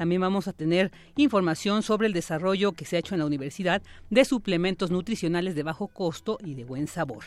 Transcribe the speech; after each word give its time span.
También 0.00 0.22
vamos 0.22 0.48
a 0.48 0.54
tener 0.54 0.90
información 1.16 1.82
sobre 1.82 2.06
el 2.06 2.14
desarrollo 2.14 2.72
que 2.72 2.86
se 2.86 2.96
ha 2.96 3.00
hecho 3.00 3.14
en 3.14 3.18
la 3.18 3.26
universidad 3.26 3.82
de 4.08 4.24
suplementos 4.24 4.90
nutricionales 4.90 5.54
de 5.54 5.62
bajo 5.62 5.88
costo 5.88 6.38
y 6.42 6.54
de 6.54 6.64
buen 6.64 6.86
sabor. 6.86 7.24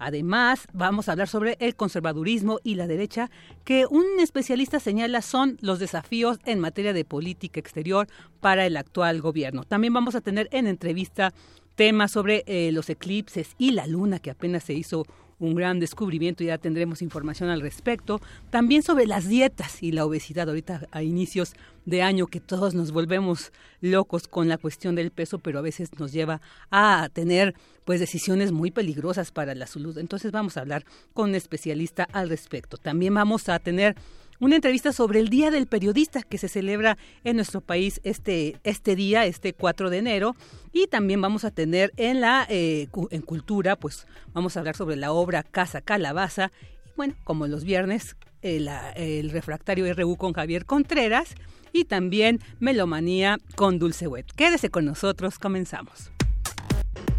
Además, 0.00 0.66
vamos 0.72 1.08
a 1.08 1.12
hablar 1.12 1.28
sobre 1.28 1.56
el 1.60 1.76
conservadurismo 1.76 2.58
y 2.64 2.74
la 2.74 2.88
derecha, 2.88 3.30
que 3.62 3.86
un 3.88 4.04
especialista 4.18 4.80
señala 4.80 5.22
son 5.22 5.56
los 5.60 5.78
desafíos 5.78 6.40
en 6.46 6.58
materia 6.58 6.92
de 6.92 7.04
política 7.04 7.60
exterior 7.60 8.08
para 8.40 8.66
el 8.66 8.76
actual 8.76 9.20
gobierno. 9.20 9.62
También 9.62 9.94
vamos 9.94 10.16
a 10.16 10.20
tener 10.20 10.48
en 10.50 10.66
entrevista 10.66 11.32
temas 11.76 12.10
sobre 12.10 12.42
eh, 12.48 12.72
los 12.72 12.90
eclipses 12.90 13.54
y 13.56 13.70
la 13.70 13.86
luna, 13.86 14.18
que 14.18 14.32
apenas 14.32 14.64
se 14.64 14.74
hizo 14.74 15.06
un 15.38 15.54
gran 15.54 15.80
descubrimiento 15.80 16.42
y 16.42 16.46
ya 16.46 16.58
tendremos 16.58 17.02
información 17.02 17.50
al 17.50 17.60
respecto. 17.60 18.20
También 18.50 18.82
sobre 18.82 19.06
las 19.06 19.28
dietas 19.28 19.82
y 19.82 19.92
la 19.92 20.04
obesidad 20.04 20.48
ahorita 20.48 20.88
a 20.90 21.02
inicios 21.02 21.54
de 21.84 22.02
año 22.02 22.26
que 22.26 22.40
todos 22.40 22.74
nos 22.74 22.90
volvemos 22.90 23.52
locos 23.80 24.28
con 24.28 24.48
la 24.48 24.58
cuestión 24.58 24.94
del 24.94 25.10
peso, 25.10 25.38
pero 25.38 25.58
a 25.58 25.62
veces 25.62 25.90
nos 25.98 26.12
lleva 26.12 26.40
a 26.70 27.08
tener 27.12 27.54
pues 27.84 28.00
decisiones 28.00 28.50
muy 28.50 28.70
peligrosas 28.70 29.30
para 29.30 29.54
la 29.54 29.66
salud. 29.66 29.96
Entonces 29.98 30.32
vamos 30.32 30.56
a 30.56 30.60
hablar 30.60 30.84
con 31.12 31.30
un 31.30 31.34
especialista 31.36 32.08
al 32.12 32.28
respecto. 32.28 32.76
También 32.76 33.14
vamos 33.14 33.48
a 33.48 33.58
tener 33.58 33.94
una 34.40 34.56
entrevista 34.56 34.92
sobre 34.92 35.20
el 35.20 35.28
Día 35.28 35.50
del 35.50 35.66
Periodista 35.66 36.22
que 36.22 36.38
se 36.38 36.48
celebra 36.48 36.98
en 37.24 37.36
nuestro 37.36 37.60
país 37.60 38.00
este, 38.04 38.56
este 38.64 38.96
día, 38.96 39.24
este 39.24 39.52
4 39.52 39.90
de 39.90 39.98
enero. 39.98 40.36
Y 40.72 40.86
también 40.86 41.20
vamos 41.20 41.44
a 41.44 41.50
tener 41.50 41.92
en 41.96 42.20
la 42.20 42.46
eh, 42.48 42.88
en 43.10 43.22
cultura, 43.22 43.76
pues 43.76 44.06
vamos 44.32 44.56
a 44.56 44.60
hablar 44.60 44.76
sobre 44.76 44.96
la 44.96 45.12
obra 45.12 45.42
Casa 45.42 45.80
Calabaza. 45.80 46.52
Y 46.86 46.90
bueno, 46.96 47.14
como 47.24 47.46
los 47.46 47.64
viernes, 47.64 48.16
el, 48.42 48.68
el 48.96 49.30
refractario 49.30 49.92
RU 49.94 50.16
con 50.16 50.32
Javier 50.32 50.66
Contreras 50.66 51.34
y 51.72 51.84
también 51.84 52.40
Melomanía 52.58 53.38
con 53.54 53.78
Dulce 53.78 54.06
Wet. 54.06 54.26
Quédese 54.34 54.70
con 54.70 54.84
nosotros, 54.84 55.38
comenzamos. 55.38 56.10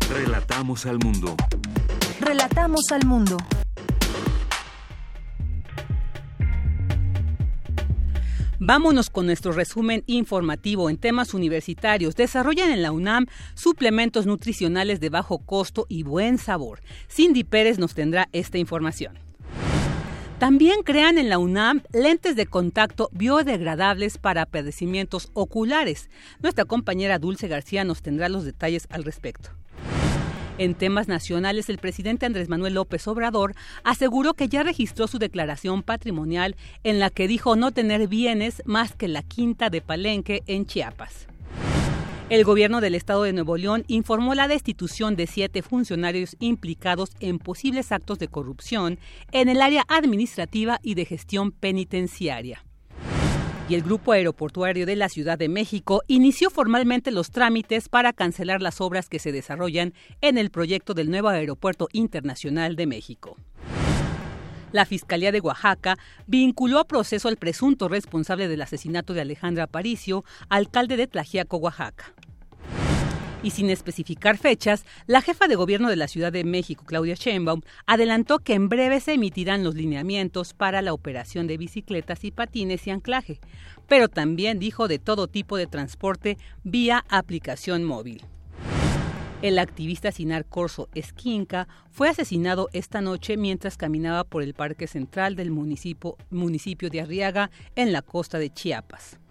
Relatamos 0.09 0.85
al 0.85 1.00
mundo. 1.00 1.35
Relatamos 2.19 2.91
al 2.91 3.06
mundo. 3.06 3.38
Vámonos 8.59 9.12
con 9.12 9.28
nuestro 9.28 9.51
resumen 9.51 10.03
informativo 10.07 10.90
en 10.90 10.97
temas 10.97 11.35
universitarios. 11.35 12.16
Desarrollan 12.16 12.72
en 12.72 12.81
la 12.81 12.91
UNAM 12.91 13.28
suplementos 13.53 14.25
nutricionales 14.25 15.00
de 15.00 15.09
bajo 15.09 15.38
costo 15.38 15.85
y 15.90 16.01
buen 16.01 16.40
sabor. 16.40 16.81
Cindy 17.07 17.44
Pérez 17.44 17.78
nos 17.78 17.94
tendrá 17.94 18.29
esta 18.31 18.57
información. 18.57 19.19
También 20.40 20.81
crean 20.84 21.19
en 21.19 21.29
la 21.29 21.38
UNAM 21.38 21.84
lentes 21.94 22.35
de 22.35 22.47
contacto 22.47 23.09
biodegradables 23.12 24.18
para 24.18 24.47
padecimientos 24.47 25.29
oculares. 25.34 26.09
Nuestra 26.41 26.66
compañera 26.66 27.19
Dulce 27.19 27.47
García 27.47 27.84
nos 27.84 28.01
tendrá 28.01 28.28
los 28.28 28.44
detalles 28.44 28.88
al 28.89 29.03
respecto. 29.03 29.51
En 30.57 30.73
temas 30.73 31.07
nacionales, 31.07 31.69
el 31.69 31.78
presidente 31.78 32.25
Andrés 32.25 32.50
Manuel 32.50 32.73
López 32.73 33.07
Obrador 33.07 33.53
aseguró 33.84 34.34
que 34.34 34.47
ya 34.47 34.63
registró 34.63 35.07
su 35.07 35.19
declaración 35.19 35.84
patrimonial 35.84 36.56
en 36.84 36.97
la 37.00 37.12
que 37.12 37.28
dijo 37.28 37.56
no 37.56 37.72
tener 37.72 38.07
bienes 38.07 38.63
más 38.66 38.95
que 38.95 39.07
la 39.07 39.22
quinta 39.22 39.69
de 39.69 39.81
Palenque 39.81 40.41
en 40.47 40.66
Chiapas. 40.66 41.28
El 42.29 42.44
gobierno 42.44 42.81
del 42.81 42.95
estado 42.95 43.23
de 43.23 43.34
Nuevo 43.34 43.56
León 43.56 43.85
informó 43.88 44.34
la 44.34 44.47
destitución 44.47 45.16
de 45.16 45.28
siete 45.28 45.62
funcionarios 45.62 46.35
implicados 46.40 47.12
en 47.19 47.38
posibles 47.38 47.91
actos 47.91 48.18
de 48.18 48.28
corrupción 48.28 49.00
en 49.31 49.50
el 49.50 49.62
área 49.62 49.85
administrativa 49.88 50.79
y 50.81 50.95
de 50.95 51.06
gestión 51.06 51.51
penitenciaria 51.51 52.66
y 53.69 53.75
el 53.75 53.81
Grupo 53.81 54.13
Aeroportuario 54.13 54.85
de 54.85 54.95
la 54.95 55.09
Ciudad 55.09 55.38
de 55.38 55.50
México 55.50 56.01
inició 56.07 56.50
formalmente 56.50 57.11
los 57.11 57.31
trámites 57.31 57.89
para 57.89 58.13
cancelar 58.13 58.61
las 58.61 58.79
obras 58.79 59.09
que 59.09 59.19
se 59.19 59.31
desarrollan 59.31 59.94
en 60.22 60.38
el 60.38 60.51
proyecto 60.51 60.94
del 60.94 61.09
nuevo 61.09 61.28
Aeropuerto 61.28 61.89
Internacional 61.91 62.75
de 62.75 62.88
México. 62.88 63.35
La 64.72 64.85
Fiscalía 64.85 65.31
de 65.31 65.41
Oaxaca 65.41 65.97
vinculó 66.27 66.79
a 66.79 66.85
proceso 66.85 67.27
al 67.27 67.38
presunto 67.38 67.89
responsable 67.89 68.47
del 68.47 68.61
asesinato 68.61 69.13
de 69.13 69.22
Alejandra 69.22 69.63
Aparicio, 69.63 70.23
alcalde 70.50 70.97
de 70.97 71.07
Tlajiaco, 71.07 71.57
Oaxaca 71.57 72.13
y 73.47 73.52
sin 73.52 73.69
especificar 73.69 74.38
fechas, 74.38 74.85
la 75.06 75.22
jefa 75.22 75.47
de 75.47 75.56
gobierno 75.56 75.90
de 75.90 75.96
la 75.96 76.09
Ciudad 76.09 76.34
de 76.34 76.44
México, 76.44 76.84
Claudia 76.85 77.16
Sheinbaum, 77.16 77.62
adelantó 77.85 78.40
que 78.40 78.56
en 78.56 78.68
breve 78.68 79.00
se 79.00 79.13
emitirán 79.13 79.63
los 79.63 79.74
lineamientos 79.74 80.53
para 80.53 80.81
la 80.81 80.91
operación 80.91 81.47
de 81.47 81.56
bicicletas 81.56 82.25
y 82.25 82.31
patines 82.31 82.86
y 82.88 82.90
anclaje, 82.90 83.40
pero 83.88 84.09
también 84.09 84.59
dijo 84.59 84.90
de 84.90 85.00
todo 85.00 85.30
tipo 85.30 85.56
de 85.56 85.66
transporte 85.66 86.38
vía 86.66 87.06
aplicación 87.07 87.86
móvil. 87.86 88.22
El 89.41 89.59
activista 89.59 90.12
Sinar 90.12 90.44
Corso 90.44 90.90
Esquinca 90.94 91.69
fue 91.90 92.09
asesinado 92.09 92.68
esta 92.74 93.00
noche 93.00 93.38
mientras 93.38 93.78
caminaba 93.78 94.25
por 94.25 94.44
el 94.44 94.56
parque 94.56 94.88
central 94.88 95.38
del 95.38 95.52
municipio, 95.52 96.18
municipio 96.31 96.90
de 96.90 97.00
Arriaga 97.00 97.50
en 97.78 97.94
la 97.94 98.02
costa 98.02 98.40
de 98.40 98.50
Chiapas. 98.50 99.22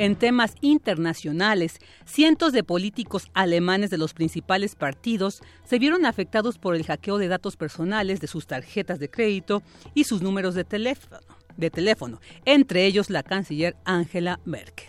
En 0.00 0.16
temas 0.16 0.54
internacionales, 0.62 1.76
cientos 2.06 2.54
de 2.54 2.64
políticos 2.64 3.28
alemanes 3.34 3.90
de 3.90 3.98
los 3.98 4.14
principales 4.14 4.74
partidos 4.74 5.42
se 5.66 5.78
vieron 5.78 6.06
afectados 6.06 6.56
por 6.56 6.74
el 6.74 6.86
hackeo 6.86 7.18
de 7.18 7.28
datos 7.28 7.58
personales 7.58 8.18
de 8.18 8.26
sus 8.26 8.46
tarjetas 8.46 8.98
de 8.98 9.10
crédito 9.10 9.62
y 9.92 10.04
sus 10.04 10.22
números 10.22 10.54
de 10.54 10.64
teléfono, 10.64 11.18
de 11.58 11.68
teléfono 11.68 12.18
entre 12.46 12.86
ellos 12.86 13.10
la 13.10 13.22
canciller 13.22 13.76
Angela 13.84 14.40
Merkel. 14.46 14.88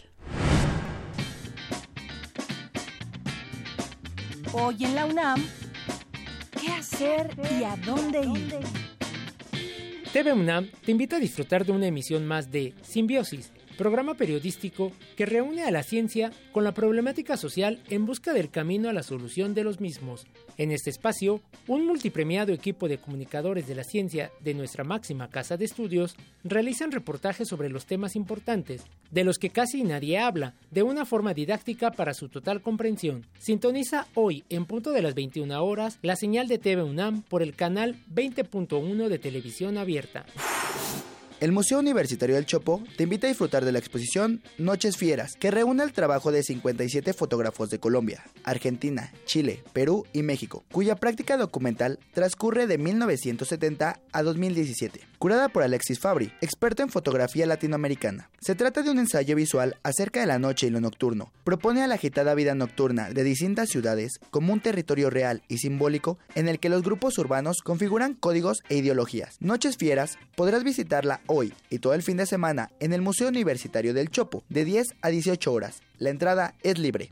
Hoy 4.53 4.77
en 4.79 4.95
la 4.95 5.07
UNAM, 5.07 5.43
¿qué 6.51 6.71
hacer 6.71 7.35
y 7.59 7.65
a 7.65 7.75
dónde 7.85 8.21
ir? 8.21 8.59
TV 10.13 10.31
UNAM 10.31 10.69
te 10.85 10.91
invita 10.91 11.17
a 11.17 11.19
disfrutar 11.19 11.65
de 11.65 11.73
una 11.73 11.87
emisión 11.87 12.25
más 12.25 12.49
de 12.49 12.73
Simbiosis 12.81 13.51
programa 13.77 14.15
periodístico 14.15 14.91
que 15.15 15.25
reúne 15.25 15.63
a 15.63 15.71
la 15.71 15.83
ciencia 15.83 16.31
con 16.51 16.63
la 16.63 16.73
problemática 16.73 17.37
social 17.37 17.79
en 17.89 18.05
busca 18.05 18.33
del 18.33 18.49
camino 18.49 18.89
a 18.89 18.93
la 18.93 19.03
solución 19.03 19.53
de 19.53 19.63
los 19.63 19.79
mismos. 19.79 20.25
En 20.57 20.71
este 20.71 20.89
espacio, 20.89 21.41
un 21.67 21.85
multipremiado 21.85 22.53
equipo 22.53 22.87
de 22.87 22.97
comunicadores 22.97 23.67
de 23.67 23.75
la 23.75 23.83
ciencia 23.83 24.31
de 24.41 24.53
nuestra 24.53 24.83
máxima 24.83 25.29
casa 25.29 25.57
de 25.57 25.65
estudios 25.65 26.15
realizan 26.43 26.91
reportajes 26.91 27.47
sobre 27.47 27.69
los 27.69 27.85
temas 27.85 28.15
importantes, 28.15 28.83
de 29.09 29.23
los 29.23 29.39
que 29.39 29.49
casi 29.49 29.83
nadie 29.83 30.19
habla, 30.19 30.53
de 30.69 30.83
una 30.83 31.05
forma 31.05 31.33
didáctica 31.33 31.91
para 31.91 32.13
su 32.13 32.29
total 32.29 32.61
comprensión. 32.61 33.25
Sintoniza 33.39 34.07
hoy, 34.13 34.43
en 34.49 34.65
punto 34.65 34.91
de 34.91 35.01
las 35.01 35.15
21 35.15 35.63
horas, 35.63 35.99
la 36.01 36.15
señal 36.15 36.47
de 36.47 36.57
TV 36.57 36.83
UNAM 36.83 37.23
por 37.23 37.41
el 37.41 37.55
canal 37.55 37.95
20.1 38.13 39.07
de 39.07 39.19
televisión 39.19 39.77
abierta. 39.77 40.25
El 41.41 41.53
Museo 41.53 41.79
Universitario 41.79 42.35
del 42.35 42.45
Chopo 42.45 42.83
te 42.97 43.01
invita 43.05 43.25
a 43.25 43.29
disfrutar 43.29 43.65
de 43.65 43.71
la 43.71 43.79
exposición 43.79 44.43
Noches 44.59 44.95
Fieras, 44.95 45.33
que 45.39 45.49
reúne 45.49 45.81
el 45.81 45.91
trabajo 45.91 46.31
de 46.31 46.43
57 46.43 47.13
fotógrafos 47.13 47.71
de 47.71 47.79
Colombia, 47.79 48.23
Argentina, 48.43 49.11
Chile, 49.25 49.63
Perú 49.73 50.05
y 50.13 50.21
México, 50.21 50.63
cuya 50.71 50.97
práctica 50.97 51.37
documental 51.37 51.97
transcurre 52.13 52.67
de 52.67 52.77
1970 52.77 53.99
a 54.11 54.21
2017, 54.21 54.99
curada 55.17 55.49
por 55.49 55.63
Alexis 55.63 55.99
Fabri, 55.99 56.31
experto 56.41 56.83
en 56.83 56.89
fotografía 56.89 57.47
latinoamericana. 57.47 58.29
Se 58.39 58.53
trata 58.53 58.83
de 58.83 58.91
un 58.91 58.99
ensayo 58.99 59.35
visual 59.35 59.77
acerca 59.81 60.19
de 60.19 60.27
la 60.27 60.37
noche 60.37 60.67
y 60.67 60.69
lo 60.69 60.79
nocturno. 60.79 61.31
Propone 61.43 61.81
a 61.81 61.87
la 61.87 61.95
agitada 61.95 62.35
vida 62.35 62.53
nocturna 62.53 63.09
de 63.09 63.23
distintas 63.23 63.69
ciudades 63.69 64.19
como 64.29 64.53
un 64.53 64.61
territorio 64.61 65.09
real 65.09 65.41
y 65.47 65.57
simbólico 65.57 66.19
en 66.35 66.47
el 66.47 66.59
que 66.59 66.69
los 66.69 66.83
grupos 66.83 67.17
urbanos 67.17 67.61
configuran 67.63 68.13
códigos 68.13 68.59
e 68.69 68.77
ideologías. 68.77 69.37
Noches 69.39 69.77
Fieras 69.77 70.19
podrás 70.35 70.63
visitarla 70.63 71.21
hoy 71.31 71.53
y 71.69 71.79
todo 71.79 71.93
el 71.93 72.03
fin 72.03 72.17
de 72.17 72.25
semana 72.25 72.69
en 72.79 72.93
el 72.93 73.01
Museo 73.01 73.29
Universitario 73.29 73.93
del 73.93 74.09
Chopo, 74.09 74.43
de 74.49 74.65
10 74.65 74.95
a 75.01 75.09
18 75.09 75.51
horas. 75.51 75.81
La 75.97 76.09
entrada 76.09 76.55
es 76.61 76.77
libre. 76.77 77.09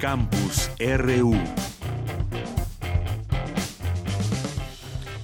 Campus 0.00 0.70
RU. 0.78 1.34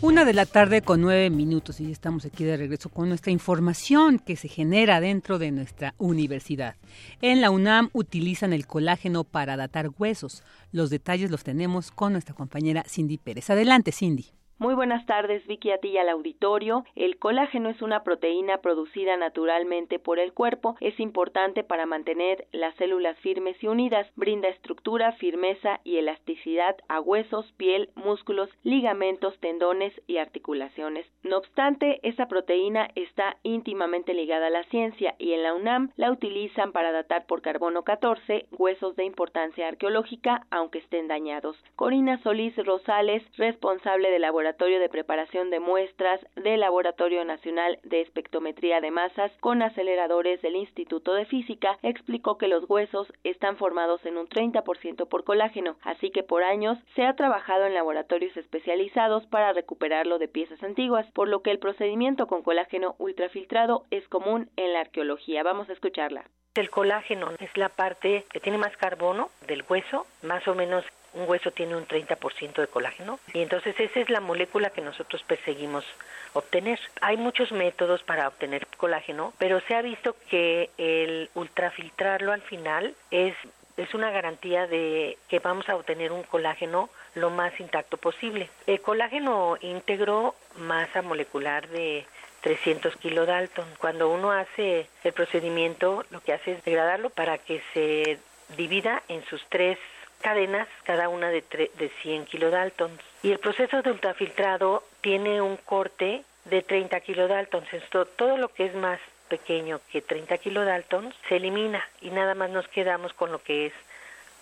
Una 0.00 0.24
de 0.24 0.32
la 0.32 0.46
tarde 0.46 0.80
con 0.80 1.02
nueve 1.02 1.28
minutos 1.30 1.78
y 1.80 1.92
estamos 1.92 2.24
aquí 2.24 2.44
de 2.44 2.56
regreso 2.56 2.88
con 2.88 3.08
nuestra 3.08 3.30
información 3.30 4.18
que 4.18 4.36
se 4.36 4.48
genera 4.48 5.00
dentro 5.00 5.38
de 5.38 5.50
nuestra 5.50 5.94
universidad. 5.98 6.76
En 7.20 7.40
la 7.40 7.50
UNAM 7.50 7.90
utilizan 7.92 8.52
el 8.52 8.66
colágeno 8.66 9.24
para 9.24 9.56
datar 9.56 9.90
huesos. 9.98 10.42
Los 10.72 10.90
detalles 10.90 11.30
los 11.30 11.44
tenemos 11.44 11.90
con 11.90 12.12
nuestra 12.12 12.34
compañera 12.34 12.84
Cindy 12.88 13.18
Pérez. 13.18 13.50
Adelante, 13.50 13.92
Cindy. 13.92 14.32
Muy 14.62 14.74
buenas 14.74 15.04
tardes, 15.06 15.44
Vicky, 15.48 15.72
a 15.72 15.78
ti 15.78 15.88
y 15.88 15.98
al 15.98 16.08
auditorio. 16.08 16.84
El 16.94 17.18
colágeno 17.18 17.68
es 17.68 17.82
una 17.82 18.04
proteína 18.04 18.58
producida 18.58 19.16
naturalmente 19.16 19.98
por 19.98 20.20
el 20.20 20.32
cuerpo. 20.32 20.76
Es 20.78 21.00
importante 21.00 21.64
para 21.64 21.84
mantener 21.84 22.46
las 22.52 22.72
células 22.76 23.18
firmes 23.18 23.60
y 23.60 23.66
unidas. 23.66 24.06
Brinda 24.14 24.46
estructura, 24.46 25.10
firmeza 25.14 25.80
y 25.82 25.96
elasticidad 25.96 26.76
a 26.86 27.00
huesos, 27.00 27.50
piel, 27.56 27.90
músculos, 27.96 28.50
ligamentos, 28.62 29.36
tendones 29.40 30.00
y 30.06 30.18
articulaciones. 30.18 31.08
No 31.24 31.38
obstante, 31.38 31.98
esa 32.04 32.28
proteína 32.28 32.88
está 32.94 33.38
íntimamente 33.42 34.14
ligada 34.14 34.46
a 34.46 34.50
la 34.50 34.62
ciencia 34.70 35.16
y 35.18 35.32
en 35.32 35.42
la 35.42 35.54
UNAM 35.54 35.90
la 35.96 36.12
utilizan 36.12 36.70
para 36.70 36.92
datar 36.92 37.26
por 37.26 37.42
carbono 37.42 37.82
14 37.82 38.46
huesos 38.52 38.94
de 38.94 39.06
importancia 39.06 39.66
arqueológica, 39.66 40.46
aunque 40.52 40.78
estén 40.78 41.08
dañados. 41.08 41.56
Corina 41.74 42.22
Solís 42.22 42.54
Rosales, 42.64 43.24
responsable 43.36 44.08
de 44.08 44.20
laboratorio 44.20 44.51
de 44.58 44.88
Preparación 44.88 45.50
de 45.50 45.60
Muestras 45.60 46.20
del 46.36 46.60
Laboratorio 46.60 47.24
Nacional 47.24 47.78
de 47.84 48.02
Espectrometría 48.02 48.80
de 48.80 48.90
Masas 48.90 49.32
con 49.40 49.62
aceleradores 49.62 50.42
del 50.42 50.56
Instituto 50.56 51.14
de 51.14 51.24
Física, 51.24 51.78
explicó 51.82 52.36
que 52.36 52.48
los 52.48 52.68
huesos 52.68 53.12
están 53.24 53.56
formados 53.56 54.04
en 54.04 54.18
un 54.18 54.28
30% 54.28 55.08
por 55.08 55.24
colágeno, 55.24 55.76
así 55.82 56.10
que 56.10 56.22
por 56.22 56.44
años 56.44 56.78
se 56.94 57.04
ha 57.04 57.16
trabajado 57.16 57.66
en 57.66 57.74
laboratorios 57.74 58.36
especializados 58.36 59.26
para 59.26 59.52
recuperarlo 59.52 60.18
de 60.18 60.28
piezas 60.28 60.62
antiguas, 60.62 61.10
por 61.12 61.28
lo 61.28 61.42
que 61.42 61.50
el 61.50 61.58
procedimiento 61.58 62.26
con 62.26 62.42
colágeno 62.42 62.94
ultrafiltrado 62.98 63.84
es 63.90 64.06
común 64.08 64.50
en 64.56 64.74
la 64.74 64.80
arqueología. 64.80 65.42
Vamos 65.42 65.70
a 65.70 65.72
escucharla. 65.72 66.24
El 66.54 66.68
colágeno 66.68 67.30
es 67.40 67.56
la 67.56 67.70
parte 67.70 68.24
que 68.30 68.38
tiene 68.38 68.58
más 68.58 68.76
carbono 68.76 69.30
del 69.46 69.64
hueso, 69.68 70.06
más 70.22 70.46
o 70.46 70.54
menos 70.54 70.84
un 71.14 71.28
hueso 71.28 71.50
tiene 71.50 71.76
un 71.76 71.86
30% 71.86 72.54
de 72.54 72.66
colágeno 72.66 73.18
y 73.32 73.42
entonces 73.42 73.78
esa 73.78 74.00
es 74.00 74.10
la 74.10 74.20
molécula 74.20 74.70
que 74.70 74.80
nosotros 74.80 75.22
perseguimos 75.22 75.84
obtener. 76.32 76.78
Hay 77.00 77.16
muchos 77.16 77.52
métodos 77.52 78.02
para 78.02 78.28
obtener 78.28 78.66
colágeno, 78.76 79.32
pero 79.38 79.60
se 79.60 79.74
ha 79.74 79.82
visto 79.82 80.16
que 80.30 80.70
el 80.78 81.30
ultrafiltrarlo 81.34 82.32
al 82.32 82.42
final 82.42 82.94
es 83.10 83.34
es 83.76 83.94
una 83.94 84.10
garantía 84.10 84.66
de 84.66 85.16
que 85.28 85.38
vamos 85.38 85.68
a 85.68 85.76
obtener 85.76 86.12
un 86.12 86.22
colágeno 86.24 86.90
lo 87.14 87.30
más 87.30 87.58
intacto 87.58 87.96
posible. 87.96 88.50
El 88.66 88.80
colágeno 88.80 89.56
íntegro, 89.60 90.34
masa 90.56 91.00
molecular 91.02 91.66
de 91.68 92.04
300 92.42 92.96
kilodalton. 92.96 93.66
Cuando 93.78 94.10
uno 94.10 94.30
hace 94.30 94.88
el 95.04 95.12
procedimiento, 95.12 96.04
lo 96.10 96.20
que 96.20 96.32
hace 96.34 96.52
es 96.52 96.64
degradarlo 96.64 97.10
para 97.10 97.38
que 97.38 97.62
se 97.72 98.18
divida 98.56 99.02
en 99.08 99.24
sus 99.24 99.42
tres 99.48 99.78
cadenas, 100.22 100.68
cada 100.84 101.08
una 101.08 101.28
de, 101.28 101.42
de 101.50 101.90
100 102.02 102.24
kilodaltons. 102.24 103.00
Y 103.22 103.32
el 103.32 103.38
proceso 103.38 103.82
de 103.82 103.90
ultrafiltrado 103.90 104.82
tiene 105.02 105.42
un 105.42 105.56
corte 105.58 106.24
de 106.46 106.62
30 106.62 107.00
kilodaltons. 107.00 107.72
Esto, 107.72 108.06
todo 108.06 108.36
lo 108.36 108.48
que 108.48 108.66
es 108.66 108.74
más 108.74 108.98
pequeño 109.28 109.80
que 109.90 110.02
30 110.02 110.38
kilodaltons 110.38 111.14
se 111.28 111.36
elimina 111.36 111.82
y 112.00 112.10
nada 112.10 112.34
más 112.34 112.50
nos 112.50 112.68
quedamos 112.68 113.12
con 113.14 113.32
lo 113.32 113.42
que 113.42 113.66
es 113.66 113.72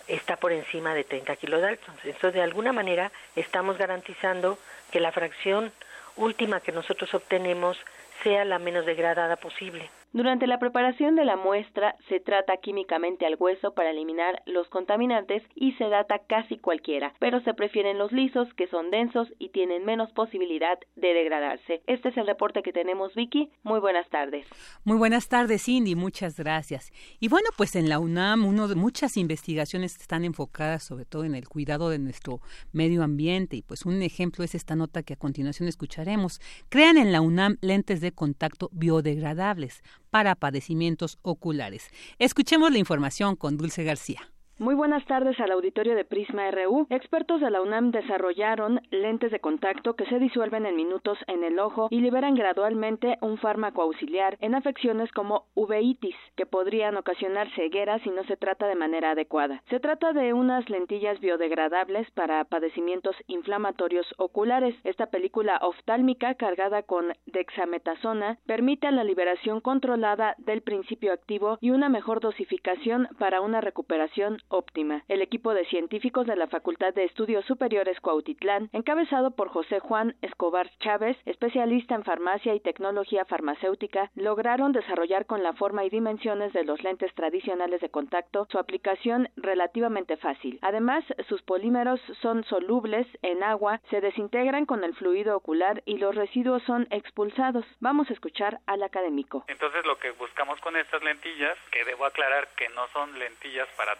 está 0.07 0.35
por 0.35 0.51
encima 0.51 0.93
de 0.93 1.03
30 1.03 1.35
kilodaltons. 1.37 2.03
Entonces, 2.03 2.33
de 2.33 2.41
alguna 2.41 2.73
manera, 2.73 3.11
estamos 3.35 3.77
garantizando 3.77 4.57
que 4.91 4.99
la 4.99 5.11
fracción 5.11 5.71
última 6.17 6.59
que 6.59 6.71
nosotros 6.71 7.13
obtenemos 7.13 7.77
sea 8.23 8.43
la 8.45 8.59
menos 8.59 8.85
degradada 8.85 9.37
posible. 9.37 9.89
Durante 10.13 10.45
la 10.45 10.59
preparación 10.59 11.15
de 11.15 11.23
la 11.23 11.37
muestra 11.37 11.95
se 12.09 12.19
trata 12.19 12.57
químicamente 12.57 13.25
al 13.25 13.37
hueso 13.39 13.73
para 13.73 13.91
eliminar 13.91 14.43
los 14.45 14.67
contaminantes 14.67 15.41
y 15.55 15.71
se 15.73 15.85
data 15.87 16.19
casi 16.27 16.57
cualquiera, 16.57 17.13
pero 17.19 17.39
se 17.43 17.53
prefieren 17.53 17.97
los 17.97 18.11
lisos 18.11 18.53
que 18.55 18.67
son 18.67 18.91
densos 18.91 19.29
y 19.39 19.51
tienen 19.51 19.85
menos 19.85 20.11
posibilidad 20.11 20.77
de 20.97 21.13
degradarse. 21.13 21.81
Este 21.87 22.09
es 22.09 22.17
el 22.17 22.27
reporte 22.27 22.61
que 22.61 22.73
tenemos, 22.73 23.15
Vicky. 23.15 23.51
Muy 23.63 23.79
buenas 23.79 24.09
tardes. 24.09 24.45
Muy 24.83 24.97
buenas 24.97 25.29
tardes, 25.29 25.63
Cindy. 25.63 25.95
Muchas 25.95 26.35
gracias. 26.35 26.91
Y 27.21 27.29
bueno, 27.29 27.47
pues 27.55 27.77
en 27.77 27.87
la 27.87 27.99
UNAM 27.99 28.45
uno 28.45 28.67
de 28.67 28.75
muchas 28.75 29.15
investigaciones 29.15 29.95
están 29.95 30.25
enfocadas 30.25 30.83
sobre 30.83 31.05
todo 31.05 31.23
en 31.23 31.35
el 31.35 31.47
cuidado 31.47 31.89
de 31.89 31.99
nuestro 31.99 32.41
medio 32.73 33.03
ambiente 33.03 33.55
y 33.55 33.61
pues 33.61 33.85
un 33.85 34.01
ejemplo 34.01 34.43
es 34.43 34.55
esta 34.55 34.75
nota 34.75 35.03
que 35.03 35.13
a 35.13 35.17
continuación 35.17 35.69
escucharemos. 35.69 36.41
Crean 36.67 36.97
en 36.97 37.13
la 37.13 37.21
UNAM 37.21 37.59
lentes 37.61 38.01
de 38.01 38.11
contacto 38.11 38.67
biodegradables 38.73 39.81
para 40.11 40.35
padecimientos 40.35 41.17
oculares. 41.23 41.89
Escuchemos 42.19 42.71
la 42.71 42.77
información 42.77 43.35
con 43.35 43.57
Dulce 43.57 43.83
García. 43.83 44.31
Muy 44.61 44.75
buenas 44.75 45.03
tardes 45.05 45.39
al 45.39 45.49
auditorio 45.49 45.95
de 45.95 46.05
Prisma 46.05 46.51
RU. 46.51 46.85
Expertos 46.91 47.41
de 47.41 47.49
la 47.49 47.63
UNAM 47.63 47.89
desarrollaron 47.89 48.79
lentes 48.91 49.31
de 49.31 49.39
contacto 49.39 49.95
que 49.95 50.05
se 50.05 50.19
disuelven 50.19 50.67
en 50.67 50.75
minutos 50.75 51.17
en 51.25 51.43
el 51.43 51.57
ojo 51.57 51.87
y 51.89 51.99
liberan 51.99 52.35
gradualmente 52.35 53.17
un 53.21 53.39
fármaco 53.39 53.81
auxiliar 53.81 54.37
en 54.39 54.53
afecciones 54.53 55.11
como 55.13 55.47
uveitis, 55.55 56.15
que 56.35 56.45
podrían 56.45 56.95
ocasionar 56.95 57.49
ceguera 57.55 57.97
si 58.03 58.11
no 58.11 58.23
se 58.25 58.37
trata 58.37 58.67
de 58.67 58.75
manera 58.75 59.09
adecuada. 59.09 59.63
Se 59.71 59.79
trata 59.79 60.13
de 60.13 60.31
unas 60.31 60.69
lentillas 60.69 61.19
biodegradables 61.19 62.11
para 62.11 62.43
padecimientos 62.43 63.15
inflamatorios 63.25 64.05
oculares. 64.19 64.75
Esta 64.83 65.07
película 65.07 65.57
oftálmica 65.63 66.35
cargada 66.35 66.83
con 66.83 67.13
dexametasona 67.25 68.37
permite 68.45 68.91
la 68.91 69.03
liberación 69.03 69.59
controlada 69.59 70.35
del 70.37 70.61
principio 70.61 71.13
activo 71.13 71.57
y 71.61 71.71
una 71.71 71.89
mejor 71.89 72.19
dosificación 72.19 73.07
para 73.17 73.41
una 73.41 73.59
recuperación 73.59 74.37
óptima. 74.51 75.03
El 75.07 75.21
equipo 75.21 75.53
de 75.53 75.65
científicos 75.65 76.27
de 76.27 76.35
la 76.35 76.47
Facultad 76.47 76.93
de 76.93 77.05
Estudios 77.05 77.45
Superiores 77.45 77.99
Cuautitlán, 77.99 78.69
encabezado 78.73 79.31
por 79.31 79.49
José 79.49 79.79
Juan 79.79 80.15
Escobar 80.21 80.69
Chávez, 80.79 81.17
especialista 81.25 81.95
en 81.95 82.03
farmacia 82.03 82.53
y 82.53 82.59
tecnología 82.59 83.25
farmacéutica, 83.25 84.11
lograron 84.15 84.71
desarrollar 84.71 85.25
con 85.25 85.43
la 85.43 85.53
forma 85.53 85.85
y 85.85 85.89
dimensiones 85.89 86.53
de 86.53 86.63
los 86.63 86.83
lentes 86.83 87.13
tradicionales 87.15 87.81
de 87.81 87.89
contacto 87.89 88.47
su 88.51 88.57
aplicación 88.57 89.29
relativamente 89.35 90.17
fácil. 90.17 90.59
Además, 90.61 91.03
sus 91.27 91.41
polímeros 91.41 91.99
son 92.21 92.43
solubles 92.45 93.07
en 93.21 93.43
agua, 93.43 93.81
se 93.89 94.01
desintegran 94.01 94.65
con 94.65 94.83
el 94.83 94.93
fluido 94.95 95.35
ocular 95.35 95.81
y 95.85 95.97
los 95.97 96.15
residuos 96.15 96.63
son 96.63 96.87
expulsados. 96.91 97.65
Vamos 97.79 98.09
a 98.09 98.13
escuchar 98.13 98.59
al 98.65 98.83
académico. 98.83 99.45
Entonces, 99.47 99.85
lo 99.85 99.97
que 99.97 100.11
buscamos 100.11 100.59
con 100.61 100.75
estas 100.75 101.01
lentillas, 101.03 101.57
que 101.71 101.85
debo 101.85 102.05
aclarar 102.05 102.47
que 102.55 102.69
no 102.69 102.87
son 102.89 103.17
lentillas 103.17 103.67
para 103.77 103.95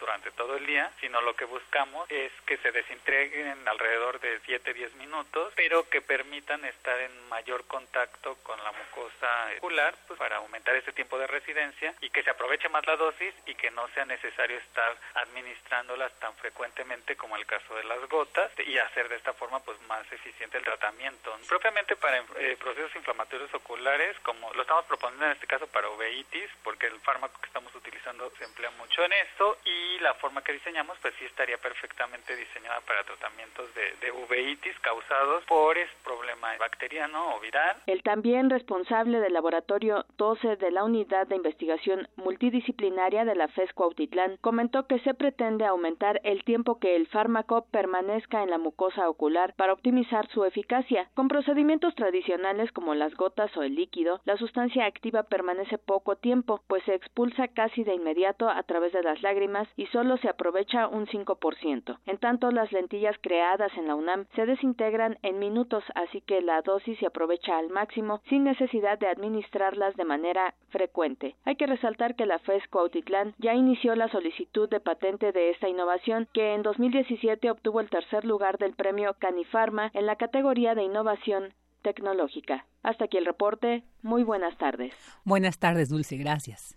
durante 0.00 0.30
todo 0.32 0.56
el 0.56 0.66
día, 0.66 0.90
sino 1.00 1.20
lo 1.20 1.34
que 1.36 1.44
buscamos 1.44 2.10
es 2.10 2.32
que 2.46 2.56
se 2.58 2.72
desintegren 2.72 3.66
alrededor 3.66 4.20
de 4.20 4.40
7-10 4.42 4.94
minutos, 4.94 5.52
pero 5.56 5.88
que 5.88 6.00
permitan 6.00 6.64
estar 6.64 6.98
en 7.00 7.28
mayor 7.28 7.64
contacto 7.66 8.36
con 8.42 8.62
la 8.62 8.72
mucosa 8.72 9.50
ocular 9.58 9.94
pues, 10.06 10.18
para 10.18 10.36
aumentar 10.36 10.74
ese 10.74 10.92
tiempo 10.92 11.18
de 11.18 11.26
residencia 11.26 11.94
y 12.00 12.10
que 12.10 12.22
se 12.22 12.30
aproveche 12.30 12.68
más 12.68 12.86
la 12.86 12.96
dosis 12.96 13.34
y 13.46 13.54
que 13.54 13.70
no 13.70 13.88
sea 13.88 14.04
necesario 14.04 14.58
estar 14.58 14.96
administrándolas 15.14 16.12
tan 16.18 16.34
frecuentemente 16.36 17.16
como 17.16 17.36
el 17.36 17.46
caso 17.46 17.74
de 17.76 17.84
las 17.84 18.00
gotas 18.08 18.50
y 18.58 18.78
hacer 18.78 19.08
de 19.08 19.16
esta 19.16 19.32
forma 19.32 19.60
pues 19.60 19.80
más 19.82 20.10
eficiente 20.12 20.58
el 20.58 20.64
tratamiento. 20.64 21.38
Propiamente 21.48 21.96
para 21.96 22.18
eh, 22.18 22.56
procesos 22.58 22.94
inflamatorios 22.96 23.52
oculares, 23.54 24.18
como 24.20 24.52
lo 24.54 24.62
estamos 24.62 24.84
proponiendo 24.86 25.26
en 25.26 25.32
este 25.32 25.46
caso 25.46 25.66
para 25.66 25.88
uveitis, 25.90 26.50
porque 26.62 26.86
el 26.86 27.00
fármaco 27.00 27.40
que 27.40 27.46
estamos 27.46 27.74
utilizando 27.74 28.30
se 28.38 28.44
emplea 28.44 28.70
mucho 28.72 29.04
en 29.04 29.12
esto 29.12 29.51
y 29.64 29.98
la 30.00 30.14
forma 30.14 30.42
que 30.42 30.52
diseñamos 30.52 30.98
pues 31.00 31.14
sí 31.18 31.24
estaría 31.24 31.58
perfectamente 31.58 32.36
diseñada 32.36 32.80
para 32.82 33.04
tratamientos 33.04 33.72
de, 33.74 33.94
de 34.00 34.12
uveitis 34.12 34.78
causados 34.80 35.44
por 35.44 35.78
este 35.78 35.96
problema 36.04 36.56
bacteriano 36.58 37.36
o 37.36 37.40
viral. 37.40 37.76
El 37.86 38.02
también 38.02 38.50
responsable 38.50 39.20
del 39.20 39.32
laboratorio 39.32 40.04
12 40.16 40.56
de 40.56 40.70
la 40.70 40.84
Unidad 40.84 41.26
de 41.26 41.36
Investigación 41.36 42.08
Multidisciplinaria 42.16 43.24
de 43.24 43.34
la 43.34 43.48
FES 43.48 43.72
Cuautitlán 43.74 44.38
comentó 44.40 44.86
que 44.86 44.98
se 45.00 45.14
pretende 45.14 45.64
aumentar 45.66 46.20
el 46.24 46.44
tiempo 46.44 46.78
que 46.78 46.96
el 46.96 47.06
fármaco 47.08 47.66
permanezca 47.70 48.42
en 48.42 48.50
la 48.50 48.58
mucosa 48.58 49.08
ocular 49.08 49.54
para 49.56 49.72
optimizar 49.72 50.28
su 50.28 50.44
eficacia. 50.44 51.08
Con 51.14 51.28
procedimientos 51.28 51.94
tradicionales 51.94 52.72
como 52.72 52.94
las 52.94 53.14
gotas 53.14 53.54
o 53.56 53.62
el 53.62 53.74
líquido, 53.74 54.20
la 54.24 54.36
sustancia 54.36 54.86
activa 54.86 55.24
permanece 55.24 55.78
poco 55.78 56.16
tiempo, 56.16 56.60
pues 56.66 56.82
se 56.84 56.94
expulsa 56.94 57.48
casi 57.48 57.84
de 57.84 57.94
inmediato 57.94 58.48
a 58.48 58.62
través 58.62 58.92
de 58.92 59.02
las 59.02 59.20
lágrimas 59.22 59.41
y 59.76 59.86
solo 59.86 60.16
se 60.18 60.28
aprovecha 60.28 60.88
un 60.88 61.06
5%. 61.06 61.98
En 62.06 62.18
tanto, 62.18 62.50
las 62.50 62.70
lentillas 62.72 63.16
creadas 63.20 63.72
en 63.76 63.86
la 63.86 63.94
UNAM 63.94 64.26
se 64.34 64.46
desintegran 64.46 65.18
en 65.22 65.38
minutos, 65.38 65.84
así 65.94 66.20
que 66.20 66.40
la 66.40 66.62
dosis 66.62 66.98
se 66.98 67.06
aprovecha 67.06 67.58
al 67.58 67.70
máximo 67.70 68.20
sin 68.28 68.44
necesidad 68.44 68.98
de 68.98 69.08
administrarlas 69.08 69.96
de 69.96 70.04
manera 70.04 70.54
frecuente. 70.70 71.34
Hay 71.44 71.56
que 71.56 71.66
resaltar 71.66 72.14
que 72.14 72.26
la 72.26 72.38
FES 72.38 72.66
Cuautitlán 72.68 73.34
ya 73.38 73.54
inició 73.54 73.94
la 73.94 74.08
solicitud 74.08 74.68
de 74.68 74.80
patente 74.80 75.32
de 75.32 75.50
esta 75.50 75.68
innovación 75.68 76.28
que 76.32 76.54
en 76.54 76.62
2017 76.62 77.50
obtuvo 77.50 77.80
el 77.80 77.90
tercer 77.90 78.24
lugar 78.24 78.58
del 78.58 78.74
premio 78.74 79.14
Canifarma 79.18 79.90
en 79.94 80.06
la 80.06 80.16
categoría 80.16 80.74
de 80.74 80.84
innovación 80.84 81.54
tecnológica. 81.82 82.64
Hasta 82.82 83.04
aquí 83.04 83.16
el 83.16 83.26
reporte. 83.26 83.84
Muy 84.02 84.22
buenas 84.22 84.56
tardes. 84.56 84.94
Buenas 85.24 85.58
tardes, 85.58 85.88
Dulce. 85.88 86.16
Gracias. 86.16 86.76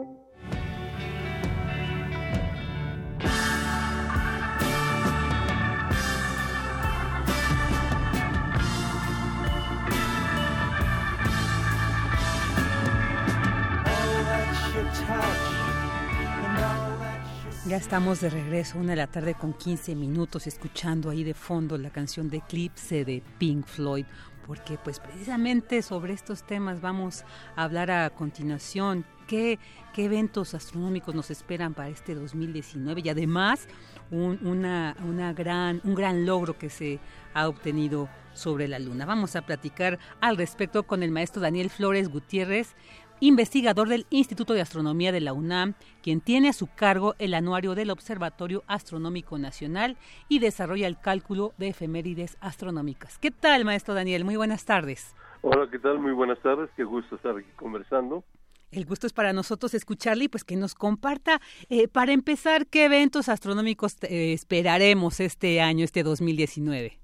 estamos 17.91 18.21
de 18.21 18.29
regreso, 18.29 18.77
una 18.77 18.91
de 18.91 18.95
la 18.95 19.07
tarde 19.07 19.33
con 19.33 19.51
15 19.51 19.95
minutos, 19.95 20.47
escuchando 20.47 21.09
ahí 21.09 21.25
de 21.25 21.33
fondo 21.33 21.77
la 21.77 21.89
canción 21.89 22.29
de 22.29 22.37
Eclipse 22.37 23.03
de 23.03 23.21
Pink 23.37 23.65
Floyd, 23.65 24.05
porque 24.47 24.77
pues 24.81 25.01
precisamente 25.01 25.81
sobre 25.81 26.13
estos 26.13 26.43
temas 26.43 26.79
vamos 26.79 27.25
a 27.57 27.63
hablar 27.65 27.91
a 27.91 28.09
continuación. 28.11 29.03
¿Qué, 29.27 29.59
qué 29.93 30.05
eventos 30.05 30.53
astronómicos 30.53 31.13
nos 31.13 31.31
esperan 31.31 31.73
para 31.73 31.89
este 31.89 32.15
2019? 32.15 33.01
Y 33.03 33.09
además 33.09 33.67
una, 34.09 34.95
una 35.05 35.33
gran, 35.33 35.81
un 35.83 35.93
gran 35.93 36.25
logro 36.25 36.57
que 36.57 36.69
se 36.69 37.01
ha 37.33 37.49
obtenido 37.49 38.07
sobre 38.33 38.67
la 38.67 38.79
Luna. 38.79 39.05
Vamos 39.05 39.35
a 39.35 39.41
platicar 39.41 39.99
al 40.21 40.37
respecto 40.37 40.83
con 40.83 41.03
el 41.03 41.11
maestro 41.11 41.41
Daniel 41.41 41.69
Flores 41.69 42.09
Gutiérrez, 42.09 42.75
investigador 43.21 43.87
del 43.87 44.07
Instituto 44.09 44.53
de 44.53 44.61
Astronomía 44.61 45.11
de 45.11 45.21
la 45.21 45.31
UNAM, 45.31 45.75
quien 46.01 46.21
tiene 46.21 46.49
a 46.49 46.53
su 46.53 46.67
cargo 46.67 47.15
el 47.19 47.35
anuario 47.35 47.75
del 47.75 47.91
Observatorio 47.91 48.63
Astronómico 48.67 49.37
Nacional 49.37 49.95
y 50.27 50.39
desarrolla 50.39 50.87
el 50.87 50.99
cálculo 50.99 51.53
de 51.57 51.69
efemérides 51.69 52.37
astronómicas. 52.41 53.19
¿Qué 53.19 53.29
tal, 53.29 53.63
maestro 53.63 53.93
Daniel? 53.93 54.25
Muy 54.25 54.35
buenas 54.35 54.65
tardes. 54.65 55.15
Hola, 55.41 55.69
¿qué 55.71 55.77
tal? 55.77 55.99
Muy 55.99 56.13
buenas 56.13 56.39
tardes. 56.39 56.69
Qué 56.75 56.83
gusto 56.83 57.15
estar 57.15 57.37
aquí 57.37 57.49
conversando. 57.55 58.23
El 58.71 58.85
gusto 58.85 59.05
es 59.05 59.13
para 59.13 59.33
nosotros 59.33 59.73
escucharle 59.75 60.23
y 60.23 60.27
pues 60.27 60.43
que 60.43 60.55
nos 60.55 60.73
comparta, 60.73 61.41
eh, 61.69 61.87
para 61.87 62.13
empezar, 62.13 62.65
qué 62.67 62.85
eventos 62.85 63.29
astronómicos 63.29 63.97
eh, 64.03 64.33
esperaremos 64.33 65.19
este 65.19 65.61
año, 65.61 65.85
este 65.85 66.03
2019. 66.03 67.01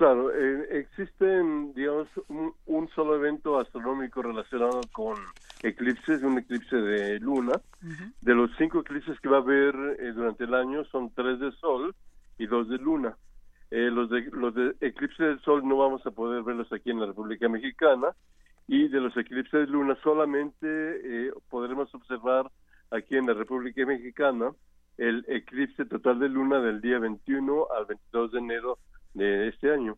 Claro, 0.00 0.30
eh, 0.32 0.78
existe, 0.78 1.26
digamos, 1.74 2.08
un, 2.66 2.88
solo 2.94 3.16
evento 3.16 3.58
astronómico 3.58 4.22
relacionado 4.22 4.80
con 4.92 5.14
eclipses, 5.62 6.22
un 6.22 6.38
eclipse 6.38 6.76
de 6.76 7.20
luna. 7.20 7.60
De 8.20 8.34
los 8.34 8.50
cinco 8.58 8.80
eclipses 8.80 9.18
que 9.20 9.28
va 9.28 9.38
a 9.38 9.40
haber 9.40 9.74
eh, 10.00 10.12
durante 10.12 10.44
el 10.44 10.54
año, 10.54 10.84
son 10.84 11.12
tres 11.14 11.38
de 11.40 11.52
sol 11.52 11.94
y 12.38 12.46
dos 12.46 12.68
de 12.68 12.78
luna. 12.78 13.16
Eh, 13.70 13.90
los, 13.90 14.10
de, 14.10 14.22
los 14.32 14.54
de 14.54 14.74
eclipses 14.80 15.18
del 15.18 15.40
sol 15.40 15.66
no 15.66 15.76
vamos 15.76 16.04
a 16.06 16.10
poder 16.10 16.42
verlos 16.42 16.72
aquí 16.72 16.90
en 16.90 17.00
la 17.00 17.06
República 17.06 17.48
Mexicana 17.48 18.08
y 18.66 18.88
de 18.88 19.00
los 19.00 19.16
eclipses 19.16 19.60
de 19.60 19.66
luna 19.66 19.96
solamente 20.02 21.32
podremos 21.48 21.92
observar 21.94 22.50
aquí 22.90 23.16
en 23.16 23.26
la 23.26 23.34
República 23.34 23.84
Mexicana 23.86 24.52
el 24.98 25.24
eclipse 25.28 25.86
total 25.86 26.18
de 26.18 26.28
luna 26.28 26.60
del 26.60 26.80
día 26.80 26.98
21 26.98 27.66
al 27.76 27.86
22 27.86 28.32
de 28.32 28.38
enero 28.38 28.78
de 29.14 29.48
este 29.48 29.72
año. 29.72 29.96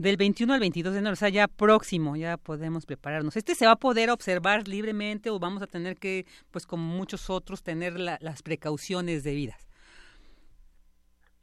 Del 0.00 0.16
21 0.16 0.54
al 0.54 0.60
22 0.60 0.94
de 0.94 0.98
enero, 1.00 1.12
o 1.12 1.16
sea, 1.16 1.28
ya 1.28 1.46
próximo, 1.46 2.16
ya 2.16 2.38
podemos 2.38 2.86
prepararnos. 2.86 3.36
¿Este 3.36 3.54
se 3.54 3.66
va 3.66 3.72
a 3.72 3.76
poder 3.76 4.08
observar 4.08 4.66
libremente 4.66 5.28
o 5.28 5.38
vamos 5.38 5.60
a 5.60 5.66
tener 5.66 5.98
que, 5.98 6.24
pues 6.50 6.66
como 6.66 6.84
muchos 6.84 7.28
otros, 7.28 7.62
tener 7.62 8.00
las 8.00 8.42
precauciones 8.42 9.24
debidas? 9.24 9.68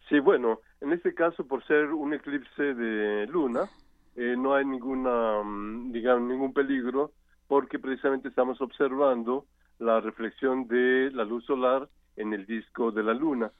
Sí, 0.09 0.17
bueno, 0.17 0.61
en 0.81 0.91
este 0.91 1.13
caso, 1.13 1.45
por 1.45 1.63
ser 1.67 1.93
un 1.93 2.15
eclipse 2.15 2.73
de 2.73 3.27
luna, 3.27 3.69
eh, 4.15 4.33
no 4.35 4.55
hay 4.55 4.65
ninguna, 4.65 5.43
mm, 5.43 5.91
digamos, 5.91 6.27
ningún 6.27 6.51
peligro, 6.51 7.11
porque 7.47 7.77
precisamente 7.77 8.27
estamos 8.27 8.59
observando 8.59 9.45
la 9.77 10.01
reflexión 10.01 10.67
de 10.67 11.11
la 11.11 11.25
luz 11.25 11.45
solar 11.45 11.87
en 12.15 12.33
el 12.33 12.47
disco 12.47 12.91
de 12.91 13.03
la 13.03 13.13
luna. 13.13 13.51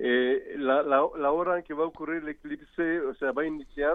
Eh, 0.00 0.56
la, 0.58 0.82
la, 0.82 1.30
hora 1.30 1.58
en 1.58 1.62
que 1.62 1.72
va 1.72 1.84
a 1.84 1.86
ocurrir 1.86 2.24
el 2.24 2.30
eclipse, 2.30 3.00
o 3.02 3.14
sea, 3.14 3.30
va 3.30 3.42
a 3.42 3.46
iniciar 3.46 3.94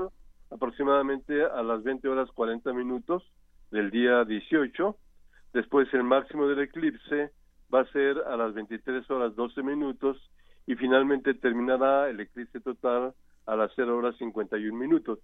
aproximadamente 0.51 1.43
a 1.43 1.63
las 1.63 1.83
20 1.83 2.07
horas 2.07 2.29
40 2.31 2.73
minutos 2.73 3.23
del 3.71 3.91
día 3.91 4.23
18. 4.25 4.95
Después 5.53 5.93
el 5.93 6.03
máximo 6.03 6.47
del 6.47 6.59
eclipse 6.59 7.31
va 7.73 7.81
a 7.81 7.91
ser 7.91 8.17
a 8.27 8.37
las 8.37 8.53
23 8.53 9.09
horas 9.09 9.35
12 9.35 9.63
minutos 9.63 10.17
y 10.67 10.75
finalmente 10.75 11.33
terminará 11.33 12.09
el 12.09 12.19
eclipse 12.19 12.59
total 12.59 13.13
a 13.45 13.55
las 13.55 13.71
0 13.75 13.97
horas 13.97 14.15
51 14.17 14.77
minutos. 14.77 15.19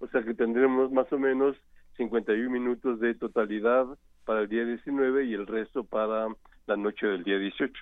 O 0.00 0.08
sea 0.08 0.22
que 0.22 0.34
tendremos 0.34 0.90
más 0.90 1.12
o 1.12 1.18
menos 1.18 1.56
51 1.96 2.50
minutos 2.50 3.00
de 3.00 3.14
totalidad 3.14 3.86
para 4.24 4.40
el 4.42 4.48
día 4.48 4.64
19 4.64 5.24
y 5.24 5.34
el 5.34 5.46
resto 5.46 5.84
para 5.84 6.28
la 6.66 6.76
noche 6.76 7.06
del 7.06 7.24
día 7.24 7.38
18. 7.38 7.72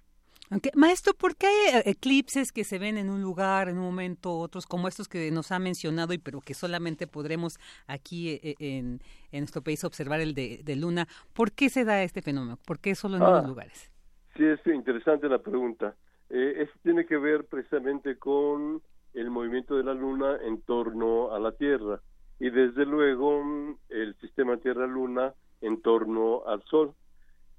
Maestro, 0.74 1.12
¿por 1.14 1.36
qué 1.36 1.46
hay 1.46 1.78
eh, 1.78 1.82
eclipses 1.86 2.52
que 2.52 2.64
se 2.64 2.78
ven 2.78 2.96
en 2.96 3.10
un 3.10 3.22
lugar, 3.22 3.68
en 3.68 3.78
un 3.78 3.84
momento, 3.84 4.38
otros 4.38 4.66
como 4.66 4.88
estos 4.88 5.08
que 5.08 5.30
nos 5.30 5.52
ha 5.52 5.58
mencionado 5.58 6.12
y 6.12 6.18
pero 6.18 6.40
que 6.40 6.54
solamente 6.54 7.06
podremos 7.06 7.58
aquí 7.86 8.30
eh, 8.30 8.40
eh, 8.58 8.78
en, 8.78 9.00
nuestro 9.32 9.62
país 9.62 9.84
observar 9.84 10.20
el 10.20 10.34
de, 10.34 10.76
luna? 10.76 11.06
¿Por 11.34 11.52
qué 11.52 11.68
se 11.68 11.84
da 11.84 12.02
este 12.02 12.22
fenómeno? 12.22 12.58
¿Por 12.66 12.78
qué 12.78 12.94
solo 12.94 13.16
en 13.16 13.22
unos 13.22 13.44
ah, 13.44 13.46
lugares? 13.46 13.92
Sí, 14.36 14.44
es 14.44 14.64
interesante 14.66 15.28
la 15.28 15.38
pregunta. 15.38 15.94
Eh, 16.30 16.62
esto 16.62 16.78
tiene 16.82 17.06
que 17.06 17.16
ver 17.16 17.44
precisamente 17.44 18.16
con 18.16 18.82
el 19.14 19.30
movimiento 19.30 19.76
de 19.76 19.84
la 19.84 19.94
luna 19.94 20.38
en 20.44 20.60
torno 20.62 21.34
a 21.34 21.38
la 21.40 21.52
Tierra 21.52 22.00
y 22.38 22.50
desde 22.50 22.86
luego 22.86 23.42
el 23.88 24.14
sistema 24.20 24.58
Tierra-Luna 24.58 25.34
en 25.60 25.82
torno 25.82 26.46
al 26.46 26.62
Sol. 26.64 26.94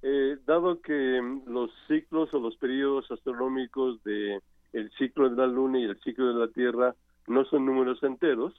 Eh, 0.02 0.38
dado 0.46 0.80
que 0.82 1.22
mm, 1.22 1.44
los 1.48 1.72
ciclos 1.88 2.34
o 2.34 2.40
los 2.40 2.56
periodos 2.58 3.10
astronómicos 3.12 4.02
de 4.04 4.40
el 4.72 4.92
ciclo 4.92 5.30
de 5.30 5.36
la 5.36 5.48
Luna 5.48 5.80
y 5.80 5.84
el 5.84 6.00
ciclo 6.02 6.28
de 6.34 6.40
la 6.40 6.48
Tierra 6.52 6.96
no 7.28 7.44
son 7.46 7.66
números 7.66 8.02
enteros, 8.04 8.54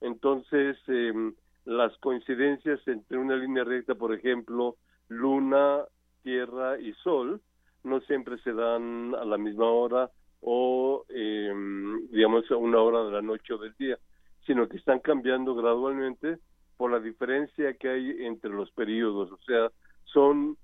entonces 0.00 0.76
em, 0.88 1.34
las 1.64 1.96
coincidencias 1.98 2.86
entre 2.86 3.18
una 3.18 3.36
línea 3.36 3.64
recta, 3.64 3.94
por 3.94 4.12
ejemplo, 4.14 4.76
Luna, 5.08 5.84
Tierra 6.22 6.78
y 6.78 6.92
Sol, 6.94 7.40
no 7.82 8.00
siempre 8.02 8.38
se 8.38 8.52
dan 8.52 9.14
a 9.14 9.24
la 9.24 9.38
misma 9.38 9.66
hora 9.66 10.10
o, 10.40 11.04
em, 11.08 12.06
digamos, 12.10 12.50
a 12.50 12.56
una 12.56 12.80
hora 12.80 13.04
de 13.04 13.12
la 13.12 13.22
noche 13.22 13.54
o 13.54 13.58
del 13.58 13.74
día, 13.78 13.98
sino 14.46 14.68
que 14.68 14.76
están 14.76 14.98
cambiando 14.98 15.54
gradualmente 15.54 16.38
por 16.76 16.90
la 16.90 17.00
diferencia 17.00 17.74
que 17.74 17.88
hay 17.88 18.26
entre 18.26 18.50
los 18.50 18.70
periodos, 18.72 19.32
o 19.32 19.38
sea, 19.46 19.70
son 20.04 20.56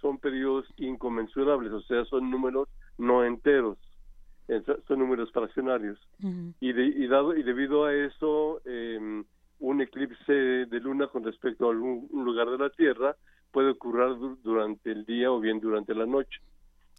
son 0.00 0.18
periodos 0.18 0.66
inconmensurables, 0.76 1.72
o 1.72 1.80
sea, 1.82 2.04
son 2.04 2.30
números 2.30 2.68
no 2.98 3.24
enteros, 3.24 3.78
son 4.86 4.98
números 4.98 5.30
fraccionarios. 5.32 5.98
y, 6.60 6.70
y, 6.70 7.06
dado, 7.08 7.36
y 7.36 7.42
debido 7.42 7.84
a 7.84 7.94
eso, 7.94 8.60
eh, 8.64 9.22
un 9.58 9.80
eclipse 9.80 10.32
de 10.32 10.80
luna 10.80 11.08
con 11.08 11.24
respecto 11.24 11.66
a 11.68 11.72
algún 11.72 12.08
lugar 12.12 12.50
de 12.50 12.58
la 12.58 12.70
Tierra 12.70 13.16
puede 13.52 13.70
ocurrir 13.70 14.36
durante 14.42 14.92
el 14.92 15.04
día 15.06 15.32
o 15.32 15.40
bien 15.40 15.60
durante 15.60 15.94
la 15.94 16.06
noche. 16.06 16.40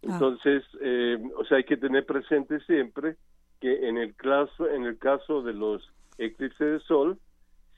Ah. 0.02 0.12
Entonces, 0.12 0.64
eh, 0.80 1.18
o 1.36 1.44
sea, 1.44 1.58
hay 1.58 1.64
que 1.64 1.76
tener 1.76 2.04
presente 2.04 2.60
siempre 2.60 3.16
que 3.60 3.88
en 3.88 3.96
el 3.96 4.14
caso, 4.14 4.68
en 4.68 4.84
el 4.84 4.98
caso 4.98 5.42
de 5.42 5.52
los 5.52 5.88
eclipses 6.18 6.58
de 6.58 6.80
sol, 6.80 7.18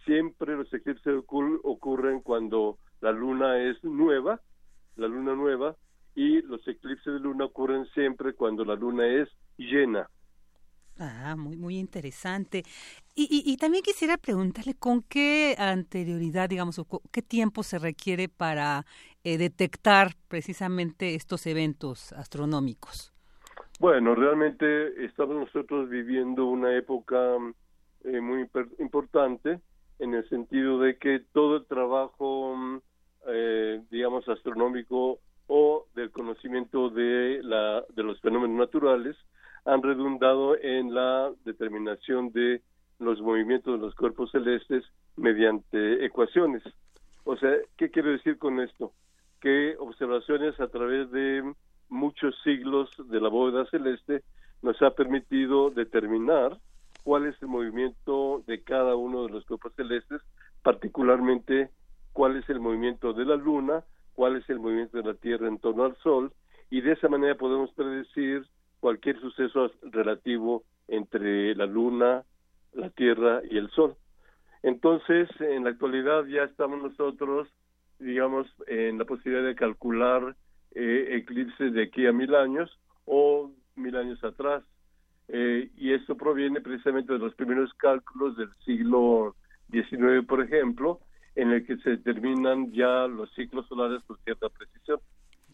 siempre 0.04 0.56
los 0.56 0.72
eclipses 0.72 1.14
ocurren 1.28 2.20
cuando 2.20 2.78
la 3.00 3.12
luna 3.12 3.58
es 3.62 3.82
nueva 3.84 4.40
la 4.96 5.08
luna 5.08 5.34
nueva, 5.34 5.76
y 6.14 6.42
los 6.42 6.66
eclipses 6.66 7.12
de 7.14 7.20
luna 7.20 7.46
ocurren 7.46 7.86
siempre 7.94 8.34
cuando 8.34 8.64
la 8.64 8.74
luna 8.74 9.06
es 9.06 9.28
llena. 9.56 10.08
Ah, 10.98 11.34
muy, 11.36 11.56
muy 11.56 11.78
interesante. 11.78 12.62
Y, 13.14 13.42
y, 13.46 13.56
también 13.56 13.82
quisiera 13.82 14.18
preguntarle 14.18 14.74
con 14.74 15.02
qué 15.02 15.54
anterioridad, 15.58 16.48
digamos, 16.48 16.78
o 16.78 16.86
qué 17.10 17.22
tiempo 17.22 17.62
se 17.62 17.78
requiere 17.78 18.28
para 18.28 18.84
eh, 19.24 19.38
detectar 19.38 20.12
precisamente 20.28 21.14
estos 21.14 21.46
eventos 21.46 22.12
astronómicos. 22.12 23.14
Bueno, 23.78 24.14
realmente 24.14 25.06
estamos 25.06 25.36
nosotros 25.36 25.88
viviendo 25.88 26.44
una 26.44 26.76
época 26.76 27.18
eh, 28.04 28.20
muy 28.20 28.46
importante 28.78 29.60
en 29.98 30.14
el 30.14 30.28
sentido 30.28 30.80
de 30.80 30.98
que 30.98 31.20
todo 31.32 31.56
el 31.56 31.66
trabajo 31.66 32.82
eh, 33.26 33.82
digamos, 33.90 34.28
astronómico 34.28 35.18
o 35.46 35.86
del 35.94 36.10
conocimiento 36.10 36.90
de, 36.90 37.40
la, 37.42 37.84
de 37.94 38.02
los 38.02 38.20
fenómenos 38.20 38.56
naturales 38.56 39.16
han 39.64 39.82
redundado 39.82 40.56
en 40.56 40.94
la 40.94 41.32
determinación 41.44 42.32
de 42.32 42.62
los 42.98 43.20
movimientos 43.20 43.78
de 43.78 43.86
los 43.86 43.94
cuerpos 43.94 44.30
celestes 44.30 44.84
mediante 45.16 46.04
ecuaciones. 46.04 46.62
O 47.24 47.36
sea, 47.36 47.52
¿qué 47.76 47.90
quiero 47.90 48.10
decir 48.10 48.38
con 48.38 48.60
esto? 48.60 48.92
Que 49.40 49.76
observaciones 49.78 50.58
a 50.60 50.68
través 50.68 51.10
de 51.10 51.42
muchos 51.88 52.34
siglos 52.42 52.90
de 53.10 53.20
la 53.20 53.28
bóveda 53.28 53.66
celeste 53.66 54.22
nos 54.62 54.80
ha 54.82 54.90
permitido 54.90 55.70
determinar 55.70 56.58
cuál 57.02 57.26
es 57.26 57.40
el 57.42 57.48
movimiento 57.48 58.42
de 58.46 58.62
cada 58.62 58.94
uno 58.94 59.24
de 59.24 59.32
los 59.32 59.44
cuerpos 59.46 59.72
celestes, 59.74 60.20
particularmente 60.62 61.70
cuál 62.20 62.36
es 62.36 62.50
el 62.50 62.60
movimiento 62.60 63.14
de 63.14 63.24
la 63.24 63.34
Luna, 63.34 63.82
cuál 64.12 64.36
es 64.36 64.50
el 64.50 64.60
movimiento 64.60 64.98
de 64.98 65.04
la 65.04 65.14
Tierra 65.14 65.48
en 65.48 65.58
torno 65.58 65.86
al 65.86 65.96
Sol, 66.02 66.30
y 66.68 66.82
de 66.82 66.92
esa 66.92 67.08
manera 67.08 67.34
podemos 67.34 67.72
predecir 67.72 68.44
cualquier 68.78 69.18
suceso 69.22 69.70
relativo 69.84 70.64
entre 70.86 71.54
la 71.54 71.64
Luna, 71.64 72.22
la 72.74 72.90
Tierra 72.90 73.40
y 73.50 73.56
el 73.56 73.70
Sol. 73.70 73.96
Entonces, 74.62 75.30
en 75.40 75.64
la 75.64 75.70
actualidad 75.70 76.26
ya 76.26 76.42
estamos 76.42 76.82
nosotros, 76.82 77.48
digamos, 77.98 78.46
en 78.66 78.98
la 78.98 79.06
posibilidad 79.06 79.46
de 79.46 79.54
calcular 79.54 80.36
eh, 80.72 81.22
eclipses 81.22 81.72
de 81.72 81.84
aquí 81.84 82.06
a 82.06 82.12
mil 82.12 82.34
años 82.34 82.70
o 83.06 83.50
mil 83.76 83.96
años 83.96 84.22
atrás. 84.22 84.62
Eh, 85.28 85.70
y 85.74 85.94
esto 85.94 86.18
proviene 86.18 86.60
precisamente 86.60 87.14
de 87.14 87.18
los 87.18 87.34
primeros 87.34 87.72
cálculos 87.78 88.36
del 88.36 88.50
siglo 88.66 89.36
XIX, 89.70 90.26
por 90.28 90.42
ejemplo, 90.42 91.00
en 91.34 91.50
el 91.50 91.66
que 91.66 91.76
se 91.78 91.90
determinan 91.90 92.72
ya 92.72 93.06
los 93.06 93.32
ciclos 93.34 93.66
solares 93.68 94.02
con 94.04 94.18
cierta 94.24 94.48
precisión. 94.48 95.00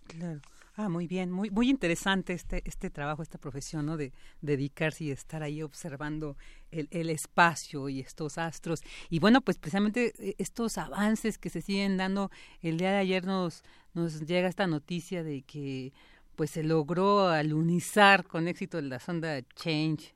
Claro. 0.06 0.40
Ah, 0.78 0.90
muy 0.90 1.06
bien, 1.06 1.32
muy 1.32 1.48
muy 1.48 1.70
interesante 1.70 2.34
este 2.34 2.60
este 2.66 2.90
trabajo, 2.90 3.22
esta 3.22 3.38
profesión, 3.38 3.86
¿no? 3.86 3.96
De, 3.96 4.12
dedicarse 4.42 5.04
y 5.04 5.10
estar 5.10 5.42
ahí 5.42 5.62
observando 5.62 6.36
el, 6.70 6.86
el, 6.90 7.08
espacio 7.08 7.88
y 7.88 8.00
estos 8.00 8.36
astros. 8.36 8.82
Y 9.08 9.18
bueno, 9.18 9.40
pues 9.40 9.56
precisamente 9.56 10.12
eh, 10.18 10.34
estos 10.36 10.76
avances 10.76 11.38
que 11.38 11.48
se 11.48 11.62
siguen 11.62 11.96
dando, 11.96 12.30
el 12.60 12.76
día 12.76 12.90
de 12.90 12.98
ayer 12.98 13.24
nos 13.24 13.62
nos 13.94 14.20
llega 14.26 14.48
esta 14.48 14.66
noticia 14.66 15.24
de 15.24 15.42
que 15.42 15.94
pues 16.36 16.50
se 16.50 16.62
logró 16.62 17.28
alunizar 17.28 18.26
con 18.26 18.46
éxito 18.46 18.78
la 18.82 19.00
sonda 19.00 19.40
Change 19.54 20.15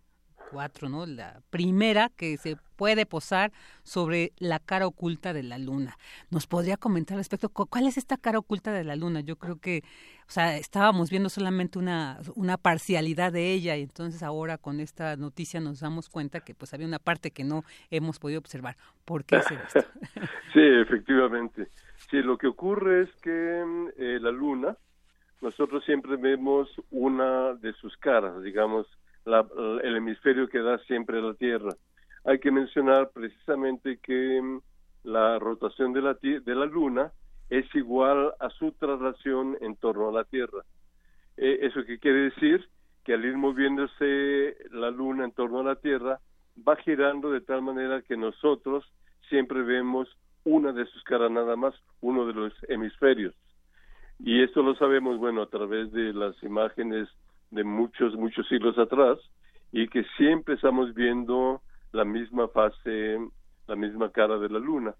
¿no? 0.88 1.06
La 1.06 1.40
primera 1.50 2.10
que 2.16 2.36
se 2.36 2.56
puede 2.76 3.06
posar 3.06 3.52
sobre 3.82 4.32
la 4.38 4.58
cara 4.58 4.86
oculta 4.86 5.32
de 5.32 5.42
la 5.42 5.58
luna. 5.58 5.96
¿Nos 6.30 6.46
podría 6.46 6.76
comentar 6.76 7.16
respecto 7.16 7.48
cuál 7.48 7.86
es 7.86 7.96
esta 7.96 8.16
cara 8.16 8.38
oculta 8.38 8.72
de 8.72 8.84
la 8.84 8.96
luna? 8.96 9.20
Yo 9.20 9.36
creo 9.36 9.56
que, 9.56 9.82
o 10.28 10.30
sea, 10.30 10.56
estábamos 10.56 11.10
viendo 11.10 11.28
solamente 11.28 11.78
una, 11.78 12.18
una 12.34 12.56
parcialidad 12.56 13.32
de 13.32 13.52
ella 13.52 13.76
y 13.76 13.82
entonces 13.82 14.22
ahora 14.22 14.58
con 14.58 14.80
esta 14.80 15.16
noticia 15.16 15.60
nos 15.60 15.80
damos 15.80 16.08
cuenta 16.08 16.40
que 16.40 16.54
pues 16.54 16.72
había 16.74 16.86
una 16.86 16.98
parte 16.98 17.30
que 17.30 17.44
no 17.44 17.64
hemos 17.90 18.18
podido 18.18 18.38
observar. 18.38 18.76
¿Por 19.04 19.24
qué 19.24 19.36
es 19.36 19.50
esto? 19.50 19.80
sí, 20.52 20.60
efectivamente. 20.60 21.68
Sí, 22.10 22.22
lo 22.22 22.38
que 22.38 22.46
ocurre 22.46 23.02
es 23.02 23.10
que 23.22 23.90
eh, 23.98 24.18
la 24.20 24.30
luna, 24.30 24.76
nosotros 25.40 25.84
siempre 25.84 26.16
vemos 26.16 26.68
una 26.90 27.54
de 27.54 27.72
sus 27.74 27.96
caras, 27.98 28.42
digamos, 28.42 28.86
el 29.26 29.96
hemisferio 29.96 30.48
que 30.48 30.60
da 30.60 30.78
siempre 30.80 31.20
la 31.20 31.34
Tierra. 31.34 31.70
Hay 32.24 32.38
que 32.38 32.50
mencionar 32.50 33.10
precisamente 33.10 33.98
que 33.98 34.40
mm, 34.40 34.60
la 35.04 35.38
rotación 35.38 35.92
de 35.92 36.02
la, 36.02 36.14
de 36.14 36.54
la 36.54 36.66
Luna 36.66 37.12
es 37.48 37.66
igual 37.74 38.32
a 38.38 38.50
su 38.50 38.72
traslación 38.72 39.56
en 39.60 39.76
torno 39.76 40.08
a 40.08 40.12
la 40.12 40.24
Tierra. 40.24 40.62
Eh, 41.36 41.58
¿Eso 41.62 41.84
qué 41.84 41.98
quiere 41.98 42.30
decir? 42.30 42.68
Que 43.04 43.14
al 43.14 43.24
ir 43.24 43.36
moviéndose 43.36 44.56
la 44.70 44.90
Luna 44.90 45.24
en 45.24 45.32
torno 45.32 45.60
a 45.60 45.64
la 45.64 45.76
Tierra, 45.76 46.20
va 46.66 46.76
girando 46.76 47.30
de 47.30 47.40
tal 47.40 47.62
manera 47.62 48.02
que 48.02 48.16
nosotros 48.16 48.84
siempre 49.28 49.62
vemos 49.62 50.08
una 50.44 50.72
de 50.72 50.86
sus 50.86 51.02
caras 51.04 51.30
nada 51.30 51.56
más, 51.56 51.74
uno 52.00 52.26
de 52.26 52.34
los 52.34 52.52
hemisferios. 52.68 53.34
Y 54.18 54.42
esto 54.42 54.62
lo 54.62 54.74
sabemos, 54.74 55.18
bueno, 55.18 55.42
a 55.42 55.48
través 55.48 55.90
de 55.92 56.12
las 56.12 56.40
imágenes 56.42 57.08
de 57.50 57.64
muchos, 57.64 58.14
muchos 58.14 58.46
siglos 58.48 58.78
atrás 58.78 59.18
y 59.72 59.88
que 59.88 60.04
siempre 60.16 60.54
estamos 60.54 60.94
viendo 60.94 61.62
la 61.92 62.04
misma 62.04 62.48
fase, 62.48 63.18
la 63.66 63.76
misma 63.76 64.10
cara 64.10 64.38
de 64.38 64.48
la 64.48 64.58
luna. 64.58 64.94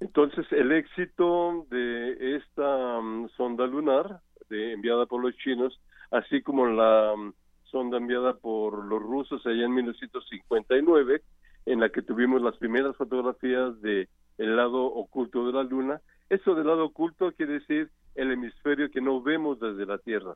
Entonces, 0.00 0.44
el 0.50 0.72
éxito 0.72 1.66
de 1.70 2.36
esta 2.36 3.00
mm, 3.00 3.28
sonda 3.36 3.66
lunar 3.66 4.20
de, 4.48 4.72
enviada 4.72 5.06
por 5.06 5.22
los 5.22 5.36
chinos, 5.36 5.80
así 6.10 6.42
como 6.42 6.66
la 6.66 7.14
mm, 7.16 7.32
sonda 7.64 7.98
enviada 7.98 8.34
por 8.34 8.84
los 8.84 9.00
rusos 9.00 9.46
allá 9.46 9.64
en 9.64 9.74
1959, 9.74 11.22
en 11.66 11.80
la 11.80 11.88
que 11.90 12.02
tuvimos 12.02 12.42
las 12.42 12.56
primeras 12.56 12.96
fotografías 12.96 13.80
de 13.80 14.08
el 14.38 14.56
lado 14.56 14.84
oculto 14.86 15.46
de 15.46 15.52
la 15.52 15.62
Luna. 15.62 16.00
Eso 16.28 16.54
del 16.54 16.66
lado 16.66 16.86
oculto 16.86 17.30
quiere 17.32 17.54
decir 17.60 17.88
el 18.16 18.32
hemisferio 18.32 18.90
que 18.90 19.00
no 19.00 19.22
vemos 19.22 19.60
desde 19.60 19.86
la 19.86 19.98
Tierra. 19.98 20.34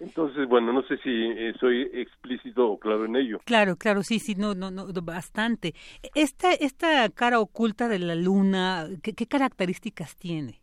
Entonces, 0.00 0.48
bueno, 0.48 0.72
no 0.72 0.82
sé 0.82 0.96
si 0.98 1.10
eh, 1.10 1.54
soy 1.60 1.82
explícito 1.92 2.68
o 2.68 2.78
claro 2.78 3.04
en 3.04 3.16
ello. 3.16 3.38
Claro, 3.44 3.76
claro, 3.76 4.02
sí, 4.02 4.18
sí, 4.18 4.34
no, 4.34 4.54
no, 4.54 4.70
no, 4.70 4.86
bastante. 5.02 5.74
Esta, 6.14 6.52
esta 6.52 7.08
cara 7.10 7.40
oculta 7.40 7.88
de 7.88 8.00
la 8.00 8.14
luna, 8.14 8.86
¿qué, 9.02 9.26
características 9.26 10.16
tiene? 10.16 10.60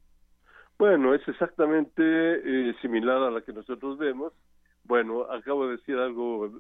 Bueno, 0.78 1.13
es 1.13 1.26
exactamente 1.28 2.02
eh, 2.04 2.76
similar 2.82 3.17
a 3.17 3.32
la 3.32 3.41
que 3.41 3.54
nosotros 3.54 3.98
vemos. 3.98 4.34
Bueno, 4.84 5.24
acabo 5.32 5.67
de 5.67 5.78
decir 5.78 5.96
algo, 5.96 6.52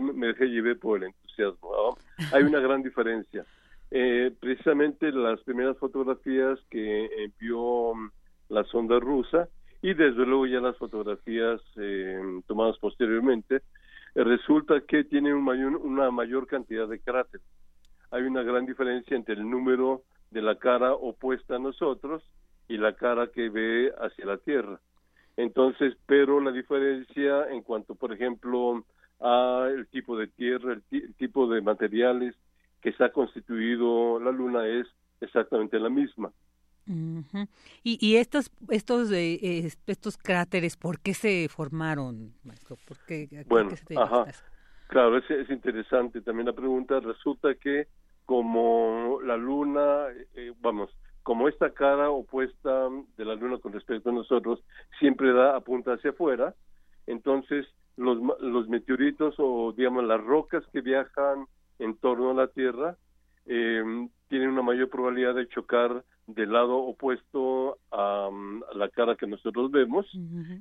me 0.00 0.28
dejé 0.28 0.46
llevar 0.46 0.78
por 0.78 0.98
el 0.98 1.08
entusiasmo. 1.10 1.96
Hay 2.32 2.42
una 2.42 2.58
gran 2.58 2.82
diferencia. 2.82 3.44
Eh, 3.90 4.32
precisamente 4.40 5.12
las 5.12 5.40
primeras 5.42 5.78
fotografías 5.78 6.58
que 6.70 7.24
envió 7.24 7.92
la 8.48 8.64
sonda 8.64 8.98
rusa 8.98 9.48
y 9.86 9.94
desde 9.94 10.26
luego 10.26 10.48
ya 10.48 10.58
las 10.58 10.76
fotografías 10.78 11.60
eh, 11.76 12.20
tomadas 12.48 12.76
posteriormente, 12.78 13.62
eh, 14.16 14.24
resulta 14.24 14.80
que 14.80 15.04
tiene 15.04 15.32
un 15.32 15.44
mayor, 15.44 15.76
una 15.76 16.10
mayor 16.10 16.48
cantidad 16.48 16.88
de 16.88 16.98
cráteres. 16.98 17.46
Hay 18.10 18.24
una 18.24 18.42
gran 18.42 18.66
diferencia 18.66 19.16
entre 19.16 19.34
el 19.34 19.48
número 19.48 20.02
de 20.32 20.42
la 20.42 20.56
cara 20.56 20.92
opuesta 20.92 21.54
a 21.54 21.60
nosotros 21.60 22.24
y 22.66 22.78
la 22.78 22.96
cara 22.96 23.28
que 23.28 23.48
ve 23.48 23.92
hacia 24.00 24.26
la 24.26 24.38
Tierra. 24.38 24.80
Entonces, 25.36 25.96
pero 26.04 26.40
la 26.40 26.50
diferencia 26.50 27.48
en 27.48 27.62
cuanto, 27.62 27.94
por 27.94 28.12
ejemplo, 28.12 28.84
a 29.20 29.68
el 29.70 29.86
tipo 29.86 30.18
de 30.18 30.26
tierra, 30.26 30.72
el 30.72 31.14
tipo 31.14 31.46
de 31.46 31.60
materiales 31.60 32.34
que 32.82 32.92
ha 32.98 33.10
constituido 33.10 34.18
la 34.18 34.32
Luna 34.32 34.66
es 34.66 34.88
exactamente 35.20 35.78
la 35.78 35.90
misma 35.90 36.32
y, 36.86 37.98
y 38.00 38.16
estos 38.16 38.50
estos 38.70 39.10
eh, 39.12 39.70
estos 39.86 40.16
cráteres, 40.16 40.76
¿por 40.76 41.00
qué 41.00 41.14
se 41.14 41.48
formaron, 41.48 42.32
maestro? 42.44 42.76
¿Por 42.86 42.98
qué, 43.06 43.44
bueno, 43.48 43.70
ajá. 43.96 44.26
Claro, 44.88 45.18
es, 45.18 45.28
es 45.30 45.50
interesante 45.50 46.20
también 46.20 46.46
la 46.46 46.52
pregunta. 46.52 47.00
Resulta 47.00 47.54
que 47.54 47.88
como 48.24 49.20
la 49.24 49.36
luna, 49.36 50.06
eh, 50.34 50.52
vamos, 50.60 50.90
como 51.22 51.48
esta 51.48 51.70
cara 51.70 52.10
opuesta 52.10 52.88
de 53.16 53.24
la 53.24 53.34
luna 53.34 53.58
con 53.58 53.72
respecto 53.72 54.10
a 54.10 54.12
nosotros 54.12 54.62
siempre 54.98 55.32
da 55.32 55.56
apunta 55.56 55.94
hacia 55.94 56.10
afuera, 56.10 56.54
entonces 57.06 57.66
los, 57.96 58.18
los 58.40 58.68
meteoritos 58.68 59.34
o 59.38 59.72
digamos 59.72 60.04
las 60.04 60.22
rocas 60.22 60.64
que 60.72 60.80
viajan 60.80 61.46
en 61.78 61.96
torno 61.96 62.30
a 62.30 62.34
la 62.34 62.48
Tierra 62.48 62.96
eh, 63.46 64.08
tienen 64.28 64.50
una 64.50 64.62
mayor 64.62 64.88
probabilidad 64.88 65.34
de 65.34 65.48
chocar 65.48 66.04
del 66.26 66.52
lado 66.52 66.76
opuesto 66.78 67.78
a, 67.92 68.28
la 68.74 68.88
cara 68.88 69.16
que 69.16 69.26
nosotros 69.26 69.70
vemos 69.70 70.06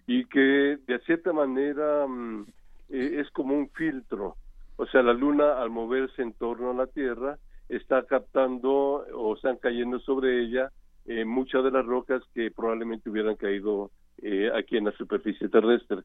y 0.08 0.26
que 0.26 0.78
de 0.88 1.00
cierta 1.06 1.34
manera 1.34 2.06
mm, 2.08 2.46
eh, 2.90 3.22
es 3.22 3.30
como 3.32 3.56
un 3.56 3.70
filtro. 3.70 4.36
O 4.78 4.86
sea, 4.88 5.02
la 5.02 5.14
luna 5.14 5.62
al 5.62 5.70
moverse 5.70 6.22
en 6.22 6.34
torno 6.34 6.72
a 6.72 6.74
la 6.74 6.88
Tierra 6.88 7.38
está 7.70 8.04
captando 8.04 8.72
o 8.72 9.36
están 9.36 9.58
cayendo 9.58 10.00
sobre 10.00 10.44
ella 10.44 10.72
eh, 11.06 11.26
muchas 11.26 11.64
de 11.64 11.72
las 11.72 11.86
rocas 11.86 12.22
que 12.34 12.52
probablemente 12.52 13.10
hubieran 13.10 13.36
caído 13.36 13.92
eh, 14.22 14.50
aquí 14.56 14.78
en 14.78 14.86
la 14.86 14.92
superficie 14.92 15.50
terrestre. 15.50 16.02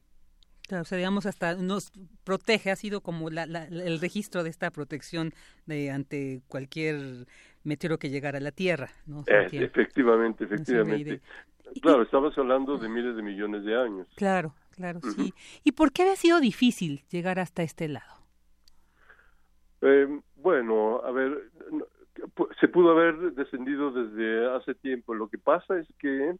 Claro, 0.67 0.83
o 0.83 0.85
sea, 0.85 0.97
digamos, 0.97 1.25
hasta 1.25 1.55
nos 1.55 1.91
protege, 2.23 2.71
ha 2.71 2.75
sido 2.75 3.01
como 3.01 3.27
el 3.29 3.99
registro 3.99 4.43
de 4.43 4.49
esta 4.49 4.71
protección 4.71 5.33
de 5.65 5.91
ante 5.91 6.43
cualquier 6.47 7.25
meteoro 7.63 7.97
que 7.97 8.09
llegara 8.09 8.37
a 8.37 8.41
la 8.41 8.51
Tierra. 8.51 8.89
¿no? 9.05 9.23
Eh, 9.27 9.47
efectivamente, 9.51 10.45
efectivamente. 10.45 11.21
Claro, 11.81 12.03
estamos 12.03 12.37
hablando 12.37 12.77
de 12.77 12.89
miles 12.89 13.15
de 13.15 13.21
millones 13.21 13.63
de 13.63 13.75
años. 13.75 14.07
Claro, 14.15 14.53
claro, 14.71 14.99
sí. 15.15 15.33
¿Y 15.63 15.71
por 15.71 15.91
qué 15.91 16.03
había 16.03 16.15
sido 16.15 16.39
difícil 16.39 17.03
llegar 17.09 17.39
hasta 17.39 17.63
este 17.63 17.87
lado? 17.87 18.21
Eh, 19.81 20.07
bueno, 20.35 21.01
a 21.03 21.11
ver, 21.11 21.49
se 22.59 22.67
pudo 22.67 22.91
haber 22.91 23.33
descendido 23.33 23.91
desde 23.91 24.53
hace 24.55 24.75
tiempo. 24.75 25.13
Lo 25.13 25.27
que 25.27 25.37
pasa 25.37 25.77
es 25.79 25.87
que 25.97 26.35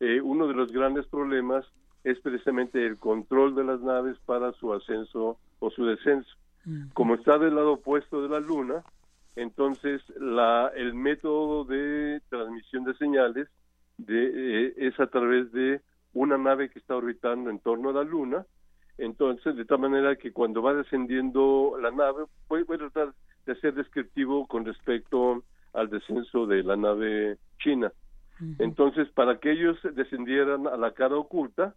eh, 0.00 0.20
uno 0.20 0.46
de 0.46 0.54
los 0.54 0.70
grandes 0.72 1.06
problemas 1.06 1.64
es 2.04 2.20
precisamente 2.20 2.84
el 2.84 2.98
control 2.98 3.54
de 3.54 3.64
las 3.64 3.80
naves 3.80 4.18
para 4.26 4.52
su 4.52 4.72
ascenso 4.72 5.38
o 5.58 5.70
su 5.70 5.86
descenso. 5.86 6.30
Como 6.94 7.14
está 7.14 7.38
del 7.38 7.56
lado 7.56 7.74
opuesto 7.74 8.22
de 8.22 8.28
la 8.30 8.40
Luna, 8.40 8.82
entonces 9.36 10.02
la, 10.18 10.70
el 10.74 10.94
método 10.94 11.64
de 11.64 12.20
transmisión 12.28 12.84
de 12.84 12.94
señales 12.94 13.48
de, 13.98 14.66
eh, 14.68 14.74
es 14.76 14.98
a 15.00 15.06
través 15.06 15.50
de 15.52 15.80
una 16.12 16.38
nave 16.38 16.70
que 16.70 16.78
está 16.78 16.96
orbitando 16.96 17.50
en 17.50 17.58
torno 17.58 17.90
a 17.90 17.92
la 17.92 18.04
Luna. 18.04 18.46
Entonces, 18.98 19.56
de 19.56 19.64
tal 19.64 19.80
manera 19.80 20.14
que 20.16 20.32
cuando 20.32 20.62
va 20.62 20.74
descendiendo 20.74 21.76
la 21.80 21.90
nave, 21.90 22.24
voy, 22.48 22.62
voy 22.62 22.76
a 22.76 22.90
tratar 22.90 23.12
de 23.46 23.56
ser 23.56 23.74
descriptivo 23.74 24.46
con 24.46 24.64
respecto 24.64 25.42
al 25.72 25.90
descenso 25.90 26.46
de 26.46 26.62
la 26.62 26.76
nave 26.76 27.38
china. 27.58 27.92
Entonces, 28.58 29.08
para 29.10 29.38
que 29.38 29.52
ellos 29.52 29.78
descendieran 29.94 30.66
a 30.66 30.76
la 30.76 30.92
cara 30.92 31.16
oculta 31.16 31.74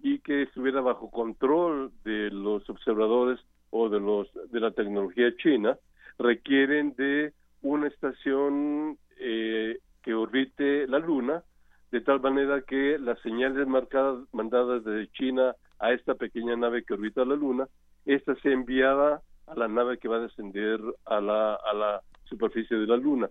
y 0.00 0.18
que 0.18 0.42
estuviera 0.42 0.80
bajo 0.82 1.10
control 1.10 1.92
de 2.04 2.30
los 2.30 2.68
observadores 2.68 3.40
o 3.70 3.88
de 3.88 4.00
los 4.00 4.28
de 4.50 4.60
la 4.60 4.70
tecnología 4.70 5.34
china, 5.36 5.78
requieren 6.18 6.94
de 6.96 7.32
una 7.62 7.88
estación 7.88 8.98
eh, 9.18 9.78
que 10.02 10.14
orbite 10.14 10.86
la 10.86 10.98
Luna, 10.98 11.42
de 11.90 12.00
tal 12.00 12.20
manera 12.20 12.62
que 12.62 12.98
las 12.98 13.18
señales 13.20 13.66
marcadas, 13.66 14.18
mandadas 14.32 14.84
desde 14.84 15.10
China 15.12 15.54
a 15.78 15.92
esta 15.92 16.14
pequeña 16.14 16.56
nave 16.56 16.84
que 16.84 16.94
orbita 16.94 17.24
la 17.24 17.36
Luna, 17.36 17.68
esta 18.04 18.34
se 18.36 18.52
enviada 18.52 19.22
a 19.46 19.54
la 19.54 19.68
nave 19.68 19.98
que 19.98 20.08
va 20.08 20.16
a 20.16 20.20
descender 20.20 20.80
a 21.06 21.20
la, 21.20 21.54
a 21.54 21.74
la 21.74 22.02
superficie 22.24 22.76
de 22.76 22.86
la 22.86 22.96
Luna. 22.96 23.30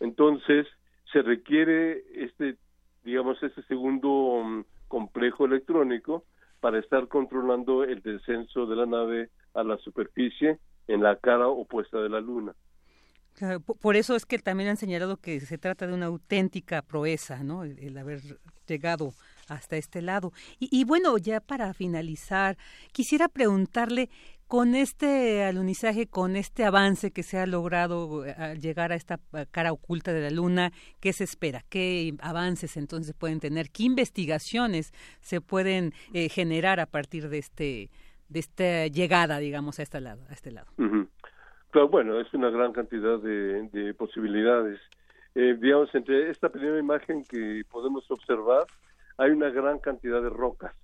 Entonces, 0.00 0.66
se 1.12 1.22
requiere 1.22 2.02
este, 2.14 2.56
digamos, 3.04 3.42
este 3.42 3.62
segundo 3.62 4.42
mm, 4.44 4.64
complejo 4.88 5.46
electrónico 5.46 6.24
para 6.60 6.78
estar 6.78 7.08
controlando 7.08 7.84
el 7.84 8.02
descenso 8.02 8.66
de 8.66 8.76
la 8.76 8.86
nave 8.86 9.30
a 9.54 9.62
la 9.62 9.76
superficie 9.78 10.58
en 10.88 11.02
la 11.02 11.16
cara 11.16 11.48
opuesta 11.48 11.98
de 11.98 12.08
la 12.08 12.20
luna. 12.20 12.54
por 13.80 13.96
eso 13.96 14.16
es 14.16 14.24
que 14.24 14.38
también 14.38 14.70
han 14.70 14.76
señalado 14.76 15.18
que 15.18 15.40
se 15.40 15.58
trata 15.58 15.86
de 15.86 15.94
una 15.94 16.06
auténtica 16.06 16.82
proeza, 16.82 17.42
¿no? 17.42 17.64
El, 17.64 17.96
haber 17.98 18.20
llegado 18.66 19.12
hasta 19.48 19.76
este 19.76 20.02
lado. 20.02 20.32
Y, 20.58 20.84
bueno, 20.84 21.18
ya 21.18 21.40
para 21.40 21.72
finalizar, 21.74 22.56
quisiera 22.92 23.28
preguntarle, 23.28 24.10
con 24.48 24.76
este 24.76 25.42
alunizaje, 25.42 26.06
con 26.06 26.36
este 26.36 26.64
avance 26.64 27.10
que 27.10 27.24
se 27.24 27.38
ha 27.38 27.46
logrado 27.46 28.24
eh, 28.24 28.56
llegar 28.60 28.92
a 28.92 28.94
esta 28.94 29.18
cara 29.50 29.72
oculta 29.72 30.12
de 30.12 30.20
la 30.20 30.30
Luna, 30.30 30.72
¿qué 31.00 31.12
se 31.12 31.24
espera? 31.24 31.64
¿Qué 31.68 32.14
avances 32.20 32.76
entonces 32.76 33.12
pueden 33.12 33.40
tener? 33.40 33.70
¿Qué 33.70 33.82
investigaciones 33.82 34.92
se 35.20 35.40
pueden 35.40 35.94
eh, 36.12 36.28
generar 36.28 36.78
a 36.78 36.86
partir 36.86 37.28
de 37.28 37.38
este 37.38 37.90
de 38.28 38.40
esta 38.40 38.86
llegada, 38.86 39.38
digamos, 39.38 39.78
a 39.78 39.82
este 39.82 40.00
lado. 40.00 40.22
A 40.28 40.32
este 40.32 40.50
lado. 40.50 40.66
Pero 41.72 41.88
bueno, 41.88 42.20
es 42.20 42.32
una 42.32 42.50
gran 42.50 42.72
cantidad 42.72 43.18
de, 43.18 43.94
posibilidades. 43.98 44.80
Eh, 45.34 45.56
digamos, 45.60 45.94
entre 45.94 46.30
esta 46.30 46.48
primera 46.48 46.78
imagen 46.78 47.24
que 47.24 47.62
podemos 47.70 48.10
observar, 48.10 48.64
hay 49.18 49.30
una 49.30 49.50
gran 49.50 49.78
cantidad 49.78 50.22
de 50.22 50.30
rocas. 50.30 50.74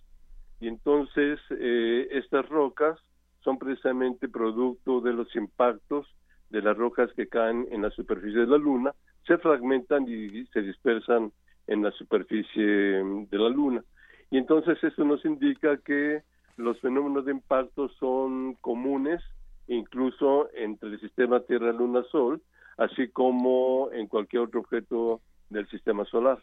Y 0.60 0.68
entonces, 0.68 1.40
eh, 1.50 2.08
estas 2.12 2.48
rocas 2.48 2.98
son 3.40 3.58
precisamente 3.58 4.28
producto 4.28 5.00
de 5.00 5.12
los 5.12 5.34
impactos 5.34 6.06
de 6.50 6.62
las 6.62 6.76
rocas 6.76 7.10
que 7.14 7.28
caen 7.28 7.66
en 7.70 7.82
la 7.82 7.90
superficie 7.90 8.40
de 8.40 8.46
la 8.46 8.58
Luna, 8.58 8.92
se 9.26 9.38
fragmentan 9.38 10.06
y 10.06 10.44
se 10.46 10.60
dispersan 10.60 11.32
en 11.66 11.82
la 11.82 11.90
superficie 11.92 12.62
de 12.62 13.38
la 13.38 13.48
Luna. 13.48 13.82
Y 14.30 14.38
entonces 14.38 14.82
eso 14.82 15.04
nos 15.04 15.24
indica 15.24 15.78
que 15.78 16.22
los 16.62 16.80
fenómenos 16.80 17.24
de 17.24 17.32
impacto 17.32 17.88
son 18.00 18.54
comunes 18.54 19.20
incluso 19.68 20.48
entre 20.54 20.90
el 20.90 21.00
sistema 21.00 21.40
Tierra-Luna-Sol, 21.40 22.42
así 22.76 23.08
como 23.08 23.90
en 23.92 24.06
cualquier 24.06 24.42
otro 24.42 24.60
objeto 24.60 25.20
del 25.50 25.68
sistema 25.68 26.04
solar. 26.06 26.42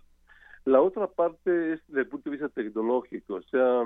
La 0.65 0.81
otra 0.81 1.07
parte 1.07 1.73
es 1.73 1.81
desde 1.87 2.01
el 2.01 2.07
punto 2.07 2.29
de 2.29 2.37
vista 2.37 2.49
tecnológico, 2.49 3.35
o 3.35 3.41
sea, 3.43 3.83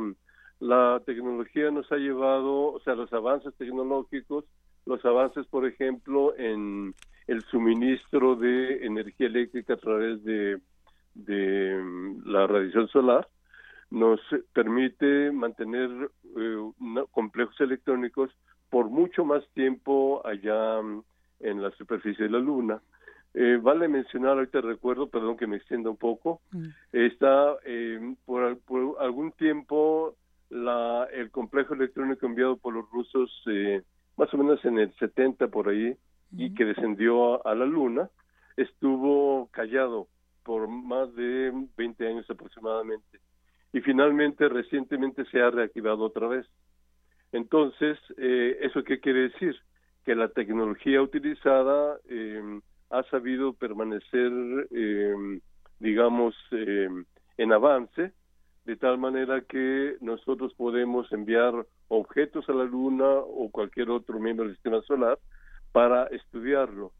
la 0.60 1.02
tecnología 1.06 1.72
nos 1.72 1.92
ha 1.92 1.98
llevado, 1.98 2.74
o 2.74 2.80
sea, 2.82 2.96
los 2.96 3.12
avances 3.14 3.54
tecnológicos, 3.56 4.46
los 4.86 5.04
avances, 5.06 5.46
por 5.48 5.66
ejemplo, 5.66 6.36
en 6.38 6.94
el 7.28 7.42
suministro 7.44 8.36
de 8.36 8.86
energía 8.86 9.28
eléctrica 9.28 9.74
a 9.74 9.78
través 9.78 10.24
de, 10.24 10.60
de 11.14 11.82
mm, 11.82 12.30
la 12.30 12.48
radiación 12.48 12.88
solar, 12.90 13.28
nos 13.94 14.20
permite 14.54 15.32
mantener 15.32 16.10
eh, 16.36 16.72
complejos 17.12 17.60
electrónicos 17.62 18.32
por 18.72 18.90
mucho 18.90 19.24
más 19.24 19.48
tiempo 19.54 20.26
allá 20.26 20.82
mm, 20.82 21.04
en 21.42 21.62
la 21.62 21.70
superficie 21.78 22.26
de 22.26 22.32
la 22.32 22.40
Luna. 22.40 22.82
Eh, 23.36 23.60
vale 23.62 23.88
mencionar, 23.88 24.32
ahorita 24.32 24.62
recuerdo, 24.62 25.10
perdón 25.10 25.38
que 25.38 25.46
me 25.46 25.58
extienda 25.58 25.92
un 25.92 25.98
poco, 25.98 26.42
mm. 26.52 26.66
está 26.92 27.56
eh, 27.66 28.16
por, 28.26 28.60
algún 29.00 29.32
tiempo 29.34 30.16
la, 30.50 31.08
el 31.14 31.30
complejo 31.30 31.76
electrónico 31.76 32.26
enviado 32.26 32.58
por 32.58 32.74
los 32.74 32.90
rusos, 32.90 33.32
eh, 33.46 33.84
más 34.18 34.34
o 34.34 34.38
menos 34.38 34.64
en 34.66 34.80
el 34.80 34.92
70 34.96 35.50
por 35.50 35.70
ahí, 35.70 35.96
y 36.36 36.56
que 36.56 36.66
descendió 36.66 37.46
a, 37.46 37.54
la 37.54 37.66
Luna, 37.66 38.10
estuvo 38.58 39.50
callado 39.52 40.08
por 40.44 40.68
más 40.68 41.14
de 41.14 41.52
20 41.78 42.08
años 42.08 42.28
aproximadamente. 42.28 43.20
Y 43.74 43.82
finalmente, 43.82 44.48
recientemente 44.48 45.26
se 45.26 45.42
ha 45.42 45.50
reactivado 45.50 46.06
otra 46.06 46.28
vez. 46.28 46.46
Entonces, 47.32 47.98
¿eso 48.18 48.84
qué 48.84 49.00
quiere 49.00 49.30
decir? 49.30 49.56
Que 50.06 50.14
la 50.16 50.30
tecnología 50.30 51.02
utilizada 51.02 51.98
eh, 52.08 52.60
ha 52.94 53.04
sabido 53.10 53.54
permanecer, 53.54 54.32
eh, 54.72 55.40
digamos, 55.80 56.36
eh, 56.52 56.88
en 57.38 57.52
avance, 57.52 58.14
de 58.66 58.76
tal 58.78 59.00
manera 59.00 59.42
que 59.42 59.98
nosotros 60.00 60.54
podemos 60.54 61.12
enviar 61.12 61.66
objetos 61.88 62.48
a 62.48 62.54
la 62.54 62.64
Luna 62.64 63.10
o 63.10 63.50
cualquier 63.52 63.90
otro 63.90 64.20
miembro 64.20 64.46
del 64.46 64.54
sistema 64.54 64.82
solar 64.84 65.18
para 65.72 66.06
estudiarlo. 66.06 66.92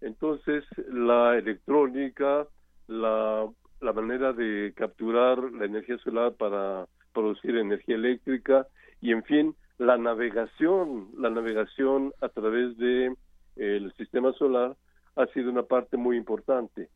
Entonces, 0.00 0.64
la 0.88 1.36
electrónica, 1.36 2.46
la, 2.86 3.48
la 3.82 3.92
manera 3.92 4.32
de 4.32 4.72
capturar 4.76 5.38
la 5.52 5.64
energía 5.64 5.98
solar 5.98 6.34
para 6.34 6.86
producir 7.12 7.56
energía 7.56 7.96
eléctrica 7.96 8.66
y, 9.00 9.12
en 9.12 9.24
fin, 9.24 9.54
la 9.78 9.98
navegación, 9.98 11.08
la 11.18 11.30
navegación 11.30 12.12
a 12.20 12.28
través 12.28 12.76
de 12.78 13.14
el 13.56 13.92
sistema 13.94 14.32
solar 14.34 14.76
ha 15.16 15.26
sido 15.26 15.50
una 15.50 15.64
parte 15.64 15.96
muy 15.96 16.16
importante 16.16 16.88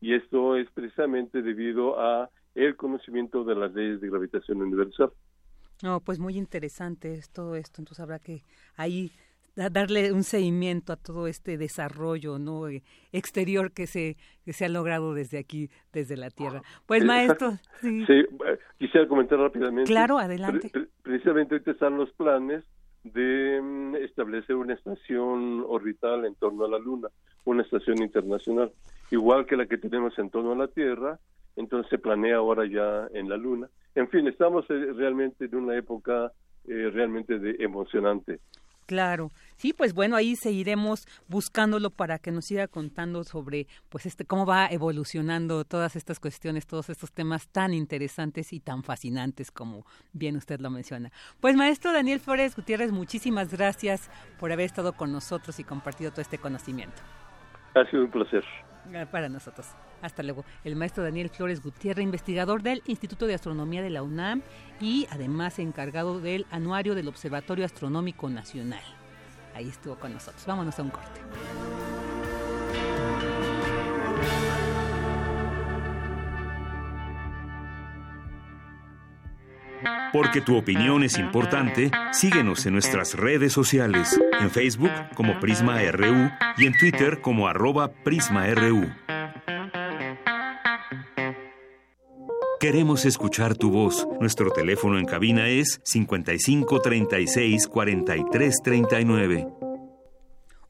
y 0.00 0.14
esto 0.14 0.56
es 0.56 0.70
precisamente 0.72 1.42
debido 1.42 1.98
a 1.98 2.30
el 2.54 2.76
conocimiento 2.76 3.42
de 3.42 3.54
las 3.56 3.72
leyes 3.72 4.00
de 4.00 4.10
gravitación 4.10 4.62
universal. 4.62 5.10
No, 5.82 6.00
pues 6.00 6.18
muy 6.18 6.36
interesante 6.36 7.14
es 7.14 7.30
todo 7.30 7.56
esto, 7.56 7.80
entonces 7.80 8.00
habrá 8.00 8.18
que 8.18 8.42
ahí 8.76 9.10
darle 9.56 10.12
un 10.12 10.24
seguimiento 10.24 10.92
a 10.92 10.96
todo 10.96 11.26
este 11.26 11.56
desarrollo 11.56 12.38
no 12.38 12.68
eh, 12.68 12.82
exterior 13.12 13.72
que 13.72 13.86
se 13.86 14.16
que 14.44 14.52
se 14.52 14.64
ha 14.64 14.68
logrado 14.68 15.14
desde 15.14 15.38
aquí 15.38 15.70
desde 15.92 16.16
la 16.16 16.30
tierra. 16.30 16.62
Pues 16.86 17.04
maestro 17.04 17.52
sí, 17.80 18.04
eh, 18.08 18.26
quisiera 18.78 19.06
comentar 19.06 19.38
rápidamente 19.38 19.90
claro 19.90 20.18
adelante. 20.18 20.70
precisamente 21.02 21.54
ahorita 21.54 21.70
están 21.70 21.96
los 21.96 22.10
planes 22.12 22.64
de 23.04 23.60
mm, 23.62 23.96
establecer 23.96 24.56
una 24.56 24.74
estación 24.74 25.64
orbital 25.68 26.24
en 26.24 26.34
torno 26.34 26.64
a 26.64 26.68
la 26.68 26.78
Luna, 26.78 27.08
una 27.44 27.62
estación 27.62 28.02
internacional, 28.02 28.72
igual 29.10 29.46
que 29.46 29.56
la 29.56 29.66
que 29.66 29.78
tenemos 29.78 30.18
en 30.18 30.30
torno 30.30 30.52
a 30.52 30.56
la 30.56 30.68
Tierra, 30.68 31.18
entonces 31.56 31.88
se 31.90 31.98
planea 31.98 32.36
ahora 32.36 32.66
ya 32.66 33.06
en 33.12 33.28
la 33.28 33.36
Luna. 33.36 33.68
En 33.94 34.08
fin, 34.08 34.26
estamos 34.26 34.64
eh, 34.70 34.92
realmente 34.94 35.44
en 35.44 35.54
una 35.54 35.76
época 35.76 36.32
eh, 36.66 36.90
realmente 36.92 37.38
de 37.38 37.56
emocionante. 37.60 38.40
Claro, 38.86 39.30
sí, 39.56 39.72
pues 39.72 39.94
bueno, 39.94 40.16
ahí 40.16 40.36
seguiremos 40.36 41.06
buscándolo 41.28 41.90
para 41.90 42.18
que 42.18 42.30
nos 42.30 42.44
siga 42.46 42.68
contando 42.68 43.24
sobre, 43.24 43.66
pues 43.88 44.04
este, 44.06 44.24
cómo 44.24 44.44
va 44.44 44.66
evolucionando 44.66 45.64
todas 45.64 45.96
estas 45.96 46.20
cuestiones, 46.20 46.66
todos 46.66 46.90
estos 46.90 47.12
temas 47.12 47.48
tan 47.48 47.72
interesantes 47.72 48.52
y 48.52 48.60
tan 48.60 48.82
fascinantes 48.82 49.50
como 49.50 49.86
bien 50.12 50.36
usted 50.36 50.60
lo 50.60 50.70
menciona. 50.70 51.10
Pues 51.40 51.56
maestro 51.56 51.92
Daniel 51.92 52.20
Flores 52.20 52.56
Gutiérrez, 52.56 52.92
muchísimas 52.92 53.50
gracias 53.50 54.10
por 54.38 54.52
haber 54.52 54.66
estado 54.66 54.92
con 54.92 55.12
nosotros 55.12 55.58
y 55.58 55.64
compartido 55.64 56.10
todo 56.10 56.22
este 56.22 56.38
conocimiento. 56.38 57.02
Ha 57.74 57.84
sido 57.90 58.04
un 58.04 58.10
placer. 58.10 58.44
Ah, 58.94 59.06
para 59.10 59.28
nosotros. 59.28 59.66
Hasta 60.04 60.22
luego. 60.22 60.44
El 60.64 60.76
maestro 60.76 61.02
Daniel 61.02 61.30
Flores 61.30 61.62
Gutiérrez, 61.62 62.04
investigador 62.04 62.62
del 62.62 62.82
Instituto 62.84 63.26
de 63.26 63.32
Astronomía 63.32 63.80
de 63.80 63.88
la 63.88 64.02
UNAM 64.02 64.42
y 64.78 65.06
además 65.10 65.58
encargado 65.58 66.20
del 66.20 66.44
Anuario 66.50 66.94
del 66.94 67.08
Observatorio 67.08 67.64
Astronómico 67.64 68.28
Nacional. 68.28 68.82
Ahí 69.54 69.66
estuvo 69.66 69.96
con 69.96 70.12
nosotros. 70.12 70.44
Vámonos 70.44 70.78
a 70.78 70.82
un 70.82 70.90
corte. 70.90 71.20
Porque 80.12 80.42
tu 80.42 80.56
opinión 80.56 81.02
es 81.02 81.18
importante, 81.18 81.90
síguenos 82.12 82.66
en 82.66 82.74
nuestras 82.74 83.14
redes 83.14 83.54
sociales, 83.54 84.20
en 84.38 84.50
Facebook 84.50 84.92
como 85.14 85.40
Prisma 85.40 85.80
RU 85.90 86.30
y 86.58 86.66
en 86.66 86.78
Twitter 86.78 87.22
como 87.22 87.48
arroba 87.48 87.90
PrismaRU. 87.90 88.92
Queremos 92.64 93.04
escuchar 93.04 93.58
tu 93.58 93.70
voz. 93.70 94.08
Nuestro 94.22 94.50
teléfono 94.50 94.98
en 94.98 95.04
cabina 95.04 95.50
es 95.50 95.82
55 95.84 96.80
36 96.80 97.68
43 97.68 98.54
39. 98.64 99.73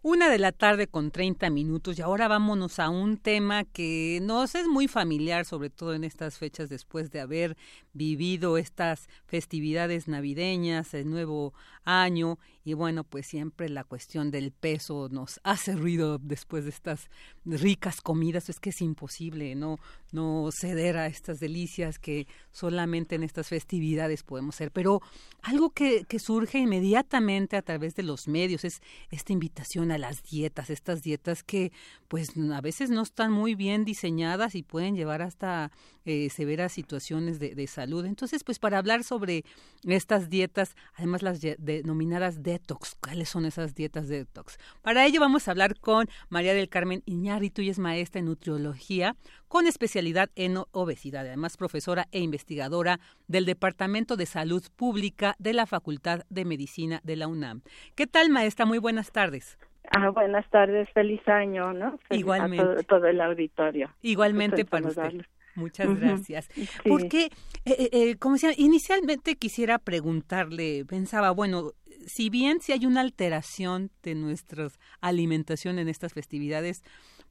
Una 0.06 0.28
de 0.28 0.38
la 0.38 0.52
tarde 0.52 0.86
con 0.86 1.10
30 1.10 1.48
minutos 1.48 1.98
y 1.98 2.02
ahora 2.02 2.28
vámonos 2.28 2.78
a 2.78 2.90
un 2.90 3.16
tema 3.16 3.64
que 3.64 4.18
nos 4.20 4.54
es 4.54 4.68
muy 4.68 4.86
familiar, 4.86 5.46
sobre 5.46 5.70
todo 5.70 5.94
en 5.94 6.04
estas 6.04 6.36
fechas 6.36 6.68
después 6.68 7.10
de 7.10 7.20
haber 7.20 7.56
vivido 7.94 8.58
estas 8.58 9.08
festividades 9.24 10.06
navideñas, 10.06 10.92
el 10.92 11.08
nuevo 11.08 11.54
año 11.84 12.38
y 12.64 12.74
bueno, 12.74 13.04
pues 13.04 13.26
siempre 13.26 13.70
la 13.70 13.82
cuestión 13.82 14.30
del 14.30 14.52
peso 14.52 15.08
nos 15.10 15.40
hace 15.42 15.74
ruido 15.74 16.18
después 16.18 16.64
de 16.64 16.70
estas 16.70 17.08
ricas 17.46 18.02
comidas, 18.02 18.50
es 18.50 18.60
que 18.60 18.70
es 18.70 18.82
imposible 18.82 19.54
no 19.54 19.78
no 20.12 20.50
ceder 20.52 20.98
a 20.98 21.06
estas 21.06 21.40
delicias 21.40 21.98
que 21.98 22.26
solamente 22.52 23.14
en 23.14 23.22
estas 23.22 23.48
festividades 23.48 24.22
podemos 24.22 24.54
hacer, 24.54 24.70
pero 24.70 25.00
algo 25.42 25.70
que, 25.70 26.04
que 26.04 26.18
surge 26.18 26.58
inmediatamente 26.58 27.56
a 27.56 27.62
través 27.62 27.94
de 27.94 28.02
los 28.02 28.28
medios 28.28 28.64
es 28.64 28.82
esta 29.10 29.32
invitación 29.32 29.90
a 29.90 29.93
las 29.98 30.22
dietas, 30.22 30.70
estas 30.70 31.02
dietas 31.02 31.42
que 31.42 31.72
pues 32.09 32.33
a 32.37 32.61
veces 32.61 32.90
no 32.90 33.02
están 33.02 33.33
muy 33.33 33.54
bien 33.54 33.85
diseñadas 33.85 34.54
y 34.54 34.62
pueden 34.62 34.94
llevar 34.94 35.22
hasta 35.22 35.70
eh, 36.04 36.28
severas 36.30 36.72
situaciones 36.72 37.38
de, 37.38 37.66
salud. 37.66 38.04
Entonces, 38.04 38.44
pues 38.44 38.59
para 38.59 38.78
hablar 38.78 39.04
sobre 39.04 39.44
estas 39.85 40.28
dietas, 40.28 40.76
además 40.94 41.22
las 41.22 41.40
denominadas 41.40 42.42
detox, 42.42 42.96
¿cuáles 43.00 43.28
son 43.28 43.46
esas 43.46 43.74
dietas 43.74 44.09
detox? 44.09 44.59
Para 44.83 45.07
ello 45.07 45.20
vamos 45.20 45.48
a 45.48 45.52
hablar 45.52 45.80
con 45.80 46.09
María 46.28 46.54
del 46.54 46.68
Carmen 46.68 47.02
Iñárritu, 47.07 47.62
y 47.62 47.70
es 47.70 47.78
maestra 47.78 48.18
en 48.18 48.26
nutriología 48.26 49.16
con 49.48 49.66
especialidad 49.66 50.30
en 50.35 50.59
obesidad, 50.72 51.26
además 51.26 51.57
profesora 51.57 52.09
e 52.11 52.20
investigadora 52.20 53.00
del 53.28 53.46
Departamento 53.46 54.16
de 54.16 54.26
Salud 54.26 54.64
Pública 54.76 55.37
de 55.38 55.52
la 55.52 55.66
Facultad 55.66 56.24
de 56.28 56.44
Medicina 56.44 57.00
de 57.04 57.16
la 57.16 57.28
UNAM. 57.28 57.62
¿Qué 57.94 58.07
tal, 58.07 58.30
maestra? 58.30 58.66
Muy 58.66 58.78
buenas 58.78 59.12
tardes. 59.12 59.57
Ah, 59.90 60.10
buenas 60.10 60.48
tardes, 60.50 60.88
feliz 60.90 61.26
año, 61.28 61.72
¿no? 61.72 61.98
Igualmente. 62.10 62.80
A 62.80 62.82
todo, 62.84 63.06
el 63.06 63.20
auditorio. 63.20 63.90
Igualmente 64.02 64.64
para 64.64 64.88
usted. 64.88 65.24
Muchas 65.54 65.98
gracias. 66.00 66.48
Porque, 66.88 67.26
eh, 67.64 67.76
eh, 67.78 67.88
eh, 67.92 68.16
como 68.16 68.34
decía, 68.34 68.52
inicialmente 68.56 69.36
quisiera 69.36 69.78
preguntarle, 69.78 70.84
pensaba, 70.84 71.30
bueno, 71.30 71.72
si 72.06 72.28
bien 72.28 72.60
si 72.60 72.72
hay 72.72 72.86
una 72.86 73.00
alteración 73.00 73.90
de 74.02 74.14
nuestra 74.14 74.68
alimentación 75.00 75.78
en 75.78 75.88
estas 75.88 76.12
festividades, 76.12 76.82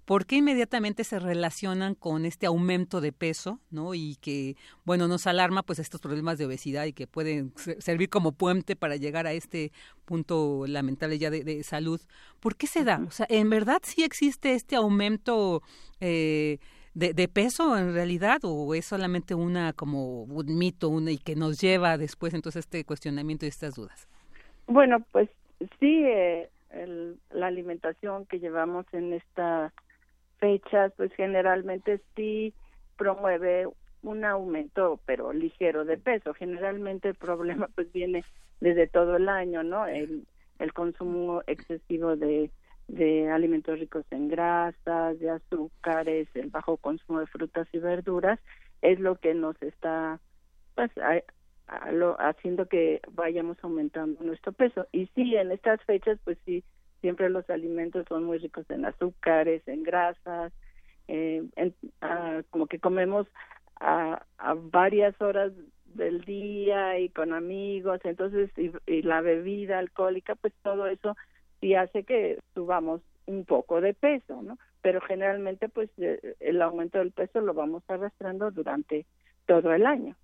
¿por 0.05 0.25
qué 0.25 0.37
inmediatamente 0.37 1.03
se 1.03 1.19
relacionan 1.19 1.95
con 1.95 2.25
este 2.25 2.45
aumento 2.45 3.01
de 3.01 3.11
peso, 3.11 3.59
¿no? 3.71 3.93
Y 3.93 4.17
que, 4.21 4.55
bueno, 4.85 5.07
nos 5.07 5.27
alarma 5.27 5.63
pues 5.63 5.79
estos 5.79 6.01
problemas 6.01 6.37
de 6.37 6.45
obesidad 6.45 6.85
y 6.85 6.93
que 6.93 7.07
pueden 7.07 7.53
servir 7.79 8.09
como 8.09 8.33
puente 8.33 8.75
para 8.75 8.95
llegar 8.95 9.27
a 9.27 9.33
este 9.33 9.71
punto 10.05 10.65
lamentable 10.67 11.17
ya 11.17 11.29
de, 11.29 11.63
salud. 11.63 12.01
¿Por 12.39 12.55
qué 12.55 12.67
se 12.67 12.83
da? 12.83 13.01
O 13.07 13.11
sea, 13.11 13.25
¿en 13.29 13.49
verdad 13.49 13.79
sí 13.83 14.03
existe 14.03 14.53
este 14.53 14.75
aumento 14.75 15.61
eh, 16.01 16.57
de, 16.93 17.27
peso 17.27 17.77
en 17.77 17.93
realidad 17.93 18.39
o 18.43 18.75
es 18.75 18.85
solamente 18.85 19.33
una 19.33 19.73
como 19.73 20.23
un 20.23 20.57
mito 20.57 20.89
una, 20.89 21.11
y 21.11 21.17
que 21.17 21.35
nos 21.35 21.59
lleva 21.59 21.97
después 21.97 22.33
entonces 22.33 22.65
este 22.65 22.83
cuestionamiento 22.83 23.45
y 23.45 23.49
estas 23.49 23.75
dudas? 23.75 24.07
Bueno, 24.67 24.99
pues 25.11 25.29
sí, 25.79 26.03
eh, 26.05 26.49
la 27.31 27.47
alimentación 27.47 28.25
que 28.25 28.39
llevamos 28.39 28.85
en 28.93 29.13
estas 29.13 29.71
fechas, 30.43 30.91
pues 30.97 31.09
generalmente 31.13 32.01
sí 32.17 32.53
promueve 32.97 33.65
un 34.01 34.25
aumento, 34.25 34.99
pero 35.05 35.31
ligero 35.31 35.85
de 35.85 35.97
peso. 35.97 36.33
Generalmente 36.33 37.07
el 37.07 37.15
problema 37.15 37.69
pues 37.75 37.89
viene 37.93 38.25
desde 38.59 38.87
todo 38.87 39.15
el 39.15 39.29
año, 39.29 39.63
¿no? 39.63 39.87
El, 39.87 40.27
consumo 40.73 41.41
excesivo 41.47 42.15
de 42.15 42.49
de 42.87 43.29
alimentos 43.29 43.79
ricos 43.79 44.05
en 44.11 44.27
grasas, 44.27 45.19
de 45.19 45.29
azúcares, 45.29 46.27
el 46.33 46.49
bajo 46.49 46.77
consumo 46.77 47.19
de 47.19 47.27
frutas 47.27 47.67
y 47.71 47.79
verduras, 47.79 48.39
es 48.81 48.99
lo 48.99 49.15
que 49.15 49.33
nos 49.33 49.61
está 49.61 50.19
pues, 50.75 50.91
haciendo 52.19 52.67
que 52.67 53.01
vayamos 53.11 53.57
aumentando 53.61 54.21
nuestro 54.23 54.51
peso. 54.51 54.87
Y 54.91 55.07
sí, 55.15 55.35
en 55.35 55.51
estas 55.51 55.81
fechas, 55.83 56.19
pues 56.23 56.37
sí, 56.45 56.63
siempre 57.03 57.29
los 57.29 57.49
alimentos 57.49 58.05
son 58.07 58.23
muy 58.23 58.37
ricos 58.37 58.65
en 58.69 58.85
azúcares, 58.85 59.61
en 59.67 59.83
grasas, 59.83 60.53
eh, 61.09 61.43
ah, 61.99 62.41
como 62.49 62.67
que 62.67 62.79
comemos 62.79 63.27
a, 63.81 64.23
varias 64.71 65.21
horas 65.21 65.51
del 65.95 66.21
día 66.21 66.97
y 66.99 67.09
con 67.09 67.33
amigos, 67.33 67.99
entonces 68.05 68.49
y, 68.87 69.01
la 69.01 69.19
bebida 69.19 69.79
alcohólica, 69.79 70.35
pues 70.35 70.53
todo 70.63 70.87
eso 70.87 71.17
sí 71.59 71.75
hace 71.75 72.05
que 72.05 72.39
subamos 72.53 73.01
un 73.25 73.43
poco 73.43 73.81
de 73.81 73.93
peso, 73.93 74.41
¿no? 74.41 74.57
Pero 74.81 75.01
generalmente 75.01 75.67
pues 75.67 75.89
eh, 75.97 76.35
el 76.39 76.61
aumento 76.61 76.99
del 76.99 77.11
peso 77.11 77.41
lo 77.41 77.53
vamos 77.53 77.83
arrastrando 77.89 78.49
durante 78.49 79.05
todo 79.45 79.73
el 79.73 79.85
año. 79.85 80.15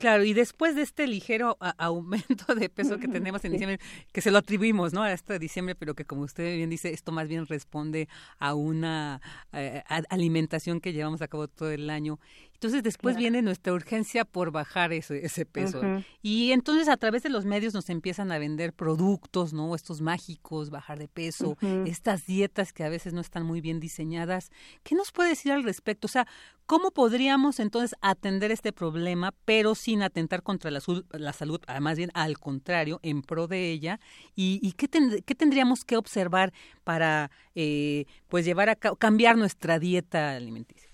Claro, 0.00 0.24
y 0.24 0.32
después 0.32 0.74
de 0.76 0.80
este 0.80 1.06
ligero 1.06 1.58
aumento 1.76 2.54
de 2.54 2.70
peso 2.70 2.98
que 2.98 3.06
tenemos 3.06 3.44
en 3.44 3.52
diciembre, 3.52 3.78
que 4.12 4.22
se 4.22 4.30
lo 4.30 4.38
atribuimos, 4.38 4.94
¿no? 4.94 5.02
A 5.02 5.12
este 5.12 5.38
diciembre, 5.38 5.74
pero 5.74 5.94
que 5.94 6.06
como 6.06 6.22
usted 6.22 6.56
bien 6.56 6.70
dice, 6.70 6.94
esto 6.94 7.12
más 7.12 7.28
bien 7.28 7.46
responde 7.46 8.08
a 8.38 8.54
una 8.54 9.20
eh, 9.52 9.82
alimentación 10.08 10.80
que 10.80 10.94
llevamos 10.94 11.20
a 11.20 11.28
cabo 11.28 11.48
todo 11.48 11.70
el 11.70 11.90
año. 11.90 12.18
Entonces 12.60 12.82
después 12.82 13.16
viene 13.16 13.40
nuestra 13.40 13.72
urgencia 13.72 14.26
por 14.26 14.50
bajar 14.50 14.92
ese, 14.92 15.24
ese 15.24 15.46
peso. 15.46 15.80
Y 16.20 16.52
entonces 16.52 16.88
a 16.88 16.98
través 16.98 17.22
de 17.22 17.30
los 17.30 17.46
medios 17.46 17.72
nos 17.72 17.88
empiezan 17.88 18.30
a 18.32 18.38
vender 18.38 18.74
productos, 18.74 19.54
¿no? 19.54 19.74
Estos 19.74 20.02
mágicos, 20.02 20.68
bajar 20.68 20.98
de 20.98 21.08
peso, 21.08 21.56
estas 21.86 22.26
dietas 22.26 22.74
que 22.74 22.84
a 22.84 22.90
veces 22.90 23.14
no 23.14 23.22
están 23.22 23.46
muy 23.46 23.62
bien 23.62 23.80
diseñadas. 23.80 24.50
¿Qué 24.82 24.94
nos 24.94 25.10
puede 25.10 25.30
decir 25.30 25.52
al 25.52 25.62
respecto? 25.62 26.06
O 26.06 26.10
sea, 26.10 26.26
¿cómo 26.66 26.90
podríamos 26.90 27.60
entonces 27.60 27.96
atender 28.02 28.50
este 28.50 28.74
problema, 28.74 29.32
pero 29.46 29.74
sin 29.74 30.02
atentar 30.02 30.42
contra 30.42 30.70
la, 30.70 30.82
la 31.12 31.32
salud, 31.32 31.62
más 31.80 31.96
bien 31.96 32.10
al 32.12 32.38
contrario, 32.38 33.00
en 33.02 33.22
pro 33.22 33.46
de 33.46 33.70
ella? 33.70 34.00
¿Y, 34.36 34.60
y 34.62 34.72
qué, 34.72 34.86
qué 35.24 35.34
tendríamos 35.34 35.86
que 35.86 35.96
observar 35.96 36.52
para 36.84 37.30
eh, 37.54 38.04
pues 38.28 38.44
llevar 38.44 38.68
a 38.68 38.76
cambiar 38.76 39.38
nuestra 39.38 39.78
dieta 39.78 40.36
alimenticia? 40.36 40.89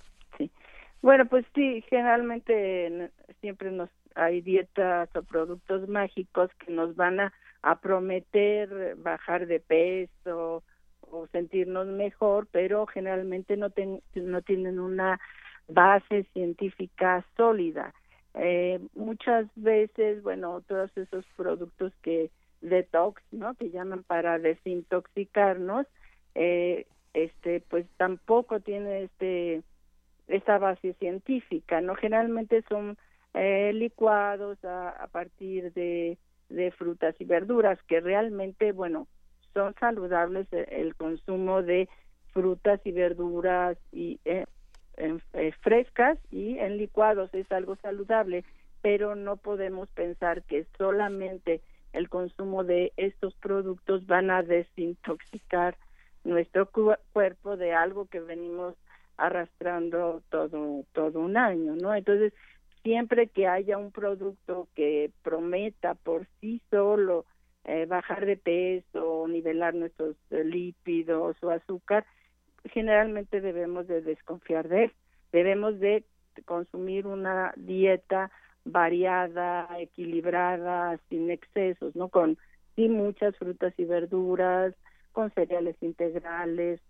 Bueno, 1.02 1.26
pues 1.26 1.44
sí, 1.54 1.82
generalmente 1.88 3.10
siempre 3.40 3.70
nos 3.70 3.90
hay 4.16 4.40
dietas 4.40 5.08
o 5.14 5.22
productos 5.22 5.88
mágicos 5.88 6.50
que 6.58 6.72
nos 6.72 6.96
van 6.96 7.20
a, 7.20 7.32
prometer 7.82 8.94
bajar 8.98 9.48
de 9.48 9.58
peso 9.58 10.62
o 11.10 11.26
sentirnos 11.32 11.88
mejor, 11.88 12.46
pero 12.52 12.86
generalmente 12.86 13.56
no, 13.56 13.72
no 14.14 14.42
tienen 14.42 14.78
una 14.78 15.18
base 15.66 16.24
científica 16.32 17.24
sólida. 17.36 17.92
Eh, 18.34 18.78
muchas 18.94 19.46
veces, 19.56 20.22
bueno, 20.22 20.60
todos 20.68 20.96
esos 20.96 21.24
productos 21.36 21.92
que 22.02 22.30
detox, 22.60 23.20
¿no? 23.32 23.54
Que 23.54 23.70
llaman 23.70 24.04
para 24.04 24.38
desintoxicarnos, 24.38 25.86
eh, 26.36 26.86
este, 27.14 27.60
pues 27.68 27.86
tampoco 27.96 28.60
tiene 28.60 29.04
este 29.04 29.62
esta 30.28 30.58
base 30.58 30.94
científica, 30.94 31.80
¿no? 31.80 31.94
Generalmente 31.94 32.62
son 32.68 32.96
eh, 33.34 33.72
licuados 33.72 34.58
a, 34.64 35.08
partir 35.12 35.72
de, 35.72 36.18
de 36.48 36.70
frutas 36.72 37.14
y 37.18 37.24
verduras 37.24 37.78
que 37.84 38.00
realmente, 38.00 38.72
bueno, 38.72 39.06
son 39.52 39.74
saludables 39.80 40.46
eh, 40.52 40.66
el, 40.70 40.94
consumo 40.94 41.62
de 41.62 41.88
frutas 42.32 42.80
y 42.84 42.92
verduras 42.92 43.78
y 43.92 44.20
eh, 44.24 44.46
frescas 45.62 46.18
y 46.30 46.58
en 46.58 46.76
licuados 46.76 47.32
es 47.34 47.50
algo 47.52 47.76
saludable, 47.76 48.44
pero 48.82 49.14
no 49.14 49.36
podemos 49.36 49.88
pensar 49.90 50.42
que 50.42 50.66
solamente 50.78 51.60
el 51.92 52.08
consumo 52.08 52.64
de 52.64 52.92
estos 52.96 53.34
productos 53.36 54.06
van 54.06 54.30
a 54.30 54.42
desintoxicar 54.42 55.76
nuestro 56.24 56.70
cuerpo 57.12 57.56
de 57.56 57.72
algo 57.72 58.06
que 58.06 58.20
venimos 58.20 58.74
arrastrando 59.16 60.22
todo 60.30 60.84
todo 60.92 61.20
un 61.20 61.36
año, 61.36 61.74
¿no? 61.76 61.94
Entonces, 61.94 62.32
siempre 62.82 63.28
que 63.28 63.46
haya 63.46 63.78
un 63.78 63.90
producto 63.90 64.68
que 64.74 65.10
prometa 65.22 65.94
por 65.94 66.26
sí 66.40 66.62
solo 66.70 67.24
eh, 67.64 67.86
bajar 67.86 68.26
de 68.26 68.36
peso, 68.36 69.26
nivelar 69.28 69.74
nuestros 69.74 70.16
eh, 70.30 70.44
lípidos 70.44 71.36
o 71.42 71.50
azúcar, 71.50 72.06
generalmente 72.72 73.40
debemos 73.40 73.88
de 73.88 74.02
desconfiar 74.02 74.68
de 74.68 74.84
él. 74.84 74.92
Debemos 75.32 75.80
de 75.80 76.04
consumir 76.44 77.06
una 77.06 77.52
dieta 77.56 78.30
variada, 78.64 79.68
equilibrada, 79.80 80.98
sin 81.08 81.30
excesos, 81.30 81.96
¿no? 81.96 82.08
Con 82.08 82.38
sí 82.74 82.88
muchas 82.88 83.36
frutas 83.36 83.74
y 83.78 83.84
verduras, 83.84 84.74
con 85.12 85.30
cereales 85.32 85.76
integrales, 85.80 86.80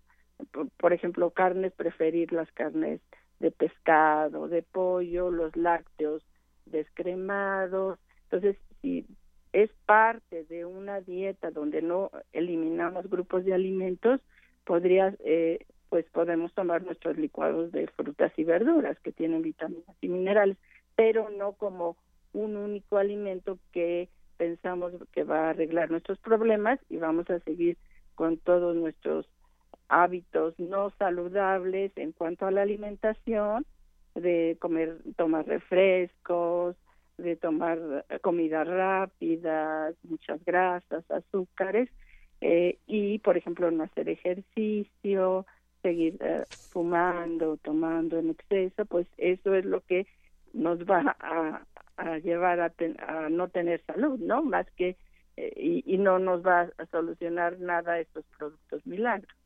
por, 0.79 0.93
ejemplo, 0.93 1.31
carnes, 1.31 1.73
preferir 1.73 2.33
las 2.33 2.51
carnes 2.53 3.01
de 3.41 3.51
pescado, 3.51 4.49
de 4.49 4.63
pollo, 4.63 5.31
los 5.31 5.57
lácteos 5.57 6.23
descremados. 6.67 7.99
Entonces, 8.25 8.57
si 8.81 9.07
es 9.53 9.71
parte 9.87 10.45
de 10.45 10.65
una 10.65 11.01
dieta 11.01 11.51
donde 11.51 11.83
no 11.83 12.11
eliminamos 12.33 13.09
grupos 13.09 13.45
de 13.45 13.55
alimentos, 13.55 14.21
podría, 14.65 15.15
eh, 15.25 15.65
pues 15.89 16.05
podemos 16.11 16.53
tomar 16.55 16.83
nuestros 16.83 17.17
licuados 17.17 17.73
de 17.73 17.87
frutas 17.89 18.33
y 18.37 18.45
verduras 18.45 18.99
que 19.01 19.13
tienen 19.13 19.43
vitaminas 19.43 19.97
y 20.01 20.09
minerales, 20.09 20.57
pero 20.95 21.31
no 21.31 21.53
como 21.53 21.97
un 22.33 22.57
único 22.57 22.99
alimento 22.99 23.59
que 23.73 24.09
pensamos 24.37 24.93
que 25.13 25.25
va 25.25 25.47
a 25.47 25.51
arreglar 25.51 25.91
nuestros 25.91 26.19
problemas 26.19 26.79
y 26.91 26.99
vamos 26.99 27.31
a 27.31 27.41
seguir 27.41 27.79
con 28.15 28.37
todos 28.39 28.77
nuestros 28.77 29.27
hábitos 29.89 30.59
no 30.59 30.91
saludables 30.99 31.93
en 31.97 32.13
cuanto 32.13 32.47
a 32.47 32.51
la 32.51 32.63
alimentación, 32.63 33.65
de 34.15 34.57
comer, 34.61 34.99
tomar 35.17 35.47
refrescos, 35.47 36.77
de 37.19 37.37
tomar 37.37 38.05
eh, 38.09 38.19
comidas 38.21 38.67
rápidas, 38.67 39.95
muchas 40.03 40.45
grasas, 40.45 41.09
azúcares, 41.11 41.89
eh, 42.41 42.79
y 42.87 43.19
por 43.21 43.37
ejemplo 43.37 43.71
no 43.71 43.85
hacer 43.85 44.09
ejercicio, 44.09 45.47
seguir 45.83 46.17
eh, 46.21 46.45
fumando, 46.71 47.57
tomando 47.59 48.19
en 48.19 48.31
exceso, 48.31 48.85
pues 48.87 49.07
eso 49.19 49.55
es 49.55 49.65
lo 49.65 49.81
que 49.83 50.07
nos 50.53 50.81
va 50.81 51.17
a, 51.21 52.19
llevar 52.19 52.61
a, 52.61 52.73
a, 53.07 53.29
no 53.29 53.49
tener 53.49 53.83
salud, 53.87 54.19
¿no? 54.19 54.43
Más 54.43 54.67
que, 54.73 54.97
y, 55.37 55.83
y 55.87 55.99
no 55.99 56.19
nos 56.19 56.45
va 56.45 56.71
a 56.79 56.87
solucionar 56.87 57.59
nada 57.59 58.01
estos 58.01 58.25
productos 58.39 58.87
milagros. 58.87 59.37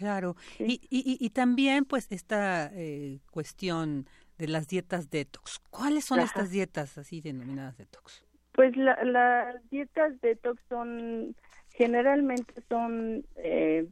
Claro, 0.00 0.34
y, 0.58 0.80
y, 0.88 1.18
y, 1.20 1.28
también 1.28 1.84
pues 1.84 2.10
esta 2.10 2.70
eh, 2.72 3.18
cuestión 3.30 4.06
de 4.38 4.48
las 4.48 4.66
dietas 4.66 5.10
detox. 5.10 5.58
¿Cuáles 5.68 6.06
son 6.06 6.20
estas 6.20 6.50
dietas 6.50 6.96
así 6.96 7.20
denominadas 7.20 7.76
detox? 7.76 8.24
Pues 8.52 8.74
las 8.78 9.56
dietas 9.68 10.18
detox 10.22 10.58
son 10.70 11.36
generalmente 11.68 12.54
son 12.70 13.26
eh, 13.36 13.88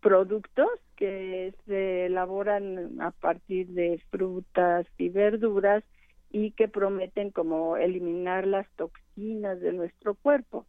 productos 0.00 0.68
que 0.96 1.54
se 1.64 2.06
elaboran 2.06 3.00
a 3.00 3.12
partir 3.12 3.68
de 3.68 4.02
frutas 4.10 4.84
y 4.98 5.10
verduras 5.10 5.84
y 6.32 6.50
que 6.50 6.66
prometen 6.66 7.30
como 7.30 7.76
eliminar 7.76 8.48
las 8.48 8.68
toxinas 8.70 9.60
de 9.60 9.72
nuestro 9.72 10.16
cuerpo. 10.16 10.66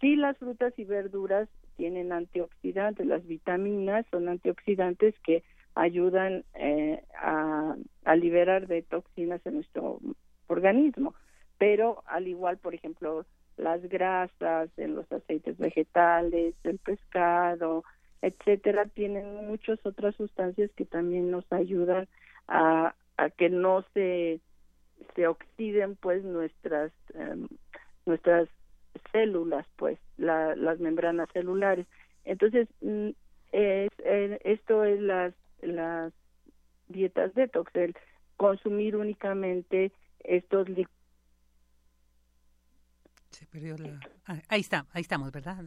Sí, 0.00 0.14
las 0.14 0.38
frutas 0.38 0.72
y 0.78 0.84
verduras 0.84 1.48
tienen 1.76 2.12
antioxidantes, 2.12 3.06
las 3.06 3.26
vitaminas 3.26 4.06
son 4.10 4.28
antioxidantes 4.28 5.14
que 5.20 5.42
ayudan 5.74 6.44
eh, 6.54 7.02
a, 7.18 7.76
liberar 8.16 8.66
de 8.66 8.82
toxinas 8.82 9.40
en 9.46 9.54
nuestro 9.54 10.00
organismo, 10.48 11.14
pero 11.58 12.02
al 12.06 12.26
igual, 12.26 12.58
por 12.58 12.74
ejemplo, 12.74 13.24
las 13.56 13.80
grasas 13.88 14.68
en 14.76 14.96
los 14.96 15.10
aceites 15.12 15.56
vegetales, 15.58 16.54
el 16.64 16.78
pescado, 16.78 17.84
etcétera, 18.20 18.86
tienen 18.86 19.46
muchas 19.46 19.78
otras 19.86 20.16
sustancias 20.16 20.70
que 20.76 20.84
también 20.84 21.30
nos 21.30 21.50
ayudan 21.52 22.08
a, 22.48 22.94
a 23.16 23.30
que 23.30 23.48
no 23.48 23.84
se 23.94 24.40
se 25.14 25.26
oxiden 25.26 25.96
pues 25.96 26.24
nuestras 26.24 26.92
em, 27.14 27.48
nuestras 28.06 28.48
células, 29.12 29.66
pues, 29.76 29.98
las 30.16 30.78
membranas 30.78 31.28
celulares. 31.32 31.86
Entonces, 32.24 32.68
mm, 32.80 33.10
es, 33.52 33.90
esto 34.44 34.84
es 34.84 35.00
las, 35.00 35.34
las 35.62 36.12
dietas 36.88 37.34
detox, 37.34 37.74
el 37.76 37.94
consumir 38.36 38.96
únicamente 38.96 39.92
estos 40.20 40.68
Se 43.30 43.46
perdió 43.46 43.76
la... 43.78 44.00
Ah, 44.26 44.40
ahí 44.48 44.60
está, 44.60 44.86
ahí 44.92 45.02
estamos, 45.02 45.32
¿verdad? 45.32 45.64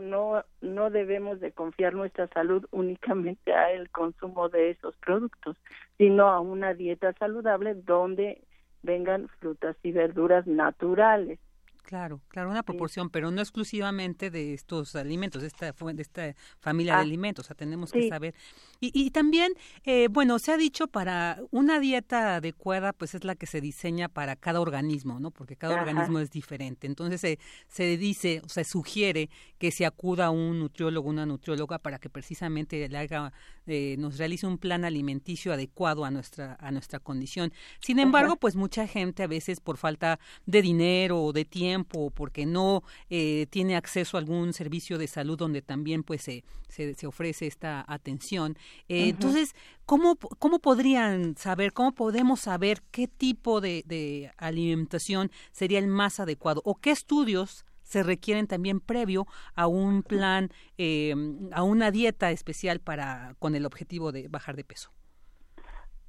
No, 0.00 0.42
no 0.60 0.90
debemos 0.90 1.40
de 1.40 1.52
confiar 1.52 1.94
nuestra 1.94 2.26
salud 2.28 2.66
únicamente 2.70 3.52
a 3.52 3.72
el 3.72 3.90
consumo 3.90 4.48
de 4.48 4.70
esos 4.70 4.96
productos, 4.96 5.56
sino 5.98 6.28
a 6.28 6.40
una 6.40 6.72
dieta 6.72 7.12
saludable 7.14 7.74
donde 7.74 8.42
vengan 8.82 9.28
frutas 9.40 9.76
y 9.82 9.92
verduras 9.92 10.46
naturales 10.46 11.38
Claro, 11.82 12.22
claro, 12.28 12.50
una 12.50 12.62
proporción, 12.62 13.10
pero 13.10 13.30
no 13.30 13.40
exclusivamente 13.40 14.30
de 14.30 14.54
estos 14.54 14.94
alimentos, 14.94 15.42
de 15.42 15.48
esta, 15.48 15.72
de 15.72 16.02
esta 16.02 16.34
familia 16.60 16.94
de 16.94 16.98
ah. 17.00 17.02
alimentos, 17.02 17.44
o 17.44 17.48
sea, 17.48 17.56
tenemos 17.56 17.92
que 17.92 18.08
saber. 18.08 18.34
Y, 18.80 18.90
y 18.94 19.10
también, 19.10 19.52
eh, 19.84 20.08
bueno, 20.08 20.38
se 20.38 20.52
ha 20.52 20.56
dicho 20.56 20.86
para 20.86 21.40
una 21.50 21.80
dieta 21.80 22.36
adecuada, 22.36 22.92
pues 22.92 23.14
es 23.14 23.24
la 23.24 23.34
que 23.34 23.46
se 23.46 23.60
diseña 23.60 24.08
para 24.08 24.36
cada 24.36 24.60
organismo, 24.60 25.20
¿no? 25.20 25.30
Porque 25.30 25.56
cada 25.56 25.80
organismo 25.80 26.18
es 26.20 26.30
diferente. 26.30 26.86
Entonces 26.86 27.20
se, 27.20 27.38
se 27.68 27.96
dice, 27.96 28.40
o 28.44 28.48
se 28.48 28.64
sugiere 28.64 29.28
que 29.58 29.70
se 29.70 29.84
acuda 29.84 30.26
a 30.26 30.30
un 30.30 30.60
nutriólogo, 30.60 31.08
una 31.08 31.26
nutrióloga, 31.26 31.78
para 31.78 31.98
que 31.98 32.10
precisamente 32.10 32.88
le 32.88 32.98
haga, 32.98 33.32
eh, 33.66 33.96
nos 33.98 34.18
realice 34.18 34.46
un 34.46 34.58
plan 34.58 34.84
alimenticio 34.84 35.52
adecuado 35.52 36.04
a 36.04 36.10
nuestra, 36.10 36.56
a 36.60 36.70
nuestra 36.70 37.00
condición. 37.00 37.52
Sin 37.80 37.98
embargo, 37.98 38.36
pues 38.36 38.56
mucha 38.56 38.86
gente 38.86 39.22
a 39.22 39.26
veces 39.26 39.60
por 39.60 39.76
falta 39.76 40.18
de 40.46 40.62
dinero 40.62 41.22
o 41.22 41.32
de 41.32 41.44
tiempo, 41.44 41.71
porque 41.84 42.46
no 42.46 42.82
eh, 43.10 43.46
tiene 43.50 43.76
acceso 43.76 44.16
a 44.16 44.20
algún 44.20 44.52
servicio 44.52 44.98
de 44.98 45.06
salud 45.06 45.38
donde 45.38 45.62
también 45.62 46.02
pues 46.02 46.22
se, 46.22 46.44
se, 46.68 47.06
ofrece 47.06 47.46
esta 47.46 47.84
atención. 47.86 48.56
Eh, 48.88 49.08
entonces, 49.08 49.54
¿cómo, 49.86 50.16
¿cómo 50.16 50.58
podrían 50.58 51.36
saber, 51.36 51.72
cómo 51.72 51.92
podemos 51.92 52.40
saber 52.40 52.82
qué 52.90 53.08
tipo 53.08 53.60
de, 53.60 53.82
de 53.86 54.32
alimentación 54.36 55.30
sería 55.50 55.78
el 55.78 55.88
más 55.88 56.20
adecuado 56.20 56.62
o 56.64 56.76
qué 56.76 56.90
estudios 56.90 57.64
se 57.82 58.02
requieren 58.02 58.46
también 58.46 58.80
previo 58.80 59.26
a 59.54 59.66
un 59.66 60.02
plan, 60.02 60.48
eh, 60.78 61.14
a 61.52 61.62
una 61.62 61.90
dieta 61.90 62.30
especial 62.30 62.80
para 62.80 63.34
con 63.38 63.54
el 63.54 63.66
objetivo 63.66 64.12
de 64.12 64.28
bajar 64.28 64.56
de 64.56 64.64
peso? 64.64 64.90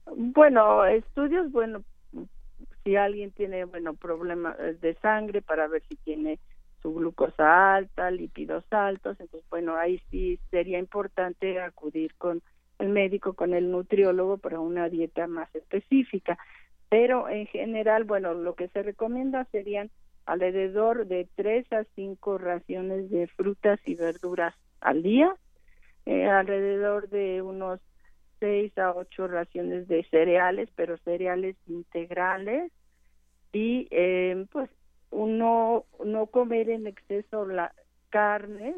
Bueno, 0.05 0.85
estudios, 0.85 1.51
bueno, 1.51 1.83
si 2.83 2.95
alguien 2.95 3.31
tiene, 3.31 3.65
bueno, 3.65 3.93
problemas 3.93 4.57
eh, 4.59 4.77
de 4.81 4.95
sangre 4.95 5.41
para 5.41 5.67
ver 5.67 5.83
si 5.87 5.95
tiene 5.97 6.39
su 6.81 6.93
glucosa 6.93 7.75
alta, 7.75 8.11
lípidos 8.11 8.65
altos, 8.71 9.19
entonces, 9.19 9.49
bueno, 9.49 9.75
ahí 9.75 10.01
sí 10.11 10.39
sería 10.51 10.79
importante 10.79 11.59
acudir 11.61 12.13
con 12.15 12.41
el 12.79 12.89
médico, 12.89 13.33
con 13.33 13.53
el 13.53 13.71
nutriólogo 13.71 14.37
para 14.37 14.59
una 14.59 14.89
dieta 14.89 15.27
más 15.27 15.53
específica. 15.55 16.37
Pero 16.89 17.29
en 17.29 17.47
general, 17.47 18.03
bueno, 18.03 18.33
lo 18.33 18.55
que 18.55 18.67
se 18.67 18.83
recomienda 18.83 19.45
serían 19.45 19.89
alrededor 20.25 21.07
de 21.07 21.27
tres 21.35 21.71
a 21.71 21.85
cinco 21.95 22.37
raciones 22.37 23.09
de 23.09 23.27
frutas 23.27 23.79
y 23.85 23.95
verduras 23.95 24.53
al 24.81 25.01
día, 25.03 25.33
eh, 26.05 26.25
alrededor 26.25 27.09
de 27.09 27.41
unos 27.41 27.79
seis 28.43 28.77
a 28.77 28.91
ocho 28.91 29.25
raciones 29.25 29.87
de 29.87 30.03
cereales, 30.11 30.67
pero 30.75 30.97
cereales 30.97 31.55
integrales. 31.65 32.73
Y 33.53 33.87
eh, 33.89 34.45
pues 34.51 34.69
uno 35.11 35.85
no 36.03 36.25
comer 36.25 36.69
en 36.69 36.87
exceso 36.87 37.45
la 37.45 37.73
carne 38.09 38.75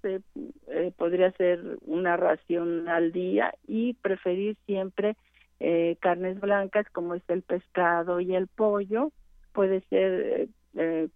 se, 0.00 0.22
eh, 0.68 0.92
podría 0.96 1.30
ser 1.32 1.76
una 1.82 2.16
ración 2.16 2.88
al 2.88 3.12
día 3.12 3.52
y 3.66 3.92
preferir 3.94 4.56
siempre 4.64 5.14
eh, 5.60 5.98
carnes 6.00 6.40
blancas 6.40 6.86
como 6.90 7.14
es 7.14 7.22
el 7.28 7.42
pescado 7.42 8.20
y 8.20 8.34
el 8.34 8.46
pollo. 8.46 9.12
Puede 9.52 9.82
ser 9.90 10.48
eh, 10.74 11.08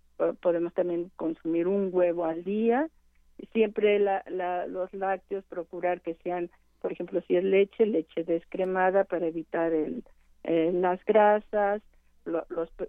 podemos 0.42 0.74
también 0.74 1.10
consumir 1.16 1.66
un 1.66 1.88
huevo 1.90 2.26
al 2.26 2.44
día. 2.44 2.90
Siempre 3.54 3.98
la, 3.98 4.22
la, 4.28 4.66
los 4.66 4.92
lácteos 4.92 5.46
procurar 5.46 6.02
que 6.02 6.14
sean 6.22 6.50
por 6.80 6.92
ejemplo, 6.92 7.20
si 7.26 7.36
es 7.36 7.44
leche, 7.44 7.86
leche 7.86 8.24
descremada 8.24 9.04
para 9.04 9.26
evitar 9.26 9.72
el, 9.72 10.04
eh, 10.44 10.70
las 10.72 11.04
grasas, 11.04 11.82
los, 12.24 12.44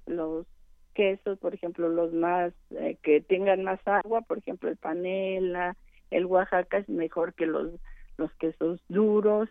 los 0.05 0.45
quesos, 0.93 1.39
por 1.39 1.53
ejemplo, 1.53 1.89
los 1.89 2.13
más 2.13 2.53
eh, 2.71 2.97
que 3.03 3.21
tengan 3.21 3.63
más 3.63 3.79
agua, 3.85 4.21
por 4.21 4.37
ejemplo, 4.37 4.69
el 4.69 4.77
panela, 4.77 5.75
el 6.09 6.25
Oaxaca 6.25 6.79
es 6.79 6.89
mejor 6.89 7.33
que 7.33 7.45
los 7.45 7.71
los 8.17 8.31
quesos 8.33 8.79
duros, 8.87 9.49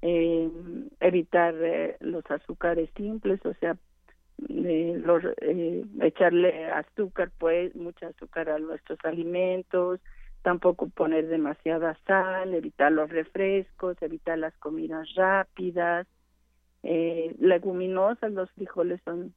eh, 0.00 0.48
evitar 1.00 1.54
los 2.00 2.24
azúcares 2.30 2.88
simples, 2.96 3.44
o 3.44 3.54
sea, 3.54 3.76
los, 4.38 5.22
echarle 6.00 6.66
azúcar, 6.66 7.30
pues, 7.38 7.74
mucha 7.74 8.08
azúcar 8.08 8.48
a 8.48 8.58
nuestros 8.58 8.98
alimentos, 9.04 10.00
tampoco 10.42 10.88
poner 10.88 11.28
demasiada 11.28 11.96
sal, 12.06 12.54
evitar 12.54 12.92
los 12.92 13.10
refrescos, 13.10 13.96
evitar 14.02 14.38
las 14.38 14.54
comidas 14.58 15.08
rápidas, 15.14 16.06
eh, 16.82 17.34
leguminosas, 17.38 18.32
los 18.32 18.50
frijoles 18.52 19.00
son 19.04 19.32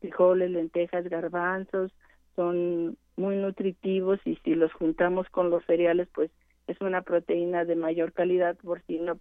frijoles, 0.00 0.50
lentejas, 0.50 1.08
garbanzos, 1.08 1.92
son 2.36 2.96
muy 3.16 3.36
nutritivos 3.36 4.20
y 4.24 4.36
si 4.44 4.54
los 4.54 4.72
juntamos 4.72 5.28
con 5.30 5.50
los 5.50 5.64
cereales, 5.64 6.08
pues 6.14 6.30
es 6.66 6.80
una 6.80 7.02
proteína 7.02 7.64
de 7.64 7.76
mayor 7.76 8.12
calidad 8.12 8.56
por 8.56 8.82
si 8.82 8.98
no 8.98 9.18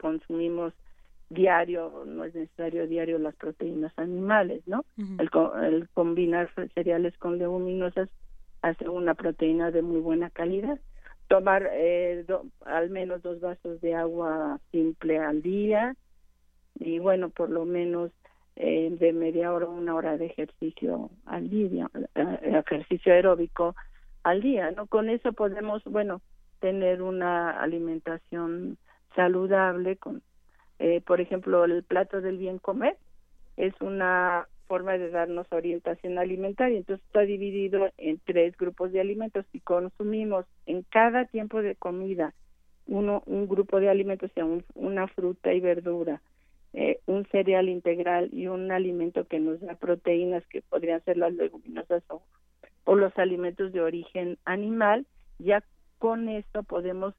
consumimos 0.00 0.72
diario, 1.28 2.04
no 2.06 2.24
es 2.24 2.34
necesario 2.34 2.86
diario 2.86 3.18
las 3.18 3.34
proteínas 3.34 3.92
animales, 3.98 4.62
¿no? 4.66 4.84
el, 4.96 5.28
el 5.64 5.88
combinar 5.90 6.50
cereales 6.74 7.16
con 7.18 7.38
leguminosas 7.38 8.08
hace 8.68 8.88
una 8.88 9.14
proteína 9.14 9.70
de 9.70 9.82
muy 9.82 10.00
buena 10.00 10.30
calidad. 10.30 10.78
Tomar 11.28 11.68
eh, 11.72 12.24
al 12.64 12.90
menos 12.90 13.22
dos 13.22 13.40
vasos 13.40 13.80
de 13.80 13.94
agua 13.94 14.60
simple 14.70 15.18
al 15.18 15.42
día 15.42 15.96
y 16.78 16.98
bueno, 16.98 17.30
por 17.30 17.50
lo 17.50 17.64
menos 17.64 18.10
eh, 18.56 18.94
de 18.98 19.12
media 19.12 19.52
hora 19.52 19.66
a 19.66 19.70
una 19.70 19.94
hora 19.94 20.16
de 20.16 20.26
ejercicio 20.26 21.10
al 21.24 21.48
día, 21.50 21.90
eh, 22.14 22.38
ejercicio 22.42 23.12
aeróbico 23.12 23.74
al 24.22 24.40
día, 24.40 24.70
¿no? 24.72 24.86
Con 24.86 25.08
eso 25.08 25.32
podemos, 25.32 25.82
bueno, 25.84 26.20
tener 26.60 27.02
una 27.02 27.60
alimentación 27.60 28.78
saludable 29.14 29.96
con, 29.96 30.22
por 31.04 31.20
ejemplo, 31.20 31.64
el 31.64 31.82
plato 31.84 32.20
del 32.20 32.38
bien 32.38 32.58
comer 32.58 32.96
es 33.56 33.72
una 33.80 34.46
forma 34.66 34.98
de 34.98 35.10
darnos 35.10 35.46
orientación 35.50 36.18
alimentaria. 36.18 36.78
Entonces 36.78 37.04
está 37.06 37.20
dividido 37.20 37.90
en 37.98 38.20
tres 38.24 38.56
grupos 38.56 38.92
de 38.92 39.00
alimentos 39.00 39.46
y 39.52 39.60
consumimos 39.60 40.46
en 40.66 40.82
cada 40.82 41.24
tiempo 41.26 41.62
de 41.62 41.74
comida 41.74 42.34
uno 42.86 43.22
un 43.26 43.48
grupo 43.48 43.80
de 43.80 43.88
alimentos, 43.88 44.30
o 44.30 44.34
sea, 44.34 44.46
una 44.74 45.08
fruta 45.08 45.52
y 45.52 45.60
verdura, 45.60 46.22
eh, 46.72 47.00
un 47.06 47.26
cereal 47.26 47.68
integral 47.68 48.30
y 48.32 48.46
un 48.46 48.70
alimento 48.70 49.26
que 49.26 49.40
nos 49.40 49.60
da 49.60 49.74
proteínas 49.74 50.46
que 50.46 50.62
podrían 50.62 51.02
ser 51.04 51.16
las 51.16 51.32
leguminosas 51.32 52.02
o, 52.08 52.22
o 52.84 52.94
los 52.94 53.16
alimentos 53.18 53.72
de 53.72 53.80
origen 53.80 54.38
animal, 54.44 55.06
ya 55.38 55.62
con 55.98 56.28
esto 56.28 56.62
podemos 56.62 57.14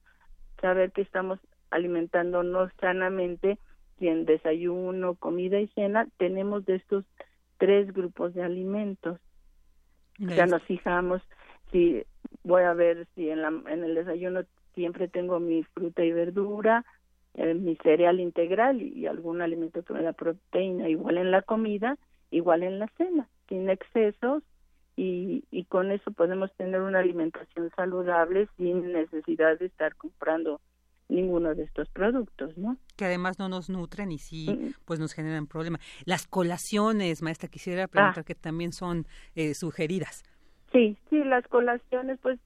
saber 0.60 0.92
que 0.92 1.02
estamos 1.02 1.38
alimentándonos 1.70 2.72
sanamente 2.80 3.58
y 4.00 4.08
en 4.08 4.24
desayuno, 4.24 5.16
comida 5.16 5.60
y 5.60 5.66
cena 5.68 6.08
tenemos 6.16 6.64
de 6.64 6.76
estos 6.76 7.04
tres 7.58 7.92
grupos 7.92 8.34
de 8.34 8.42
alimentos. 8.42 9.20
Ya 10.18 10.46
nos 10.46 10.62
fijamos 10.64 11.22
si 11.70 12.02
voy 12.42 12.62
a 12.62 12.74
ver 12.74 13.06
si 13.14 13.30
en, 13.30 13.42
la, 13.42 13.48
en 13.48 13.84
el 13.84 13.94
desayuno 13.94 14.42
siempre 14.74 15.08
tengo 15.08 15.38
mi 15.40 15.62
fruta 15.62 16.04
y 16.04 16.12
verdura, 16.12 16.84
eh, 17.34 17.54
mi 17.54 17.76
cereal 17.76 18.20
integral 18.20 18.82
y, 18.82 19.06
algún 19.06 19.42
alimento 19.42 19.82
me 19.90 20.02
da 20.02 20.12
proteína, 20.12 20.88
igual 20.88 21.18
en 21.18 21.30
la 21.30 21.42
comida, 21.42 21.98
igual 22.30 22.62
en 22.62 22.78
la 22.78 22.88
cena, 22.96 23.28
sin 23.48 23.68
excesos 23.70 24.42
y, 24.96 25.44
y 25.50 25.64
con 25.64 25.92
eso 25.92 26.10
podemos 26.10 26.52
tener 26.54 26.80
una 26.80 27.00
alimentación 27.00 27.70
saludable 27.76 28.48
sin 28.56 28.92
necesidad 28.92 29.58
de 29.58 29.66
estar 29.66 29.94
comprando 29.96 30.60
ninguno 31.08 31.54
de 31.54 31.64
estos 31.64 31.88
productos, 31.88 32.56
¿no? 32.56 32.76
Que 32.96 33.06
además 33.06 33.38
no 33.38 33.48
nos 33.48 33.70
nutren 33.70 34.12
y 34.12 34.18
sí, 34.18 34.48
mm. 34.48 34.84
pues 34.84 35.00
nos 35.00 35.14
generan 35.14 35.46
problema. 35.46 35.78
Las 36.04 36.26
colaciones, 36.26 37.22
maestra, 37.22 37.48
quisiera 37.48 37.88
preguntar 37.88 38.22
ah. 38.22 38.26
que 38.26 38.34
también 38.34 38.72
son 38.72 39.06
eh, 39.34 39.54
sugeridas. 39.54 40.22
Sí, 40.72 40.98
sí, 41.08 41.24
las 41.24 41.46
colaciones, 41.48 42.18
pues 42.20 42.38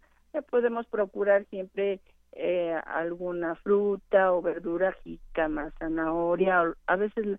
podemos 0.50 0.86
procurar 0.86 1.44
siempre 1.50 2.00
eh, 2.32 2.74
alguna 2.86 3.56
fruta 3.56 4.32
o 4.32 4.40
verdura, 4.40 4.96
jícama, 5.04 5.72
zanahoria, 5.78 6.72
a 6.86 6.96
veces 6.96 7.38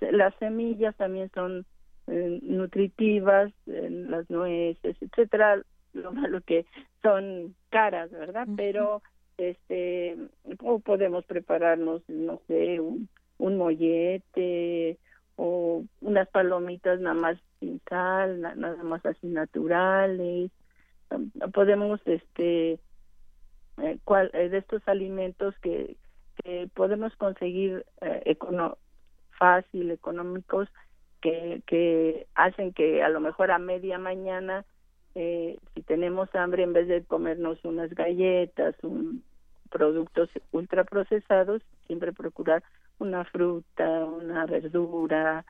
las 0.00 0.34
semillas 0.38 0.94
también 0.96 1.30
son 1.32 1.64
eh, 2.08 2.40
nutritivas, 2.42 3.52
las 3.64 4.28
nueces, 4.28 4.96
etcétera, 5.00 5.62
lo 5.92 6.12
malo 6.12 6.40
que 6.42 6.66
son 7.02 7.54
caras, 7.70 8.10
¿verdad? 8.10 8.46
Pero 8.56 9.02
este 9.38 10.16
o 10.60 10.78
podemos 10.78 11.24
prepararnos 11.26 12.02
no 12.08 12.40
sé 12.46 12.80
un, 12.80 13.08
un 13.38 13.56
mollete 13.58 14.98
o 15.36 15.84
unas 16.00 16.28
palomitas 16.28 17.00
nada 17.00 17.14
más 17.14 17.38
sin 17.60 17.80
sal 17.88 18.40
nada 18.40 18.82
más 18.82 19.04
así 19.04 19.26
naturales. 19.26 20.50
Podemos 21.52 22.00
este 22.06 22.80
eh, 23.82 23.98
cual, 24.04 24.30
eh, 24.32 24.48
de 24.48 24.58
estos 24.58 24.82
alimentos 24.88 25.54
que, 25.60 25.96
que 26.42 26.68
podemos 26.74 27.14
conseguir 27.16 27.84
eh, 28.00 28.36
fácil 29.38 29.90
económicos 29.90 30.68
que 31.20 31.62
que 31.66 32.26
hacen 32.34 32.72
que 32.72 33.02
a 33.02 33.10
lo 33.10 33.20
mejor 33.20 33.50
a 33.50 33.58
media 33.58 33.98
mañana 33.98 34.64
eh, 35.18 35.58
si 35.74 35.80
tenemos 35.80 36.28
hambre, 36.34 36.62
en 36.62 36.74
vez 36.74 36.88
de 36.88 37.02
comernos 37.02 37.58
unas 37.64 37.88
galletas, 37.94 38.74
un, 38.82 39.24
productos 39.70 40.28
ultraprocesados, 40.52 41.62
siempre 41.86 42.12
procurar 42.12 42.62
una 42.98 43.24
fruta, 43.24 44.04
una 44.04 44.44
verdura, 44.44 45.46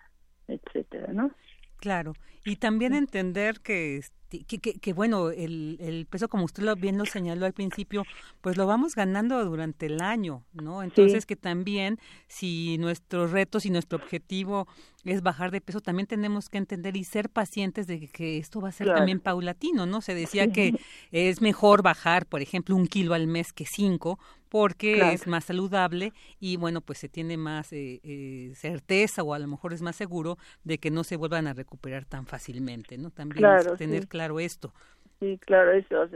etcétera, 0.47 1.13
¿no? 1.13 1.33
Claro, 1.79 2.13
y 2.45 2.57
también 2.57 2.95
entender 2.95 3.59
que 3.61 4.01
que, 4.29 4.59
que, 4.59 4.93
bueno, 4.93 5.31
el, 5.31 5.77
el, 5.81 6.07
peso, 6.07 6.29
como 6.29 6.45
usted 6.45 6.63
lo, 6.63 6.75
bien 6.77 6.99
lo 6.99 7.07
señaló 7.07 7.47
al 7.47 7.53
principio, 7.53 8.05
pues 8.41 8.57
lo 8.57 8.67
vamos 8.67 8.95
ganando 8.95 9.45
durante 9.45 9.87
el 9.87 10.01
año, 10.01 10.45
¿no? 10.53 10.83
Entonces 10.83 11.27
que 11.27 11.37
también 11.37 11.99
si 12.27 12.77
nuestros 12.79 13.31
retos 13.31 13.67
y 13.67 13.71
nuestro 13.71 13.99
objetivo 13.99 14.67
es 15.05 15.23
bajar 15.23 15.53
de 15.53 15.61
peso, 15.61 15.81
también 15.81 16.07
tenemos 16.07 16.49
que 16.49 16.59
entender 16.59 16.97
y 16.97 17.05
ser 17.05 17.31
pacientes 17.31 17.87
de 17.87 18.09
que 18.09 18.39
esto 18.39 18.61
va 18.61 18.71
a 18.71 18.73
ser 18.73 18.89
también 18.89 19.21
paulatino, 19.21 19.87
¿no? 19.87 20.01
Se 20.01 20.15
decía 20.15 20.51
que 20.51 20.75
es 21.13 21.41
mejor 21.41 21.83
bajar, 21.83 22.27
por 22.27 22.43
ejemplo, 22.43 22.75
un 22.75 22.89
kilo 22.89 23.15
al 23.15 23.29
mes 23.29 23.53
que 23.53 23.67
cinco, 23.67 24.19
porque 24.49 25.13
es 25.13 25.27
más 25.27 25.45
saludable 25.45 26.13
y 26.41 26.57
bueno, 26.57 26.81
pues 26.81 26.99
se 26.99 27.09
tiene 27.09 27.37
más 27.37 27.73
eh, 27.73 28.01
eh, 28.03 28.53
certeza 28.55 29.23
o 29.23 29.35
a 29.35 29.39
lo 29.39 29.47
mejor 29.47 29.73
es 29.73 29.83
más 29.83 29.97
seguro 29.97 30.39
de 30.65 30.79
que 30.79 30.91
no 30.91 31.05
se 31.05 31.17
vuelvan 31.17 31.47
a 31.47 31.53
recuperar 31.53 32.05
tan 32.05 32.27
fácilmente, 32.27 32.97
¿no? 32.97 33.11
También 33.11 33.45
tener 33.77 34.09
claro 34.17 34.39
esto. 34.41 34.73
Sí, 35.21 35.39
claro, 35.39 35.73
eso, 35.73 36.03
o 36.03 36.09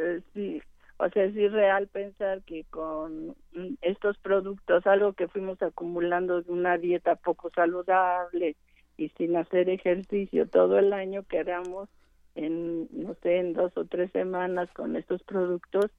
sea, 1.08 1.24
es 1.24 1.36
irreal 1.36 1.88
pensar 1.88 2.42
que 2.42 2.64
con 2.64 3.34
estos 3.80 4.18
productos, 4.18 4.86
algo 4.86 5.14
que 5.14 5.28
fuimos 5.28 5.60
acumulando 5.62 6.42
de 6.42 6.52
una 6.52 6.76
dieta 6.76 7.16
poco 7.16 7.50
saludable 7.54 8.56
y 8.98 9.08
sin 9.10 9.36
hacer 9.36 9.70
ejercicio 9.70 10.46
todo 10.46 10.78
el 10.78 10.92
año, 10.92 11.22
queramos 11.22 11.88
en, 12.34 12.88
no 12.92 13.14
sé, 13.22 13.38
en 13.38 13.54
dos 13.54 13.74
o 13.76 13.86
tres 13.86 14.10
semanas 14.12 14.70
con 14.72 14.96
estos 14.96 15.22
productos 15.22 15.90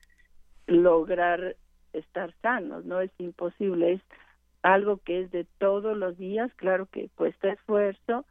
lograr 0.68 1.56
estar 1.94 2.34
sanos, 2.42 2.86
no 2.86 3.02
es 3.02 3.12
imposible, 3.18 3.94
es 3.94 4.02
algo 4.62 4.98
que 4.98 5.22
es 5.22 5.32
de 5.32 5.46
todos 5.58 5.98
los 5.98 6.18
días, 6.18 6.52
claro 6.56 6.86
que 6.86 7.10
cuesta 7.16 7.52
esfuerzo, 7.52 8.26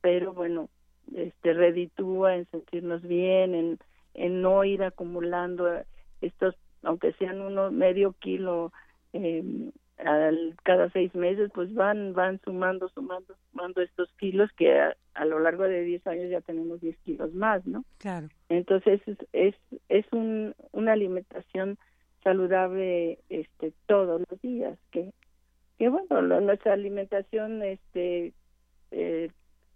pero 0.00 0.32
bueno, 0.32 0.68
este 1.16 1.52
reditúa 1.52 2.36
en 2.36 2.46
sentirnos 2.50 3.02
bien, 3.02 3.54
en, 3.54 3.78
en 4.14 4.42
no 4.42 4.64
ir 4.64 4.82
acumulando 4.82 5.68
estos, 6.20 6.54
aunque 6.82 7.12
sean 7.14 7.40
uno 7.40 7.70
medio 7.70 8.12
kilo 8.12 8.72
eh, 9.12 9.70
al, 9.98 10.56
cada 10.62 10.90
seis 10.90 11.14
meses, 11.14 11.50
pues 11.54 11.72
van 11.74 12.12
van 12.14 12.40
sumando, 12.44 12.88
sumando, 12.88 13.34
sumando 13.50 13.80
estos 13.82 14.10
kilos 14.18 14.50
que 14.56 14.72
a, 15.14 15.24
lo 15.24 15.38
largo 15.38 15.64
de 15.64 15.82
10 15.84 16.06
años 16.06 16.30
ya 16.30 16.40
tenemos 16.40 16.80
10 16.80 16.96
kilos 16.98 17.34
más, 17.34 17.64
¿no? 17.66 17.84
Claro. 17.98 18.28
Entonces 18.48 19.00
es, 19.06 19.18
es, 19.32 19.54
es 19.88 20.06
un, 20.12 20.54
una 20.72 20.92
alimentación 20.92 21.78
saludable 22.24 23.18
este 23.28 23.72
todos 23.86 24.22
los 24.28 24.40
días 24.40 24.78
que 24.90 25.12
que 25.78 25.88
bueno 25.88 26.22
nuestra 26.40 26.74
alimentación 26.74 27.62
este 27.62 28.32
eh, 28.92 29.30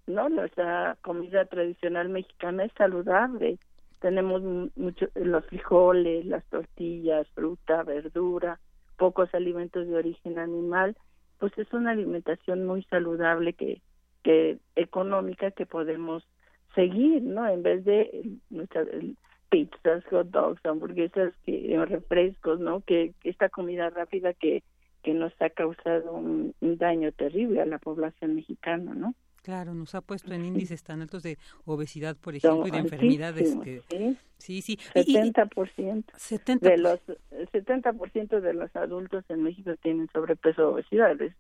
no 0.07 0.29
nuestra 0.29 0.97
comida 1.03 1.45
tradicional 1.47 2.09
mexicana 2.09 2.65
es 2.65 2.73
saludable 2.77 3.59
tenemos 4.01 4.43
mucho 4.77 5.07
los 5.15 5.45
frijoles 5.47 6.27
las 6.27 6.45
tortillas 6.47 7.27
fruta 7.35 7.83
verdura 7.83 8.61
pocos 8.97 9.35
alimentos 9.35 9.87
de 9.87 9.97
origen 9.97 10.39
animal 10.39 10.97
pues 11.39 11.57
es 11.59 11.73
una 11.73 11.91
alimentación 11.91 12.67
muy 12.67 12.83
saludable 12.85 13.53
que 13.53 13.81
que 14.23 14.59
económica 14.75 15.51
que 15.51 15.67
podemos 15.67 16.27
seguir 16.75 17.23
no 17.23 17.49
en 17.49 17.63
vez 17.63 17.85
de 17.85 18.39
nuestra 18.51 18.85
pizzas, 19.49 20.05
hot 20.11 20.29
dogs, 20.31 20.65
hamburguesas, 20.65 21.33
que, 21.45 21.77
refrescos, 21.87 22.61
¿no? 22.61 22.81
Que, 22.81 23.15
esta 23.25 23.49
comida 23.49 23.91
rápida 23.91 24.35
que, 24.35 24.63
que 25.03 25.15
nos 25.15 25.33
ha 25.41 25.51
causado 25.51 26.13
un, 26.13 26.55
daño 26.61 27.13
terrible 27.13 27.63
a 27.63 27.67
la 27.67 27.79
población 27.79 28.35
mexicana, 28.35 28.95
¿no? 28.95 29.15
Claro, 29.47 29.75
nos 29.75 29.95
ha 29.95 30.01
puesto 30.01 30.35
en 30.35 30.45
índices 30.45 30.83
tan 30.83 31.03
altos 31.03 31.23
de 31.23 31.39
obesidad, 31.67 32.17
por 32.17 32.35
ejemplo, 32.35 32.67
y 32.67 32.73
de 32.73 32.79
enfermedades 32.79 33.55
que 33.63 33.81
sí, 34.39 34.61
sí, 34.61 34.77
70%, 34.93 36.05
70 36.17 36.69
de 36.69 36.77
los 36.77 36.99
70% 37.53 38.41
de 38.41 38.55
los 38.55 38.75
adultos 38.75 39.25
en 39.29 39.45
México 39.45 39.77
tienen 39.81 40.09
sobrepeso 40.13 40.67
o 40.67 40.73
obesidad, 40.73 41.23
es 41.23 41.33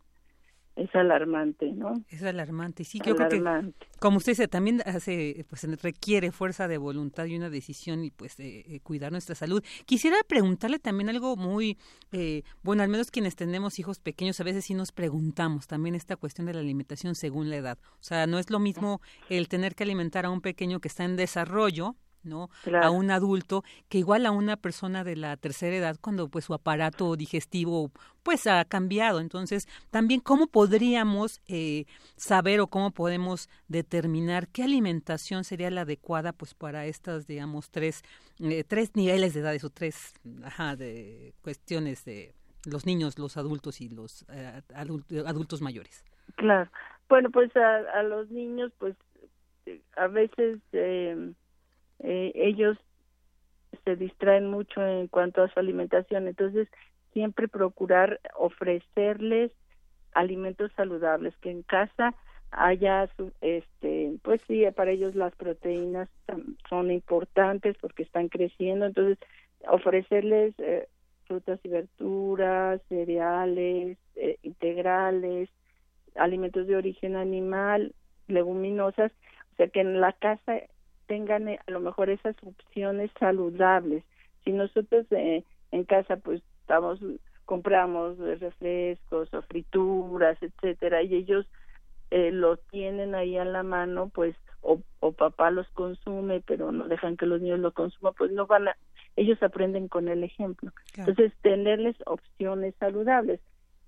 alarmante, 0.94 1.72
¿no? 1.72 2.04
Es 2.08 2.22
alarmante, 2.22 2.84
sí, 2.84 3.00
yo 3.04 3.16
creo 3.16 3.28
que, 3.28 3.72
como 3.98 4.18
usted 4.18 4.32
dice, 4.32 4.48
también 4.48 4.82
hace, 4.84 5.46
pues 5.48 5.64
requiere 5.82 6.32
fuerza 6.32 6.68
de 6.68 6.78
voluntad 6.78 7.24
y 7.24 7.36
una 7.36 7.48
decisión 7.50 8.04
y 8.04 8.10
pues 8.10 8.38
eh, 8.38 8.80
cuidar 8.82 9.10
nuestra 9.10 9.34
salud. 9.34 9.64
Quisiera 9.86 10.16
preguntarle 10.26 10.78
también 10.78 11.08
algo 11.08 11.36
muy, 11.36 11.78
eh, 12.12 12.42
bueno, 12.62 12.82
al 12.82 12.88
menos 12.88 13.10
quienes 13.10 13.36
tenemos 13.36 13.78
hijos 13.78 14.00
pequeños, 14.00 14.38
a 14.40 14.44
veces 14.44 14.66
sí 14.66 14.74
nos 14.74 14.92
preguntamos 14.92 15.66
también 15.66 15.94
esta 15.94 16.16
cuestión 16.16 16.46
de 16.46 16.54
la 16.54 16.60
alimentación 16.60 17.14
según 17.14 17.48
la 17.48 17.56
edad. 17.56 17.78
O 18.00 18.04
sea, 18.04 18.26
no 18.26 18.38
es 18.38 18.50
lo 18.50 18.58
mismo 18.58 19.00
el 19.28 19.48
tener 19.48 19.74
que 19.74 19.84
alimentar 19.84 20.26
a 20.26 20.30
un 20.30 20.40
pequeño 20.40 20.80
que 20.80 20.88
está 20.88 21.04
en 21.04 21.16
desarrollo, 21.16 21.96
¿no? 22.26 22.50
A 22.82 22.90
un 22.90 23.10
adulto 23.10 23.64
que 23.88 23.98
igual 23.98 24.26
a 24.26 24.30
una 24.30 24.56
persona 24.56 25.04
de 25.04 25.16
la 25.16 25.36
tercera 25.36 25.76
edad 25.76 25.96
cuando 26.00 26.28
pues 26.28 26.44
su 26.44 26.54
aparato 26.54 27.16
digestivo 27.16 27.90
pues 28.22 28.46
ha 28.46 28.64
cambiado. 28.64 29.20
Entonces, 29.20 29.68
también 29.90 30.20
cómo 30.20 30.48
podríamos 30.48 31.40
eh, 31.48 31.84
saber 32.16 32.60
o 32.60 32.66
cómo 32.66 32.90
podemos 32.90 33.48
determinar 33.68 34.48
qué 34.48 34.64
alimentación 34.64 35.44
sería 35.44 35.70
la 35.70 35.82
adecuada 35.82 36.32
pues 36.32 36.52
para 36.54 36.86
estas, 36.86 37.26
digamos, 37.26 37.70
tres, 37.70 38.02
eh, 38.40 38.64
tres 38.64 38.96
niveles 38.96 39.32
de 39.34 39.40
edades 39.40 39.64
o 39.64 39.70
tres 39.70 40.14
ajá, 40.44 40.76
de 40.76 41.34
cuestiones 41.42 42.04
de 42.04 42.34
los 42.64 42.84
niños, 42.84 43.18
los 43.18 43.36
adultos 43.36 43.80
y 43.80 43.88
los 43.88 44.26
eh, 44.28 44.60
adultos 44.74 45.62
mayores. 45.62 46.04
Claro. 46.34 46.70
Bueno, 47.08 47.30
pues 47.30 47.56
a, 47.56 47.76
a 47.94 48.02
los 48.02 48.28
niños 48.30 48.72
pues 48.78 48.96
a 49.96 50.08
veces 50.08 50.58
eh, 50.72 51.32
eh, 52.00 52.32
ellos 52.34 52.78
se 53.84 53.96
distraen 53.96 54.50
mucho 54.50 54.84
en 54.86 55.08
cuanto 55.08 55.42
a 55.42 55.48
su 55.48 55.58
alimentación, 55.58 56.28
entonces 56.28 56.68
siempre 57.12 57.48
procurar 57.48 58.20
ofrecerles 58.36 59.52
alimentos 60.12 60.72
saludables, 60.76 61.36
que 61.38 61.50
en 61.50 61.62
casa 61.62 62.14
haya 62.50 63.08
su, 63.16 63.32
este 63.40 64.14
pues 64.22 64.40
sí 64.46 64.64
para 64.74 64.90
ellos 64.90 65.14
las 65.14 65.34
proteínas 65.34 66.08
son 66.68 66.90
importantes 66.90 67.76
porque 67.80 68.02
están 68.02 68.28
creciendo. 68.28 68.86
Entonces 68.86 69.18
ofrecerles 69.68 70.54
eh, 70.58 70.88
frutas 71.26 71.60
y 71.64 71.68
verduras 71.68 72.80
cereales 72.88 73.98
eh, 74.14 74.38
integrales 74.42 75.50
alimentos 76.14 76.66
de 76.66 76.76
origen 76.76 77.16
animal 77.16 77.94
leguminosas. 78.28 79.12
O 79.52 79.56
sea 79.56 79.68
que 79.68 79.80
en 79.80 80.00
la 80.00 80.12
casa 80.12 80.60
tengan 81.06 81.48
eh, 81.48 81.58
a 81.66 81.70
lo 81.70 81.80
mejor 81.80 82.10
esas 82.10 82.36
opciones 82.42 83.10
saludables. 83.18 84.04
Si 84.44 84.52
nosotros 84.52 85.06
eh, 85.10 85.44
en 85.72 85.84
casa 85.84 86.16
pues 86.16 86.42
estamos 86.60 87.00
compramos 87.44 88.18
refrescos 88.18 89.32
o 89.32 89.42
frituras, 89.42 90.36
etcétera, 90.42 91.02
y 91.02 91.14
ellos 91.14 91.46
eh, 92.10 92.32
lo 92.32 92.56
tienen 92.56 93.14
ahí 93.14 93.36
a 93.36 93.44
la 93.44 93.62
mano, 93.62 94.10
pues 94.12 94.34
o, 94.62 94.80
o 94.98 95.12
papá 95.12 95.50
los 95.52 95.68
consume, 95.68 96.40
pero 96.40 96.72
no 96.72 96.88
dejan 96.88 97.16
que 97.16 97.26
los 97.26 97.40
niños 97.40 97.60
lo 97.60 97.72
consuman, 97.72 98.14
pues 98.18 98.32
no 98.32 98.46
van 98.46 98.68
a 98.68 98.76
ellos 99.16 99.42
aprenden 99.42 99.88
con 99.88 100.08
el 100.08 100.22
ejemplo. 100.22 100.70
Entonces, 100.96 101.32
tenerles 101.42 101.96
opciones 102.04 102.74
saludables. 102.78 103.40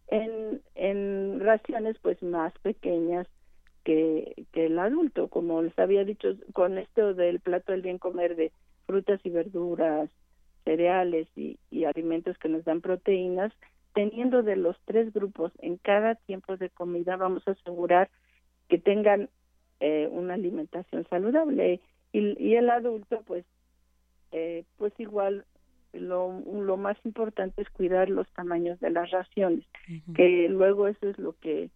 En, 0.09 0.63
en 0.75 1.41
raciones 1.41 1.99
pues 2.01 2.23
más 2.23 2.55
pequeñas 2.61 3.27
que, 3.89 4.47
el 4.53 4.79
adulto, 4.79 5.29
como 5.29 5.63
les 5.63 5.79
había 5.79 6.05
dicho, 6.05 6.35
con 6.53 6.77
esto 6.77 7.15
del 7.15 7.41
plato 7.41 7.73
del 7.73 7.81
bien 7.81 7.97
comer 7.97 8.37
de 8.37 8.53
frutas 8.87 9.19
y 9.25 9.31
verduras, 9.31 10.11
cereales 10.65 11.27
y, 11.37 11.59
alimentos 11.85 12.37
que 12.37 12.51
nos 12.51 12.65
dan 12.65 12.83
proteínas, 12.83 13.51
teniendo 13.95 14.43
de 14.43 14.57
los 14.57 14.77
tres 14.85 15.11
grupos 15.15 15.53
en 15.61 15.79
cada 15.79 16.17
tiempo 16.17 16.59
de 16.59 16.69
comida, 16.69 17.17
vamos 17.17 17.49
a 17.49 17.53
asegurar 17.53 18.11
que 18.69 18.77
tengan 18.77 19.31
eh, 19.81 20.07
una 20.11 20.35
alimentación 20.35 21.07
saludable. 21.09 21.81
Y, 22.13 22.55
el 22.57 22.69
adulto, 22.69 23.23
pues, 23.27 23.47
eh, 24.33 24.65
pues 24.77 24.93
igual 24.99 25.47
lo, 25.95 26.43
lo 26.45 26.77
más 26.77 26.99
importante 27.07 27.63
es 27.63 27.71
cuidar 27.71 28.11
los 28.11 28.29
tamaños 28.35 28.79
de 28.81 28.91
las 28.91 29.11
raciones, 29.11 29.65
que 30.15 30.47
luego 30.51 30.89
eso 30.89 31.09
es 31.09 31.19
lo 31.19 31.33
que, 31.39 31.71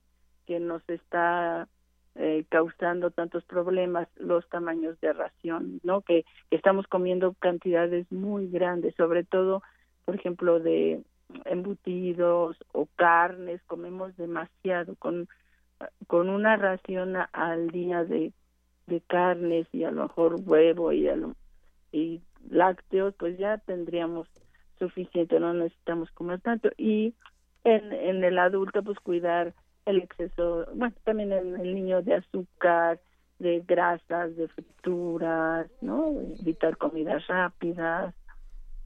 que 0.45 0.61
nos 0.61 0.87
está 0.91 1.69
eh, 2.15 2.45
causando 2.49 3.11
tantos 3.11 3.45
problemas 3.45 4.09
los 4.17 4.49
tamaños 4.49 5.01
de 5.01 5.13
ración, 5.13 5.81
¿no? 5.83 6.03
Que, 6.03 6.25
estamos 6.51 6.87
comiendo 6.87 7.35
cantidades 7.35 8.11
muy 8.13 8.49
grandes, 8.49 8.95
sobre 8.97 9.25
todo, 9.25 9.63
por 10.05 10.15
ejemplo, 10.15 10.61
de 10.61 11.03
embutidos 11.47 12.57
o 12.73 12.87
carnes, 12.97 13.63
comemos 13.67 14.15
demasiado 14.17 14.95
con 14.97 15.29
con 16.07 16.29
una 16.29 16.57
ración 16.57 17.17
al 17.33 17.69
día 17.71 18.05
de, 18.05 18.33
de 18.87 19.01
carnes 19.01 19.67
y 19.73 19.85
a 19.85 19.91
lo 19.91 20.05
mejor 20.05 20.37
huevo 20.45 20.93
y 20.93 21.09
a 21.09 21.17
lo, 21.17 21.35
y 21.93 22.23
lácteos, 22.51 23.15
pues 23.19 23.39
ya 23.39 23.59
tendríamos 23.59 24.29
suficiente, 24.79 25.39
no 25.39 25.55
necesitamos 25.55 26.11
comer 26.13 26.41
tanto. 26.41 26.71
Y 26.77 27.15
en, 27.65 27.93
en 27.93 28.25
el 28.25 28.39
adulto, 28.39 28.83
pues 28.83 28.99
cuidar 29.01 29.55
el 29.87 29.99
exceso, 29.99 30.67
bueno, 30.75 30.95
también 31.05 31.33
en 31.33 31.57
el 31.57 31.75
niño 31.75 32.03
de 32.03 32.15
azúcar, 32.15 33.01
de 33.39 33.61
grasas, 33.67 34.37
de 34.37 34.49
frituras, 34.49 35.67
¿no? 35.81 36.15
Evitar 36.41 36.77
comidas 36.77 37.27
rápidas. 37.27 38.15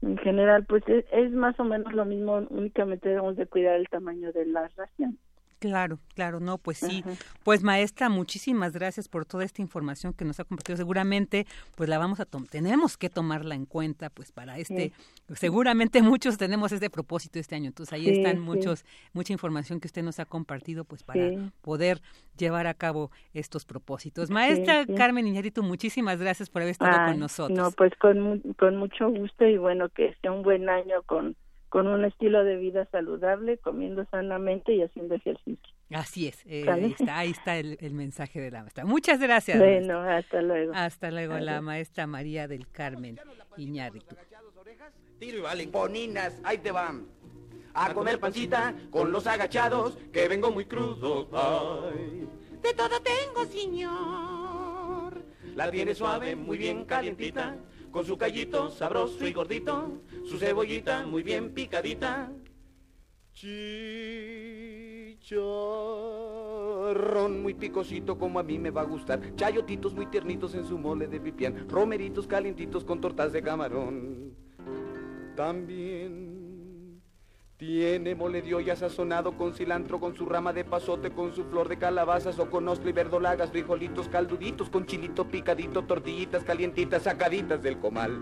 En 0.01 0.17
general, 0.17 0.65
pues 0.65 0.83
es, 0.87 1.05
es 1.11 1.31
más 1.31 1.59
o 1.59 1.63
menos 1.63 1.93
lo 1.93 2.05
mismo, 2.05 2.37
únicamente 2.49 3.09
debemos 3.09 3.35
de 3.35 3.47
cuidar 3.47 3.75
el 3.75 3.89
tamaño 3.89 4.31
de 4.31 4.45
las 4.45 4.75
raciones. 4.75 5.19
Claro, 5.59 5.99
claro, 6.13 6.39
no, 6.39 6.59
pues 6.59 6.77
sí. 6.77 7.03
Pues 7.43 7.63
maestra, 7.63 8.09
muchísimas 8.09 8.73
gracias 8.73 9.07
por 9.07 9.25
toda 9.25 9.43
esta 9.43 9.61
información 9.61 10.13
que 10.13 10.23
nos 10.23 10.39
ha 10.39 10.43
compartido. 10.43 10.77
Seguramente, 10.77 11.47
pues 11.75 11.89
la 11.89 11.97
vamos 11.97 12.19
a 12.19 12.25
tomar, 12.25 12.47
tenemos 12.47 12.95
que 12.95 13.09
tomarla 13.09 13.55
en 13.55 13.65
cuenta, 13.65 14.11
pues 14.11 14.31
para 14.31 14.59
este, 14.59 14.91
seguramente 15.33 16.03
muchos 16.03 16.37
tenemos 16.37 16.71
este 16.71 16.91
propósito 16.91 17.39
este 17.39 17.55
año. 17.55 17.67
Entonces 17.67 17.91
ahí 17.93 18.07
están 18.07 18.39
muchos, 18.39 18.85
mucha 19.13 19.33
información 19.33 19.79
que 19.79 19.87
usted 19.87 20.03
nos 20.03 20.19
ha 20.19 20.25
compartido, 20.25 20.83
pues 20.83 21.01
para 21.01 21.51
poder 21.61 22.01
llevar 22.37 22.67
a 22.67 22.75
cabo 22.75 23.09
estos 23.33 23.65
propósitos. 23.65 24.29
Maestra 24.29 24.85
Carmen 24.85 25.25
Iñárritu, 25.25 25.63
muchísimas 25.63 26.19
gracias 26.19 26.49
por 26.49 26.61
haber 26.61 26.73
estado 26.73 27.07
con 27.07 27.19
nosotros. 27.19 27.57
No, 27.57 27.71
pues 27.71 27.93
con, 27.95 28.41
con 28.59 28.75
mucho 28.75 29.09
gusto 29.09 29.45
y 29.45 29.57
bueno, 29.57 29.89
que 29.89 30.15
sea 30.21 30.31
un 30.31 30.43
buen 30.43 30.69
año 30.69 31.01
con 31.07 31.35
con 31.77 31.85
un 31.85 32.05
estilo 32.05 32.43
de 32.43 32.55
vida 32.55 32.87
saludable, 32.91 33.59
comiendo 33.59 34.03
sanamente 34.09 34.73
y 34.73 34.81
haciendo 34.81 35.13
ejercicio. 35.13 35.75
Así 35.93 36.27
es, 36.27 36.43
eh, 36.47 36.65
ahí 36.67 36.95
está, 36.97 37.17
ahí 37.19 37.29
está 37.29 37.57
el, 37.59 37.93
mensaje 37.93 38.41
de 38.41 38.49
la 38.49 38.61
maestra. 38.61 38.83
Muchas 38.83 39.19
gracias. 39.19 39.59
Bueno, 39.59 39.99
hasta 40.01 40.41
luego. 40.41 40.71
Hasta 40.73 41.11
luego, 41.11 41.37
la 41.37 41.61
maestra 41.61 42.07
María 42.07 42.47
del 42.47 42.67
Carmen 42.67 43.19
Iñárritu. 43.57 44.15
Tiro 45.19 45.37
y 45.37 45.41
vale. 45.41 45.67
Poninas, 45.67 46.41
ahí 46.43 46.57
te 46.57 46.71
van. 46.71 47.05
A 47.75 47.93
comer 47.93 48.19
pancita 48.19 48.73
con 48.89 49.11
los 49.11 49.27
agachados, 49.27 49.99
que 50.11 50.27
vengo 50.27 50.49
muy 50.49 50.65
crudo. 50.65 51.29
Ay. 51.31 52.27
De 52.59 52.73
todo 52.73 52.99
tengo, 53.03 53.45
señor. 53.45 55.21
La 55.53 55.69
tiene 55.69 55.93
suave, 55.93 56.35
muy 56.35 56.57
bien 56.57 56.85
calientita 56.85 57.55
con 57.97 58.05
su 58.05 58.15
callito 58.15 58.69
sabroso 58.69 59.25
y 59.25 59.33
gordito, 59.33 60.03
su 60.23 60.37
cebollita 60.37 61.03
muy 61.07 61.23
bien 61.23 61.51
picadita. 61.51 62.31
Chicharrón 63.33 63.81
muy 67.41 67.55
picosito 67.55 68.19
como 68.19 68.37
a 68.37 68.43
mí 68.43 68.59
me 68.59 68.69
va 68.69 68.81
a 68.81 68.85
gustar, 68.85 69.35
chayotitos 69.35 69.95
muy 69.95 70.05
tiernitos 70.05 70.53
en 70.53 70.65
su 70.65 70.77
mole 70.77 71.07
de 71.07 71.19
pipián, 71.19 71.67
romeritos 71.67 72.27
calientitos 72.27 72.83
con 72.83 73.01
tortas 73.01 73.33
de 73.33 73.41
camarón. 73.41 74.35
También 75.35 76.46
tiene 77.57 78.13
mole 78.13 78.43
de 78.43 78.53
olla 78.53 78.75
sazonado 78.75 79.35
con 79.35 79.55
cilantro, 79.55 79.99
con 79.99 80.15
su 80.15 80.27
rama 80.27 80.53
de 80.53 80.63
pasote, 80.63 81.09
con 81.09 81.33
su 81.33 81.43
flor 81.45 81.67
de 81.67 81.77
calabazas 81.77 82.37
o 82.37 82.49
con 82.51 82.67
ostro 82.67 82.87
y 82.89 82.93
verdolagas, 82.93 83.49
frijolitos 83.49 84.07
calduditos, 84.07 84.69
con 84.69 84.85
chilito 84.85 85.27
picadito, 85.27 85.83
tortillitas 85.83 86.43
calientitas 86.43 87.03
sacaditas 87.03 87.63
del 87.63 87.79
comal. 87.79 88.19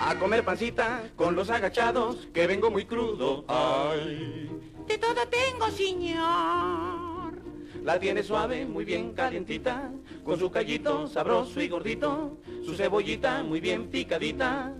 A 0.00 0.18
comer 0.18 0.44
pancita 0.44 1.04
con 1.14 1.36
los 1.36 1.50
agachados, 1.50 2.28
que 2.34 2.48
vengo 2.48 2.68
muy 2.68 2.84
crudo. 2.84 3.44
Ay 3.46 4.71
de 4.92 4.98
todo 4.98 5.26
tengo, 5.28 5.70
señor. 5.70 7.40
La 7.82 7.98
tiene 7.98 8.22
suave, 8.22 8.66
muy 8.66 8.84
bien 8.84 9.12
calientita, 9.12 9.90
con 10.22 10.38
su 10.38 10.50
callito 10.50 11.06
sabroso 11.06 11.60
y 11.60 11.68
gordito, 11.68 12.38
su 12.64 12.74
cebollita 12.74 13.42
muy 13.42 13.60
bien 13.60 13.88
picadita. 13.88 14.74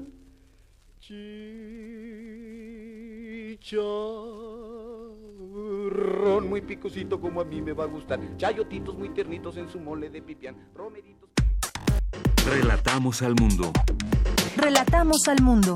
Chicharrón 1.01 1.29
muy 6.49 6.61
picosito 6.61 7.21
como 7.21 7.41
a 7.41 7.45
mí 7.45 7.61
me 7.63 7.73
va 7.73 7.85
a 7.85 7.89
gustar, 7.89 8.21
chayotitos 8.37 8.95
muy 8.95 9.09
tiernitos 9.09 9.57
en 9.57 9.69
su 9.69 9.81
mole 9.81 10.11
de 10.11 10.23
pipián, 10.23 10.69
romeritos. 10.75 11.31
Relatamos 12.47 13.23
al 13.23 13.35
mundo. 13.35 13.73
Relatamos 14.57 15.27
al 15.27 15.43
mundo. 15.43 15.73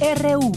RU. 0.00 0.52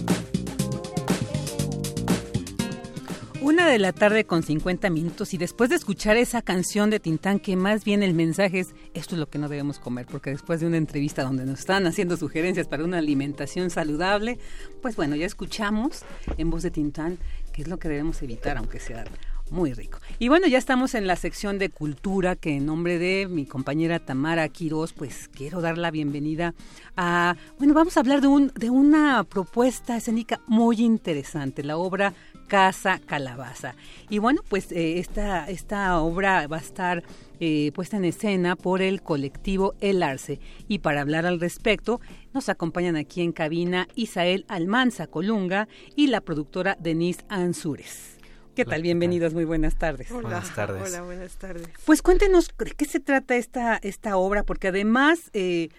Una 3.42 3.68
de 3.70 3.78
la 3.80 3.94
tarde 3.94 4.26
con 4.26 4.42
50 4.44 4.90
minutos 4.90 5.34
y 5.34 5.38
después 5.38 5.70
de 5.70 5.76
escuchar 5.76 6.18
esa 6.18 6.42
canción 6.42 6.90
de 6.90 7.00
Tintán 7.00 7.40
que 7.40 7.56
más 7.56 7.86
bien 7.86 8.04
el 8.04 8.14
mensaje 8.14 8.60
es 8.60 8.74
esto 8.94 9.16
es 9.16 9.20
lo 9.20 9.30
que 9.30 9.38
no 9.38 9.48
debemos 9.48 9.80
comer 9.80 10.06
porque 10.06 10.32
después 10.32 10.60
de 10.60 10.68
una 10.68 10.78
entrevista 10.78 11.24
donde 11.24 11.46
nos 11.46 11.60
están 11.60 11.86
haciendo 11.86 12.18
sugerencias 12.18 12.68
para 12.68 12.84
una 12.84 12.98
alimentación 12.98 13.70
saludable, 13.70 14.40
pues 14.82 14.96
bueno, 14.96 15.16
ya 15.16 15.26
escuchamos 15.26 16.02
en 16.38 16.50
voz 16.50 16.64
de 16.64 16.72
Tintán 16.72 17.18
qué 17.54 17.62
es 17.62 17.68
lo 17.68 17.78
que 17.78 17.90
debemos 17.90 18.22
evitar 18.22 18.58
aunque 18.58 18.80
sea 18.80 19.06
muy 19.52 19.74
rico. 19.74 20.00
Y 20.20 20.28
bueno, 20.28 20.48
ya 20.48 20.58
estamos 20.58 20.96
en 20.96 21.08
la 21.08 21.16
sección 21.16 21.60
de 21.60 21.70
cultura 21.70 22.36
que 22.36 22.56
en 22.56 22.66
nombre 22.66 23.00
de 23.00 23.28
mi 23.28 23.46
compañera 23.46 24.00
Tamara 24.00 24.48
Quiroz, 24.50 24.94
pues 24.94 25.30
quiero 25.30 25.62
dar 25.62 25.78
la 25.78 25.92
bienvenida 25.92 26.54
a, 26.96 27.36
bueno, 27.58 27.74
vamos 27.74 27.98
a 27.98 28.00
hablar 28.00 28.22
de, 28.22 28.28
un, 28.28 28.52
de 28.56 28.70
una 28.70 29.24
propuesta 29.24 29.98
escénica 29.98 30.42
muy 30.48 30.82
interesante, 30.82 31.64
la 31.64 31.78
obra 31.78 32.14
Casa 32.48 33.00
Calabaza. 33.06 33.76
Y 34.10 34.20
bueno, 34.20 34.42
pues 34.48 34.72
eh, 34.72 35.00
esta, 35.00 35.50
esta 35.50 36.00
obra 36.00 36.48
va 36.48 36.58
a 36.58 36.62
estar 36.62 37.04
eh, 37.40 37.72
puesta 37.74 37.98
en 37.98 38.06
escena 38.06 38.56
por 38.56 38.82
el 38.82 39.02
colectivo 39.02 39.76
El 39.80 40.02
Arce. 40.02 40.40
Y 40.68 40.80
para 40.80 41.02
hablar 41.02 41.26
al 41.26 41.40
respecto, 41.40 42.00
nos 42.34 42.50
acompañan 42.50 42.96
aquí 42.96 43.22
en 43.22 43.34
cabina 43.34 43.88
Isael 43.96 44.46
Almanza 44.48 45.08
Colunga 45.08 45.68
y 45.96 46.08
la 46.08 46.22
productora 46.22 46.78
Denise 46.80 47.26
Ansúrez. 47.30 48.17
¿Qué 48.58 48.66
tal? 48.66 48.82
Bienvenidos, 48.82 49.36
muy 49.36 49.46
buenas 49.46 49.78
tardes. 49.78 50.10
Hola, 50.10 50.22
buenas 50.30 50.56
tardes. 50.56 50.82
Hola, 50.82 51.04
buenas 51.04 51.36
tardes. 51.36 51.70
Pues 51.86 52.02
cuéntenos 52.02 52.50
de 52.58 52.72
qué 52.72 52.86
se 52.86 53.00
trata 53.00 53.36
esta, 53.36 53.78
esta 53.84 54.18
obra, 54.18 54.42
porque 54.42 54.70
además 54.70 55.30
eh, 55.34 55.70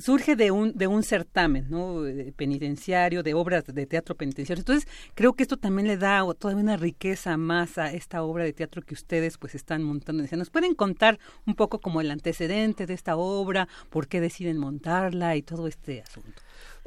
surge 0.00 0.34
de 0.34 0.50
un, 0.50 0.76
de 0.76 0.88
un 0.88 1.04
certamen 1.04 1.66
¿no? 1.70 2.02
penitenciario, 2.34 3.22
de 3.22 3.34
obras 3.34 3.62
de 3.66 3.86
teatro 3.86 4.16
penitenciario. 4.16 4.62
Entonces, 4.62 4.88
creo 5.14 5.34
que 5.34 5.44
esto 5.44 5.58
también 5.58 5.86
le 5.86 5.96
da 5.96 6.24
toda 6.36 6.56
una 6.56 6.76
riqueza 6.76 7.36
más 7.36 7.78
a 7.78 7.92
esta 7.92 8.24
obra 8.24 8.42
de 8.42 8.52
teatro 8.52 8.82
que 8.82 8.94
ustedes 8.94 9.38
pues 9.38 9.54
están 9.54 9.84
montando. 9.84 10.24
¿Nos 10.36 10.50
pueden 10.50 10.74
contar 10.74 11.20
un 11.46 11.54
poco 11.54 11.78
como 11.78 12.00
el 12.00 12.10
antecedente 12.10 12.86
de 12.86 12.94
esta 12.94 13.14
obra, 13.14 13.68
por 13.90 14.08
qué 14.08 14.20
deciden 14.20 14.58
montarla 14.58 15.36
y 15.36 15.42
todo 15.42 15.68
este 15.68 16.02
asunto? 16.02 16.42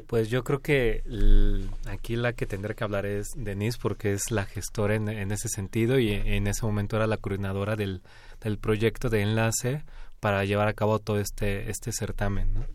Pues 0.05 0.29
yo 0.29 0.43
creo 0.43 0.61
que 0.61 1.03
aquí 1.87 2.15
la 2.15 2.33
que 2.33 2.45
tendrá 2.45 2.75
que 2.75 2.83
hablar 2.83 3.05
es 3.05 3.29
Denise 3.35 3.79
porque 3.81 4.13
es 4.13 4.29
la 4.29 4.45
gestora 4.45 4.95
en, 4.95 5.31
ese 5.31 5.49
sentido 5.49 5.99
y 5.99 6.11
en 6.11 6.47
ese 6.47 6.65
momento 6.65 6.95
era 6.95 7.07
la 7.07 7.17
coordinadora 7.17 7.75
del, 7.75 8.01
del 8.41 8.57
proyecto 8.59 9.09
de 9.09 9.21
enlace 9.21 9.83
para 10.19 10.45
llevar 10.45 10.67
a 10.67 10.73
cabo 10.73 10.99
todo 10.99 11.19
este, 11.19 11.69
este 11.69 11.91
certamen. 11.91 12.53
¿no? 12.53 12.65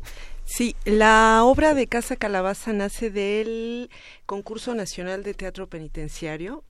Sí, 0.45 0.77
la 0.85 1.45
obra 1.45 1.75
de 1.75 1.87
Casa 1.87 2.17
Calabaza 2.17 2.73
nace 2.73 3.11
del 3.11 3.91
concurso 4.27 4.75
nacional 4.75 5.23
de 5.23 5.35
teatro 5.35 5.69
penitenciario. 5.69 6.65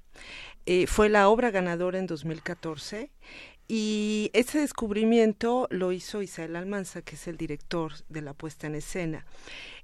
Eh, 0.67 0.87
fue 0.87 1.09
la 1.09 1.29
obra 1.29 1.51
ganadora 1.51 1.99
en 1.99 2.07
2014 2.07 3.11
y 3.75 4.29
ese 4.35 4.59
descubrimiento 4.59 5.67
lo 5.71 5.93
hizo 5.93 6.21
Isabel 6.21 6.57
Almanza, 6.57 7.01
que 7.01 7.15
es 7.15 7.27
el 7.27 7.39
director 7.39 7.95
de 8.11 8.21
la 8.21 8.35
puesta 8.35 8.67
en 8.67 8.75
escena. 8.75 9.25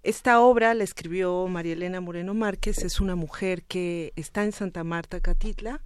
Esta 0.03 0.41
obra 0.41 0.75
la 0.75 0.85
escribió 0.85 1.47
María 1.49 1.73
Elena 1.73 2.03
Moreno 2.03 2.35
Márquez, 2.35 2.85
es 2.85 3.01
una 3.01 3.17
mujer 3.17 3.63
que 3.63 4.13
está 4.15 4.45
en 4.45 4.53
Santa 4.53 4.85
Marta, 4.85 5.21
Catitla, 5.21 5.81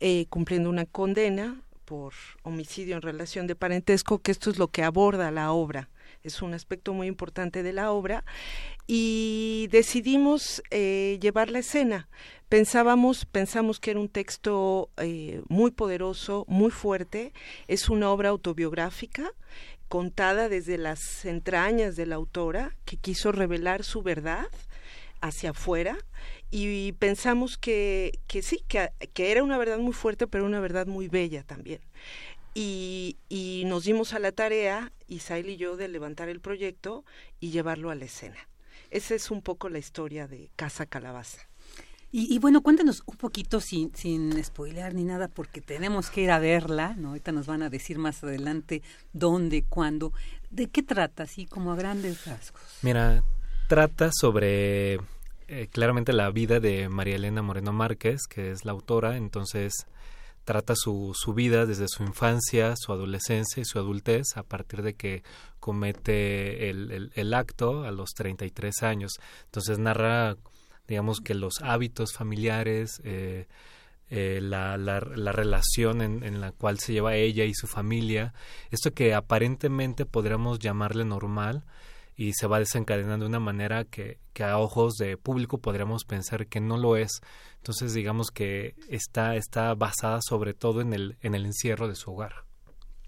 eh, 0.00 0.26
cumpliendo 0.30 0.68
una 0.68 0.84
condena 0.84 1.62
por 1.84 2.12
homicidio 2.42 2.96
en 2.96 3.02
relación 3.02 3.46
de 3.46 3.54
parentesco, 3.54 4.18
que 4.18 4.32
esto 4.32 4.50
es 4.50 4.58
lo 4.58 4.66
que 4.72 4.82
aborda 4.82 5.30
la 5.30 5.52
obra. 5.52 5.88
Es 6.22 6.42
un 6.42 6.54
aspecto 6.54 6.92
muy 6.92 7.06
importante 7.06 7.62
de 7.62 7.72
la 7.72 7.92
obra 7.92 8.24
y 8.86 9.68
decidimos 9.70 10.62
eh, 10.70 11.18
llevar 11.20 11.50
la 11.50 11.60
escena. 11.60 12.08
Pensábamos, 12.48 13.24
pensamos 13.24 13.78
que 13.80 13.92
era 13.92 14.00
un 14.00 14.08
texto 14.08 14.90
eh, 14.96 15.42
muy 15.48 15.70
poderoso, 15.70 16.44
muy 16.48 16.70
fuerte. 16.70 17.32
Es 17.66 17.88
una 17.88 18.10
obra 18.10 18.30
autobiográfica 18.30 19.32
contada 19.88 20.48
desde 20.48 20.78
las 20.78 21.24
entrañas 21.24 21.96
de 21.96 22.06
la 22.06 22.16
autora 22.16 22.76
que 22.84 22.96
quiso 22.96 23.32
revelar 23.32 23.84
su 23.84 24.02
verdad 24.02 24.46
hacia 25.20 25.50
afuera 25.50 25.98
y 26.50 26.92
pensamos 26.92 27.58
que, 27.58 28.20
que 28.26 28.42
sí, 28.42 28.64
que, 28.68 28.90
que, 29.12 29.30
era 29.32 29.42
una 29.42 29.58
verdad 29.58 29.78
muy 29.78 29.92
fuerte, 29.92 30.26
pero 30.26 30.46
una 30.46 30.60
verdad 30.60 30.86
muy 30.86 31.08
bella 31.08 31.42
también. 31.42 31.80
Y, 32.54 33.16
nos 33.66 33.84
dimos 33.84 34.12
a 34.12 34.18
la 34.18 34.32
tarea, 34.32 34.92
Isael 35.06 35.50
y 35.50 35.56
yo, 35.56 35.76
de 35.76 35.88
levantar 35.88 36.28
el 36.28 36.40
proyecto 36.40 37.04
y 37.40 37.50
llevarlo 37.50 37.90
a 37.90 37.94
la 37.94 38.06
escena. 38.06 38.48
Esa 38.90 39.14
es 39.14 39.30
un 39.30 39.42
poco 39.42 39.68
la 39.68 39.78
historia 39.78 40.26
de 40.26 40.50
Casa 40.56 40.86
Calabaza. 40.86 41.42
Y, 42.10 42.38
bueno, 42.38 42.62
cuéntanos 42.62 43.02
un 43.04 43.16
poquito 43.16 43.60
sin, 43.60 43.94
sin 43.94 44.42
spoilear 44.42 44.94
ni 44.94 45.04
nada, 45.04 45.28
porque 45.28 45.60
tenemos 45.60 46.08
que 46.08 46.22
ir 46.22 46.30
a 46.30 46.38
verla, 46.38 46.94
¿no? 46.96 47.08
Ahorita 47.08 47.32
nos 47.32 47.46
van 47.46 47.62
a 47.62 47.68
decir 47.68 47.98
más 47.98 48.24
adelante 48.24 48.82
dónde, 49.12 49.62
cuándo. 49.68 50.14
¿De 50.48 50.68
qué 50.68 50.82
trata, 50.82 51.24
así 51.24 51.44
como 51.44 51.70
a 51.70 51.76
grandes 51.76 52.24
rasgos? 52.24 52.62
Mira, 52.80 53.22
trata 53.68 54.10
sobre 54.10 54.94
eh, 55.48 55.68
claramente 55.70 56.14
la 56.14 56.30
vida 56.30 56.60
de 56.60 56.88
María 56.88 57.16
Elena 57.16 57.42
Moreno 57.42 57.74
Márquez, 57.74 58.26
que 58.26 58.52
es 58.52 58.64
la 58.64 58.72
autora, 58.72 59.18
entonces 59.18 59.86
trata 60.48 60.72
su, 60.74 61.12
su 61.14 61.34
vida 61.34 61.66
desde 61.66 61.88
su 61.88 62.02
infancia, 62.04 62.74
su 62.74 62.90
adolescencia 62.90 63.60
y 63.60 63.66
su 63.66 63.78
adultez, 63.78 64.34
a 64.34 64.42
partir 64.42 64.80
de 64.80 64.94
que 64.94 65.22
comete 65.60 66.70
el, 66.70 67.12
el, 67.14 67.34
acto 67.34 67.84
a 67.84 67.90
los 67.90 68.14
33 68.14 68.82
años. 68.82 69.12
Entonces 69.44 69.78
narra 69.78 70.38
digamos 70.86 71.20
que 71.20 71.34
los 71.34 71.60
hábitos 71.60 72.14
familiares, 72.14 73.02
eh, 73.04 73.46
eh, 74.08 74.40
la, 74.40 74.78
la, 74.78 75.00
relación 75.00 76.00
en, 76.00 76.24
en, 76.24 76.40
la 76.40 76.52
cual 76.52 76.78
se 76.78 76.94
lleva 76.94 77.14
ella 77.14 77.44
y 77.44 77.52
su 77.52 77.66
familia, 77.66 78.32
esto 78.70 78.94
que 78.94 79.12
aparentemente 79.12 80.06
podríamos 80.06 80.60
llamarle 80.60 81.04
normal 81.04 81.62
y 82.16 82.32
se 82.32 82.46
va 82.46 82.58
desencadenando 82.58 83.26
de 83.26 83.28
una 83.28 83.38
manera 83.38 83.84
que, 83.84 84.18
que 84.32 84.44
a 84.44 84.56
ojos 84.56 84.94
de 84.94 85.18
público 85.18 85.58
podríamos 85.58 86.04
pensar 86.04 86.46
que 86.46 86.60
no 86.60 86.78
lo 86.78 86.96
es. 86.96 87.20
Entonces 87.58 87.92
digamos 87.92 88.30
que 88.30 88.74
está, 88.88 89.36
está 89.36 89.74
basada 89.74 90.20
sobre 90.22 90.54
todo 90.54 90.80
en 90.80 90.92
el, 90.92 91.16
en 91.20 91.34
el 91.34 91.44
encierro 91.44 91.88
de 91.88 91.94
su 91.94 92.12
hogar. 92.12 92.48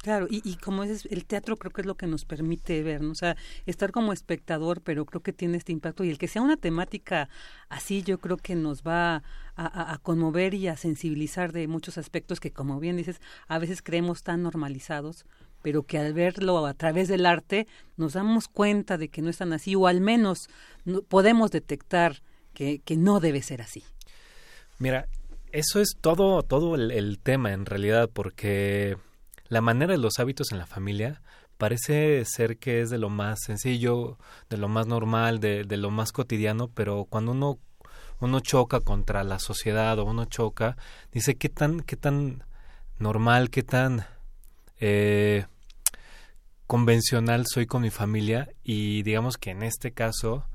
Claro, 0.02 0.26
y, 0.30 0.40
y 0.48 0.56
como 0.56 0.82
es 0.82 1.04
el 1.10 1.26
teatro 1.26 1.58
creo 1.58 1.72
que 1.72 1.82
es 1.82 1.86
lo 1.86 1.94
que 1.94 2.06
nos 2.06 2.24
permite 2.24 2.82
ver, 2.82 3.02
¿no? 3.02 3.12
o 3.12 3.14
sea, 3.14 3.36
estar 3.66 3.92
como 3.92 4.14
espectador, 4.14 4.80
pero 4.80 5.04
creo 5.04 5.22
que 5.22 5.34
tiene 5.34 5.58
este 5.58 5.72
impacto 5.72 6.04
y 6.04 6.10
el 6.10 6.16
que 6.16 6.26
sea 6.26 6.40
una 6.40 6.56
temática 6.56 7.28
así, 7.68 8.02
yo 8.02 8.18
creo 8.18 8.38
que 8.38 8.54
nos 8.54 8.82
va 8.82 9.22
a, 9.56 9.92
a, 9.92 9.98
conmover 9.98 10.54
y 10.54 10.68
a 10.68 10.76
sensibilizar 10.78 11.52
de 11.52 11.68
muchos 11.68 11.98
aspectos 11.98 12.40
que, 12.40 12.50
como 12.50 12.80
bien 12.80 12.96
dices, 12.96 13.20
a 13.46 13.58
veces 13.58 13.82
creemos 13.82 14.22
tan 14.22 14.42
normalizados, 14.42 15.26
pero 15.60 15.82
que 15.82 15.98
al 15.98 16.14
verlo 16.14 16.64
a 16.66 16.72
través 16.72 17.08
del 17.08 17.26
arte 17.26 17.66
nos 17.98 18.14
damos 18.14 18.48
cuenta 18.48 18.96
de 18.96 19.08
que 19.08 19.20
no 19.20 19.28
es 19.28 19.36
tan 19.36 19.52
así, 19.52 19.74
o 19.74 19.86
al 19.86 20.00
menos 20.00 20.48
podemos 21.08 21.50
detectar 21.50 22.22
que, 22.54 22.78
que 22.78 22.96
no 22.96 23.20
debe 23.20 23.42
ser 23.42 23.60
así. 23.60 23.84
Mira, 24.80 25.06
eso 25.52 25.80
es 25.80 25.96
todo, 26.00 26.42
todo 26.42 26.74
el 26.74 27.18
tema 27.22 27.52
en 27.52 27.66
realidad, 27.66 28.10
porque 28.12 28.96
la 29.48 29.60
manera 29.60 29.92
de 29.92 29.98
los 29.98 30.18
hábitos 30.18 30.50
en 30.50 30.58
la 30.58 30.66
familia 30.66 31.22
parece 31.60 32.24
ser 32.24 32.56
que 32.56 32.80
es 32.80 32.88
de 32.88 32.96
lo 32.96 33.10
más 33.10 33.40
sencillo, 33.44 34.16
de 34.48 34.56
lo 34.56 34.68
más 34.68 34.86
normal, 34.86 35.38
de, 35.40 35.64
lo 35.76 35.90
más 35.90 36.10
cotidiano, 36.10 36.68
pero 36.68 37.04
cuando 37.04 37.32
uno 37.32 37.58
uno 38.20 38.40
choca 38.40 38.80
contra 38.80 39.24
la 39.24 39.38
sociedad 39.38 39.98
o 39.98 40.04
uno 40.04 40.24
choca, 40.24 40.76
dice 41.12 41.36
qué 41.36 41.48
tan, 41.50 41.80
qué 41.80 41.96
tan 41.96 42.44
normal, 42.98 43.50
qué 43.50 43.62
tan 43.62 44.06
eh, 44.78 45.46
convencional 46.66 47.46
soy 47.46 47.66
con 47.66 47.82
mi 47.82 47.90
familia 47.90 48.48
y 48.62 49.02
digamos 49.02 49.36
que 49.36 49.50
en 49.50 49.62
este 49.62 49.92
caso 49.92 50.46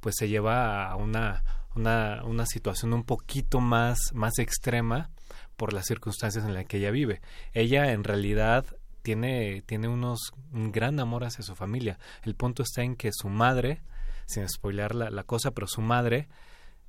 pues 0.00 0.16
se 0.16 0.28
lleva 0.28 0.88
a 0.88 0.96
una, 0.96 1.44
una, 1.74 2.22
una 2.24 2.46
situación 2.46 2.92
un 2.92 3.04
poquito 3.04 3.60
más, 3.60 3.98
más 4.12 4.38
extrema 4.38 5.10
por 5.56 5.72
las 5.72 5.86
circunstancias 5.86 6.44
en 6.44 6.54
las 6.54 6.66
que 6.66 6.78
ella 6.78 6.90
vive. 6.90 7.20
Ella 7.52 7.92
en 7.92 8.04
realidad 8.04 8.64
tiene, 9.02 9.62
tiene 9.66 9.88
unos, 9.88 10.32
un 10.52 10.72
gran 10.72 11.00
amor 11.00 11.24
hacia 11.24 11.44
su 11.44 11.54
familia. 11.54 11.98
El 12.22 12.34
punto 12.34 12.62
está 12.62 12.82
en 12.82 12.96
que 12.96 13.10
su 13.12 13.28
madre, 13.28 13.82
sin 14.26 14.48
spoilear 14.48 14.94
la, 14.94 15.10
la 15.10 15.24
cosa, 15.24 15.50
pero 15.50 15.66
su 15.66 15.80
madre, 15.80 16.28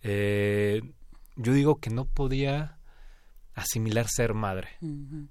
eh, 0.02 0.82
yo 1.36 1.54
digo 1.54 1.78
que 1.78 1.90
no 1.90 2.06
podía 2.06 2.78
asimilar 3.56 4.08
ser 4.08 4.34
madre. 4.34 4.70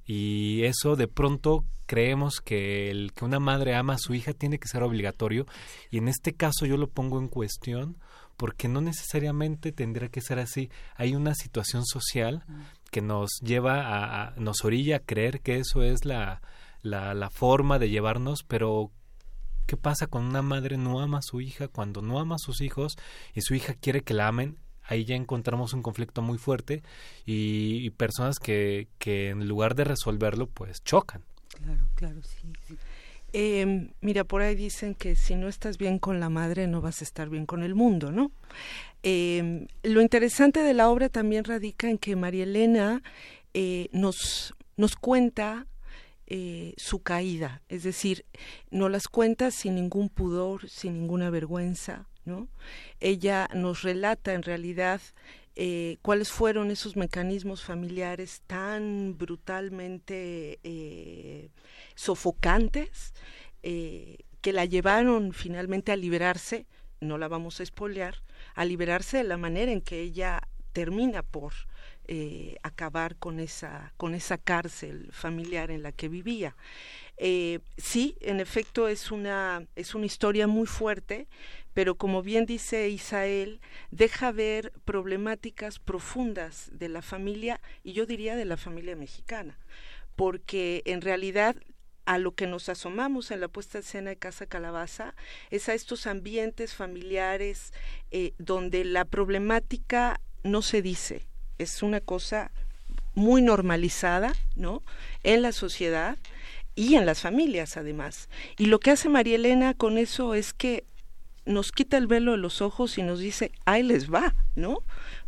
Y 0.04 0.64
eso 0.64 0.96
de 0.96 1.08
pronto 1.08 1.64
creemos 1.86 2.40
que 2.40 2.90
el 2.90 3.12
que 3.12 3.24
una 3.24 3.40
madre 3.40 3.74
ama 3.74 3.94
a 3.94 3.98
su 3.98 4.14
hija 4.14 4.32
tiene 4.32 4.58
que 4.58 4.68
ser 4.68 4.82
obligatorio 4.82 5.46
y 5.90 5.98
en 5.98 6.08
este 6.08 6.32
caso 6.32 6.64
yo 6.64 6.76
lo 6.76 6.88
pongo 6.88 7.18
en 7.18 7.28
cuestión 7.28 7.96
porque 8.42 8.66
no 8.66 8.80
necesariamente 8.80 9.70
tendría 9.70 10.08
que 10.08 10.20
ser 10.20 10.40
así. 10.40 10.68
Hay 10.96 11.14
una 11.14 11.32
situación 11.36 11.84
social 11.86 12.42
que 12.90 13.00
nos 13.00 13.30
lleva 13.40 14.24
a, 14.24 14.34
nos 14.34 14.64
orilla 14.64 14.96
a 14.96 14.98
creer 14.98 15.42
que 15.42 15.58
eso 15.58 15.84
es 15.84 16.04
la, 16.04 16.42
la, 16.80 17.14
la 17.14 17.30
forma 17.30 17.78
de 17.78 17.88
llevarnos, 17.88 18.42
pero 18.42 18.90
¿qué 19.68 19.76
pasa 19.76 20.08
cuando 20.08 20.30
una 20.30 20.42
madre 20.42 20.76
no 20.76 21.00
ama 21.00 21.18
a 21.18 21.22
su 21.22 21.40
hija, 21.40 21.68
cuando 21.68 22.02
no 22.02 22.18
ama 22.18 22.34
a 22.34 22.44
sus 22.44 22.62
hijos 22.62 22.96
y 23.32 23.42
su 23.42 23.54
hija 23.54 23.74
quiere 23.74 24.02
que 24.02 24.12
la 24.12 24.26
amen? 24.26 24.58
Ahí 24.82 25.04
ya 25.04 25.14
encontramos 25.14 25.72
un 25.72 25.82
conflicto 25.82 26.20
muy 26.20 26.38
fuerte 26.38 26.82
y, 27.24 27.88
personas 27.90 28.40
que, 28.40 28.88
que 28.98 29.28
en 29.28 29.46
lugar 29.46 29.76
de 29.76 29.84
resolverlo, 29.84 30.48
pues 30.48 30.82
chocan. 30.82 31.22
Claro, 31.62 31.86
claro, 31.94 32.20
sí. 32.24 32.52
sí. 32.66 32.76
Eh, 33.32 33.90
mira, 34.00 34.24
por 34.24 34.42
ahí 34.42 34.54
dicen 34.54 34.94
que 34.94 35.16
si 35.16 35.34
no 35.34 35.48
estás 35.48 35.78
bien 35.78 35.98
con 35.98 36.20
la 36.20 36.28
madre, 36.28 36.66
no 36.66 36.80
vas 36.80 37.00
a 37.00 37.04
estar 37.04 37.28
bien 37.28 37.46
con 37.46 37.62
el 37.62 37.74
mundo, 37.74 38.12
¿no? 38.12 38.30
Eh, 39.02 39.66
lo 39.82 40.00
interesante 40.00 40.60
de 40.60 40.74
la 40.74 40.88
obra 40.88 41.08
también 41.08 41.44
radica 41.44 41.88
en 41.88 41.98
que 41.98 42.14
María 42.14 42.44
Elena 42.44 43.02
eh, 43.54 43.88
nos, 43.92 44.54
nos 44.76 44.96
cuenta 44.96 45.66
eh, 46.26 46.72
su 46.76 47.02
caída, 47.02 47.62
es 47.68 47.82
decir, 47.82 48.24
no 48.70 48.88
las 48.88 49.08
cuenta 49.08 49.50
sin 49.50 49.74
ningún 49.74 50.08
pudor, 50.08 50.68
sin 50.68 50.94
ninguna 50.94 51.28
vergüenza, 51.30 52.06
¿no? 52.24 52.48
Ella 53.00 53.48
nos 53.54 53.82
relata 53.82 54.32
en 54.32 54.42
realidad 54.42 55.00
eh, 55.54 55.98
cuáles 56.00 56.30
fueron 56.30 56.70
esos 56.70 56.96
mecanismos 56.96 57.62
familiares 57.62 58.42
tan 58.46 59.18
brutalmente 59.18 60.58
eh, 60.62 61.50
sofocantes 61.94 63.12
eh, 63.62 64.18
que 64.40 64.54
la 64.54 64.64
llevaron 64.64 65.34
finalmente 65.34 65.92
a 65.92 65.96
liberarse, 65.96 66.66
no 67.00 67.18
la 67.18 67.28
vamos 67.28 67.60
a 67.60 67.64
espolear, 67.64 68.22
a 68.54 68.64
liberarse 68.64 69.18
de 69.18 69.24
la 69.24 69.36
manera 69.36 69.70
en 69.72 69.82
que 69.82 70.00
ella 70.00 70.40
termina 70.72 71.22
por 71.22 71.52
acabar 72.62 73.16
con 73.16 73.40
esa, 73.40 73.94
con 73.96 74.14
esa 74.14 74.36
cárcel 74.36 75.08
familiar 75.12 75.70
en 75.70 75.82
la 75.82 75.92
que 75.92 76.08
vivía. 76.08 76.56
Eh, 77.24 77.60
sí, 77.76 78.16
en 78.20 78.40
efecto 78.40 78.88
es 78.88 79.12
una, 79.12 79.64
es 79.76 79.94
una 79.94 80.06
historia 80.06 80.48
muy 80.48 80.66
fuerte, 80.66 81.28
pero 81.72 81.94
como 81.94 82.20
bien 82.20 82.46
dice 82.46 82.88
Isael, 82.88 83.60
deja 83.92 84.32
ver 84.32 84.72
problemáticas 84.84 85.78
profundas 85.78 86.68
de 86.72 86.88
la 86.88 87.00
familia 87.00 87.60
y 87.84 87.92
yo 87.92 88.06
diría 88.06 88.34
de 88.34 88.44
la 88.44 88.56
familia 88.56 88.96
mexicana, 88.96 89.56
porque 90.16 90.82
en 90.84 91.00
realidad 91.00 91.54
a 92.06 92.18
lo 92.18 92.34
que 92.34 92.48
nos 92.48 92.68
asomamos 92.68 93.30
en 93.30 93.40
la 93.40 93.46
puesta 93.46 93.78
de 93.78 93.84
escena 93.84 94.10
de 94.10 94.16
Casa 94.16 94.46
Calabaza 94.46 95.14
es 95.52 95.68
a 95.68 95.74
estos 95.74 96.08
ambientes 96.08 96.74
familiares 96.74 97.72
eh, 98.10 98.32
donde 98.38 98.84
la 98.84 99.04
problemática 99.04 100.20
no 100.42 100.60
se 100.60 100.82
dice, 100.82 101.24
es 101.58 101.84
una 101.84 102.00
cosa 102.00 102.50
muy 103.14 103.42
normalizada, 103.42 104.32
¿no? 104.56 104.82
En 105.22 105.42
la 105.42 105.52
sociedad 105.52 106.18
y 106.74 106.94
en 106.94 107.06
las 107.06 107.20
familias 107.20 107.76
además. 107.76 108.28
Y 108.58 108.66
lo 108.66 108.80
que 108.80 108.90
hace 108.90 109.08
María 109.08 109.36
Elena 109.36 109.74
con 109.74 109.98
eso 109.98 110.34
es 110.34 110.52
que 110.52 110.84
nos 111.44 111.72
quita 111.72 111.96
el 111.96 112.06
velo 112.06 112.32
de 112.32 112.38
los 112.38 112.62
ojos 112.62 112.98
y 112.98 113.02
nos 113.02 113.18
dice, 113.18 113.52
ahí 113.64 113.82
les 113.82 114.12
va, 114.12 114.34
¿no? 114.54 114.78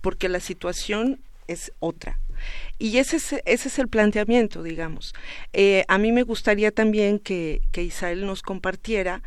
Porque 0.01 0.29
la 0.29 0.41
situación 0.41 1.21
es 1.49 1.73
otra. 1.81 2.19
Y 2.79 2.99
ese 2.99 3.17
es, 3.17 3.33
ese 3.45 3.69
es 3.69 3.79
el 3.79 3.89
planteamiento, 3.89 4.63
digamos. 4.63 5.15
Eh, 5.53 5.85
a 5.89 5.99
mí 5.99 6.13
me 6.13 6.23
gustaría 6.23 6.71
también 6.71 7.19
que, 7.19 7.63
que 7.73 7.83
Isael 7.83 8.27
nos 8.27 8.43
compartiera, 8.43 9.23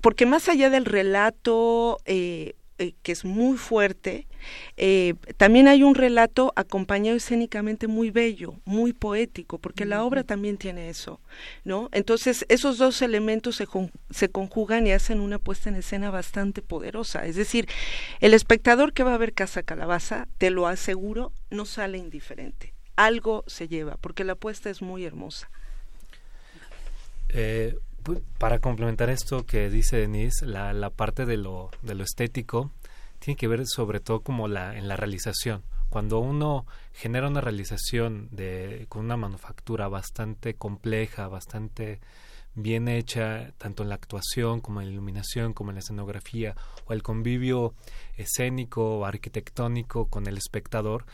porque 0.00 0.26
más 0.26 0.48
allá 0.48 0.70
del 0.70 0.84
relato 0.84 1.98
eh, 2.04 2.54
eh, 2.78 2.94
que 3.02 3.12
es 3.12 3.24
muy 3.24 3.56
fuerte, 3.56 4.26
eh, 4.76 5.14
también 5.36 5.66
hay 5.66 5.82
un 5.82 5.94
relato 5.94 6.52
acompañado 6.56 7.16
escénicamente 7.16 7.86
muy 7.88 8.10
bello, 8.10 8.54
muy 8.64 8.92
poético, 8.92 9.58
porque 9.58 9.84
la 9.86 10.04
obra 10.04 10.24
también 10.24 10.58
tiene 10.58 10.90
eso, 10.90 11.20
¿no? 11.64 11.88
Entonces, 11.92 12.44
esos 12.48 12.78
dos 12.78 13.00
elementos 13.02 13.56
se, 13.56 13.66
se 14.10 14.28
conjugan 14.28 14.86
y 14.86 14.92
hacen 14.92 15.20
una 15.20 15.38
puesta 15.38 15.70
en 15.70 15.76
escena 15.76 16.10
bastante 16.10 16.60
poderosa. 16.60 17.26
Es 17.26 17.36
decir, 17.36 17.66
el 18.20 18.34
espectador 18.34 18.92
que 18.92 19.04
va 19.04 19.14
a 19.14 19.18
ver 19.18 19.32
Casa 19.32 19.62
Calabaza, 19.62 20.28
te 20.38 20.50
lo 20.50 20.66
aseguro, 20.66 21.32
no 21.50 21.64
sale 21.64 21.98
indiferente. 21.98 22.74
Algo 22.94 23.44
se 23.46 23.68
lleva, 23.68 23.96
porque 24.00 24.24
la 24.24 24.34
puesta 24.34 24.70
es 24.70 24.82
muy 24.82 25.04
hermosa. 25.04 25.50
Eh, 27.30 27.76
para 28.38 28.58
complementar 28.58 29.10
esto 29.10 29.46
que 29.46 29.70
dice 29.70 29.96
Denise, 29.96 30.46
la, 30.46 30.72
la 30.72 30.90
parte 30.90 31.26
de 31.26 31.36
lo, 31.36 31.70
de 31.82 31.94
lo 31.94 32.04
estético 32.04 32.70
tiene 33.18 33.36
que 33.36 33.48
ver 33.48 33.62
sobre 33.66 34.00
todo 34.00 34.20
como 34.20 34.48
la, 34.48 34.76
en 34.76 34.88
la 34.88 34.96
realización. 34.96 35.62
cuando 35.88 36.18
uno 36.18 36.66
genera 36.92 37.28
una 37.28 37.40
realización 37.40 38.28
de, 38.30 38.86
con 38.88 39.04
una 39.04 39.16
manufactura 39.16 39.88
bastante 39.88 40.54
compleja, 40.54 41.28
bastante 41.28 42.00
bien 42.54 42.88
hecha, 42.88 43.52
tanto 43.58 43.82
en 43.82 43.90
la 43.90 43.96
actuación 43.96 44.60
como 44.60 44.80
en 44.80 44.88
la 44.88 44.92
iluminación, 44.92 45.52
como 45.52 45.70
en 45.70 45.76
la 45.76 45.80
escenografía, 45.80 46.54
o 46.86 46.92
el 46.92 47.02
convivio 47.02 47.74
escénico 48.16 48.98
o 48.98 49.04
arquitectónico 49.04 50.06
con 50.08 50.26
el 50.26 50.38
espectador, 50.38 51.04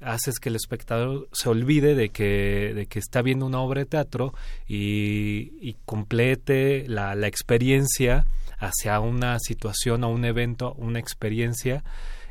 haces 0.00 0.38
que 0.38 0.48
el 0.48 0.56
espectador 0.56 1.28
se 1.32 1.48
olvide 1.48 1.94
de 1.94 2.10
que, 2.10 2.72
de 2.74 2.86
que 2.86 2.98
está 2.98 3.22
viendo 3.22 3.46
una 3.46 3.60
obra 3.60 3.80
de 3.80 3.86
teatro 3.86 4.32
y, 4.66 5.52
y 5.60 5.76
complete 5.84 6.84
la, 6.88 7.14
la 7.14 7.26
experiencia 7.26 8.26
hacia 8.58 9.00
una 9.00 9.38
situación, 9.38 10.04
a 10.04 10.08
un 10.08 10.24
evento, 10.24 10.74
una 10.74 10.98
experiencia 10.98 11.84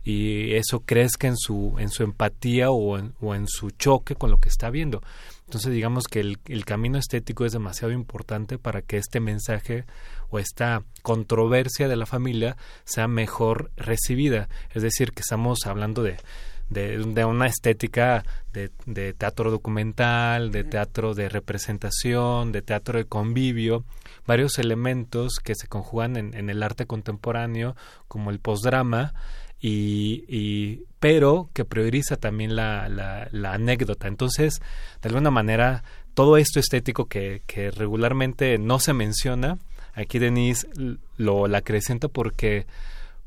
y 0.07 0.53
eso 0.53 0.79
crezca 0.79 1.27
en 1.27 1.35
su, 1.35 1.75
en 1.79 1.89
su 1.89 2.03
empatía 2.03 2.71
o 2.71 2.97
en, 2.97 3.13
o 3.19 3.35
en 3.35 3.45
su 3.45 3.71
choque 3.71 4.15
con 4.15 4.31
lo 4.31 4.39
que 4.39 4.47
está 4.47 4.69
viendo. 4.69 5.01
Entonces 5.43 5.73
digamos 5.73 6.05
que 6.07 6.21
el, 6.21 6.39
el, 6.45 6.63
camino 6.63 6.97
estético 6.97 7.43
es 7.43 7.51
demasiado 7.51 7.91
importante 7.93 8.57
para 8.57 8.81
que 8.81 8.95
este 8.95 9.19
mensaje 9.19 9.83
o 10.29 10.39
esta 10.39 10.83
controversia 11.01 11.89
de 11.89 11.97
la 11.97 12.05
familia 12.05 12.55
sea 12.85 13.09
mejor 13.09 13.69
recibida. 13.75 14.47
Es 14.73 14.81
decir, 14.81 15.11
que 15.11 15.21
estamos 15.21 15.59
hablando 15.65 16.03
de, 16.03 16.15
de, 16.69 16.97
de 16.97 17.25
una 17.25 17.47
estética 17.47 18.23
de, 18.53 18.71
de, 18.85 19.13
teatro 19.13 19.51
documental, 19.51 20.51
de 20.51 20.63
teatro 20.63 21.13
de 21.13 21.29
representación, 21.29 22.51
de 22.51 22.61
teatro 22.61 22.97
de 22.97 23.05
convivio, 23.05 23.85
varios 24.25 24.57
elementos 24.59 25.35
que 25.43 25.55
se 25.55 25.67
conjugan 25.67 26.17
en, 26.17 26.33
en 26.33 26.49
el 26.49 26.63
arte 26.63 26.85
contemporáneo, 26.85 27.75
como 28.07 28.31
el 28.31 28.39
postdrama, 28.39 29.13
y, 29.59 30.25
y, 30.27 30.83
pero 30.99 31.49
que 31.53 31.65
prioriza 31.65 32.15
también 32.15 32.55
la, 32.55 32.89
la, 32.89 33.27
la, 33.31 33.53
anécdota. 33.53 34.07
Entonces, 34.07 34.61
de 35.01 35.09
alguna 35.09 35.31
manera, 35.31 35.83
todo 36.13 36.37
esto 36.37 36.59
estético 36.59 37.05
que, 37.05 37.41
que 37.47 37.71
regularmente 37.71 38.57
no 38.59 38.79
se 38.79 38.93
menciona, 38.93 39.57
aquí 39.93 40.19
Denise 40.19 40.67
lo 41.17 41.47
la 41.47 41.59
acrecenta 41.59 42.07
porque 42.07 42.67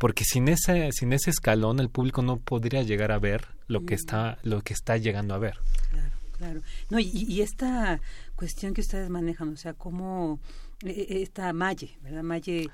porque 0.01 0.24
sin 0.24 0.48
ese 0.48 0.92
sin 0.92 1.12
ese 1.12 1.28
escalón 1.28 1.78
el 1.78 1.90
público 1.90 2.22
no 2.22 2.38
podría 2.38 2.82
llegar 2.82 3.12
a 3.12 3.18
ver 3.18 3.48
lo 3.66 3.84
que 3.84 3.94
está 3.94 4.38
lo 4.42 4.62
que 4.62 4.72
está 4.72 4.96
llegando 4.96 5.34
a 5.34 5.38
ver. 5.38 5.59
Claro 5.90 6.11
claro. 6.38 6.62
No 6.88 6.98
y, 6.98 7.11
y 7.12 7.42
esta 7.42 8.01
cuestión 8.34 8.72
que 8.72 8.80
ustedes 8.80 9.11
manejan 9.11 9.51
o 9.51 9.57
sea 9.59 9.74
cómo 9.74 10.40
esta 10.82 11.53
Malle 11.53 11.98
verdad 12.03 12.22
Malle 12.22 12.70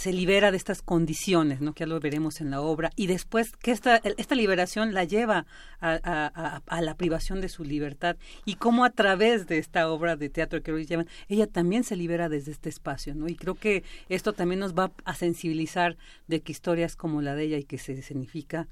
se 0.00 0.14
libera 0.14 0.50
de 0.50 0.56
estas 0.56 0.80
condiciones, 0.80 1.60
¿no? 1.60 1.74
que 1.74 1.80
ya 1.80 1.86
lo 1.86 2.00
veremos 2.00 2.40
en 2.40 2.50
la 2.50 2.62
obra, 2.62 2.90
y 2.96 3.06
después 3.06 3.52
que 3.56 3.70
esta, 3.70 3.96
esta 3.96 4.34
liberación 4.34 4.94
la 4.94 5.04
lleva 5.04 5.44
a, 5.78 6.00
a, 6.02 6.62
a, 6.66 6.80
la 6.80 6.94
privación 6.94 7.42
de 7.42 7.50
su 7.50 7.64
libertad, 7.64 8.16
y 8.46 8.54
cómo 8.54 8.86
a 8.86 8.90
través 8.90 9.46
de 9.46 9.58
esta 9.58 9.90
obra 9.90 10.16
de 10.16 10.30
teatro 10.30 10.62
que 10.62 10.72
hoy 10.72 10.86
llaman, 10.86 11.06
ella 11.28 11.46
también 11.46 11.84
se 11.84 11.96
libera 11.96 12.30
desde 12.30 12.50
este 12.50 12.70
espacio, 12.70 13.14
¿no? 13.14 13.28
Y 13.28 13.34
creo 13.34 13.56
que 13.56 13.84
esto 14.08 14.32
también 14.32 14.60
nos 14.60 14.72
va 14.72 14.90
a 15.04 15.14
sensibilizar 15.14 15.98
de 16.28 16.40
que 16.40 16.52
historias 16.52 16.96
como 16.96 17.20
la 17.20 17.34
de 17.34 17.44
ella 17.44 17.58
y 17.58 17.64
que 17.64 17.76
se 17.76 18.00
significa 18.00 18.68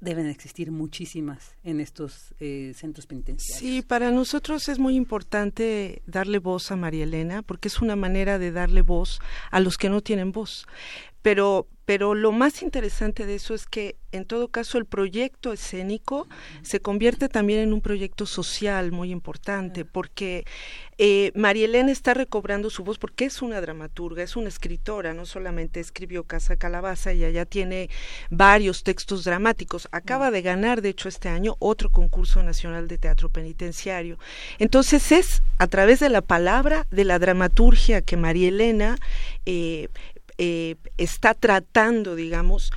deben 0.00 0.26
existir 0.26 0.70
muchísimas 0.70 1.56
en 1.64 1.80
estos 1.80 2.34
eh, 2.38 2.72
centros 2.76 3.06
penitenciarios. 3.06 3.58
Sí, 3.58 3.82
para 3.82 4.10
nosotros 4.10 4.68
es 4.68 4.78
muy 4.78 4.94
importante 4.94 6.02
darle 6.06 6.38
voz 6.38 6.70
a 6.70 6.76
María 6.76 7.04
Elena 7.04 7.42
porque 7.42 7.68
es 7.68 7.80
una 7.80 7.96
manera 7.96 8.38
de 8.38 8.52
darle 8.52 8.82
voz 8.82 9.20
a 9.50 9.60
los 9.60 9.76
que 9.76 9.88
no 9.88 10.00
tienen 10.00 10.32
voz. 10.32 10.66
Pero 11.22 11.66
pero 11.88 12.14
lo 12.14 12.32
más 12.32 12.60
interesante 12.60 13.24
de 13.24 13.36
eso 13.36 13.54
es 13.54 13.64
que 13.64 13.96
en 14.12 14.26
todo 14.26 14.48
caso 14.48 14.76
el 14.76 14.84
proyecto 14.84 15.54
escénico 15.54 16.28
se 16.60 16.80
convierte 16.80 17.30
también 17.30 17.60
en 17.60 17.72
un 17.72 17.80
proyecto 17.80 18.26
social 18.26 18.92
muy 18.92 19.10
importante 19.10 19.86
porque 19.86 20.44
eh, 20.98 21.32
María 21.34 21.64
Elena 21.64 21.90
está 21.90 22.12
recobrando 22.12 22.68
su 22.68 22.84
voz 22.84 22.98
porque 22.98 23.24
es 23.24 23.40
una 23.40 23.62
dramaturga, 23.62 24.22
es 24.22 24.36
una 24.36 24.50
escritora, 24.50 25.14
no 25.14 25.24
solamente 25.24 25.80
escribió 25.80 26.24
Casa 26.24 26.56
Calabaza, 26.56 27.12
ella 27.12 27.30
ya 27.30 27.46
tiene 27.46 27.88
varios 28.28 28.82
textos 28.82 29.24
dramáticos, 29.24 29.88
acaba 29.90 30.30
de 30.30 30.42
ganar 30.42 30.82
de 30.82 30.90
hecho 30.90 31.08
este 31.08 31.30
año 31.30 31.56
otro 31.58 31.90
concurso 31.90 32.42
nacional 32.42 32.86
de 32.86 32.98
teatro 32.98 33.30
penitenciario. 33.30 34.18
Entonces 34.58 35.10
es 35.10 35.42
a 35.56 35.66
través 35.68 36.00
de 36.00 36.10
la 36.10 36.20
palabra, 36.20 36.86
de 36.90 37.06
la 37.06 37.18
dramaturgia 37.18 38.02
que 38.02 38.18
María 38.18 38.48
Elena 38.48 38.98
eh, 39.46 39.88
eh, 40.38 40.76
está 40.96 41.34
tratando, 41.34 42.14
digamos, 42.14 42.72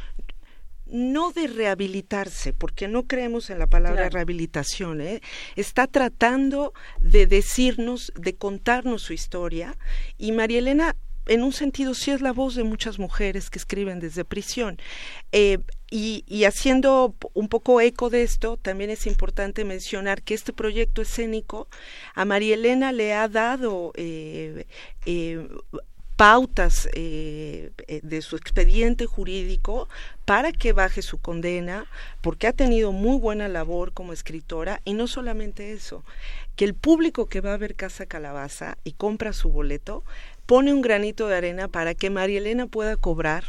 no 0.88 1.32
de 1.32 1.48
rehabilitarse, 1.48 2.54
porque 2.54 2.88
no 2.88 3.04
creemos 3.04 3.50
en 3.50 3.60
la 3.60 3.68
palabra 3.68 4.02
claro. 4.02 4.16
rehabilitación, 4.16 5.00
¿eh? 5.02 5.22
está 5.56 5.88
tratando 5.88 6.74
de 7.00 7.28
decirnos, 7.28 8.12
de 8.16 8.36
contarnos 8.36 9.02
su 9.04 9.14
historia, 9.14 9.78
y 10.18 10.34
María 10.34 10.60
Elena, 10.60 10.96
en 11.28 11.44
un 11.44 11.54
sentido, 11.54 11.94
sí 11.94 12.12
es 12.12 12.22
la 12.22 12.34
voz 12.34 12.56
de 12.56 12.64
muchas 12.64 13.00
mujeres 13.00 13.50
que 13.50 13.60
escriben 13.60 14.00
desde 14.00 14.26
prisión. 14.26 14.78
Eh, 15.32 15.60
y, 15.90 16.24
y, 16.26 16.46
haciendo 16.46 17.16
un 17.34 17.50
poco 17.50 17.82
eco 17.82 18.10
de 18.10 18.24
esto, 18.24 18.58
también 18.58 18.90
es 18.90 19.06
importante 19.06 19.66
mencionar 19.66 20.24
que 20.24 20.34
este 20.34 20.54
proyecto 20.54 21.02
escénico 21.02 21.68
a 22.16 22.24
María 22.24 22.56
Elena 22.56 22.94
le 22.94 23.14
ha 23.14 23.28
dado 23.28 23.92
eh, 23.96 24.66
eh, 25.06 25.50
pautas 26.22 26.88
eh, 26.94 27.72
de 28.04 28.22
su 28.22 28.36
expediente 28.36 29.08
jurídico 29.08 29.90
para 30.24 30.52
que 30.52 30.72
baje 30.72 31.02
su 31.02 31.18
condena, 31.18 31.88
porque 32.22 32.46
ha 32.46 32.54
tenido 32.54 32.92
muy 32.92 33.18
buena 33.18 33.48
labor 33.48 33.92
como 33.92 34.14
escritora 34.14 34.82
y 34.86 34.94
no 34.94 35.08
solamente 35.08 35.74
eso, 35.74 36.06
que 36.56 36.66
el 36.66 36.76
público 36.76 37.26
que 37.26 37.42
va 37.42 37.56
a 37.56 37.58
ver 37.58 37.74
Casa 37.74 38.06
Calabaza 38.06 38.78
y 38.84 38.92
compra 38.92 39.34
su 39.34 39.50
boleto 39.50 40.04
pone 40.46 40.72
un 40.72 40.82
granito 40.82 41.28
de 41.28 41.38
arena 41.38 41.68
para 41.68 41.96
que 41.96 42.12
María 42.12 42.38
Elena 42.38 42.68
pueda 42.68 42.98
cobrar 42.98 43.44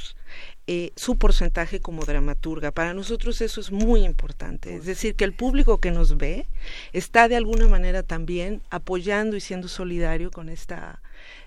eh, 0.67 0.93
su 0.97 1.19
porcentaje 1.19 1.79
como 1.79 2.07
dramaturga. 2.07 2.71
Para 2.71 2.95
nosotros 2.95 3.43
eso 3.43 3.61
es 3.61 3.71
muy 3.71 4.03
importante. 4.03 4.77
Es 4.77 4.87
decir, 4.87 5.15
que 5.15 5.25
el 5.25 5.35
público 5.35 5.77
que 5.77 5.91
nos 5.91 6.17
ve 6.17 6.47
está 6.95 7.29
de 7.29 7.37
alguna 7.37 7.69
manera 7.69 8.03
también 8.03 8.63
apoyando 8.71 9.37
y 9.37 9.41
siendo 9.41 9.69
solidario 9.69 10.31
con 10.31 10.49
esta 10.49 11.03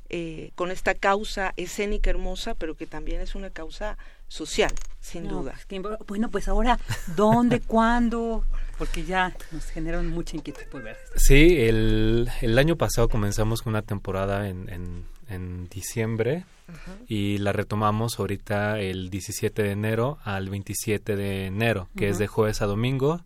eh, 0.10 0.52
con 0.56 0.72
esta 0.72 0.94
causa 0.94 1.54
escénica 1.58 2.10
hermosa, 2.10 2.54
pero 2.56 2.76
que 2.76 2.86
también 2.86 3.22
es 3.22 3.36
una 3.36 3.50
causa 3.50 3.98
social, 4.28 4.72
sin 5.00 5.26
no, 5.26 5.40
duda. 5.42 5.56
Pues, 5.68 5.82
bueno, 6.08 6.30
pues 6.30 6.48
ahora, 6.48 6.80
¿dónde, 7.16 7.60
cuándo? 7.68 8.44
Porque 8.78 9.04
ya 9.04 9.36
nos 9.52 9.66
generaron 9.66 10.08
mucha 10.08 10.36
inquietud 10.36 10.64
por 10.70 10.84
ver. 10.84 10.98
Sí, 11.16 11.58
el, 11.60 12.30
el 12.42 12.58
año 12.58 12.76
pasado 12.76 13.10
comenzamos 13.10 13.62
con 13.62 13.72
una 13.72 13.82
temporada 13.82 14.48
en, 14.50 14.70
en, 14.70 15.06
en 15.30 15.70
diciembre 15.70 16.46
uh 16.68 16.72
-huh. 16.72 17.06
y 17.08 17.38
la 17.40 17.54
retomamos 17.54 18.20
ahorita 18.20 18.80
el 18.80 19.10
17 19.10 19.64
de 19.64 19.72
enero 19.72 20.20
al 20.24 20.50
27 20.50 21.16
de 21.16 21.46
enero, 21.48 21.88
que 21.96 22.06
uh 22.06 22.08
-huh. 22.08 22.12
es 22.12 22.18
de 22.20 22.28
jueves 22.28 22.62
a 22.62 22.66
domingo 22.66 23.22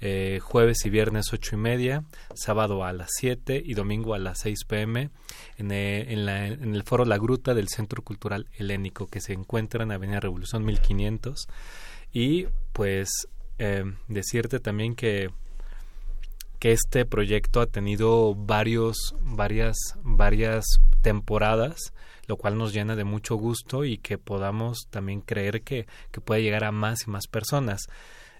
eh, 0.00 0.38
jueves 0.40 0.84
y 0.84 0.90
viernes 0.90 1.32
ocho 1.32 1.56
y 1.56 1.58
media, 1.58 2.04
sábado 2.34 2.84
a 2.84 2.92
las 2.92 3.08
7 3.18 3.60
y 3.64 3.74
domingo 3.74 4.14
a 4.14 4.18
las 4.18 4.38
6 4.40 4.64
pm 4.66 5.10
en, 5.56 5.72
eh, 5.72 6.12
en, 6.12 6.74
el 6.74 6.82
foro 6.84 7.04
La 7.04 7.18
Gruta 7.18 7.52
del 7.52 7.68
Centro 7.68 8.02
Cultural 8.02 8.46
Helénico 8.52 9.08
que 9.08 9.20
se 9.20 9.32
encuentra 9.32 9.82
en 9.82 9.90
Avenida 9.90 10.20
Revolución 10.20 10.64
1500 10.64 11.48
y 12.12 12.46
pues 12.72 13.08
eh, 13.58 13.84
decirte 14.06 14.60
también 14.60 14.94
que 14.94 15.30
que 16.60 16.72
este 16.72 17.04
proyecto 17.04 17.60
ha 17.60 17.66
tenido 17.66 18.34
varios 18.34 19.14
varias 19.20 19.76
varias 20.02 20.64
temporadas 21.02 21.92
lo 22.28 22.36
cual 22.36 22.58
nos 22.58 22.72
llena 22.72 22.94
de 22.94 23.04
mucho 23.04 23.36
gusto 23.36 23.84
y 23.84 23.98
que 23.98 24.18
podamos 24.18 24.86
también 24.90 25.22
creer 25.22 25.62
que, 25.62 25.86
que 26.12 26.20
puede 26.20 26.42
llegar 26.42 26.64
a 26.64 26.72
más 26.72 27.06
y 27.06 27.10
más 27.10 27.26
personas 27.26 27.86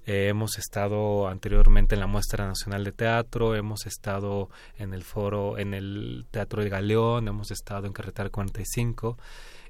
eh, 0.08 0.28
hemos 0.28 0.56
estado 0.56 1.28
anteriormente 1.28 1.94
en 1.94 2.00
la 2.00 2.06
Muestra 2.06 2.46
Nacional 2.46 2.82
de 2.82 2.92
Teatro, 2.92 3.54
hemos 3.54 3.84
estado 3.84 4.48
en 4.78 4.94
el 4.94 5.02
foro, 5.02 5.58
en 5.58 5.74
el 5.74 6.24
Teatro 6.30 6.62
del 6.62 6.70
Galeón, 6.70 7.28
hemos 7.28 7.50
estado 7.50 7.86
en 7.86 7.92
Carretera 7.92 8.30
45 8.30 9.18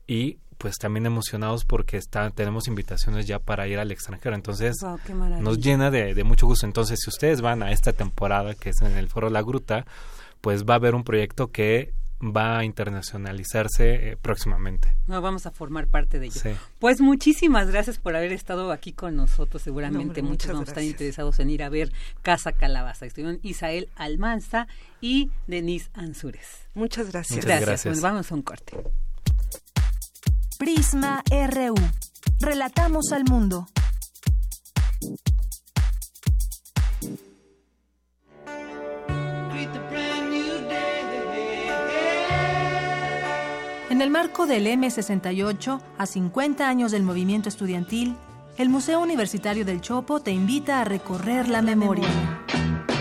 y 0.07 0.39
pues 0.57 0.76
también 0.76 1.07
emocionados 1.07 1.64
porque 1.64 1.97
está, 1.97 2.30
tenemos 2.30 2.68
invitaciones 2.68 3.26
ya 3.26 3.41
para 3.41 3.66
ir 3.66 3.80
al 3.80 3.91
extranjero. 3.91 4.36
Entonces 4.36 4.76
wow, 4.80 5.01
nos 5.41 5.59
llena 5.59 5.91
de, 5.91 6.14
de, 6.14 6.22
mucho 6.22 6.47
gusto. 6.47 6.66
Entonces 6.66 7.01
si 7.03 7.11
ustedes 7.11 7.41
van 7.41 7.64
a 7.64 7.72
esta 7.72 7.93
temporada 7.93 8.55
que 8.55 8.70
es 8.70 8.80
en 8.80 8.97
el 8.97 9.09
foro 9.09 9.30
La 9.30 9.43
Gruta, 9.43 9.86
pues 10.41 10.64
va 10.64 10.74
a 10.74 10.76
haber 10.76 10.95
un 10.95 11.03
proyecto 11.03 11.51
que 11.51 11.93
va 12.20 12.58
a 12.58 12.64
internacionalizarse 12.64 14.10
eh, 14.10 14.16
próximamente. 14.16 14.94
No, 15.06 15.20
vamos 15.20 15.46
a 15.46 15.50
formar 15.50 15.86
parte 15.86 16.18
de 16.18 16.26
ello. 16.26 16.40
Sí. 16.40 16.50
Pues 16.78 17.00
muchísimas 17.00 17.68
gracias 17.68 17.98
por 17.98 18.16
haber 18.16 18.32
estado 18.32 18.72
aquí 18.72 18.92
con 18.92 19.16
nosotros. 19.16 19.62
Seguramente 19.62 20.04
no, 20.04 20.08
hombre, 20.08 20.22
muchos 20.22 20.52
vamos 20.52 20.68
a 20.68 20.72
estar 20.72 20.84
interesados 20.84 21.38
en 21.38 21.50
ir 21.50 21.62
a 21.62 21.68
ver 21.68 21.92
Casa 22.22 22.52
Calabaza. 22.52 23.06
Estuvieron 23.06 23.38
Isael 23.42 23.88
Almanza 23.96 24.66
y 25.00 25.30
Denise 25.46 25.90
Ansúrez. 25.94 26.68
Muchas 26.74 27.10
gracias. 27.10 27.36
Muchas 27.36 27.46
gracias. 27.46 27.66
gracias. 27.66 27.92
Pues 27.92 28.02
vamos 28.02 28.30
a 28.30 28.34
un 28.34 28.42
corte. 28.42 28.76
Prisma 30.58 31.22
RU. 31.30 31.76
Relatamos 32.40 33.12
al 33.12 33.24
mundo. 33.24 33.68
En 43.99 44.03
el 44.03 44.11
marco 44.11 44.46
del 44.46 44.68
M68, 44.68 45.80
a 45.99 46.07
50 46.07 46.68
años 46.68 46.92
del 46.92 47.03
movimiento 47.03 47.49
estudiantil, 47.49 48.14
el 48.57 48.68
Museo 48.68 49.01
Universitario 49.01 49.64
del 49.64 49.80
Chopo 49.80 50.20
te 50.20 50.30
invita 50.30 50.80
a 50.80 50.84
recorrer 50.84 51.49
la 51.49 51.62
memoria. 51.62 52.07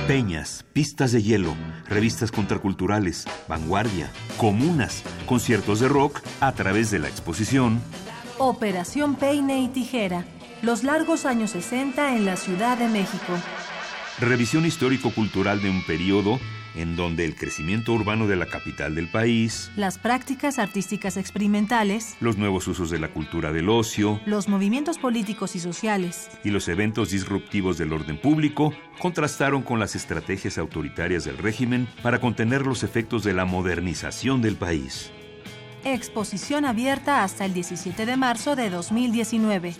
Peñas, 0.08 0.66
pistas 0.74 1.12
de 1.12 1.22
hielo, 1.22 1.54
revistas 1.88 2.32
contraculturales, 2.32 3.26
vanguardia, 3.48 4.10
comunas, 4.40 5.04
conciertos 5.28 5.82
de 5.82 5.88
rock 5.88 6.20
a 6.40 6.54
través 6.54 6.90
de 6.90 6.98
la 6.98 7.10
exposición. 7.10 7.80
Operación 8.40 9.18
Peine 9.18 9.62
y 9.62 9.68
Tijera, 9.68 10.26
los 10.64 10.84
largos 10.84 11.28
años 11.28 11.52
60 11.52 12.16
en 12.16 12.26
la 12.26 12.38
Ciudad 12.38 12.76
de 12.76 12.88
México. 12.88 13.34
Revisión 14.20 14.66
histórico-cultural 14.66 15.62
de 15.62 15.70
un 15.70 15.86
periodo 15.86 16.40
en 16.78 16.96
donde 16.96 17.26
el 17.26 17.36
crecimiento 17.36 17.94
urbano 17.94 18.28
de 18.28 18.36
la 18.36 18.46
capital 18.46 18.96
del 18.96 19.10
país, 19.10 19.72
las 19.76 19.98
prácticas 19.98 20.60
artísticas 20.60 21.18
experimentales, 21.18 22.16
los 22.20 22.38
nuevos 22.38 22.68
usos 22.68 22.90
de 22.90 23.00
la 23.00 23.10
cultura 23.10 23.52
del 23.52 23.70
ocio, 23.70 24.20
los 24.26 24.48
movimientos 24.48 24.98
políticos 24.98 25.56
y 25.56 25.60
sociales 25.60 26.30
y 26.44 26.52
los 26.52 26.68
eventos 26.68 27.12
disruptivos 27.12 27.78
del 27.78 27.94
orden 27.94 28.20
público 28.20 28.74
contrastaron 29.00 29.62
con 29.64 29.80
las 29.80 29.96
estrategias 29.96 30.58
autoritarias 30.58 31.26
del 31.26 31.38
régimen 31.38 31.88
para 32.02 32.20
contener 32.20 32.66
los 32.66 32.84
efectos 32.84 33.24
de 33.24 33.34
la 33.34 33.46
modernización 33.46 34.42
del 34.42 34.56
país. 34.56 35.12
Exposición 35.84 36.66
abierta 36.66 37.24
hasta 37.24 37.46
el 37.46 37.54
17 37.54 38.06
de 38.06 38.18
marzo 38.18 38.56
de 38.56 38.70
2019. 38.70 39.76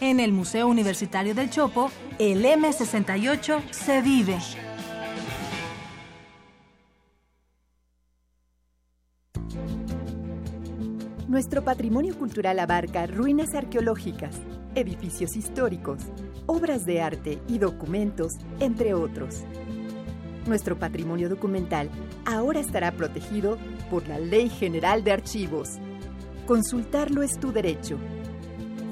En 0.00 0.20
el 0.20 0.32
Museo 0.32 0.66
Universitario 0.66 1.34
del 1.34 1.50
Chopo, 1.50 1.90
el 2.18 2.44
M68 2.44 3.62
se 3.70 4.02
vive. 4.02 4.38
Nuestro 11.34 11.64
patrimonio 11.64 12.16
cultural 12.16 12.60
abarca 12.60 13.08
ruinas 13.08 13.56
arqueológicas, 13.56 14.36
edificios 14.76 15.34
históricos, 15.34 16.00
obras 16.46 16.86
de 16.86 17.02
arte 17.02 17.40
y 17.48 17.58
documentos, 17.58 18.34
entre 18.60 18.94
otros. 18.94 19.42
Nuestro 20.46 20.78
patrimonio 20.78 21.28
documental 21.28 21.90
ahora 22.24 22.60
estará 22.60 22.92
protegido 22.92 23.58
por 23.90 24.06
la 24.06 24.20
Ley 24.20 24.48
General 24.48 25.02
de 25.02 25.10
Archivos. 25.10 25.80
Consultarlo 26.46 27.24
es 27.24 27.40
tu 27.40 27.50
derecho. 27.50 27.98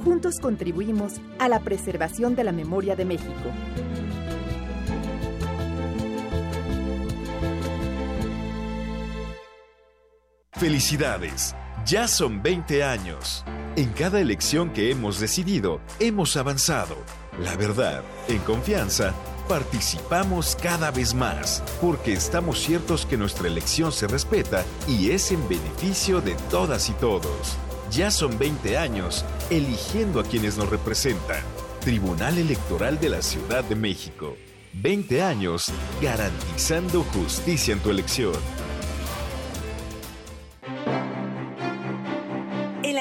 Juntos 0.02 0.40
contribuimos 0.42 1.20
a 1.38 1.48
la 1.48 1.60
preservación 1.60 2.34
de 2.34 2.42
la 2.42 2.50
memoria 2.50 2.96
de 2.96 3.04
México. 3.04 3.52
Felicidades. 10.50 11.54
Ya 11.84 12.06
son 12.06 12.42
20 12.42 12.84
años. 12.84 13.44
En 13.74 13.90
cada 13.90 14.20
elección 14.20 14.70
que 14.70 14.92
hemos 14.92 15.18
decidido, 15.18 15.80
hemos 15.98 16.36
avanzado. 16.36 16.96
La 17.40 17.56
verdad, 17.56 18.02
en 18.28 18.38
confianza, 18.38 19.12
participamos 19.48 20.56
cada 20.62 20.92
vez 20.92 21.12
más, 21.12 21.62
porque 21.80 22.12
estamos 22.12 22.60
ciertos 22.60 23.04
que 23.04 23.16
nuestra 23.16 23.48
elección 23.48 23.90
se 23.90 24.06
respeta 24.06 24.64
y 24.86 25.10
es 25.10 25.32
en 25.32 25.48
beneficio 25.48 26.20
de 26.20 26.36
todas 26.50 26.88
y 26.88 26.92
todos. 26.92 27.56
Ya 27.90 28.12
son 28.12 28.38
20 28.38 28.78
años 28.78 29.24
eligiendo 29.50 30.20
a 30.20 30.24
quienes 30.24 30.56
nos 30.56 30.70
representan. 30.70 31.42
Tribunal 31.80 32.38
Electoral 32.38 33.00
de 33.00 33.08
la 33.08 33.22
Ciudad 33.22 33.64
de 33.64 33.74
México. 33.74 34.36
20 34.74 35.20
años 35.22 35.66
garantizando 36.00 37.02
justicia 37.02 37.74
en 37.74 37.80
tu 37.80 37.90
elección. 37.90 38.34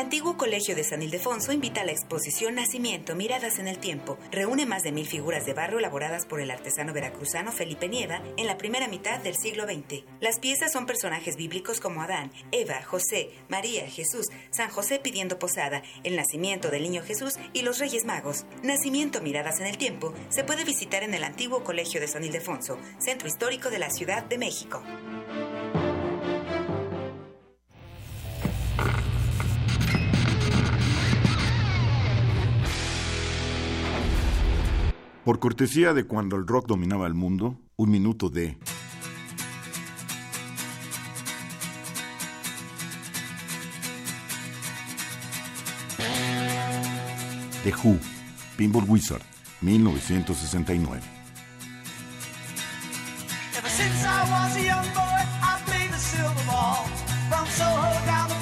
Antiguo 0.01 0.35
Colegio 0.35 0.75
de 0.75 0.83
San 0.83 1.03
Ildefonso 1.03 1.53
invita 1.53 1.81
a 1.81 1.85
la 1.85 1.91
exposición 1.91 2.55
Nacimiento, 2.55 3.15
Miradas 3.15 3.59
en 3.59 3.67
el 3.67 3.77
Tiempo. 3.77 4.17
Reúne 4.31 4.65
más 4.65 4.81
de 4.81 4.91
mil 4.91 5.05
figuras 5.05 5.45
de 5.45 5.53
barro 5.53 5.77
elaboradas 5.77 6.25
por 6.25 6.41
el 6.41 6.49
artesano 6.49 6.91
veracruzano 6.91 7.51
Felipe 7.51 7.87
Nieva 7.87 8.23
en 8.35 8.47
la 8.47 8.57
primera 8.57 8.87
mitad 8.87 9.19
del 9.19 9.35
siglo 9.35 9.65
XX. 9.65 10.03
Las 10.19 10.39
piezas 10.39 10.71
son 10.71 10.87
personajes 10.87 11.35
bíblicos 11.35 11.79
como 11.79 12.01
Adán, 12.01 12.31
Eva, 12.51 12.81
José, 12.81 13.29
María, 13.47 13.87
Jesús, 13.87 14.25
San 14.49 14.71
José 14.71 14.97
pidiendo 14.97 15.37
posada, 15.37 15.83
el 16.03 16.15
nacimiento 16.15 16.71
del 16.71 16.81
niño 16.81 17.03
Jesús 17.03 17.35
y 17.53 17.61
los 17.61 17.77
Reyes 17.77 18.03
Magos. 18.03 18.45
Nacimiento, 18.63 19.21
Miradas 19.21 19.59
en 19.59 19.67
el 19.67 19.77
Tiempo 19.77 20.15
se 20.29 20.43
puede 20.43 20.65
visitar 20.65 21.03
en 21.03 21.13
el 21.13 21.23
antiguo 21.23 21.63
Colegio 21.63 22.01
de 22.01 22.07
San 22.07 22.23
Ildefonso, 22.23 22.79
centro 22.97 23.27
histórico 23.27 23.69
de 23.69 23.79
la 23.79 23.91
Ciudad 23.91 24.23
de 24.23 24.39
México. 24.39 24.81
Por 35.23 35.39
cortesía 35.39 35.93
de 35.93 36.05
cuando 36.05 36.35
el 36.35 36.47
rock 36.47 36.67
dominaba 36.67 37.05
el 37.05 37.13
mundo, 37.13 37.59
un 37.75 37.91
minuto 37.91 38.29
de... 38.29 38.57
The 47.63 47.71
Who, 47.83 47.99
Pinball 48.57 48.85
Wizard, 48.87 49.21
1969. 49.61 50.99
Ever 53.55 53.69
since 53.69 54.03
I 54.03 54.23
was 54.23 54.57
a 54.57 54.65
young 54.65 54.85
boy, 54.95 55.21
I 55.43 55.61
played 55.67 55.91
the 55.91 55.99
silver 55.99 56.45
ball. 56.47 56.87
From 57.29 57.45
Soho 57.45 58.05
down 58.07 58.29
to 58.29 58.40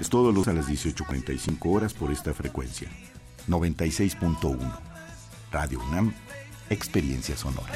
Es 0.00 0.10
todo 0.10 0.32
los 0.32 0.48
a 0.48 0.52
las 0.52 0.66
18.45 0.68 1.56
horas 1.66 1.94
por 1.94 2.10
esta 2.10 2.34
frecuencia. 2.34 2.88
96.1. 3.48 4.58
Radio 5.52 5.80
UNAM, 5.88 6.12
Experiencia 6.68 7.36
Sonora. 7.36 7.72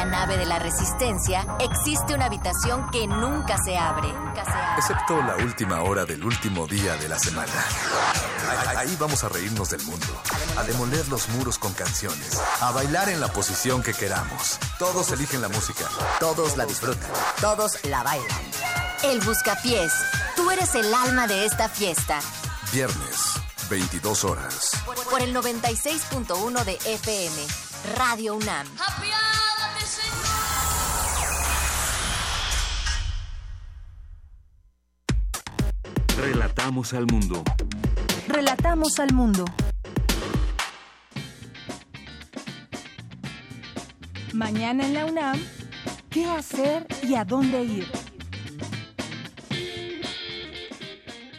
La 0.00 0.06
nave 0.06 0.38
de 0.38 0.46
la 0.46 0.58
Resistencia 0.58 1.46
existe 1.58 2.14
una 2.14 2.24
habitación 2.24 2.90
que 2.90 3.06
nunca 3.06 3.58
se 3.62 3.76
abre. 3.76 4.08
Excepto 4.78 5.20
la 5.20 5.36
última 5.36 5.82
hora 5.82 6.06
del 6.06 6.24
último 6.24 6.66
día 6.66 6.96
de 6.96 7.06
la 7.06 7.18
semana. 7.18 7.52
Ahí 8.78 8.96
vamos 8.98 9.24
a 9.24 9.28
reírnos 9.28 9.68
del 9.68 9.82
mundo, 9.82 10.06
a 10.56 10.62
demoler 10.62 11.06
los 11.08 11.28
muros 11.28 11.58
con 11.58 11.74
canciones, 11.74 12.40
a 12.62 12.70
bailar 12.72 13.10
en 13.10 13.20
la 13.20 13.28
posición 13.28 13.82
que 13.82 13.92
queramos. 13.92 14.58
Todos 14.78 15.12
eligen 15.12 15.42
la 15.42 15.50
música. 15.50 15.84
Todos 16.18 16.56
la 16.56 16.64
disfrutan. 16.64 17.10
Todos 17.38 17.84
la 17.84 18.02
bailan. 18.02 18.40
El 19.02 19.20
Buscapiés. 19.20 19.92
Tú 20.34 20.50
eres 20.50 20.74
el 20.76 20.94
alma 20.94 21.26
de 21.26 21.44
esta 21.44 21.68
fiesta. 21.68 22.20
Viernes, 22.72 23.34
22 23.68 24.24
horas. 24.24 24.70
Por 25.10 25.20
el 25.20 25.36
96.1 25.36 26.64
de 26.64 26.78
FM. 26.86 27.70
Radio 27.96 28.34
UNAM. 28.34 28.66
Relatamos 36.20 36.92
al 36.92 37.06
mundo. 37.06 37.42
Relatamos 38.28 38.98
al 38.98 39.14
mundo. 39.14 39.46
Mañana 44.34 44.84
en 44.84 44.92
la 44.92 45.06
UNAM, 45.06 45.40
¿qué 46.10 46.26
hacer 46.26 46.86
y 47.02 47.14
a 47.14 47.24
dónde 47.24 47.64
ir? 47.64 47.99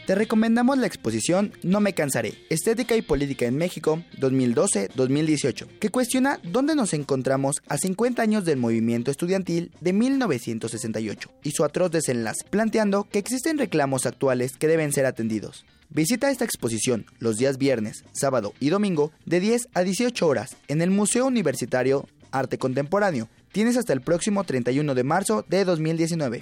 Te 0.05 0.15
recomendamos 0.15 0.79
la 0.79 0.87
exposición 0.87 1.53
No 1.61 1.79
me 1.79 1.93
cansaré, 1.93 2.33
Estética 2.49 2.95
y 2.95 3.03
Política 3.03 3.45
en 3.45 3.55
México 3.55 4.03
2012-2018, 4.19 5.67
que 5.79 5.89
cuestiona 5.89 6.39
dónde 6.43 6.75
nos 6.75 6.93
encontramos 6.93 7.57
a 7.69 7.77
50 7.77 8.21
años 8.21 8.43
del 8.43 8.57
movimiento 8.57 9.11
estudiantil 9.11 9.71
de 9.79 9.93
1968 9.93 11.29
y 11.43 11.51
su 11.51 11.63
atroz 11.63 11.91
desenlace, 11.91 12.43
planteando 12.49 13.07
que 13.09 13.19
existen 13.19 13.59
reclamos 13.59 14.07
actuales 14.07 14.53
que 14.57 14.67
deben 14.67 14.91
ser 14.91 15.05
atendidos. 15.05 15.65
Visita 15.89 16.31
esta 16.31 16.45
exposición 16.45 17.05
los 17.19 17.37
días 17.37 17.59
viernes, 17.59 18.03
sábado 18.11 18.53
y 18.59 18.69
domingo 18.69 19.11
de 19.25 19.39
10 19.39 19.69
a 19.75 19.83
18 19.83 20.27
horas 20.27 20.57
en 20.67 20.81
el 20.81 20.89
Museo 20.89 21.27
Universitario 21.27 22.07
Arte 22.31 22.57
Contemporáneo. 22.57 23.29
Tienes 23.51 23.77
hasta 23.77 23.93
el 23.93 24.01
próximo 24.01 24.43
31 24.45 24.95
de 24.95 25.03
marzo 25.03 25.45
de 25.47 25.63
2019. 25.63 26.41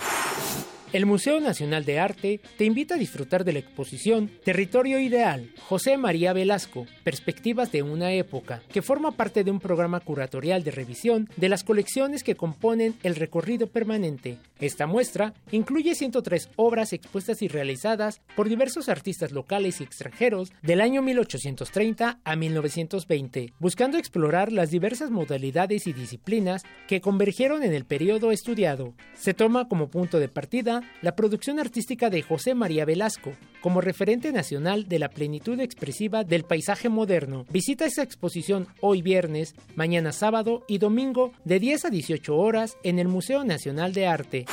El 0.92 1.06
Museo 1.06 1.40
Nacional 1.40 1.86
de 1.86 2.00
Arte 2.00 2.42
te 2.58 2.66
invita 2.66 2.96
a 2.96 2.98
disfrutar 2.98 3.44
de 3.44 3.54
la 3.54 3.60
exposición 3.60 4.32
Territorio 4.44 5.00
Ideal, 5.00 5.52
José 5.68 5.98
María 5.98 6.34
Velasco, 6.34 6.88
Perspectivas 7.04 7.72
de 7.72 7.84
una 7.84 8.12
época, 8.12 8.64
que 8.74 8.82
forma 8.82 9.12
parte 9.12 9.44
de 9.44 9.52
un 9.52 9.60
programa 9.60 10.00
curatorial 10.00 10.64
de 10.64 10.72
revisión 10.72 11.30
de 11.38 11.48
las 11.48 11.64
colecciones 11.64 12.24
que 12.24 12.34
componen 12.34 12.96
el 13.04 13.16
recorrido 13.16 13.68
permanente. 13.68 14.40
Esta 14.60 14.88
muestra 14.88 15.36
incluye 15.52 15.94
103 15.94 16.50
obras 16.56 16.92
expuestas 16.92 17.44
y 17.44 17.48
realizadas 17.48 18.22
por 18.36 18.50
diversos 18.50 18.90
artistas 18.90 19.32
locales 19.32 19.82
y 19.82 19.84
extranjeros 19.84 20.52
del 20.64 20.82
año 20.82 21.04
1830 21.04 22.20
a 22.24 22.36
1920, 22.36 23.54
buscando 23.60 24.00
explorar 24.00 24.52
las 24.52 24.72
diversas 24.72 25.12
modalidades 25.12 25.86
y 25.86 25.94
disciplinas 25.94 26.64
que 26.88 27.00
convergieron 27.00 27.62
en 27.62 27.76
el 27.76 27.86
periodo 27.86 28.32
estudiado. 28.32 28.96
Se 29.14 29.36
toma 29.36 29.68
como 29.68 29.90
punto 29.90 30.20
de 30.20 30.30
partida 30.30 30.79
la 31.02 31.16
producción 31.16 31.60
artística 31.60 32.10
de 32.10 32.22
José 32.22 32.54
María 32.54 32.86
Velasco, 32.86 33.32
como 33.62 33.82
referente 33.82 34.32
nacional 34.32 34.88
de 34.88 35.00
la 35.00 35.10
plenitud 35.10 35.60
expresiva 35.60 36.24
del 36.24 36.44
paisaje 36.44 36.90
moderno. 36.90 37.46
Visita 37.50 37.86
esta 37.86 38.04
exposición 38.04 38.68
hoy 38.82 39.02
viernes, 39.02 39.56
mañana 39.76 40.12
sábado 40.12 40.64
y 40.68 40.78
domingo 40.78 41.32
de 41.46 41.60
10 41.60 41.86
a 41.86 41.90
18 41.90 42.36
horas 42.36 42.78
en 42.84 43.00
el 43.00 43.08
Museo 43.08 43.44
Nacional 43.44 43.94
de 43.94 44.08
Arte. 44.08 44.46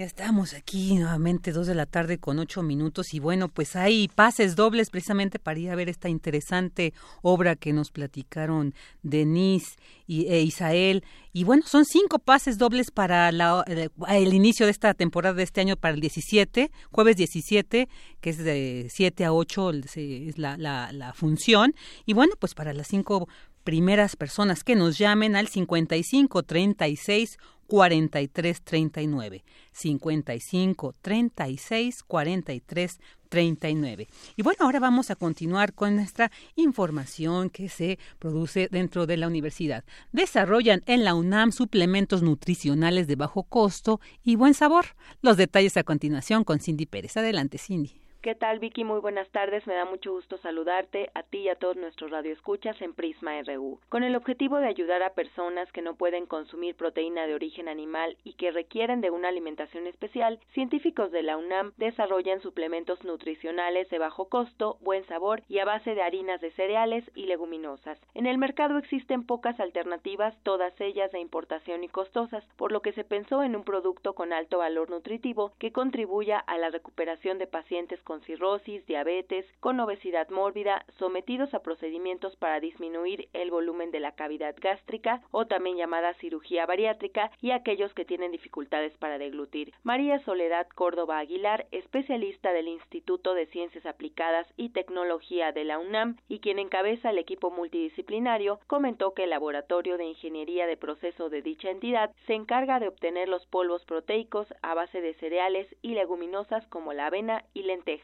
Ya 0.00 0.06
estamos 0.06 0.54
aquí 0.54 0.94
nuevamente, 0.94 1.52
dos 1.52 1.66
de 1.66 1.74
la 1.74 1.84
tarde 1.84 2.16
con 2.16 2.38
ocho 2.38 2.62
minutos 2.62 3.12
y 3.12 3.18
bueno, 3.18 3.48
pues 3.48 3.76
hay 3.76 4.08
pases 4.08 4.56
dobles 4.56 4.88
precisamente 4.88 5.38
para 5.38 5.58
ir 5.58 5.68
a 5.68 5.74
ver 5.74 5.90
esta 5.90 6.08
interesante 6.08 6.94
obra 7.20 7.54
que 7.54 7.74
nos 7.74 7.90
platicaron 7.90 8.72
Denise 9.02 9.76
y, 10.06 10.24
e 10.28 10.40
Isael. 10.40 11.04
Y 11.34 11.44
bueno, 11.44 11.64
son 11.66 11.84
cinco 11.84 12.18
pases 12.18 12.56
dobles 12.56 12.90
para 12.90 13.30
la, 13.30 13.62
el, 13.66 13.90
el, 14.08 14.32
inicio 14.32 14.64
de 14.64 14.72
esta 14.72 14.94
temporada 14.94 15.34
de 15.34 15.42
este 15.42 15.60
año 15.60 15.76
para 15.76 15.92
el 15.92 16.00
17, 16.00 16.70
jueves 16.90 17.16
17, 17.18 17.86
que 18.22 18.30
es 18.30 18.38
de 18.38 18.86
7 18.90 19.26
a 19.26 19.34
8 19.34 19.70
es 19.96 20.38
la, 20.38 20.56
la, 20.56 20.92
la 20.92 21.12
función. 21.12 21.74
Y 22.06 22.14
bueno, 22.14 22.32
pues 22.38 22.54
para 22.54 22.72
las 22.72 22.86
cinco 22.86 23.28
primeras 23.64 24.16
personas 24.16 24.64
que 24.64 24.76
nos 24.76 24.96
llamen 24.96 25.36
al 25.36 25.48
55 25.48 26.42
36 26.42 27.38
43 27.70 28.62
39 28.62 29.44
55 29.72 30.94
36 31.00 32.02
43 32.02 32.98
39. 33.28 34.08
Y 34.36 34.42
bueno, 34.42 34.64
ahora 34.64 34.80
vamos 34.80 35.10
a 35.10 35.14
continuar 35.14 35.72
con 35.72 35.94
nuestra 35.94 36.32
información 36.56 37.48
que 37.48 37.68
se 37.68 38.00
produce 38.18 38.68
dentro 38.72 39.06
de 39.06 39.16
la 39.16 39.28
universidad. 39.28 39.84
Desarrollan 40.10 40.82
en 40.86 41.04
la 41.04 41.14
UNAM 41.14 41.52
suplementos 41.52 42.22
nutricionales 42.22 43.06
de 43.06 43.14
bajo 43.14 43.44
costo 43.44 44.00
y 44.24 44.34
buen 44.34 44.54
sabor. 44.54 44.86
Los 45.22 45.36
detalles 45.36 45.76
a 45.76 45.84
continuación 45.84 46.42
con 46.42 46.58
Cindy 46.58 46.86
Pérez. 46.86 47.16
Adelante, 47.16 47.56
Cindy. 47.56 48.09
¿Qué 48.22 48.34
tal, 48.34 48.58
Vicky? 48.58 48.84
Muy 48.84 49.00
buenas 49.00 49.30
tardes. 49.30 49.66
Me 49.66 49.72
da 49.72 49.86
mucho 49.86 50.12
gusto 50.12 50.36
saludarte 50.36 51.08
a 51.14 51.22
ti 51.22 51.38
y 51.38 51.48
a 51.48 51.54
todos 51.54 51.76
nuestros 51.76 52.10
radioescuchas 52.10 52.78
en 52.82 52.92
Prisma 52.92 53.40
RU. 53.40 53.80
Con 53.88 54.02
el 54.02 54.14
objetivo 54.14 54.58
de 54.58 54.66
ayudar 54.66 55.02
a 55.02 55.14
personas 55.14 55.72
que 55.72 55.80
no 55.80 55.94
pueden 55.94 56.26
consumir 56.26 56.74
proteína 56.74 57.26
de 57.26 57.32
origen 57.32 57.66
animal 57.66 58.18
y 58.22 58.34
que 58.34 58.50
requieren 58.50 59.00
de 59.00 59.10
una 59.10 59.28
alimentación 59.28 59.86
especial, 59.86 60.38
científicos 60.52 61.10
de 61.12 61.22
la 61.22 61.38
UNAM 61.38 61.72
desarrollan 61.78 62.42
suplementos 62.42 63.02
nutricionales 63.04 63.88
de 63.88 63.98
bajo 63.98 64.28
costo, 64.28 64.76
buen 64.82 65.06
sabor 65.06 65.42
y 65.48 65.60
a 65.60 65.64
base 65.64 65.94
de 65.94 66.02
harinas 66.02 66.42
de 66.42 66.50
cereales 66.50 67.10
y 67.14 67.24
leguminosas. 67.24 67.98
En 68.12 68.26
el 68.26 68.36
mercado 68.36 68.76
existen 68.76 69.24
pocas 69.24 69.58
alternativas, 69.60 70.36
todas 70.42 70.78
ellas 70.78 71.10
de 71.10 71.20
importación 71.20 71.84
y 71.84 71.88
costosas, 71.88 72.44
por 72.58 72.70
lo 72.70 72.82
que 72.82 72.92
se 72.92 73.04
pensó 73.04 73.42
en 73.42 73.56
un 73.56 73.64
producto 73.64 74.12
con 74.14 74.34
alto 74.34 74.58
valor 74.58 74.90
nutritivo 74.90 75.52
que 75.58 75.72
contribuya 75.72 76.38
a 76.38 76.58
la 76.58 76.68
recuperación 76.68 77.38
de 77.38 77.46
pacientes 77.46 77.98
cirrosis, 78.18 78.84
diabetes, 78.86 79.46
con 79.60 79.78
obesidad 79.78 80.28
mórbida, 80.30 80.84
sometidos 80.98 81.54
a 81.54 81.62
procedimientos 81.62 82.34
para 82.36 82.58
disminuir 82.58 83.28
el 83.32 83.52
volumen 83.52 83.92
de 83.92 84.00
la 84.00 84.16
cavidad 84.16 84.56
gástrica 84.60 85.22
o 85.30 85.46
también 85.46 85.76
llamada 85.76 86.14
cirugía 86.14 86.66
bariátrica 86.66 87.30
y 87.40 87.52
aquellos 87.52 87.94
que 87.94 88.04
tienen 88.04 88.32
dificultades 88.32 88.92
para 88.98 89.18
deglutir. 89.18 89.72
María 89.84 90.18
Soledad 90.24 90.66
Córdoba 90.74 91.18
Aguilar, 91.18 91.66
especialista 91.70 92.52
del 92.52 92.66
Instituto 92.66 93.34
de 93.34 93.46
Ciencias 93.46 93.86
Aplicadas 93.86 94.46
y 94.56 94.70
Tecnología 94.70 95.52
de 95.52 95.64
la 95.64 95.78
UNAM 95.78 96.16
y 96.28 96.40
quien 96.40 96.58
encabeza 96.58 97.10
el 97.10 97.18
equipo 97.18 97.50
multidisciplinario, 97.50 98.58
comentó 98.66 99.14
que 99.14 99.24
el 99.24 99.30
Laboratorio 99.30 99.96
de 99.96 100.06
Ingeniería 100.06 100.66
de 100.66 100.76
Proceso 100.76 101.30
de 101.30 101.42
dicha 101.42 101.70
entidad 101.70 102.10
se 102.26 102.34
encarga 102.34 102.80
de 102.80 102.88
obtener 102.88 103.28
los 103.28 103.46
polvos 103.46 103.84
proteicos 103.84 104.46
a 104.62 104.74
base 104.74 105.00
de 105.00 105.14
cereales 105.14 105.66
y 105.82 105.94
leguminosas 105.94 106.66
como 106.68 106.92
la 106.92 107.06
avena 107.06 107.44
y 107.54 107.62
lentejas. 107.62 107.99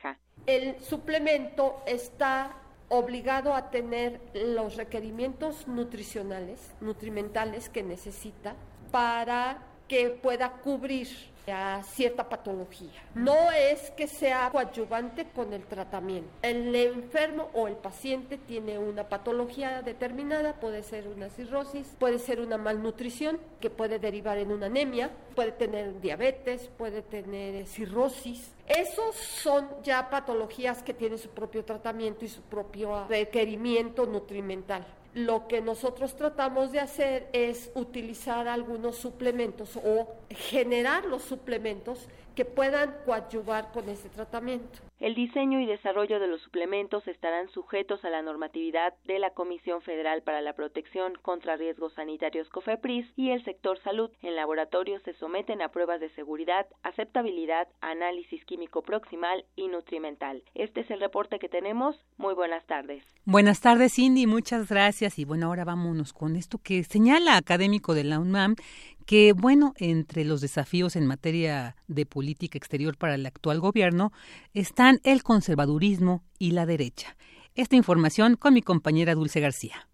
El 0.47 0.81
suplemento 0.81 1.83
está 1.87 2.57
obligado 2.89 3.55
a 3.55 3.71
tener 3.71 4.21
los 4.35 4.77
requerimientos 4.77 5.67
nutricionales, 5.67 6.73
nutrimentales 6.81 7.69
que 7.69 7.83
necesita 7.83 8.55
para 8.93 9.59
que 9.89 10.11
pueda 10.11 10.51
cubrir 10.53 11.09
a 11.53 11.83
cierta 11.85 12.29
patología. 12.29 13.03
No 13.15 13.53
es 13.53 13.91
que 13.93 14.09
sea 14.09 14.51
coadyuvante 14.51 15.27
con 15.27 15.53
el 15.53 15.65
tratamiento. 15.65 16.29
El 16.43 16.75
enfermo 16.75 17.51
o 17.55 17.69
el 17.69 17.77
paciente 17.77 18.37
tiene 18.37 18.79
una 18.79 19.09
patología 19.09 19.83
determinada, 19.83 20.55
puede 20.55 20.83
ser 20.83 21.07
una 21.07 21.29
cirrosis, 21.29 21.95
puede 21.99 22.19
ser 22.19 22.41
una 22.41 22.59
malnutrición 22.59 23.39
que 23.61 23.71
puede 23.71 23.99
derivar 23.99 24.39
en 24.39 24.51
una 24.51 24.67
anemia, 24.67 25.11
puede 25.35 25.53
tener 25.53 26.01
diabetes, 26.01 26.69
puede 26.77 27.03
tener 27.03 27.67
cirrosis. 27.67 28.53
Esos 28.67 29.15
son 29.15 29.69
ya 29.83 30.11
patologías 30.11 30.83
que 30.83 30.95
tienen 30.95 31.19
su 31.19 31.29
propio 31.31 31.65
tratamiento 31.65 32.25
y 32.25 32.29
su 32.29 32.43
propio 32.43 33.07
requerimiento 33.09 34.07
nutrimental 34.07 34.85
lo 35.17 35.49
que 35.49 35.63
nosotros 35.63 36.15
tratamos 36.15 36.73
de 36.73 36.81
hacer 36.81 37.31
es 37.33 37.71
utilizar 37.75 38.49
algunos 38.49 38.97
suplementos 38.97 39.79
o 39.83 40.15
generar 40.29 41.07
los 41.07 41.23
suplementos 41.23 42.07
que 42.35 42.45
puedan 42.45 42.95
coadyuvar 43.07 43.73
con 43.73 43.89
ese 43.89 44.11
tratamiento. 44.11 44.86
El 44.99 45.15
diseño 45.15 45.61
y 45.61 45.67
desarrollo 45.67 46.19
de 46.19 46.27
los 46.27 46.41
suplementos 46.41 47.07
estarán 47.07 47.51
sujetos 47.51 48.03
a 48.05 48.09
la 48.09 48.23
normatividad 48.23 48.95
de 49.05 49.19
la 49.19 49.31
Comisión 49.31 49.83
Federal 49.83 50.23
para 50.23 50.41
la 50.41 50.55
Protección 50.55 51.13
contra 51.21 51.57
Riesgos 51.57 51.93
Sanitarios 51.93 52.49
COFEPRIS 52.49 53.07
y 53.15 53.31
el 53.31 53.45
sector 53.45 53.79
salud. 53.83 54.11
En 54.23 54.37
laboratorios 54.37 55.03
se 55.03 55.13
someten 55.15 55.61
a 55.61 55.69
pruebas 55.69 56.01
de 56.01 56.09
seguridad, 56.15 56.67
aceptabilidad, 56.83 57.69
análisis 57.83 58.43
químico 58.47 58.81
proximal 58.81 59.45
y 59.55 59.69
nutrimental. 59.69 60.43
Este 60.55 60.81
es 60.81 60.91
el 60.91 61.01
reporte 61.01 61.39
que 61.39 61.51
tenemos. 61.51 61.97
Muy 62.17 62.33
buenas 62.33 62.65
tardes. 62.65 63.05
Buenas 63.27 63.61
tardes, 63.61 63.95
Cindy. 63.95 64.27
Muchas 64.27 64.67
gracias. 64.67 65.19
Y 65.19 65.27
bueno, 65.27 65.49
ahora 65.49 65.67
vámonos 65.67 66.15
con 66.15 66.37
esto 66.37 66.57
que 66.57 66.83
señala 66.85 67.37
académico 67.37 67.93
de 67.93 68.05
la 68.05 68.19
UNAM 68.19 68.57
que, 69.07 69.33
bueno, 69.33 69.73
entre 69.77 70.25
los 70.25 70.41
desafíos 70.41 70.97
en 70.97 71.07
materia 71.07 71.77
de 71.87 72.05
política 72.07 72.59
exterior 72.59 72.99
para 72.99 73.15
el 73.15 73.25
actual 73.25 73.61
gobierno 73.61 74.13
están 74.53 75.01
el 75.05 75.23
conservadurismo 75.23 76.25
y 76.39 76.51
la 76.51 76.67
derecha. 76.67 77.17
Esta 77.55 77.77
información 77.77 78.37
con 78.37 78.53
mi 78.53 78.63
compañera 78.63 79.15
Dulce 79.15 79.41
García. 79.41 79.89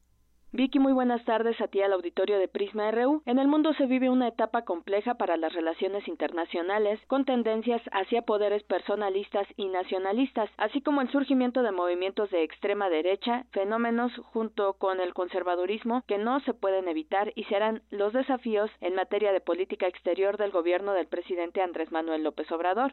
Vicky, 0.54 0.78
muy 0.78 0.92
buenas 0.92 1.24
tardes 1.24 1.58
a 1.62 1.68
ti 1.68 1.80
al 1.80 1.94
auditorio 1.94 2.38
de 2.38 2.46
Prisma 2.46 2.90
RU. 2.90 3.22
En 3.24 3.38
el 3.38 3.48
mundo 3.48 3.72
se 3.72 3.86
vive 3.86 4.10
una 4.10 4.28
etapa 4.28 4.66
compleja 4.66 5.14
para 5.14 5.38
las 5.38 5.54
relaciones 5.54 6.06
internacionales, 6.06 7.00
con 7.06 7.24
tendencias 7.24 7.80
hacia 7.90 8.20
poderes 8.20 8.62
personalistas 8.64 9.46
y 9.56 9.68
nacionalistas, 9.68 10.50
así 10.58 10.82
como 10.82 11.00
el 11.00 11.10
surgimiento 11.10 11.62
de 11.62 11.72
movimientos 11.72 12.30
de 12.30 12.42
extrema 12.42 12.90
derecha, 12.90 13.46
fenómenos 13.52 14.12
junto 14.34 14.74
con 14.74 15.00
el 15.00 15.14
conservadurismo 15.14 16.02
que 16.06 16.18
no 16.18 16.38
se 16.40 16.52
pueden 16.52 16.86
evitar 16.86 17.32
y 17.34 17.44
serán 17.44 17.80
los 17.90 18.12
desafíos 18.12 18.70
en 18.82 18.94
materia 18.94 19.32
de 19.32 19.40
política 19.40 19.86
exterior 19.86 20.36
del 20.36 20.50
gobierno 20.50 20.92
del 20.92 21.06
presidente 21.06 21.62
Andrés 21.62 21.90
Manuel 21.90 22.24
López 22.24 22.52
Obrador. 22.52 22.92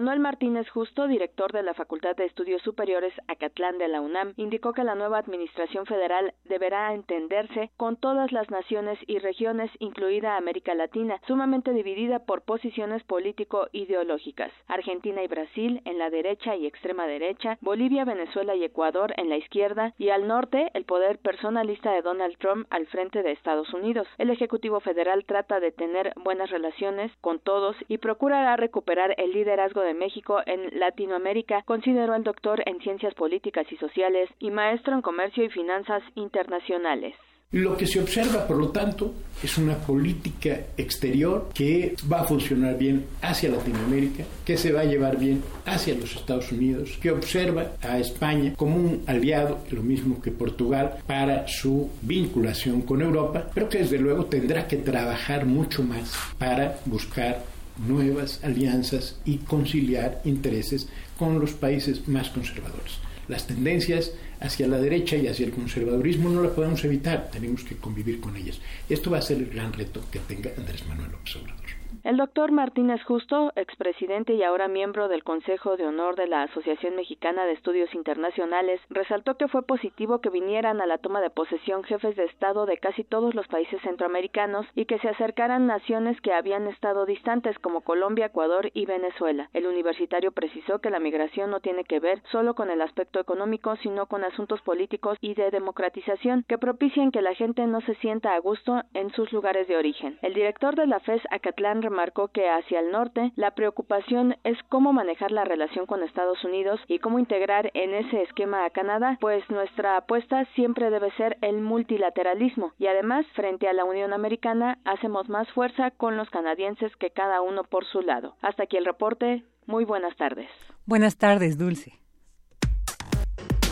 Noel 0.00 0.18
Martínez 0.18 0.66
Justo, 0.70 1.06
director 1.06 1.52
de 1.52 1.62
la 1.62 1.74
Facultad 1.74 2.16
de 2.16 2.24
Estudios 2.24 2.62
Superiores 2.62 3.12
Acatlán 3.28 3.76
de 3.76 3.86
la 3.86 4.00
UNAM, 4.00 4.32
indicó 4.38 4.72
que 4.72 4.82
la 4.82 4.94
nueva 4.94 5.18
administración 5.18 5.84
federal 5.84 6.32
deberá 6.46 6.94
entenderse 6.94 7.70
con 7.76 7.96
todas 7.96 8.32
las 8.32 8.50
naciones 8.50 8.98
y 9.06 9.18
regiones, 9.18 9.70
incluida 9.78 10.38
América 10.38 10.74
Latina, 10.74 11.20
sumamente 11.26 11.74
dividida 11.74 12.20
por 12.20 12.40
posiciones 12.42 13.02
político-ideológicas. 13.04 14.50
Argentina 14.68 15.22
y 15.22 15.28
Brasil 15.28 15.82
en 15.84 15.98
la 15.98 16.08
derecha 16.08 16.56
y 16.56 16.66
extrema 16.66 17.06
derecha, 17.06 17.58
Bolivia, 17.60 18.06
Venezuela 18.06 18.54
y 18.54 18.64
Ecuador 18.64 19.12
en 19.18 19.28
la 19.28 19.36
izquierda 19.36 19.92
y 19.98 20.08
al 20.08 20.26
norte 20.26 20.70
el 20.72 20.86
poder 20.86 21.18
personalista 21.18 21.92
de 21.92 22.00
Donald 22.00 22.38
Trump 22.38 22.66
al 22.70 22.86
frente 22.86 23.22
de 23.22 23.32
Estados 23.32 23.74
Unidos. 23.74 24.08
El 24.16 24.30
Ejecutivo 24.30 24.80
Federal 24.80 25.26
trata 25.26 25.60
de 25.60 25.72
tener 25.72 26.14
buenas 26.16 26.48
relaciones 26.48 27.12
con 27.20 27.38
todos 27.38 27.76
y 27.86 27.98
procurará 27.98 28.56
recuperar 28.56 29.14
el 29.18 29.32
liderazgo 29.32 29.82
de 29.82 29.89
México 29.94 30.40
en 30.46 30.78
Latinoamérica, 30.78 31.62
consideró 31.62 32.14
el 32.14 32.24
doctor 32.24 32.62
en 32.66 32.80
Ciencias 32.80 33.14
Políticas 33.14 33.66
y 33.70 33.76
Sociales 33.76 34.28
y 34.38 34.50
maestro 34.50 34.94
en 34.94 35.02
Comercio 35.02 35.44
y 35.44 35.50
Finanzas 35.50 36.02
Internacionales. 36.14 37.14
Lo 37.52 37.76
que 37.76 37.84
se 37.84 37.98
observa, 37.98 38.46
por 38.46 38.58
lo 38.58 38.68
tanto, 38.68 39.12
es 39.42 39.58
una 39.58 39.74
política 39.74 40.56
exterior 40.76 41.48
que 41.52 41.96
va 42.10 42.20
a 42.20 42.24
funcionar 42.24 42.78
bien 42.78 43.06
hacia 43.22 43.50
Latinoamérica, 43.50 44.22
que 44.44 44.56
se 44.56 44.70
va 44.70 44.82
a 44.82 44.84
llevar 44.84 45.18
bien 45.18 45.42
hacia 45.66 45.96
los 45.96 46.14
Estados 46.14 46.52
Unidos, 46.52 46.96
que 47.02 47.10
observa 47.10 47.72
a 47.82 47.98
España 47.98 48.54
como 48.56 48.76
un 48.76 49.02
aliado, 49.08 49.58
lo 49.72 49.82
mismo 49.82 50.22
que 50.22 50.30
Portugal, 50.30 50.98
para 51.08 51.48
su 51.48 51.90
vinculación 52.02 52.82
con 52.82 53.02
Europa, 53.02 53.48
pero 53.52 53.68
que 53.68 53.78
desde 53.78 53.98
luego 53.98 54.26
tendrá 54.26 54.68
que 54.68 54.76
trabajar 54.76 55.44
mucho 55.44 55.82
más 55.82 56.16
para 56.38 56.76
buscar 56.86 57.42
nuevas 57.86 58.40
alianzas 58.42 59.16
y 59.24 59.38
conciliar 59.38 60.20
intereses 60.24 60.88
con 61.18 61.38
los 61.38 61.52
países 61.52 62.06
más 62.08 62.28
conservadores. 62.30 62.98
Las 63.28 63.46
tendencias 63.46 64.12
hacia 64.40 64.66
la 64.66 64.78
derecha 64.78 65.16
y 65.16 65.28
hacia 65.28 65.46
el 65.46 65.52
conservadurismo 65.52 66.30
no 66.30 66.42
las 66.42 66.52
podemos 66.52 66.82
evitar, 66.84 67.30
tenemos 67.30 67.62
que 67.62 67.76
convivir 67.76 68.20
con 68.20 68.36
ellas. 68.36 68.58
Esto 68.88 69.10
va 69.10 69.18
a 69.18 69.22
ser 69.22 69.38
el 69.38 69.50
gran 69.50 69.72
reto 69.72 70.02
que 70.10 70.18
tenga 70.20 70.50
Andrés 70.56 70.86
Manuel 70.86 71.12
López 71.12 71.36
Obrador. 71.36 71.59
El 72.02 72.16
doctor 72.16 72.50
Martínez 72.50 73.02
Justo, 73.04 73.52
expresidente 73.56 74.32
y 74.32 74.42
ahora 74.42 74.68
miembro 74.68 75.08
del 75.08 75.22
Consejo 75.22 75.76
de 75.76 75.86
Honor 75.86 76.16
de 76.16 76.26
la 76.26 76.44
Asociación 76.44 76.96
Mexicana 76.96 77.44
de 77.44 77.52
Estudios 77.52 77.94
Internacionales, 77.94 78.80
resaltó 78.88 79.36
que 79.36 79.48
fue 79.48 79.62
positivo 79.66 80.22
que 80.22 80.30
vinieran 80.30 80.80
a 80.80 80.86
la 80.86 80.96
toma 80.96 81.20
de 81.20 81.28
posesión 81.28 81.84
jefes 81.84 82.16
de 82.16 82.24
Estado 82.24 82.64
de 82.64 82.78
casi 82.78 83.04
todos 83.04 83.34
los 83.34 83.46
países 83.48 83.82
centroamericanos 83.82 84.66
y 84.74 84.86
que 84.86 84.98
se 85.00 85.10
acercaran 85.10 85.66
naciones 85.66 86.18
que 86.22 86.32
habían 86.32 86.68
estado 86.68 87.04
distantes 87.04 87.58
como 87.58 87.82
Colombia, 87.82 88.26
Ecuador 88.26 88.70
y 88.72 88.86
Venezuela. 88.86 89.50
El 89.52 89.66
universitario 89.66 90.32
precisó 90.32 90.78
que 90.78 90.88
la 90.88 91.00
migración 91.00 91.50
no 91.50 91.60
tiene 91.60 91.84
que 91.84 92.00
ver 92.00 92.22
solo 92.32 92.54
con 92.54 92.70
el 92.70 92.80
aspecto 92.80 93.20
económico, 93.20 93.76
sino 93.76 94.06
con 94.06 94.24
asuntos 94.24 94.62
políticos 94.62 95.18
y 95.20 95.34
de 95.34 95.50
democratización 95.50 96.46
que 96.48 96.56
propicien 96.56 97.10
que 97.10 97.20
la 97.20 97.34
gente 97.34 97.66
no 97.66 97.82
se 97.82 97.94
sienta 97.96 98.34
a 98.34 98.38
gusto 98.38 98.80
en 98.94 99.12
sus 99.12 99.30
lugares 99.32 99.68
de 99.68 99.76
origen. 99.76 100.18
El 100.22 100.32
director 100.32 100.76
de 100.76 100.86
la 100.86 101.00
FES 101.00 101.20
Acatlán 101.30 101.82
remarcó 101.90 102.28
que 102.28 102.48
hacia 102.48 102.80
el 102.80 102.92
norte 102.92 103.32
la 103.34 103.50
preocupación 103.50 104.36
es 104.44 104.56
cómo 104.68 104.92
manejar 104.92 105.32
la 105.32 105.44
relación 105.44 105.86
con 105.86 106.02
Estados 106.02 106.42
Unidos 106.44 106.80
y 106.86 107.00
cómo 107.00 107.18
integrar 107.18 107.70
en 107.74 107.94
ese 107.94 108.22
esquema 108.22 108.64
a 108.64 108.70
Canadá, 108.70 109.18
pues 109.20 109.42
nuestra 109.50 109.96
apuesta 109.96 110.44
siempre 110.54 110.90
debe 110.90 111.10
ser 111.16 111.36
el 111.42 111.60
multilateralismo 111.60 112.72
y 112.78 112.86
además 112.86 113.26
frente 113.34 113.68
a 113.68 113.72
la 113.72 113.84
Unión 113.84 114.12
Americana 114.12 114.78
hacemos 114.84 115.28
más 115.28 115.50
fuerza 115.50 115.90
con 115.90 116.16
los 116.16 116.30
canadienses 116.30 116.94
que 116.96 117.10
cada 117.10 117.42
uno 117.42 117.64
por 117.64 117.84
su 117.86 118.02
lado. 118.02 118.36
Hasta 118.40 118.64
aquí 118.64 118.76
el 118.76 118.84
reporte. 118.84 119.42
Muy 119.66 119.84
buenas 119.84 120.16
tardes. 120.16 120.48
Buenas 120.86 121.16
tardes, 121.16 121.58
Dulce. 121.58 121.98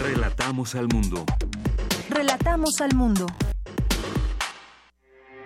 Relatamos 0.01 0.75
al 0.75 0.89
mundo. 0.93 1.25
Relatamos 2.11 2.81
al 2.81 2.95
mundo. 2.95 3.27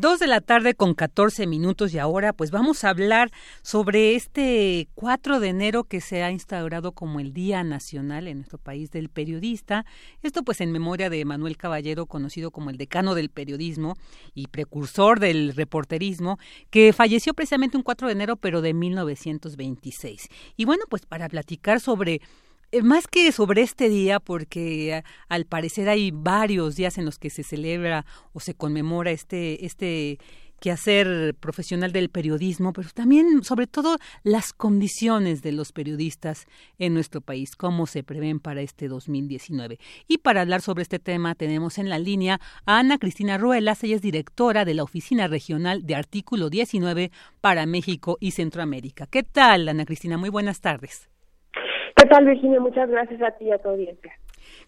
Dos 0.00 0.20
de 0.20 0.28
la 0.28 0.40
tarde 0.40 0.74
con 0.74 0.94
14 0.94 1.48
minutos 1.48 1.92
y 1.92 1.98
ahora 1.98 2.32
pues 2.32 2.52
vamos 2.52 2.84
a 2.84 2.90
hablar 2.90 3.32
sobre 3.62 4.14
este 4.14 4.86
4 4.94 5.40
de 5.40 5.48
enero 5.48 5.82
que 5.82 6.00
se 6.00 6.22
ha 6.22 6.30
instaurado 6.30 6.92
como 6.92 7.18
el 7.18 7.32
Día 7.32 7.64
Nacional 7.64 8.28
en 8.28 8.36
nuestro 8.36 8.58
país 8.58 8.92
del 8.92 9.08
periodista. 9.08 9.84
Esto 10.22 10.44
pues 10.44 10.60
en 10.60 10.70
memoria 10.70 11.10
de 11.10 11.24
Manuel 11.24 11.56
Caballero, 11.56 12.06
conocido 12.06 12.52
como 12.52 12.70
el 12.70 12.76
decano 12.76 13.16
del 13.16 13.28
periodismo 13.28 13.96
y 14.34 14.46
precursor 14.46 15.18
del 15.18 15.52
reporterismo, 15.56 16.38
que 16.70 16.92
falleció 16.92 17.34
precisamente 17.34 17.76
un 17.76 17.82
4 17.82 18.06
de 18.06 18.12
enero 18.12 18.36
pero 18.36 18.60
de 18.60 18.74
1926. 18.74 20.28
Y 20.56 20.64
bueno, 20.64 20.84
pues 20.88 21.06
para 21.06 21.28
platicar 21.28 21.80
sobre 21.80 22.20
más 22.82 23.06
que 23.06 23.32
sobre 23.32 23.62
este 23.62 23.88
día, 23.88 24.20
porque 24.20 25.02
al 25.28 25.46
parecer 25.46 25.88
hay 25.88 26.10
varios 26.10 26.76
días 26.76 26.98
en 26.98 27.04
los 27.04 27.18
que 27.18 27.30
se 27.30 27.42
celebra 27.42 28.04
o 28.32 28.40
se 28.40 28.54
conmemora 28.54 29.10
este, 29.10 29.64
este 29.64 30.18
quehacer 30.60 31.34
profesional 31.38 31.92
del 31.92 32.10
periodismo, 32.10 32.72
pero 32.72 32.88
también, 32.90 33.44
sobre 33.44 33.66
todo, 33.66 33.96
las 34.22 34.52
condiciones 34.52 35.42
de 35.42 35.52
los 35.52 35.72
periodistas 35.72 36.46
en 36.78 36.94
nuestro 36.94 37.20
país, 37.20 37.56
cómo 37.56 37.86
se 37.86 38.02
prevén 38.02 38.40
para 38.40 38.60
este 38.60 38.88
2019. 38.88 39.78
Y 40.06 40.18
para 40.18 40.42
hablar 40.42 40.60
sobre 40.60 40.82
este 40.82 40.98
tema 40.98 41.34
tenemos 41.34 41.78
en 41.78 41.88
la 41.88 41.98
línea 41.98 42.40
a 42.66 42.78
Ana 42.78 42.98
Cristina 42.98 43.38
Ruelas, 43.38 43.82
ella 43.84 43.96
es 43.96 44.02
directora 44.02 44.64
de 44.64 44.74
la 44.74 44.82
Oficina 44.82 45.28
Regional 45.28 45.86
de 45.86 45.94
Artículo 45.94 46.50
19 46.50 47.12
para 47.40 47.66
México 47.66 48.18
y 48.20 48.32
Centroamérica. 48.32 49.06
¿Qué 49.06 49.22
tal, 49.22 49.68
Ana 49.68 49.84
Cristina? 49.84 50.18
Muy 50.18 50.30
buenas 50.30 50.60
tardes. 50.60 51.08
¿Qué 51.98 52.06
tal, 52.06 52.26
Virginia? 52.26 52.60
Muchas 52.60 52.88
gracias 52.88 53.20
a 53.22 53.32
ti 53.32 53.46
y 53.46 53.52
a 53.52 53.58
tu 53.58 53.70
audiencia. 53.70 54.12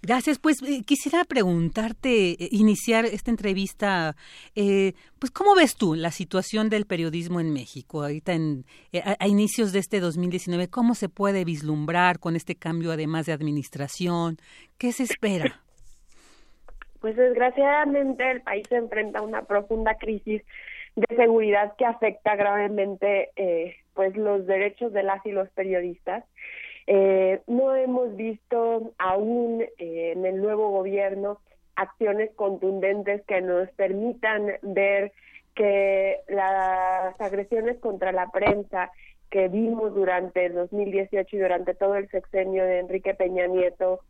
Gracias. 0.02 0.38
Pues 0.38 0.62
eh, 0.62 0.82
quisiera 0.84 1.24
preguntarte, 1.24 2.30
eh, 2.32 2.48
iniciar 2.50 3.04
esta 3.04 3.30
entrevista, 3.30 4.16
eh, 4.56 4.94
pues 5.18 5.30
¿cómo 5.30 5.54
ves 5.54 5.76
tú 5.76 5.94
la 5.94 6.10
situación 6.10 6.70
del 6.70 6.86
periodismo 6.86 7.38
en 7.38 7.52
México 7.52 8.02
ahorita 8.02 8.32
en, 8.32 8.64
eh, 8.92 9.00
a, 9.04 9.16
a 9.18 9.28
inicios 9.28 9.72
de 9.72 9.78
este 9.78 10.00
2019? 10.00 10.68
¿Cómo 10.68 10.94
se 10.94 11.08
puede 11.08 11.44
vislumbrar 11.44 12.18
con 12.18 12.34
este 12.34 12.56
cambio 12.56 12.92
además 12.92 13.26
de 13.26 13.32
administración? 13.32 14.38
¿Qué 14.76 14.90
se 14.92 15.04
espera? 15.04 15.60
Pues 17.00 17.16
desgraciadamente 17.16 18.28
el 18.30 18.42
país 18.42 18.66
se 18.68 18.76
enfrenta 18.76 19.20
a 19.20 19.22
una 19.22 19.42
profunda 19.42 19.94
crisis 19.94 20.42
de 20.96 21.16
seguridad 21.16 21.74
que 21.78 21.86
afecta 21.86 22.36
gravemente 22.36 23.30
eh, 23.36 23.76
pues 23.94 24.16
los 24.16 24.46
derechos 24.46 24.92
de 24.92 25.02
las 25.02 25.24
y 25.24 25.30
los 25.30 25.48
periodistas. 25.50 26.24
Eh, 26.92 27.40
no 27.46 27.76
hemos 27.76 28.16
visto 28.16 28.90
aún 28.98 29.62
eh, 29.62 30.10
en 30.12 30.26
el 30.26 30.42
nuevo 30.42 30.70
gobierno 30.70 31.38
acciones 31.76 32.32
contundentes 32.34 33.22
que 33.26 33.40
nos 33.40 33.70
permitan 33.76 34.54
ver 34.62 35.12
que 35.54 36.16
las 36.26 37.20
agresiones 37.20 37.78
contra 37.78 38.10
la 38.10 38.28
prensa 38.32 38.90
que 39.30 39.46
vimos 39.46 39.94
durante 39.94 40.46
el 40.46 40.54
2018 40.54 41.36
y 41.36 41.38
durante 41.38 41.74
todo 41.76 41.94
el 41.94 42.08
sexenio 42.10 42.64
de 42.64 42.80
Enrique 42.80 43.14
Peña 43.14 43.46
Nieto 43.46 44.00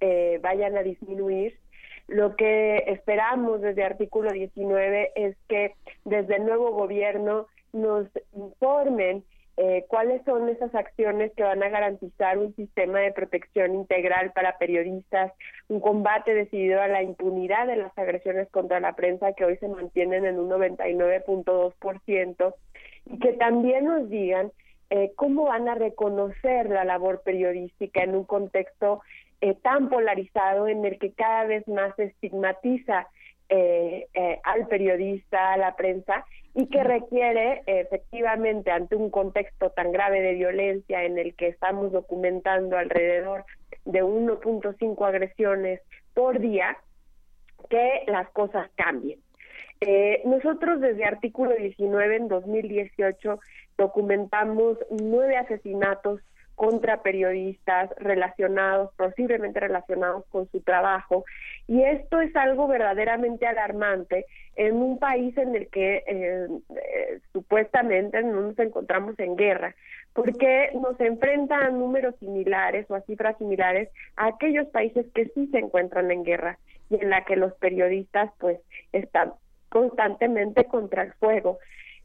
eh, 0.00 0.38
vayan 0.40 0.76
a 0.76 0.84
disminuir. 0.84 1.58
Lo 2.06 2.36
que 2.36 2.84
esperamos 2.86 3.62
desde 3.62 3.82
artículo 3.82 4.30
19 4.30 5.10
es 5.16 5.36
que 5.48 5.74
desde 6.04 6.36
el 6.36 6.46
nuevo 6.46 6.70
gobierno 6.70 7.48
nos 7.72 8.06
informen 8.32 9.24
eh, 9.60 9.86
cuáles 9.88 10.22
son 10.24 10.48
esas 10.48 10.72
acciones 10.72 11.32
que 11.36 11.42
van 11.42 11.60
a 11.64 11.68
garantizar 11.68 12.38
un 12.38 12.54
sistema 12.54 13.00
de 13.00 13.10
protección 13.10 13.74
integral 13.74 14.30
para 14.30 14.56
periodistas, 14.56 15.32
un 15.66 15.80
combate 15.80 16.32
decidido 16.32 16.80
a 16.80 16.86
la 16.86 17.02
impunidad 17.02 17.66
de 17.66 17.74
las 17.74 17.98
agresiones 17.98 18.48
contra 18.52 18.78
la 18.78 18.94
prensa 18.94 19.32
que 19.32 19.44
hoy 19.44 19.56
se 19.56 19.66
mantienen 19.66 20.26
en 20.26 20.38
un 20.38 20.48
99.2% 20.48 22.54
y 23.06 23.18
que 23.18 23.32
también 23.32 23.86
nos 23.86 24.08
digan 24.08 24.52
eh, 24.90 25.10
cómo 25.16 25.46
van 25.46 25.68
a 25.68 25.74
reconocer 25.74 26.70
la 26.70 26.84
labor 26.84 27.22
periodística 27.24 28.04
en 28.04 28.14
un 28.14 28.22
contexto 28.22 29.00
eh, 29.40 29.54
tan 29.54 29.88
polarizado 29.88 30.68
en 30.68 30.84
el 30.84 31.00
que 31.00 31.10
cada 31.10 31.46
vez 31.46 31.66
más 31.66 31.96
se 31.96 32.04
estigmatiza 32.04 33.08
eh, 33.48 34.08
eh, 34.14 34.40
al 34.44 34.66
periodista, 34.66 35.52
a 35.52 35.56
la 35.56 35.76
prensa, 35.76 36.24
y 36.54 36.66
que 36.66 36.82
requiere 36.82 37.62
efectivamente 37.66 38.70
ante 38.70 38.96
un 38.96 39.10
contexto 39.10 39.70
tan 39.70 39.92
grave 39.92 40.20
de 40.20 40.34
violencia 40.34 41.04
en 41.04 41.18
el 41.18 41.34
que 41.34 41.48
estamos 41.48 41.92
documentando 41.92 42.76
alrededor 42.76 43.44
de 43.84 44.02
1.5 44.02 45.06
agresiones 45.06 45.80
por 46.14 46.40
día, 46.40 46.76
que 47.70 48.02
las 48.06 48.28
cosas 48.30 48.68
cambien. 48.74 49.20
Eh, 49.80 50.22
nosotros 50.24 50.80
desde 50.80 51.04
artículo 51.04 51.54
19 51.54 52.16
en 52.16 52.28
2018 52.28 53.38
documentamos 53.76 54.76
nueve 54.90 55.36
asesinatos 55.36 56.20
contra 56.58 57.02
periodistas 57.02 57.88
relacionados, 57.98 58.92
posiblemente 58.96 59.60
relacionados 59.60 60.24
con 60.28 60.50
su 60.50 60.60
trabajo. 60.60 61.24
Y 61.68 61.84
esto 61.84 62.20
es 62.20 62.34
algo 62.34 62.66
verdaderamente 62.66 63.46
alarmante 63.46 64.26
en 64.56 64.74
un 64.74 64.98
país 64.98 65.38
en 65.38 65.54
el 65.54 65.68
que 65.68 66.02
eh, 66.04 66.48
eh, 66.70 67.20
supuestamente 67.32 68.20
no 68.24 68.40
nos 68.40 68.58
encontramos 68.58 69.16
en 69.20 69.36
guerra, 69.36 69.76
porque 70.14 70.70
nos 70.74 70.98
enfrentan 70.98 71.62
a 71.62 71.70
números 71.70 72.16
similares 72.18 72.90
o 72.90 72.96
a 72.96 73.02
cifras 73.02 73.38
similares 73.38 73.88
a 74.16 74.26
aquellos 74.26 74.66
países 74.66 75.06
que 75.14 75.26
sí 75.26 75.46
se 75.52 75.58
encuentran 75.58 76.10
en 76.10 76.24
guerra 76.24 76.58
y 76.90 76.96
en 76.96 77.08
la 77.08 77.24
que 77.24 77.36
los 77.36 77.54
periodistas 77.54 78.32
pues 78.40 78.58
están 78.92 79.34
constantemente 79.68 80.64
contra 80.64 81.04
el 81.04 81.12
fuego. 81.12 81.60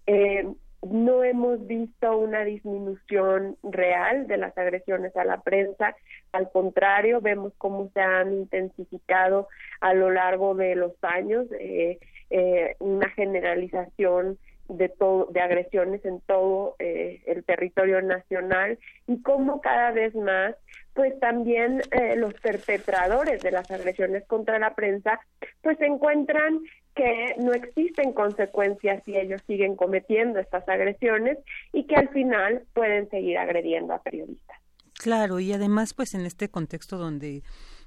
Eh, 0.06 0.46
no 0.90 1.24
hemos 1.24 1.66
visto 1.66 2.18
una 2.18 2.44
disminución 2.44 3.58
real 3.64 4.28
de 4.28 4.38
las 4.38 4.58
agresiones 4.58 5.16
a 5.16 5.24
la 5.24 5.42
prensa, 5.42 5.96
al 6.32 6.52
contrario, 6.52 7.22
vemos 7.22 7.54
cómo 7.58 7.90
se 7.94 8.02
han 8.02 8.34
intensificado 8.34 9.48
a 9.82 9.94
lo 9.94 10.12
largo 10.12 10.56
de 10.56 10.76
los 10.76 10.94
años, 11.02 11.48
eh, 11.60 12.00
eh, 12.30 12.76
una 12.80 13.10
generalización 13.10 14.38
de 14.70 14.90
todo 14.90 15.28
de 15.32 15.42
agresiones 15.42 16.04
en 16.06 16.22
todo 16.22 16.76
eh, 16.80 17.22
el 17.28 17.44
territorio 17.44 18.02
nacional 18.02 18.80
y 19.08 19.22
cómo 19.22 19.62
cada 19.62 19.92
vez 19.92 20.16
más 20.16 20.56
pues 20.94 21.20
también 21.20 21.82
eh, 21.92 22.16
los 22.16 22.34
perpetradores 22.36 23.42
de 23.42 23.52
las 23.52 23.70
agresiones 23.72 24.24
contra 24.26 24.60
la 24.60 24.74
prensa 24.76 25.20
pues 25.62 25.80
encuentran 25.82 26.62
que 26.96 27.36
no 27.40 27.54
existen 27.54 28.14
consecuencias 28.14 29.02
si 29.04 29.18
ellos 29.18 29.42
siguen 29.48 29.76
cometiendo 29.76 30.40
estas 30.40 30.68
agresiones 30.70 31.40
y 31.72 31.86
que 31.86 31.96
al 31.96 32.10
final 32.10 32.64
pueden 32.74 33.10
seguir 33.10 33.38
agrediendo 33.40 33.94
a 33.94 34.02
periodistas. 34.02 34.58
Claro, 34.94 35.40
y 35.40 35.52
además 35.52 35.94
pues 35.94 36.14
en 36.14 36.26
este 36.26 36.50
contexto 36.50 36.98
donde 36.98 37.42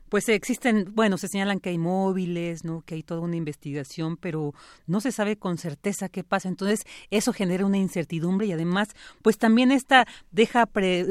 pues 0.09 0.29
existen, 0.29 0.93
bueno, 0.95 1.19
se 1.19 1.29
señalan 1.29 1.61
que 1.61 1.71
hay 1.71 1.79
móviles, 1.79 2.65
¿no? 2.65 2.83
Que 2.83 2.97
hay 2.97 3.03
toda 3.03 3.21
una 3.21 3.37
investigación, 3.37 4.17
pero 4.17 4.55
no 4.87 5.01
se 5.01 5.13
sabe 5.13 5.37
con 5.37 5.59
certeza 5.59 6.09
qué 6.09 6.25
pasa. 6.25 6.49
Entonces, 6.49 6.85
eso 7.11 7.33
genera 7.33 7.67
una 7.67 7.79
incertidumbre 7.79 8.47
y 8.47 8.53
además, 8.53 8.89
pues 9.23 9.39
también 9.39 9.73
esta 9.73 10.07
deja 10.31 10.69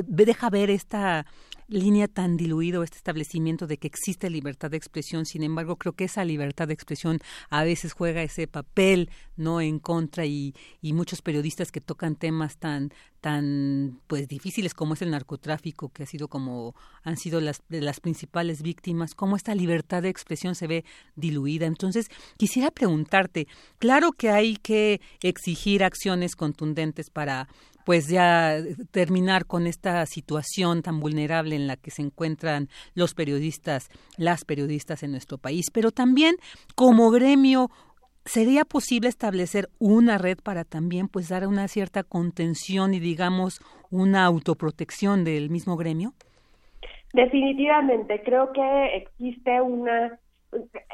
deja 0.08 0.50
ver 0.50 0.70
esta 0.70 1.26
línea 1.68 2.08
tan 2.08 2.38
diluido 2.38 2.84
este 2.84 2.98
establecimiento 2.98 3.68
de 3.68 3.78
que 3.78 3.88
existe 3.88 4.30
libertad 4.30 4.72
de 4.72 4.78
expresión. 4.78 5.26
Sin 5.26 5.44
embargo, 5.44 5.78
creo 5.78 5.94
que 5.94 6.06
esa 6.06 6.24
libertad 6.26 6.68
de 6.68 6.74
expresión 6.74 7.20
a 7.50 7.64
veces 7.64 7.94
juega 7.94 8.24
ese 8.24 8.48
papel 8.48 9.10
no 9.36 9.62
en 9.62 9.80
contra 9.80 10.26
y, 10.26 10.54
y 10.82 10.94
muchos 10.94 11.22
periodistas 11.22 11.72
que 11.72 11.82
tocan 11.82 12.16
temas 12.16 12.58
tan 12.58 12.92
tan 13.26 14.02
pues 14.06 14.28
difíciles 14.28 14.76
como 14.76 14.94
es 14.94 15.02
el 15.02 15.10
narcotráfico 15.10 15.90
que 15.90 16.04
ha 16.04 16.06
sido 16.06 16.28
como 16.28 16.76
han 17.02 17.18
sido 17.18 17.42
las 17.42 17.64
de 17.70 17.82
las 17.82 18.00
principales 18.00 18.62
víctimas 18.62 19.16
cómo 19.16 19.36
esta 19.36 19.56
libertad 19.56 20.04
de 20.04 20.10
expresión 20.10 20.54
se 20.54 20.68
ve 20.68 20.86
diluida 21.16 21.66
entonces 21.66 22.12
quisiera 22.38 22.70
preguntarte 22.70 23.48
claro 23.80 24.12
que 24.12 24.30
hay 24.30 24.58
que 24.58 25.02
exigir 25.24 25.84
acciones 25.84 26.36
contundentes 26.36 27.10
para 27.10 27.48
pues 27.86 28.10
ya 28.10 28.58
terminar 28.92 29.46
con 29.46 29.68
esta 29.68 30.06
situación 30.06 30.82
tan 30.82 31.00
vulnerable 31.00 31.56
en 31.56 31.68
la 31.68 31.78
que 31.78 31.92
se 31.92 32.02
encuentran 32.02 32.68
los 32.96 33.14
periodistas, 33.14 33.90
las 34.18 34.44
periodistas 34.44 35.04
en 35.04 35.12
nuestro 35.12 35.38
país, 35.38 35.68
pero 35.72 35.92
también 35.92 36.36
como 36.76 37.12
gremio 37.12 37.70
¿Sería 38.26 38.66
posible 38.66 39.08
establecer 39.08 39.70
una 39.78 40.18
red 40.18 40.40
para 40.44 40.64
también 40.64 41.08
pues 41.10 41.30
dar 41.30 41.46
una 41.46 41.68
cierta 41.68 42.02
contención 42.02 42.96
y 42.96 43.00
digamos 43.00 43.62
una 43.92 44.26
autoprotección 44.26 45.24
del 45.24 45.52
mismo 45.52 45.78
gremio? 45.78 46.14
Definitivamente, 47.14 48.24
creo 48.24 48.52
que 48.52 48.96
existe 48.96 49.62
una 49.62 50.20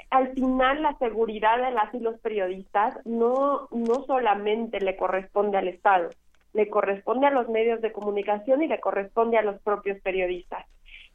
al 0.10 0.34
final 0.34 0.82
la 0.82 0.98
seguridad 0.98 1.58
de 1.58 1.72
las 1.72 1.94
y 1.94 2.00
los 2.00 2.20
periodistas 2.20 2.98
no 3.06 3.68
no 3.72 4.04
solamente 4.06 4.82
le 4.82 4.98
corresponde 4.98 5.58
al 5.58 5.70
Estado, 5.70 6.10
le 6.54 6.70
corresponde 6.70 7.28
a 7.28 7.32
los 7.32 7.50
medios 7.50 7.82
de 7.82 7.92
comunicación 7.92 8.64
y 8.64 8.68
le 8.68 8.80
corresponde 8.80 9.38
a 9.38 9.42
los 9.42 9.62
propios 9.62 10.00
periodistas. 10.02 10.66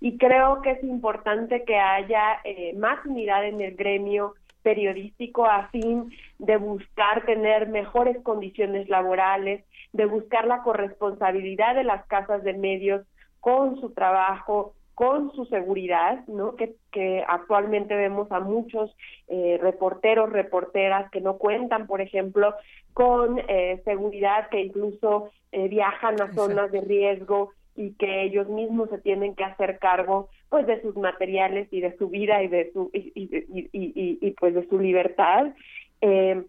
Y 0.00 0.18
creo 0.18 0.60
que 0.62 0.72
es 0.72 0.84
importante 0.84 1.64
que 1.64 1.76
haya 1.76 2.40
eh, 2.44 2.74
más 2.76 3.04
unidad 3.06 3.44
en 3.44 3.60
el 3.60 3.76
gremio 3.76 4.34
periodístico 4.62 5.46
a 5.46 5.68
fin 5.68 6.10
de 6.38 6.56
buscar 6.56 7.24
tener 7.24 7.68
mejores 7.68 8.20
condiciones 8.22 8.88
laborales, 8.88 9.64
de 9.92 10.06
buscar 10.06 10.46
la 10.46 10.62
corresponsabilidad 10.62 11.76
de 11.76 11.84
las 11.84 12.04
casas 12.06 12.42
de 12.42 12.52
medios 12.52 13.06
con 13.40 13.80
su 13.80 13.90
trabajo, 13.90 14.74
con 14.96 15.30
su 15.34 15.44
seguridad, 15.44 16.26
¿no? 16.26 16.56
Que, 16.56 16.74
que 16.90 17.22
actualmente 17.28 17.94
vemos 17.94 18.32
a 18.32 18.40
muchos 18.40 18.96
eh, 19.28 19.58
reporteros, 19.60 20.32
reporteras 20.32 21.10
que 21.10 21.20
no 21.20 21.36
cuentan, 21.36 21.86
por 21.86 22.00
ejemplo, 22.00 22.54
con 22.94 23.38
eh, 23.46 23.82
seguridad, 23.84 24.48
que 24.48 24.62
incluso 24.62 25.28
eh, 25.52 25.68
viajan 25.68 26.18
a 26.22 26.32
zonas 26.32 26.72
de 26.72 26.80
riesgo 26.80 27.50
y 27.74 27.92
que 27.96 28.22
ellos 28.22 28.48
mismos 28.48 28.88
se 28.88 28.96
tienen 28.96 29.34
que 29.34 29.44
hacer 29.44 29.78
cargo 29.78 30.30
pues 30.48 30.66
de 30.66 30.80
sus 30.80 30.96
materiales 30.96 31.68
y 31.70 31.82
de 31.82 31.94
su 31.98 32.08
vida 32.08 32.42
y 32.42 32.48
de 32.48 32.72
su 32.72 32.88
y, 32.94 33.12
y, 33.14 33.68
y, 33.70 34.18
y 34.18 34.30
pues 34.30 34.54
de 34.54 34.66
su 34.66 34.78
libertad 34.78 35.52
eh, 36.00 36.42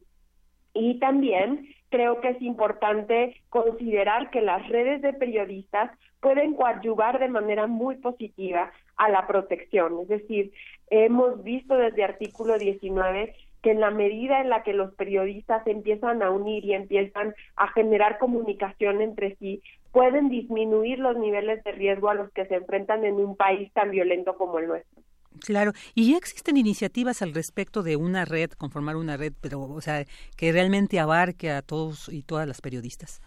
y 0.79 0.99
también 0.99 1.67
creo 1.89 2.21
que 2.21 2.29
es 2.29 2.41
importante 2.41 3.41
considerar 3.49 4.29
que 4.29 4.41
las 4.41 4.67
redes 4.69 5.01
de 5.01 5.13
periodistas 5.13 5.91
pueden 6.19 6.53
coadyuvar 6.53 7.19
de 7.19 7.29
manera 7.29 7.67
muy 7.67 7.95
positiva 7.95 8.71
a 8.97 9.09
la 9.09 9.27
protección. 9.27 9.99
Es 10.01 10.07
decir, 10.07 10.51
hemos 10.89 11.43
visto 11.43 11.75
desde 11.75 12.03
artículo 12.03 12.57
19 12.57 13.35
que 13.61 13.71
en 13.71 13.79
la 13.79 13.91
medida 13.91 14.41
en 14.41 14.49
la 14.49 14.63
que 14.63 14.73
los 14.73 14.93
periodistas 14.95 15.65
empiezan 15.65 16.21
a 16.21 16.29
unir 16.29 16.63
y 16.65 16.73
empiezan 16.73 17.33
a 17.55 17.67
generar 17.69 18.19
comunicación 18.19 19.01
entre 19.01 19.35
sí, 19.37 19.61
pueden 19.91 20.29
disminuir 20.29 20.99
los 20.99 21.17
niveles 21.17 21.63
de 21.63 21.71
riesgo 21.71 22.09
a 22.09 22.13
los 22.13 22.31
que 22.31 22.45
se 22.45 22.55
enfrentan 22.55 23.03
en 23.03 23.15
un 23.15 23.35
país 23.35 23.71
tan 23.73 23.89
violento 23.89 24.37
como 24.37 24.59
el 24.59 24.67
nuestro. 24.67 25.01
Claro, 25.45 25.71
y 25.95 26.11
ya 26.11 26.17
existen 26.17 26.57
iniciativas 26.57 27.21
al 27.21 27.33
respecto 27.33 27.83
de 27.83 27.95
una 27.95 28.25
red, 28.25 28.51
conformar 28.51 28.95
una 28.95 29.17
red, 29.17 29.33
pero 29.41 29.61
o 29.61 29.81
sea, 29.81 30.05
que 30.35 30.51
realmente 30.51 30.99
abarque 30.99 31.51
a 31.51 31.61
todos 31.61 32.09
y 32.09 32.23
todas 32.23 32.47
las 32.47 32.61
periodistas. 32.61 33.21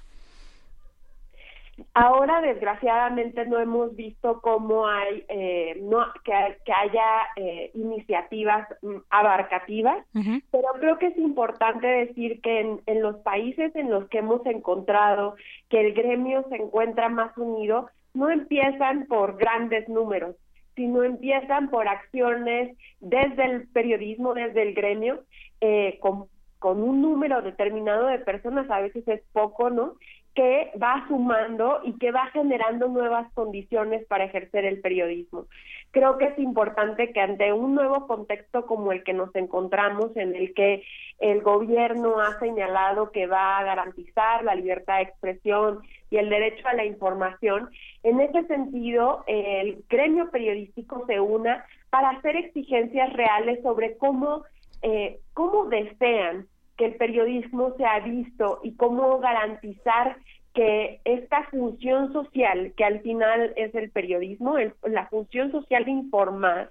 Ahora, 1.94 2.40
desgraciadamente, 2.40 3.46
no 3.46 3.58
hemos 3.58 3.94
visto 3.96 4.40
cómo 4.42 4.86
hay, 4.86 5.24
eh, 5.28 5.78
no, 5.82 6.04
que, 6.24 6.58
que 6.64 6.72
haya 6.72 7.06
eh, 7.36 7.70
iniciativas 7.74 8.68
mm, 8.82 8.96
abarcativas, 9.10 10.04
pero 10.50 10.68
creo 10.78 10.98
que 10.98 11.06
es 11.06 11.18
importante 11.18 11.86
decir 11.86 12.40
que 12.42 12.60
en, 12.60 12.80
en 12.86 13.02
los 13.02 13.16
países 13.18 13.74
en 13.76 13.90
los 13.90 14.08
que 14.08 14.18
hemos 14.18 14.44
encontrado 14.46 15.36
que 15.68 15.80
el 15.80 15.94
gremio 15.94 16.44
se 16.48 16.56
encuentra 16.56 17.08
más 17.08 17.36
unido, 17.36 17.88
no 18.14 18.30
empiezan 18.30 19.06
por 19.06 19.36
grandes 19.36 19.88
números, 19.88 20.36
sino 20.76 21.02
empiezan 21.02 21.70
por 21.70 21.88
acciones 21.88 22.76
desde 23.00 23.44
el 23.44 23.68
periodismo, 23.68 24.34
desde 24.34 24.62
el 24.62 24.74
gremio, 24.74 25.24
eh, 25.60 25.98
con, 26.00 26.26
con 26.58 26.82
un 26.82 27.02
número 27.02 27.42
determinado 27.42 28.06
de 28.06 28.18
personas, 28.18 28.70
a 28.70 28.80
veces 28.80 29.06
es 29.08 29.22
poco, 29.32 29.70
¿no? 29.70 29.96
Que 30.34 30.70
va 30.80 31.04
sumando 31.08 31.80
y 31.84 31.98
que 31.98 32.12
va 32.12 32.26
generando 32.26 32.88
nuevas 32.88 33.30
condiciones 33.32 34.06
para 34.06 34.24
ejercer 34.24 34.64
el 34.64 34.80
periodismo. 34.80 35.46
Creo 35.90 36.18
que 36.18 36.26
es 36.26 36.38
importante 36.38 37.12
que 37.12 37.20
ante 37.20 37.52
un 37.52 37.74
nuevo 37.74 38.06
contexto 38.06 38.64
como 38.64 38.92
el 38.92 39.02
que 39.02 39.12
nos 39.12 39.34
encontramos, 39.34 40.16
en 40.16 40.36
el 40.36 40.54
que 40.54 40.84
el 41.18 41.42
gobierno 41.42 42.20
ha 42.20 42.38
señalado 42.38 43.10
que 43.10 43.26
va 43.26 43.58
a 43.58 43.64
garantizar 43.64 44.44
la 44.44 44.54
libertad 44.54 44.96
de 44.96 45.02
expresión 45.02 45.80
y 46.10 46.18
el 46.18 46.30
derecho 46.30 46.66
a 46.68 46.74
la 46.74 46.84
información, 46.84 47.68
en 48.04 48.20
ese 48.20 48.44
sentido, 48.46 49.24
el 49.26 49.84
gremio 49.88 50.30
periodístico 50.30 51.04
se 51.06 51.18
una 51.18 51.64
para 51.90 52.10
hacer 52.10 52.36
exigencias 52.36 53.12
reales 53.12 53.60
sobre 53.62 53.96
cómo, 53.96 54.44
eh, 54.82 55.18
cómo 55.34 55.66
desean 55.66 56.46
que 56.80 56.86
el 56.86 56.94
periodismo 56.94 57.74
se 57.76 57.84
ha 57.84 58.00
visto 58.00 58.60
y 58.62 58.72
cómo 58.72 59.18
garantizar 59.18 60.16
que 60.54 61.02
esta 61.04 61.44
función 61.50 62.10
social, 62.14 62.72
que 62.74 62.84
al 62.84 63.00
final 63.00 63.52
es 63.56 63.74
el 63.74 63.90
periodismo, 63.90 64.56
la 64.84 65.06
función 65.08 65.52
social 65.52 65.84
de 65.84 65.90
informar, 65.90 66.70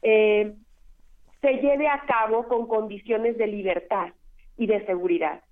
eh, 0.00 0.54
se 1.42 1.52
lleve 1.58 1.88
a 1.88 2.04
cabo 2.06 2.48
con 2.48 2.66
condiciones 2.66 3.36
de 3.36 3.46
libertad 3.46 4.14
y 4.56 4.66
de 4.66 4.82
seguridad. 4.86 5.42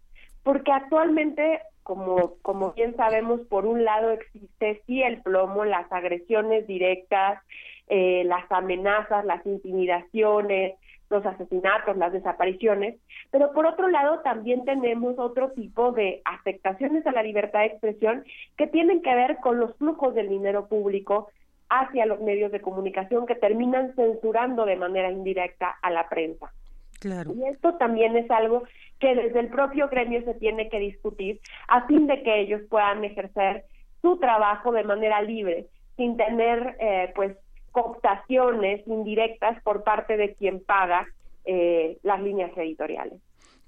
Porque 0.43 0.73
actualmente, 0.73 1.60
como, 1.82 2.36
como 2.40 2.73
bien 2.73 2.97
sabemos, 2.97 3.43
por 3.43 3.66
un 3.66 3.85
lado 3.85 4.12
existe 4.12 4.81
sí 4.86 5.02
el 5.02 5.20
plomo, 5.20 5.66
las 5.66 5.93
agresiones 5.93 6.66
directas, 6.66 7.43
eh, 7.89 8.23
las 8.24 8.51
amenazas, 8.51 9.27
las 9.27 9.44
intimidaciones, 9.44 10.77
los 11.12 11.24
asesinatos, 11.24 11.97
las 11.97 12.12
desapariciones, 12.12 12.97
pero 13.30 13.52
por 13.52 13.66
otro 13.66 13.89
lado 13.89 14.20
también 14.20 14.64
tenemos 14.64 15.18
otro 15.18 15.52
tipo 15.52 15.93
de 15.93 16.22
afectaciones 16.24 17.06
a 17.06 17.12
la 17.12 17.22
libertad 17.22 17.60
de 17.60 17.66
expresión 17.66 18.24
que 18.56 18.66
tienen 18.66 19.02
que 19.02 19.14
ver 19.14 19.36
con 19.36 19.60
los 19.60 19.76
flujos 19.76 20.14
del 20.14 20.28
dinero 20.28 20.66
público 20.66 21.28
hacia 21.68 22.06
los 22.06 22.20
medios 22.20 22.51
de 22.51 22.60
comunicación 22.60 23.26
que 23.26 23.34
terminan 23.34 23.94
censurando 23.94 24.64
de 24.64 24.76
manera 24.76 25.10
indirecta 25.10 25.78
a 25.80 25.90
la 25.90 26.09
prensa. 26.09 26.52
Claro. 27.01 27.32
Y 27.34 27.44
esto 27.47 27.74
también 27.74 28.16
es 28.16 28.30
algo 28.30 28.64
que 29.01 29.14
desde 29.14 29.40
el 29.40 29.48
propio 29.48 29.89
gremio 29.89 30.22
se 30.24 30.34
tiene 30.34 30.68
que 30.68 30.78
discutir 30.78 31.40
a 31.68 31.86
fin 31.86 32.06
de 32.06 32.22
que 32.22 32.40
ellos 32.40 32.60
puedan 32.68 33.05
ejercer 33.05 33.64
su 34.01 34.18
trabajo 34.18 34.72
de 34.72 34.84
manera 34.84 35.20
libre, 35.22 35.66
sin 35.97 36.16
tener 36.16 36.76
eh, 36.78 37.12
pues 37.14 37.36
cooptaciones 37.72 38.86
indirectas 38.86 39.60
por 39.62 39.82
parte 39.82 40.16
de 40.16 40.34
quien 40.34 40.60
paga 40.60 41.06
eh, 41.44 41.98
las 42.02 42.22
líneas 42.22 42.56
editoriales. 42.56 43.20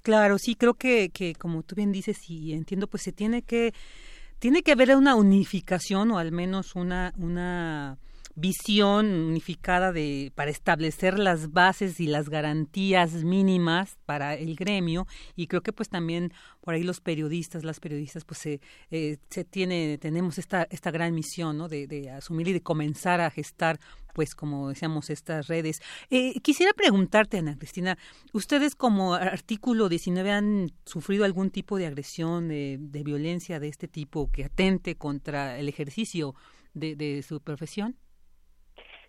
Claro, 0.02 0.38
sí, 0.38 0.54
creo 0.54 0.74
que, 0.74 1.08
que 1.08 1.34
como 1.34 1.62
tú 1.62 1.74
bien 1.74 1.90
dices 1.90 2.28
y 2.28 2.52
entiendo, 2.52 2.86
pues 2.86 3.02
se 3.02 3.12
tiene 3.12 3.42
que 3.42 3.72
tiene 4.38 4.62
que 4.62 4.72
haber 4.72 4.94
una 4.94 5.14
unificación 5.14 6.10
o 6.10 6.18
al 6.18 6.30
menos 6.30 6.76
una 6.76 7.14
una 7.16 7.96
visión 8.36 9.06
unificada 9.06 9.92
de 9.92 10.32
para 10.34 10.50
establecer 10.50 11.18
las 11.18 11.52
bases 11.52 12.00
y 12.00 12.06
las 12.06 12.28
garantías 12.28 13.12
mínimas 13.24 13.96
para 14.06 14.34
el 14.34 14.56
gremio. 14.56 15.06
Y 15.36 15.46
creo 15.46 15.62
que 15.62 15.72
pues 15.72 15.88
también 15.88 16.32
por 16.60 16.74
ahí 16.74 16.82
los 16.82 17.00
periodistas 17.00 17.64
las 17.64 17.80
periodistas 17.80 18.24
pues 18.24 18.38
se, 18.38 18.60
eh, 18.90 19.18
se 19.30 19.44
tiene 19.44 19.98
tenemos 19.98 20.38
esta 20.38 20.66
esta 20.70 20.90
gran 20.90 21.14
misión 21.14 21.58
no 21.58 21.68
de, 21.68 21.86
de 21.86 22.10
asumir 22.10 22.48
y 22.48 22.52
de 22.52 22.62
comenzar 22.62 23.20
a 23.20 23.30
gestar 23.30 23.78
pues 24.14 24.34
como 24.34 24.68
decíamos 24.68 25.10
estas 25.10 25.48
redes. 25.48 25.80
Eh, 26.10 26.40
quisiera 26.40 26.72
preguntarte 26.72 27.38
Ana 27.38 27.56
Cristina 27.56 27.98
ustedes 28.32 28.74
como 28.74 29.14
artículo 29.14 29.88
19 29.88 30.30
han 30.30 30.72
sufrido 30.84 31.24
algún 31.24 31.50
tipo 31.50 31.76
de 31.76 31.86
agresión 31.86 32.48
de, 32.48 32.78
violencia 33.04 33.60
de 33.60 33.68
este 33.68 33.86
tipo 33.86 34.30
que 34.30 34.44
atente 34.44 34.96
contra 34.96 35.58
el 35.58 35.68
ejercicio 35.68 36.34
de, 36.72 36.96
de 36.96 37.22
su 37.22 37.40
profesión 37.40 37.96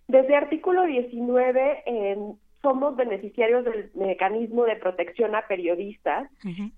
desde 0.08 0.36
artículo 0.36 0.86
19 0.86 1.84
eh, 1.86 2.18
somos 2.62 2.96
beneficiarios 2.96 3.64
del 3.64 3.92
mecanismo 3.94 4.66
de 4.66 4.76
protección 4.76 5.36
a 5.36 5.48
periodistas, 5.48 6.30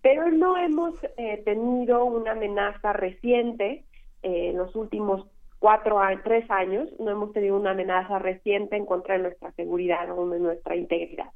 pero 0.02 0.30
no 0.32 0.58
hemos 0.58 0.95
eh, 1.18 1.41
tenido 1.45 2.04
una 2.04 2.32
amenaza 2.32 2.91
reciente 2.94 3.86
eh, 4.24 4.49
en 4.49 4.58
los 4.58 4.76
últimos 4.76 5.28
cuatro 5.60 6.02
a 6.02 6.10
tres 6.24 6.49
años, 6.52 6.90
no 6.99 7.12
hemos 7.12 7.32
tenido 7.34 7.58
una 7.58 7.72
amenaza 7.72 8.20
reciente 8.20 8.76
en 8.76 8.86
contra 8.86 9.16
de 9.16 9.24
nuestra 9.24 9.52
seguridad 9.54 10.12
o 10.18 10.30
de 10.30 10.40
nuestra 10.40 10.76
integridad. 10.76 11.32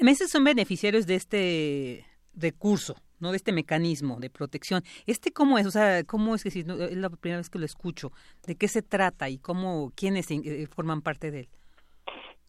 Meses 0.00 0.30
son 0.30 0.44
beneficiarios 0.44 1.06
de 1.06 1.14
este 1.14 2.04
recurso, 2.34 2.94
¿no? 3.20 3.30
De 3.30 3.36
este 3.36 3.52
mecanismo 3.52 4.18
de 4.20 4.30
protección. 4.30 4.82
¿Este 5.06 5.32
cómo 5.32 5.58
es? 5.58 5.66
O 5.66 5.70
sea, 5.70 6.04
¿cómo 6.04 6.34
es 6.34 6.42
que 6.42 6.50
si 6.50 6.60
es 6.60 6.66
la 6.66 7.10
primera 7.10 7.38
vez 7.38 7.50
que 7.50 7.58
lo 7.58 7.64
escucho? 7.64 8.12
¿De 8.46 8.54
qué 8.54 8.68
se 8.68 8.82
trata 8.82 9.28
y 9.28 9.38
cómo, 9.38 9.92
quiénes 9.94 10.30
eh, 10.30 10.66
forman 10.74 11.02
parte 11.02 11.30
de 11.30 11.40
él? 11.40 11.48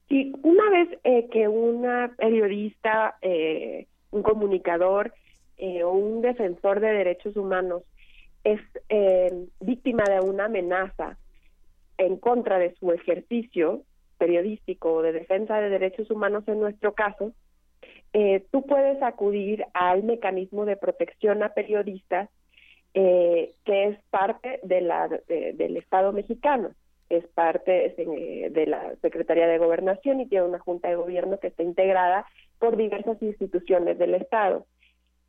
Sí, 0.07 0.33
una 0.41 0.69
vez 0.71 0.99
eh, 1.03 1.27
que 1.31 1.47
una 1.47 2.11
periodista, 2.17 3.17
eh, 3.21 3.87
un 4.11 4.23
comunicador 4.23 5.13
eh, 5.57 5.83
o 5.83 5.91
un 5.91 6.21
defensor 6.21 6.79
de 6.79 6.87
derechos 6.87 7.35
humanos 7.35 7.83
es 8.43 8.61
eh, 8.87 9.47
víctima 9.59 10.03
de 10.05 10.21
una 10.21 10.45
amenaza 10.45 11.17
en 11.97 12.17
contra 12.17 12.57
de 12.59 12.73
su 12.75 12.91
ejercicio 12.91 13.83
periodístico 14.17 14.93
o 14.93 15.01
de 15.01 15.11
defensa 15.11 15.59
de 15.59 15.69
derechos 15.69 16.09
humanos 16.09 16.45
en 16.47 16.59
nuestro 16.59 16.93
caso, 16.93 17.33
eh, 18.13 18.45
tú 18.51 18.65
puedes 18.65 19.01
acudir 19.01 19.65
al 19.73 20.03
mecanismo 20.03 20.65
de 20.65 20.77
protección 20.77 21.43
a 21.43 21.53
periodistas 21.53 22.29
eh, 22.93 23.53
que 23.65 23.85
es 23.85 23.99
parte 24.09 24.59
de 24.63 24.81
la, 24.81 25.07
de, 25.07 25.53
del 25.53 25.77
Estado 25.77 26.11
mexicano, 26.11 26.71
es 27.09 27.25
parte 27.27 27.95
eh, 27.97 28.49
de 28.49 28.67
la 28.67 28.95
Secretaría 29.01 29.47
de 29.47 29.57
Gobernación 29.57 30.21
y 30.21 30.27
tiene 30.27 30.45
una 30.45 30.59
Junta 30.59 30.89
de 30.89 30.95
Gobierno 30.95 31.39
que 31.39 31.47
está 31.47 31.63
integrada 31.63 32.25
por 32.59 32.77
diversas 32.77 33.21
instituciones 33.21 33.97
del 33.97 34.15
Estado. 34.15 34.65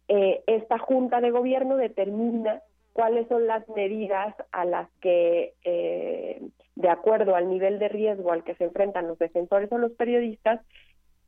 Eh, 0.08 0.42
esta 0.46 0.78
Junta 0.78 1.20
de 1.20 1.30
Gobierno 1.30 1.76
determina 1.76 2.62
cuáles 2.92 3.28
son 3.28 3.46
las 3.46 3.66
medidas 3.70 4.34
a 4.52 4.64
las 4.64 4.90
que, 5.00 5.54
eh, 5.64 6.42
de 6.74 6.88
acuerdo 6.88 7.34
al 7.34 7.48
nivel 7.48 7.78
de 7.78 7.88
riesgo 7.88 8.32
al 8.32 8.44
que 8.44 8.54
se 8.56 8.64
enfrentan 8.64 9.06
los 9.06 9.18
defensores 9.18 9.70
o 9.72 9.78
los 9.78 9.92
periodistas, 9.92 10.60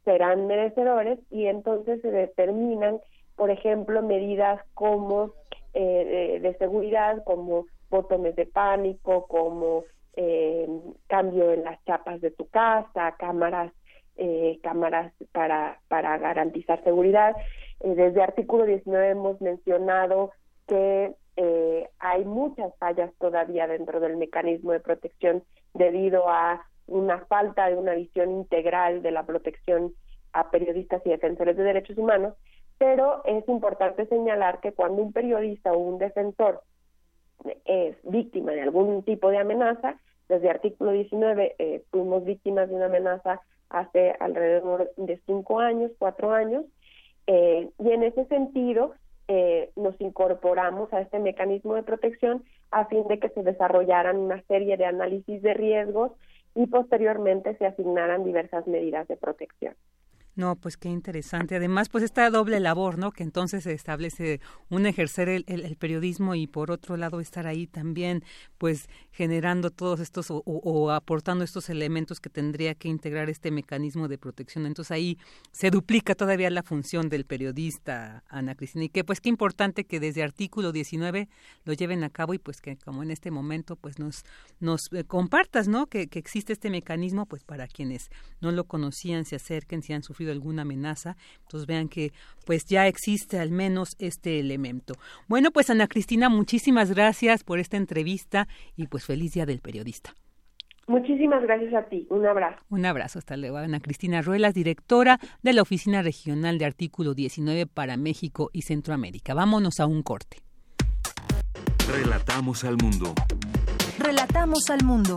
serán 0.05 0.47
merecedores 0.47 1.19
y 1.31 1.47
entonces 1.47 2.01
se 2.03 2.11
determinan, 2.11 3.01
por 3.37 3.51
ejemplo, 3.51 4.03
medidas 4.03 4.61
como 4.75 5.33
eh, 5.75 6.39
de, 6.41 6.55
seguridad, 6.59 7.23
como 7.25 7.67
botones 7.91 8.37
de 8.37 8.47
pánico, 8.47 9.27
como 9.27 9.85
eh, 10.17 10.69
cambio 11.07 11.53
en 11.53 11.65
las 11.65 11.83
chapas 11.85 12.21
de 12.21 12.31
tu 12.31 12.47
casa, 12.49 13.15
cámaras, 13.19 13.73
eh, 14.17 14.59
cámaras 14.63 15.13
para, 15.33 15.81
para 15.89 16.19
garantizar 16.19 16.83
seguridad. 16.85 17.35
Eh, 17.81 17.95
desde 17.95 18.23
artículo 18.23 18.65
19 18.65 19.11
hemos 19.11 19.41
mencionado 19.41 20.33
que 20.67 21.15
eh, 21.37 21.89
hay 21.99 22.25
muchas 22.25 22.77
fallas 22.79 23.11
todavía 23.19 23.67
dentro 23.67 24.01
del 24.01 24.17
mecanismo 24.17 24.73
de 24.73 24.81
protección 24.81 25.43
debido 25.75 26.29
a 26.29 26.67
una 26.93 27.25
falta 27.27 27.69
de 27.69 27.77
una 27.77 27.95
visión 27.95 28.31
integral 28.31 29.03
de 29.03 29.11
la 29.11 29.25
protección 29.25 29.93
a 30.33 30.51
periodistas 30.51 31.03
y 31.05 31.11
defensores 31.11 31.57
de 31.57 31.63
derechos 31.63 31.99
humanos, 31.99 32.35
pero 32.79 33.25
es 33.25 33.47
importante 33.49 34.07
señalar 34.07 34.61
que 34.61 34.73
cuando 34.73 35.03
un 35.03 35.13
periodista 35.13 35.73
o 35.73 35.79
un 35.79 35.99
defensor 35.99 36.63
es 37.65 37.97
víctima 38.05 38.53
de 38.53 38.63
algún 38.63 39.03
tipo 39.03 39.31
de 39.31 39.39
amenaza, 39.39 39.97
desde 40.29 40.51
artículo 40.51 40.93
19 40.93 41.57
eh, 41.59 41.83
fuimos 41.91 42.25
víctimas 42.25 42.69
de 42.69 42.75
una 42.75 42.87
amenaza 42.87 43.41
hace 43.69 44.15
alrededor 44.21 44.93
de 44.97 45.21
cinco 45.27 45.61
años, 45.61 45.91
cuatro 45.99 46.33
años, 46.33 46.65
eh, 47.27 47.69
y 47.79 47.91
en 47.91 48.03
ese 48.03 48.25
sentido 48.27 48.95
eh, 49.29 49.71
nos 49.77 49.99
incorporamos 50.01 50.93
a 50.93 51.01
este 51.01 51.19
mecanismo 51.19 51.75
de 51.75 51.83
protección 51.83 52.45
a 52.71 52.87
fin 52.87 53.07
de 53.09 53.19
que 53.19 53.29
se 53.31 53.43
desarrollaran 53.43 54.17
una 54.17 54.43
serie 54.43 54.77
de 54.77 54.87
análisis 54.87 55.41
de 55.43 55.55
riesgos 55.55 56.13
y 56.55 56.67
posteriormente 56.67 57.57
se 57.57 57.67
asignaran 57.67 58.25
diversas 58.25 58.67
medidas 58.67 59.09
de 59.09 59.17
protección. 59.17 59.75
No, 60.35 60.57
pues 60.57 60.79
qué 60.79 60.89
interesante. 60.89 61.57
Además, 61.57 61.91
pues 61.91 62.03
esta 62.03 62.31
doble 62.31 62.59
labor, 62.59 62.97
¿no? 62.97 63.13
Que 63.13 63.23
entonces 63.23 63.65
se 63.65 63.73
establece 63.73 64.41
un 64.71 64.87
ejercer 64.87 65.29
el, 65.29 65.45
el, 65.47 65.77
periodismo 65.77 66.35
y 66.35 66.47
por 66.47 66.71
otro 66.71 66.97
lado 66.97 67.21
estar 67.21 67.47
ahí 67.47 67.67
también, 67.67 68.25
pues 68.57 68.89
generando 69.11 69.71
todos 69.71 70.01
estos 70.01 70.29
o, 70.31 70.91
aportando 70.91 71.45
estos 71.45 71.69
elementos 71.69 72.19
que 72.19 72.31
tendría 72.31 72.75
que 72.75 72.89
integrar 72.89 73.29
este 73.29 73.51
mecanismo 73.51 74.09
de 74.09 74.17
protección. 74.17 74.65
Entonces 74.65 74.91
ahí 74.93 75.19
se 75.51 75.71
duplica 75.71 76.15
todavía 76.15 76.49
la 76.49 76.63
función 76.63 77.11
del 77.11 77.27
periodista, 77.27 78.25
Ana 78.29 78.55
Cristina. 78.55 78.87
Y 78.87 78.89
que 78.89 79.05
pues 79.05 79.21
qué 79.21 79.29
importante 79.29 79.85
que 79.85 80.01
desde 80.01 80.23
artículo 80.23 80.73
19 80.73 81.29
lo 81.65 81.73
lleven 81.75 82.05
a 82.05 82.11
cabo 82.11 82.33
y 82.33 82.39
pues 82.39 82.63
que 82.63 82.79
como 82.79 83.03
en 83.03 83.11
este 83.11 83.31
momento 83.31 83.77
pues 83.77 83.99
nos, 83.99 84.25
nos 84.61 84.91
eh, 84.93 85.05
compartas, 85.05 85.69
¿no? 85.69 85.89
Que, 85.89 86.07
que 86.07 86.19
existe 86.19 86.55
este 86.55 86.71
mecanismo 86.71 87.27
pues 87.27 87.45
para 87.45 87.69
quienes 87.69 88.09
no 88.41 88.51
lo 88.51 88.65
conocían, 88.65 89.27
se 89.27 89.37
acerquen, 89.37 89.83
si 89.83 89.93
han 89.93 90.03
sufrido 90.23 90.33
alguna 90.33 90.63
amenaza. 90.63 91.17
Entonces 91.43 91.67
vean 91.67 91.89
que 91.89 92.13
pues 92.47 92.65
ya 92.67 92.87
existe 92.87 93.39
al 93.39 93.51
menos 93.51 93.97
este 93.99 94.39
elemento. 94.39 94.95
Bueno, 95.29 95.51
pues 95.51 95.71
Ana 95.71 95.87
Cristina, 95.87 96.29
muchísimas 96.29 96.95
gracias 96.95 97.45
por 97.45 97.59
esta 97.59 97.77
entrevista 97.77 98.49
y 98.77 98.87
pues 98.87 99.05
feliz 99.05 99.33
día 99.33 99.47
del 99.47 99.61
periodista. 99.61 100.15
Muchísimas 100.89 101.43
gracias 101.43 101.73
a 101.75 101.89
ti. 101.89 102.07
Un 102.11 102.27
abrazo. 102.27 102.61
Un 102.69 102.85
abrazo. 102.85 103.19
Hasta 103.21 103.37
luego. 103.37 103.57
Ana 103.57 103.81
Cristina 103.81 104.21
Ruelas, 104.21 104.53
directora 104.53 105.21
de 105.43 105.53
la 105.53 105.63
Oficina 105.63 106.03
Regional 106.03 106.59
de 106.59 106.65
Artículo 106.65 107.15
19 107.15 107.67
para 107.67 107.97
México 107.97 108.51
y 108.53 108.63
Centroamérica. 108.63 109.33
Vámonos 109.33 109.79
a 109.79 109.87
un 109.87 110.03
corte. 110.03 110.39
Relatamos 111.89 112.65
al 112.65 112.77
mundo. 112.83 113.15
Relatamos 113.99 114.71
al 114.71 114.85
mundo. 114.85 115.15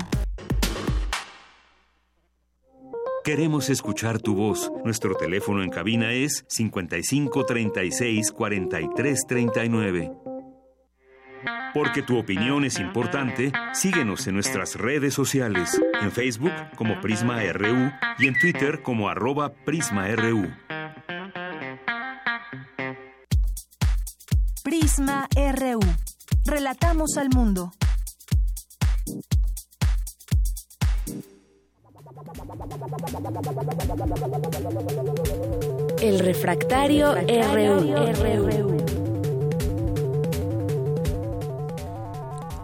Queremos 3.25 3.71
escuchar 3.71 4.19
tu 4.19 4.35
voz. 4.35 4.71
Nuestro 4.83 5.15
teléfono 5.15 5.63
en 5.63 5.71
cabina 5.71 6.11
es 6.13 6.45
55 6.47 7.43
36 7.43 8.31
43 8.31 9.25
39. 9.27 10.11
Porque 11.73 12.03
tu 12.03 12.19
opinión 12.19 12.65
es 12.65 12.79
importante, 12.79 13.51
síguenos 13.73 14.27
en 14.27 14.35
nuestras 14.35 14.75
redes 14.75 15.15
sociales, 15.15 15.81
en 16.03 16.11
Facebook 16.11 16.53
como 16.75 17.01
Prisma 17.01 17.41
RU 17.51 17.91
y 18.19 18.27
en 18.27 18.39
Twitter 18.39 18.83
como 18.83 19.09
arroba 19.09 19.55
PrismaRU. 19.65 20.47
Prisma 24.63 25.27
RU. 25.35 25.79
Relatamos 26.45 27.17
al 27.17 27.29
mundo. 27.29 27.71
El 36.01 36.19
refractario, 36.19 37.13
RU. 37.13 37.25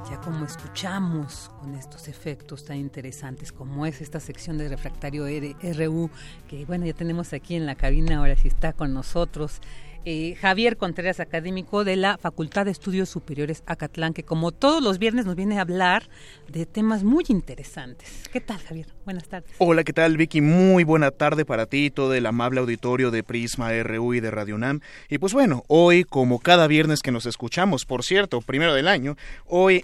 Ya 0.09 0.21
como 0.21 0.45
escuchamos 0.45 1.51
con 1.59 1.75
estos 1.75 2.07
efectos 2.07 2.63
tan 2.63 2.77
interesantes 2.77 3.51
como 3.51 3.85
es 3.85 4.01
esta 4.01 4.19
sección 4.19 4.57
de 4.57 4.69
refractario 4.69 5.25
RU, 5.25 6.09
que 6.47 6.65
bueno, 6.65 6.85
ya 6.85 6.93
tenemos 6.93 7.33
aquí 7.33 7.55
en 7.55 7.65
la 7.65 7.75
cabina, 7.75 8.19
ahora 8.19 8.35
sí 8.35 8.47
está 8.47 8.73
con 8.73 8.93
nosotros 8.93 9.59
eh, 10.05 10.35
Javier 10.39 10.77
Contreras, 10.77 11.19
académico 11.19 11.83
de 11.83 11.95
la 11.95 12.17
Facultad 12.17 12.65
de 12.65 12.71
Estudios 12.71 13.09
Superiores 13.09 13.63
Acatlán, 13.65 14.13
que 14.13 14.23
como 14.23 14.51
todos 14.51 14.81
los 14.81 14.99
viernes 14.99 15.25
nos 15.25 15.35
viene 15.35 15.57
a 15.57 15.61
hablar 15.61 16.09
de 16.47 16.65
temas 16.65 17.03
muy 17.03 17.25
interesantes. 17.29 18.23
¿Qué 18.31 18.41
tal, 18.41 18.59
Javier? 18.59 18.87
Buenas 19.05 19.27
tardes. 19.27 19.51
Hola, 19.57 19.83
¿qué 19.83 19.93
tal, 19.93 20.17
Vicky? 20.17 20.41
Muy 20.41 20.83
buena 20.83 21.11
tarde 21.11 21.45
para 21.45 21.65
ti 21.65 21.89
todo 21.89 22.13
el 22.13 22.25
amable 22.25 22.59
auditorio 22.59 23.11
de 23.11 23.23
Prisma 23.23 23.71
RU 23.83 24.13
y 24.13 24.19
de 24.19 24.31
Radio 24.31 24.55
UNAM. 24.55 24.81
Y 25.09 25.17
pues 25.17 25.33
bueno, 25.33 25.63
hoy, 25.67 26.03
como 26.03 26.39
cada 26.39 26.67
viernes 26.67 27.01
que 27.01 27.11
nos 27.11 27.25
escuchamos, 27.25 27.85
por 27.85 28.03
cierto, 28.03 28.41
primero 28.41 28.73
del 28.73 28.87
año, 28.87 29.17
hoy 29.45 29.83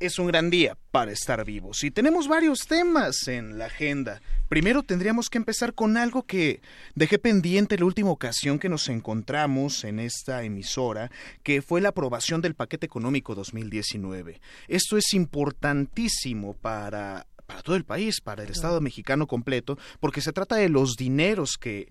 es 0.00 0.18
un 0.18 0.26
gran 0.26 0.50
día 0.50 0.76
para 0.90 1.12
estar 1.12 1.44
vivos 1.44 1.84
y 1.84 1.90
tenemos 1.90 2.28
varios 2.28 2.66
temas 2.66 3.28
en 3.28 3.58
la 3.58 3.66
agenda. 3.66 4.20
Primero 4.48 4.82
tendríamos 4.82 5.30
que 5.30 5.38
empezar 5.38 5.74
con 5.74 5.96
algo 5.96 6.24
que 6.24 6.60
dejé 6.94 7.18
pendiente 7.18 7.78
la 7.78 7.86
última 7.86 8.10
ocasión 8.10 8.58
que 8.58 8.68
nos 8.68 8.88
encontramos 8.88 9.84
en 9.84 9.98
esta 9.98 10.42
emisora, 10.42 11.10
que 11.42 11.62
fue 11.62 11.80
la 11.80 11.90
aprobación 11.90 12.40
del 12.40 12.54
paquete 12.54 12.86
económico 12.86 13.34
2019. 13.34 14.40
Esto 14.68 14.96
es 14.96 15.14
importantísimo 15.14 16.54
para 16.54 17.26
para 17.46 17.62
todo 17.62 17.76
el 17.76 17.84
país, 17.84 18.20
para 18.20 18.42
el 18.42 18.50
Estado 18.50 18.80
mexicano 18.80 19.26
completo, 19.26 19.78
porque 20.00 20.20
se 20.20 20.32
trata 20.32 20.56
de 20.56 20.68
los 20.68 20.96
dineros 20.96 21.56
que 21.58 21.86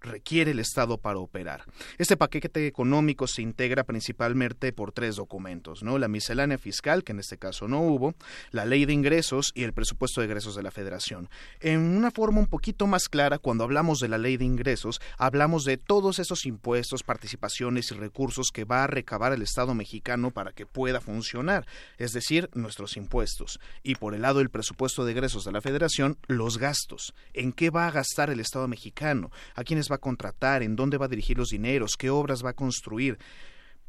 requiere 0.00 0.50
el 0.50 0.58
Estado 0.58 0.98
para 0.98 1.18
operar. 1.18 1.64
Este 1.98 2.16
paquete 2.16 2.66
económico 2.66 3.26
se 3.26 3.42
integra 3.42 3.84
principalmente 3.84 4.72
por 4.72 4.92
tres 4.92 5.16
documentos, 5.16 5.82
¿no? 5.82 5.98
La 5.98 6.08
miscelánea 6.08 6.58
fiscal, 6.58 7.04
que 7.04 7.12
en 7.12 7.20
este 7.20 7.38
caso 7.38 7.68
no 7.68 7.80
hubo, 7.80 8.14
la 8.50 8.64
ley 8.64 8.84
de 8.84 8.92
ingresos 8.92 9.52
y 9.54 9.62
el 9.62 9.72
presupuesto 9.72 10.20
de 10.20 10.26
egresos 10.26 10.54
de 10.54 10.62
la 10.62 10.70
Federación. 10.70 11.28
En 11.60 11.80
una 11.80 12.10
forma 12.10 12.40
un 12.40 12.46
poquito 12.46 12.86
más 12.86 13.08
clara, 13.08 13.38
cuando 13.38 13.64
hablamos 13.64 14.00
de 14.00 14.08
la 14.08 14.18
ley 14.18 14.36
de 14.36 14.44
ingresos, 14.44 15.00
hablamos 15.18 15.64
de 15.64 15.76
todos 15.76 16.18
esos 16.18 16.46
impuestos, 16.46 17.02
participaciones 17.02 17.90
y 17.90 17.94
recursos 17.94 18.50
que 18.52 18.64
va 18.64 18.84
a 18.84 18.86
recabar 18.86 19.32
el 19.32 19.42
Estado 19.42 19.74
mexicano 19.74 20.30
para 20.30 20.52
que 20.52 20.66
pueda 20.66 21.00
funcionar, 21.00 21.66
es 21.98 22.12
decir, 22.12 22.50
nuestros 22.54 22.96
impuestos. 22.96 23.60
Y 23.82 23.94
por 23.94 24.14
el 24.14 24.22
lado 24.22 24.38
del 24.38 24.50
presupuesto 24.50 25.04
de 25.06 25.12
egresos 25.12 25.44
de 25.44 25.52
la 25.52 25.60
Federación 25.60 26.18
los 26.26 26.58
gastos. 26.58 27.14
¿En 27.32 27.52
qué 27.52 27.70
va 27.70 27.86
a 27.86 27.90
gastar 27.90 28.30
el 28.30 28.40
Estado 28.40 28.68
mexicano? 28.68 29.30
¿A 29.54 29.64
quiénes 29.64 29.90
va 29.90 29.96
a 29.96 30.00
contratar? 30.00 30.62
¿En 30.62 30.76
dónde 30.76 30.98
va 30.98 31.06
a 31.06 31.08
dirigir 31.08 31.38
los 31.38 31.48
dineros? 31.48 31.96
¿Qué 31.96 32.10
obras 32.10 32.44
va 32.44 32.50
a 32.50 32.54
construir? 32.54 33.18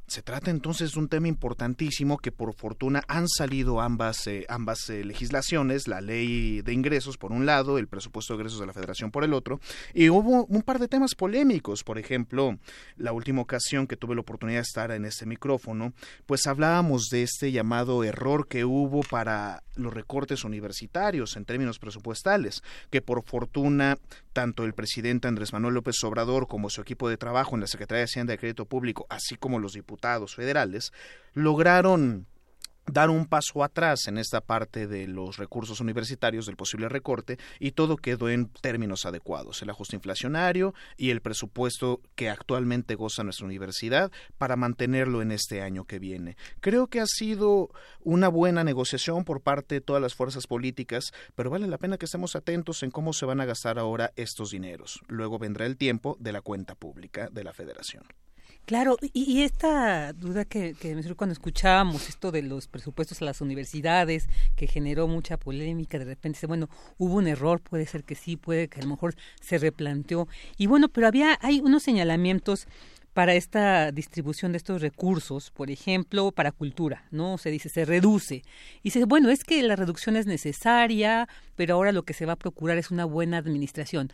Se 0.07 0.21
trata 0.21 0.51
entonces 0.51 0.93
de 0.93 0.99
un 0.99 1.09
tema 1.09 1.27
importantísimo 1.27 2.17
que 2.17 2.31
por 2.31 2.53
fortuna 2.53 3.03
han 3.09 3.27
salido 3.27 3.81
ambas, 3.81 4.25
eh, 4.27 4.45
ambas 4.47 4.89
eh, 4.89 5.03
legislaciones, 5.03 5.89
la 5.89 5.99
ley 5.99 6.61
de 6.61 6.71
ingresos 6.71 7.17
por 7.17 7.33
un 7.33 7.45
lado, 7.45 7.77
el 7.77 7.89
presupuesto 7.89 8.33
de 8.33 8.37
ingresos 8.37 8.61
de 8.61 8.67
la 8.67 8.71
federación 8.71 9.11
por 9.11 9.25
el 9.25 9.33
otro, 9.33 9.59
y 9.93 10.09
hubo 10.09 10.45
un 10.45 10.61
par 10.61 10.79
de 10.79 10.87
temas 10.87 11.13
polémicos, 11.13 11.83
por 11.83 11.97
ejemplo, 11.97 12.57
la 12.95 13.11
última 13.11 13.41
ocasión 13.41 13.85
que 13.85 13.97
tuve 13.97 14.15
la 14.15 14.21
oportunidad 14.21 14.59
de 14.59 14.61
estar 14.61 14.91
en 14.91 15.03
este 15.03 15.25
micrófono, 15.25 15.91
pues 16.25 16.47
hablábamos 16.47 17.09
de 17.09 17.23
este 17.23 17.51
llamado 17.51 18.05
error 18.05 18.47
que 18.47 18.63
hubo 18.63 19.01
para 19.01 19.61
los 19.75 19.93
recortes 19.93 20.45
universitarios 20.45 21.35
en 21.35 21.43
términos 21.43 21.79
presupuestales, 21.79 22.63
que 22.89 23.01
por 23.01 23.23
fortuna 23.25 23.97
tanto 24.31 24.63
el 24.63 24.73
presidente 24.73 25.27
Andrés 25.27 25.51
Manuel 25.51 25.73
López 25.73 26.01
Obrador 26.03 26.47
como 26.47 26.69
su 26.69 26.79
equipo 26.79 27.09
de 27.09 27.17
trabajo 27.17 27.55
en 27.55 27.61
la 27.61 27.67
Secretaría 27.67 27.99
de 27.99 28.05
Hacienda 28.05 28.33
y 28.33 28.37
Crédito 28.37 28.65
Público, 28.65 29.05
así 29.09 29.35
como 29.35 29.59
los 29.59 29.73
diputados 29.73 29.96
federales 30.35 30.91
lograron 31.33 32.27
dar 32.87 33.09
un 33.09 33.25
paso 33.25 33.63
atrás 33.63 34.07
en 34.07 34.17
esta 34.17 34.41
parte 34.41 34.87
de 34.87 35.07
los 35.07 35.37
recursos 35.37 35.81
universitarios 35.81 36.45
del 36.45 36.55
posible 36.55 36.89
recorte 36.89 37.37
y 37.59 37.71
todo 37.71 37.97
quedó 37.97 38.29
en 38.29 38.47
términos 38.47 39.05
adecuados, 39.05 39.61
el 39.61 39.69
ajuste 39.69 39.97
inflacionario 39.97 40.73
y 40.95 41.09
el 41.09 41.21
presupuesto 41.21 42.01
que 42.15 42.29
actualmente 42.29 42.95
goza 42.95 43.23
nuestra 43.23 43.45
universidad 43.45 44.11
para 44.37 44.55
mantenerlo 44.55 45.21
en 45.21 45.31
este 45.31 45.61
año 45.61 45.83
que 45.83 45.99
viene. 45.99 46.37
Creo 46.61 46.87
que 46.87 47.01
ha 47.01 47.07
sido 47.07 47.69
una 48.01 48.29
buena 48.29 48.63
negociación 48.63 49.25
por 49.25 49.41
parte 49.41 49.75
de 49.75 49.81
todas 49.81 50.01
las 50.01 50.15
fuerzas 50.15 50.47
políticas, 50.47 51.11
pero 51.35 51.49
vale 51.49 51.67
la 51.67 51.77
pena 51.77 51.97
que 51.97 52.05
estemos 52.05 52.35
atentos 52.35 52.83
en 52.83 52.91
cómo 52.91 53.13
se 53.13 53.25
van 53.25 53.41
a 53.41 53.45
gastar 53.45 53.79
ahora 53.79 54.13
estos 54.15 54.51
dineros. 54.51 55.01
Luego 55.07 55.39
vendrá 55.39 55.65
el 55.65 55.77
tiempo 55.77 56.15
de 56.19 56.31
la 56.31 56.41
cuenta 56.41 56.75
pública 56.75 57.29
de 57.31 57.43
la 57.43 57.53
federación. 57.53 58.03
Claro, 58.67 58.97
y, 59.13 59.43
esta 59.43 60.11
duda 60.11 60.43
que, 60.43 60.73
que 60.73 60.93
me 60.93 61.01
surgió 61.01 61.15
cuando 61.15 61.31
escuchábamos 61.31 62.09
esto 62.09 62.33
de 62.33 62.41
los 62.41 62.67
presupuestos 62.67 63.21
a 63.21 63.25
las 63.25 63.39
universidades, 63.39 64.27
que 64.57 64.67
generó 64.67 65.07
mucha 65.07 65.37
polémica, 65.37 65.97
de 65.97 66.03
repente 66.03 66.45
bueno, 66.47 66.67
hubo 66.97 67.15
un 67.15 67.27
error, 67.27 67.61
puede 67.61 67.85
ser 67.85 68.03
que 68.03 68.13
sí, 68.13 68.35
puede 68.35 68.67
que 68.67 68.81
a 68.81 68.83
lo 68.83 68.89
mejor 68.89 69.15
se 69.39 69.57
replanteó. 69.57 70.27
Y 70.57 70.67
bueno, 70.67 70.89
pero 70.89 71.07
había, 71.07 71.39
hay 71.41 71.61
unos 71.61 71.83
señalamientos 71.83 72.67
para 73.17 73.33
esta 73.33 73.91
distribución 73.91 74.51
de 74.51 74.59
estos 74.59 74.79
recursos, 74.79 75.49
por 75.49 75.71
ejemplo, 75.71 76.31
para 76.31 76.51
cultura, 76.51 77.07
¿no? 77.09 77.39
Se 77.39 77.49
dice, 77.49 77.67
se 77.67 77.83
reduce. 77.83 78.43
Y 78.83 78.91
dice, 78.91 79.05
bueno, 79.05 79.31
es 79.31 79.43
que 79.43 79.63
la 79.63 79.75
reducción 79.75 80.15
es 80.15 80.27
necesaria, 80.27 81.27
pero 81.55 81.73
ahora 81.73 81.91
lo 81.91 82.03
que 82.03 82.13
se 82.13 82.27
va 82.27 82.33
a 82.33 82.35
procurar 82.35 82.77
es 82.77 82.91
una 82.91 83.05
buena 83.05 83.39
administración. 83.39 84.11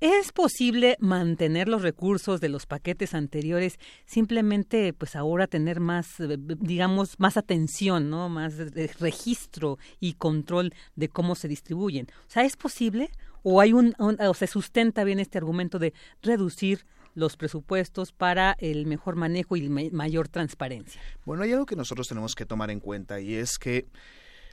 ¿Es 0.00 0.32
posible 0.32 0.96
mantener 1.00 1.68
los 1.68 1.82
recursos 1.82 2.40
de 2.40 2.48
los 2.48 2.64
paquetes 2.64 3.12
anteriores, 3.12 3.78
simplemente, 4.06 4.94
pues 4.94 5.16
ahora 5.16 5.46
tener 5.46 5.78
más, 5.78 6.18
eh, 6.18 6.38
digamos, 6.38 7.20
más 7.20 7.36
atención, 7.36 8.08
¿no? 8.08 8.30
Más 8.30 8.54
registro 8.98 9.78
y 10.00 10.14
control 10.14 10.72
de 10.94 11.10
cómo 11.10 11.34
se 11.34 11.46
distribuyen? 11.46 12.06
O 12.26 12.30
sea, 12.30 12.44
¿es 12.46 12.56
posible? 12.56 13.10
¿O 13.42 13.60
hay 13.60 13.74
un, 13.74 13.94
o 13.98 14.32
se 14.32 14.46
sustenta 14.46 15.04
bien 15.04 15.20
este 15.20 15.36
argumento 15.36 15.78
de 15.78 15.92
reducir 16.22 16.86
los 17.16 17.36
presupuestos 17.36 18.12
para 18.12 18.56
el 18.60 18.86
mejor 18.86 19.16
manejo 19.16 19.56
y 19.56 19.68
mayor 19.68 20.28
transparencia. 20.28 21.00
Bueno, 21.24 21.42
hay 21.42 21.52
algo 21.52 21.66
que 21.66 21.74
nosotros 21.74 22.06
tenemos 22.06 22.34
que 22.34 22.46
tomar 22.46 22.70
en 22.70 22.78
cuenta 22.78 23.20
y 23.20 23.34
es 23.34 23.58
que 23.58 23.86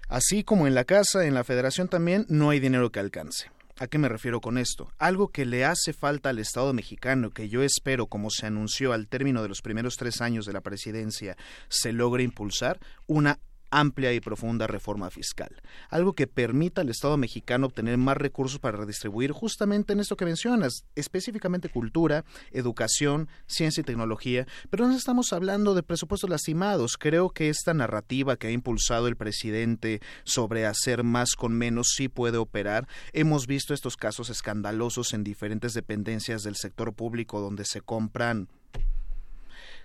así 0.09 0.43
como 0.43 0.65
en 0.65 0.73
la 0.73 0.85
casa, 0.85 1.25
en 1.25 1.35
la 1.35 1.43
federación 1.43 1.89
también 1.89 2.25
no 2.29 2.49
hay 2.49 2.59
dinero 2.59 2.91
que 2.91 2.99
alcance. 2.99 3.51
¿A 3.79 3.87
qué 3.87 3.97
me 3.97 4.07
refiero 4.07 4.39
con 4.39 4.57
esto? 4.57 4.91
Algo 4.97 5.29
que 5.29 5.45
le 5.45 5.65
hace 5.65 5.93
falta 5.93 6.29
al 6.29 6.39
Estado 6.39 6.73
mexicano, 6.73 7.31
que 7.31 7.49
yo 7.49 7.63
espero, 7.63 8.05
como 8.05 8.29
se 8.29 8.45
anunció 8.45 8.93
al 8.93 9.07
término 9.07 9.41
de 9.41 9.49
los 9.49 9.61
primeros 9.61 9.97
tres 9.97 10.21
años 10.21 10.45
de 10.45 10.53
la 10.53 10.61
presidencia, 10.61 11.35
se 11.69 11.91
logre 11.91 12.23
impulsar 12.23 12.79
una 13.07 13.39
amplia 13.79 14.13
y 14.13 14.19
profunda 14.19 14.67
reforma 14.67 15.09
fiscal, 15.09 15.61
algo 15.89 16.13
que 16.13 16.27
permita 16.27 16.81
al 16.81 16.89
Estado 16.89 17.17
mexicano 17.17 17.67
obtener 17.67 17.97
más 17.97 18.17
recursos 18.17 18.59
para 18.59 18.77
redistribuir 18.77 19.31
justamente 19.31 19.93
en 19.93 19.99
esto 19.99 20.15
que 20.15 20.25
mencionas, 20.25 20.85
específicamente 20.95 21.69
cultura, 21.69 22.23
educación, 22.51 23.27
ciencia 23.47 23.81
y 23.81 23.83
tecnología, 23.83 24.47
pero 24.69 24.87
no 24.87 24.95
estamos 24.95 25.33
hablando 25.33 25.73
de 25.73 25.83
presupuestos 25.83 26.29
lastimados. 26.29 26.97
Creo 26.97 27.29
que 27.29 27.49
esta 27.49 27.73
narrativa 27.73 28.37
que 28.37 28.47
ha 28.47 28.51
impulsado 28.51 29.07
el 29.07 29.15
presidente 29.15 30.01
sobre 30.23 30.65
hacer 30.65 31.03
más 31.03 31.35
con 31.35 31.53
menos 31.53 31.93
sí 31.95 32.09
puede 32.09 32.37
operar. 32.37 32.87
Hemos 33.11 33.47
visto 33.47 33.73
estos 33.73 33.97
casos 33.97 34.29
escandalosos 34.29 35.13
en 35.13 35.23
diferentes 35.23 35.73
dependencias 35.73 36.43
del 36.43 36.55
sector 36.55 36.93
público 36.93 37.41
donde 37.41 37.65
se 37.65 37.81
compran 37.81 38.47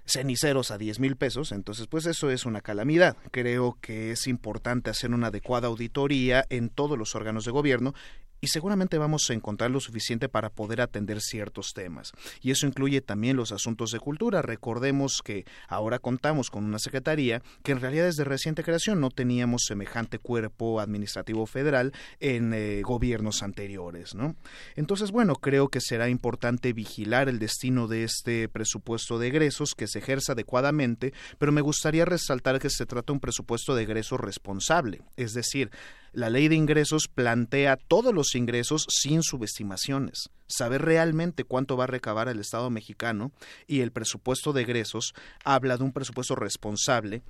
ceniceros 0.08 0.70
a 0.70 0.78
10 0.78 1.00
mil 1.00 1.16
pesos, 1.16 1.52
entonces 1.52 1.86
pues 1.86 2.06
eso 2.06 2.30
es 2.30 2.46
una 2.46 2.60
calamidad. 2.60 3.16
Creo 3.30 3.78
que 3.80 4.12
es 4.12 4.26
importante 4.26 4.90
hacer 4.90 5.10
una 5.10 5.28
adecuada 5.28 5.68
auditoría 5.68 6.44
en 6.50 6.68
todos 6.70 6.98
los 6.98 7.14
órganos 7.14 7.44
de 7.44 7.50
gobierno 7.50 7.94
y 8.40 8.48
seguramente 8.48 8.98
vamos 8.98 9.28
a 9.28 9.34
encontrar 9.34 9.70
lo 9.70 9.80
suficiente 9.80 10.28
para 10.28 10.50
poder 10.50 10.80
atender 10.80 11.20
ciertos 11.20 11.72
temas. 11.74 12.12
Y 12.40 12.50
eso 12.50 12.66
incluye 12.66 13.00
también 13.00 13.36
los 13.36 13.52
asuntos 13.52 13.90
de 13.90 14.00
cultura. 14.00 14.42
Recordemos 14.42 15.20
que 15.24 15.44
ahora 15.68 15.98
contamos 15.98 16.50
con 16.50 16.64
una 16.64 16.78
secretaría 16.78 17.42
que 17.62 17.72
en 17.72 17.80
realidad 17.80 18.06
es 18.06 18.16
de 18.16 18.24
reciente 18.24 18.62
creación. 18.62 19.00
No 19.00 19.10
teníamos 19.10 19.64
semejante 19.66 20.18
cuerpo 20.18 20.80
administrativo 20.80 21.46
federal 21.46 21.92
en 22.20 22.52
eh, 22.54 22.82
gobiernos 22.82 23.42
anteriores, 23.42 24.14
¿no? 24.14 24.36
Entonces, 24.76 25.10
bueno, 25.10 25.34
creo 25.34 25.68
que 25.68 25.80
será 25.80 26.08
importante 26.08 26.72
vigilar 26.72 27.28
el 27.28 27.38
destino 27.38 27.88
de 27.88 28.04
este 28.04 28.48
presupuesto 28.48 29.18
de 29.18 29.28
egresos 29.28 29.74
que 29.74 29.86
se 29.86 29.98
ejerza 29.98 30.32
adecuadamente, 30.32 31.12
pero 31.38 31.52
me 31.52 31.60
gustaría 31.60 32.04
resaltar 32.04 32.58
que 32.58 32.70
se 32.70 32.86
trata 32.86 33.08
de 33.08 33.14
un 33.14 33.20
presupuesto 33.20 33.74
de 33.74 33.82
egresos 33.82 34.20
responsable, 34.20 35.02
es 35.16 35.34
decir, 35.34 35.70
la 36.18 36.30
ley 36.30 36.48
de 36.48 36.56
ingresos 36.56 37.06
plantea 37.06 37.76
todos 37.76 38.12
los 38.12 38.34
ingresos 38.34 38.86
sin 38.88 39.22
subestimaciones, 39.22 40.30
saber 40.48 40.82
realmente 40.82 41.44
cuánto 41.44 41.76
va 41.76 41.84
a 41.84 41.86
recabar 41.86 42.26
el 42.26 42.40
Estado 42.40 42.70
mexicano 42.70 43.30
y 43.68 43.82
el 43.82 43.92
presupuesto 43.92 44.52
de 44.52 44.62
egresos 44.62 45.14
habla 45.44 45.76
de 45.76 45.84
un 45.84 45.92
presupuesto 45.92 46.34
responsable 46.34 47.22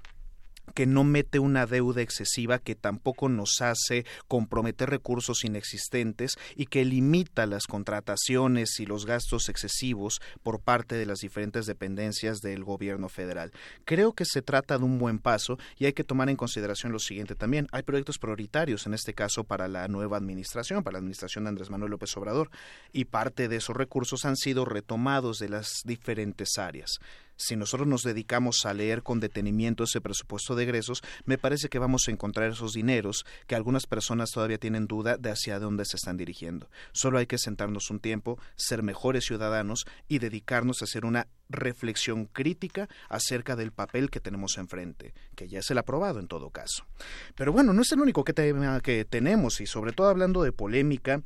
que 0.74 0.86
no 0.86 1.04
mete 1.04 1.38
una 1.38 1.66
deuda 1.66 2.02
excesiva, 2.02 2.58
que 2.58 2.74
tampoco 2.74 3.28
nos 3.28 3.60
hace 3.60 4.04
comprometer 4.26 4.90
recursos 4.90 5.44
inexistentes 5.44 6.36
y 6.56 6.66
que 6.66 6.84
limita 6.84 7.46
las 7.46 7.66
contrataciones 7.66 8.80
y 8.80 8.86
los 8.86 9.06
gastos 9.06 9.48
excesivos 9.48 10.20
por 10.42 10.60
parte 10.60 10.96
de 10.96 11.06
las 11.06 11.18
diferentes 11.18 11.66
dependencias 11.66 12.38
del 12.38 12.64
gobierno 12.64 13.08
federal. 13.08 13.52
Creo 13.84 14.12
que 14.12 14.24
se 14.24 14.42
trata 14.42 14.78
de 14.78 14.84
un 14.84 14.98
buen 14.98 15.18
paso 15.18 15.58
y 15.76 15.86
hay 15.86 15.92
que 15.92 16.04
tomar 16.04 16.28
en 16.28 16.36
consideración 16.36 16.92
lo 16.92 16.98
siguiente 16.98 17.34
también. 17.34 17.68
Hay 17.72 17.82
proyectos 17.82 18.18
prioritarios, 18.18 18.86
en 18.86 18.94
este 18.94 19.14
caso 19.14 19.44
para 19.44 19.68
la 19.68 19.88
nueva 19.88 20.16
administración, 20.16 20.82
para 20.82 20.94
la 20.94 20.98
administración 20.98 21.44
de 21.44 21.50
Andrés 21.50 21.70
Manuel 21.70 21.90
López 21.90 22.16
Obrador, 22.16 22.50
y 22.92 23.06
parte 23.06 23.48
de 23.48 23.56
esos 23.56 23.76
recursos 23.76 24.24
han 24.24 24.36
sido 24.36 24.64
retomados 24.64 25.38
de 25.38 25.48
las 25.48 25.82
diferentes 25.84 26.58
áreas 26.58 27.00
si 27.38 27.56
nosotros 27.56 27.88
nos 27.88 28.02
dedicamos 28.02 28.66
a 28.66 28.74
leer 28.74 29.02
con 29.02 29.20
detenimiento 29.20 29.84
ese 29.84 30.00
presupuesto 30.00 30.56
de 30.56 30.64
egresos, 30.64 31.02
me 31.24 31.38
parece 31.38 31.68
que 31.68 31.78
vamos 31.78 32.02
a 32.06 32.10
encontrar 32.10 32.50
esos 32.50 32.72
dineros 32.74 33.24
que 33.46 33.54
algunas 33.54 33.86
personas 33.86 34.30
todavía 34.30 34.58
tienen 34.58 34.86
duda 34.86 35.16
de 35.16 35.30
hacia 35.30 35.60
dónde 35.60 35.84
se 35.84 35.96
están 35.96 36.16
dirigiendo. 36.16 36.68
Solo 36.92 37.18
hay 37.18 37.26
que 37.26 37.38
sentarnos 37.38 37.90
un 37.90 38.00
tiempo, 38.00 38.38
ser 38.56 38.82
mejores 38.82 39.24
ciudadanos 39.24 39.86
y 40.08 40.18
dedicarnos 40.18 40.82
a 40.82 40.84
hacer 40.84 41.04
una 41.04 41.28
reflexión 41.48 42.26
crítica 42.26 42.88
acerca 43.08 43.56
del 43.56 43.72
papel 43.72 44.10
que 44.10 44.20
tenemos 44.20 44.58
enfrente, 44.58 45.14
que 45.36 45.48
ya 45.48 45.60
es 45.60 45.70
el 45.70 45.78
aprobado 45.78 46.18
en 46.18 46.26
todo 46.26 46.50
caso. 46.50 46.86
Pero 47.36 47.52
bueno, 47.52 47.72
no 47.72 47.82
es 47.82 47.92
el 47.92 48.00
único 48.00 48.24
tema 48.24 48.80
que 48.80 49.04
tenemos 49.04 49.60
y 49.60 49.66
sobre 49.66 49.92
todo 49.92 50.08
hablando 50.08 50.42
de 50.42 50.52
polémica, 50.52 51.22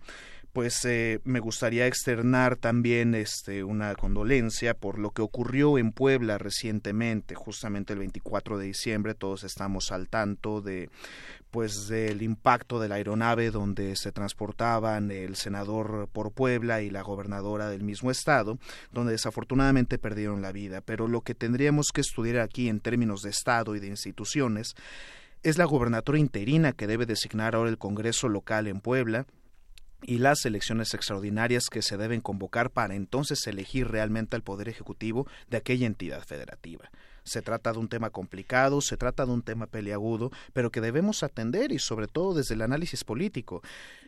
pues 0.53 0.85
eh, 0.85 1.21
me 1.25 1.41
gustaría 1.41 1.87
externar 1.87 2.57
también 2.57 3.15
este, 3.15 3.65
una 3.65 3.95
condolencia 3.95 4.75
por 4.75 4.99
lo 4.99 5.11
que 5.11 5.23
ocurrió 5.23 5.79
en 5.79 5.93
Puebla 5.93 6.37
recientemente, 6.37 7.35
justamente 7.35 7.95
el 7.95 8.01
24 8.01 8.59
de 8.59 8.67
diciembre, 8.67 9.15
todos 9.15 9.45
estamos 9.45 9.93
al 9.93 10.09
tanto 10.09 10.61
de 10.61 10.91
pues 11.51 11.87
del 11.87 12.23
impacto 12.23 12.81
de 12.81 12.89
la 12.89 12.95
aeronave 12.95 13.51
donde 13.51 13.95
se 13.97 14.11
transportaban 14.11 15.11
el 15.11 15.37
senador 15.37 16.09
por 16.11 16.33
Puebla 16.33 16.81
y 16.81 16.89
la 16.89 17.03
gobernadora 17.03 17.69
del 17.69 17.83
mismo 17.83 18.11
estado, 18.11 18.59
donde 18.91 19.13
desafortunadamente 19.13 19.99
perdieron 19.99 20.41
la 20.41 20.51
vida. 20.51 20.81
Pero 20.81 21.09
lo 21.09 21.21
que 21.21 21.35
tendríamos 21.35 21.89
que 21.93 22.01
estudiar 22.01 22.39
aquí 22.39 22.71
en 22.71 22.81
términos 22.81 23.21
de 23.21 23.29
Estado 23.29 23.77
y 23.77 23.81
de 23.81 23.89
instituciones 23.89 24.75
es 25.43 25.59
la 25.59 25.67
gobernatura 25.67 26.19
interina 26.19 26.73
que 26.73 26.87
debe 26.87 27.05
designar 27.05 27.55
ahora 27.55 27.69
el 27.69 27.77
Congreso 27.77 28.31
local 28.31 28.67
en 28.67 28.81
Puebla, 28.81 29.27
y 30.03 30.19
las 30.19 30.45
elecciones 30.45 30.95
extraordinarias 30.95 31.65
que 31.71 31.83
se 31.83 31.97
deben 31.97 32.21
convocar 32.21 32.71
para 32.71 32.95
entonces 32.95 33.47
elegir 33.47 33.89
realmente 33.89 34.37
al 34.37 34.43
Poder 34.43 34.69
Ejecutivo 34.69 35.27
de 35.49 35.59
aquella 35.59 35.87
entidad 35.87 36.23
federativa. 36.25 36.91
Se 37.25 37.41
trata 37.41 37.73
de 37.73 37.79
un 37.79 37.89
tema 37.89 38.11
complicado, 38.11 38.81
se 38.81 38.97
trata 38.97 39.25
de 39.25 39.33
un 39.33 39.43
tema 39.43 39.67
peliagudo, 39.67 40.33
pero 40.53 40.71
que 40.71 40.81
debemos 40.81 41.23
atender 41.23 41.71
y 41.71 41.79
sobre 41.79 42.09
todo 42.09 42.35
desde 42.35 42.55
el 42.55 42.63
análisis 42.63 43.05
político. 43.05 43.63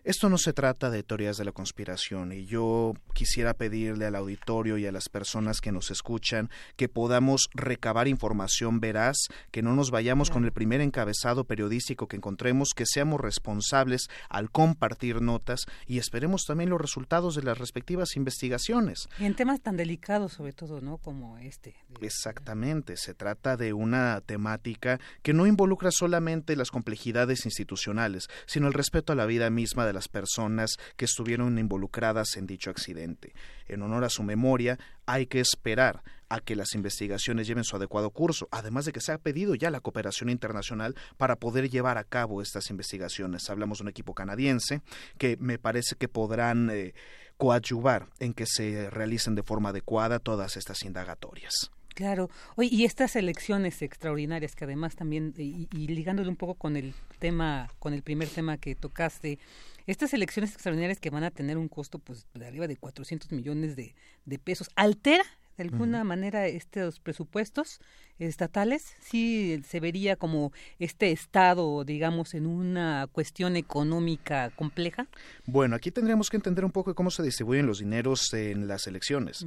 Esto 0.05 0.29
no 0.29 0.37
se 0.37 0.53
trata 0.53 0.91
de 0.91 1.03
teorías 1.03 1.39
de 1.39 1.47
la 1.47 1.53
conspiración 1.53 2.31
y 2.33 2.45
yo 2.45 2.93
quisiera 3.15 3.55
pedirle 3.55 4.05
al 4.05 4.17
auditorio 4.17 4.77
y 4.77 4.85
a 4.85 4.93
las 4.93 5.09
personas 5.09 5.63
que 5.63 5.73
nos 5.73 5.91
escuchan 5.91 6.51
que 6.77 6.91
podamos 6.91 7.49
recabar 7.55 8.07
información 8.07 8.81
veraz, 8.81 9.17
que 9.51 9.63
no 9.63 9.75
nos 9.75 9.91
vayamos 9.91 10.29
con 10.29 10.45
el 10.45 10.53
primer 10.53 10.83
encabezado 10.83 11.45
periodístico 11.45 12.07
que 12.07 12.17
encontremos, 12.17 12.75
que 12.77 12.85
seamos 12.85 13.19
responsables 13.19 14.09
al 14.29 14.51
compartir 14.51 15.23
notas 15.23 15.65
y 15.87 15.97
esperemos 15.97 16.45
también 16.45 16.69
los 16.69 16.83
resultados 16.83 17.35
de 17.35 17.45
las 17.45 17.57
respectivas 17.57 18.15
investigaciones. 18.17 19.09
Y 19.19 19.25
en 19.25 19.35
temas 19.35 19.63
tan 19.63 19.79
delicados 19.79 20.35
sobre 20.35 20.53
todo, 20.53 20.83
¿no? 20.83 20.99
Como 20.99 21.39
este. 21.39 21.77
Exactamente 22.03 22.99
se 22.99 23.15
trata 23.15 23.57
de 23.57 23.73
una 23.73 24.21
temática 24.21 25.01
que 25.23 25.33
no 25.33 25.47
involucra 25.47 25.91
solamente 25.91 26.57
las 26.57 26.71
complejidades 26.71 27.47
institucionales, 27.47 28.29
sino 28.45 28.67
el 28.67 28.75
respeto 28.75 29.15
a 29.15 29.17
la 29.17 29.25
vida 29.25 29.49
misma 29.49 29.87
de 29.87 29.94
las 29.95 30.09
personas 30.09 30.77
que 30.97 31.07
estuvieron 31.07 31.59
involucradas 31.59 32.37
en 32.37 32.47
dicho 32.47 32.71
accidente. 32.71 33.33
En 33.66 33.83
honor 33.83 34.05
a 34.05 34.11
su 34.11 34.23
memoria, 34.23 34.79
hay 35.07 35.27
que 35.27 35.41
esperar 35.41 36.03
a 36.29 36.41
que 36.41 36.57
las 36.57 36.75
investigaciones 36.75 37.47
lleven 37.47 37.65
su 37.65 37.77
adecuado 37.77 38.11
curso, 38.11 38.49
además 38.51 38.85
de 38.85 38.93
que 38.93 39.01
se 39.01 39.12
ha 39.12 39.19
pedido 39.19 39.55
ya 39.55 39.71
la 39.71 39.81
cooperación 39.81 40.29
internacional 40.29 40.95
para 41.16 41.37
poder 41.37 41.71
llevar 41.71 41.97
a 41.97 42.05
cabo 42.05 42.43
estas 42.43 42.71
investigaciones. 42.71 43.49
Hablamos 43.49 43.79
de 43.79 43.85
un 43.85 43.89
equipo 43.89 44.15
canadiense 44.15 44.83
que 45.19 45.37
me 45.39 45.59
parece 45.59 45.97
que 45.97 46.09
podrán 46.09 46.71
eh, 46.71 46.95
coadyuvar 47.37 48.09
en 48.19 48.35
que 48.35 48.47
se 48.47 48.91
realicen 48.91 49.35
de 49.35 49.43
forma 49.43 49.71
adecuada 49.71 50.19
todas 50.19 50.57
estas 50.57 50.83
indagatorias. 50.83 51.71
Claro. 51.95 52.29
Oye, 52.57 52.71
y 52.73 52.85
estas 52.85 53.15
elecciones 53.15 53.81
extraordinarias 53.81 54.57
que 54.57 54.65
además 54.65 54.97
también, 54.97 55.33
y, 55.39 55.69
ligándole 55.87 56.29
un 56.29 56.37
poco 56.37 56.55
con 56.55 56.77
el 56.77 56.93
tema, 57.21 57.71
con 57.79 57.95
el 57.95 58.03
primer 58.03 58.29
tema 58.29 58.59
que 58.59 58.75
tocaste, 58.75 59.39
estas 59.86 60.15
elecciones 60.15 60.52
extraordinarias 60.52 61.01
que 61.01 61.11
van 61.11 61.24
a 61.24 61.31
tener 61.31 61.59
un 61.59 61.69
costo 61.69 61.98
pues 61.98 62.27
de 62.35 62.47
arriba 62.47 62.66
de 62.66 62.77
400 62.77 63.32
millones 63.32 63.77
de, 63.77 63.94
pesos, 64.39 64.69
¿altera 64.77 65.24
de 65.56 65.65
alguna 65.65 66.02
manera 66.02 66.47
estos 66.47 66.98
presupuestos 66.98 67.81
estatales? 68.19 68.94
¿Sí 69.01 69.62
se 69.66 69.81
vería 69.81 70.16
como 70.16 70.52
este 70.78 71.12
Estado, 71.12 71.85
digamos, 71.85 72.35
en 72.35 72.47
una 72.47 73.06
cuestión 73.12 73.56
económica 73.56 74.51
compleja? 74.51 75.06
Bueno, 75.47 75.77
aquí 75.77 75.90
tendríamos 75.90 76.31
que 76.31 76.36
entender 76.36 76.65
un 76.65 76.73
poco 76.73 76.94
cómo 76.94 77.11
se 77.11 77.23
distribuyen 77.23 77.66
los 77.66 77.78
dineros 77.78 78.32
en 78.35 78.66
las 78.66 78.86
elecciones. 78.86 79.47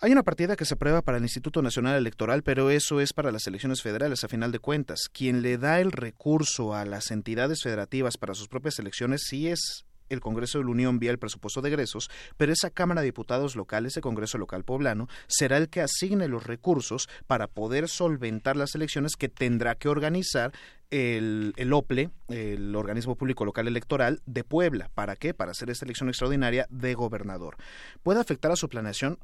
Hay 0.00 0.12
una 0.12 0.22
partida 0.22 0.54
que 0.54 0.64
se 0.64 0.74
aprueba 0.74 1.02
para 1.02 1.18
el 1.18 1.24
Instituto 1.24 1.60
Nacional 1.60 1.96
Electoral, 1.96 2.44
pero 2.44 2.70
eso 2.70 3.00
es 3.00 3.12
para 3.12 3.32
las 3.32 3.48
elecciones 3.48 3.82
federales, 3.82 4.22
a 4.22 4.28
final 4.28 4.52
de 4.52 4.60
cuentas. 4.60 5.08
Quien 5.12 5.42
le 5.42 5.58
da 5.58 5.80
el 5.80 5.90
recurso 5.90 6.72
a 6.72 6.84
las 6.84 7.10
entidades 7.10 7.64
federativas 7.64 8.16
para 8.16 8.34
sus 8.34 8.46
propias 8.46 8.78
elecciones 8.78 9.22
sí 9.26 9.48
es 9.48 9.86
el 10.08 10.20
Congreso 10.20 10.58
de 10.58 10.64
la 10.64 10.70
Unión 10.70 11.00
vía 11.00 11.10
el 11.10 11.18
presupuesto 11.18 11.62
de 11.62 11.70
egresos, 11.70 12.10
pero 12.36 12.52
esa 12.52 12.70
Cámara 12.70 13.00
de 13.00 13.06
Diputados 13.06 13.56
local, 13.56 13.86
ese 13.86 14.00
Congreso 14.00 14.38
local 14.38 14.62
poblano, 14.62 15.08
será 15.26 15.56
el 15.56 15.68
que 15.68 15.80
asigne 15.80 16.28
los 16.28 16.46
recursos 16.46 17.08
para 17.26 17.48
poder 17.48 17.88
solventar 17.88 18.56
las 18.56 18.76
elecciones 18.76 19.16
que 19.16 19.28
tendrá 19.28 19.74
que 19.74 19.88
organizar 19.88 20.52
el, 20.90 21.54
el, 21.56 21.72
OPLE, 21.72 22.10
el 22.28 22.76
Organismo 22.76 23.16
Público 23.16 23.44
Local 23.44 23.66
Electoral 23.66 24.22
de 24.26 24.44
Puebla. 24.44 24.92
¿Para 24.94 25.16
qué? 25.16 25.34
Para 25.34 25.50
hacer 25.50 25.70
esta 25.70 25.84
elección 25.84 26.08
extraordinaria 26.08 26.68
de 26.70 26.94
gobernador. 26.94 27.56
¿Puede 28.04 28.20
afectar 28.20 28.52
a 28.52 28.56
su 28.56 28.68
planeación? 28.68 29.18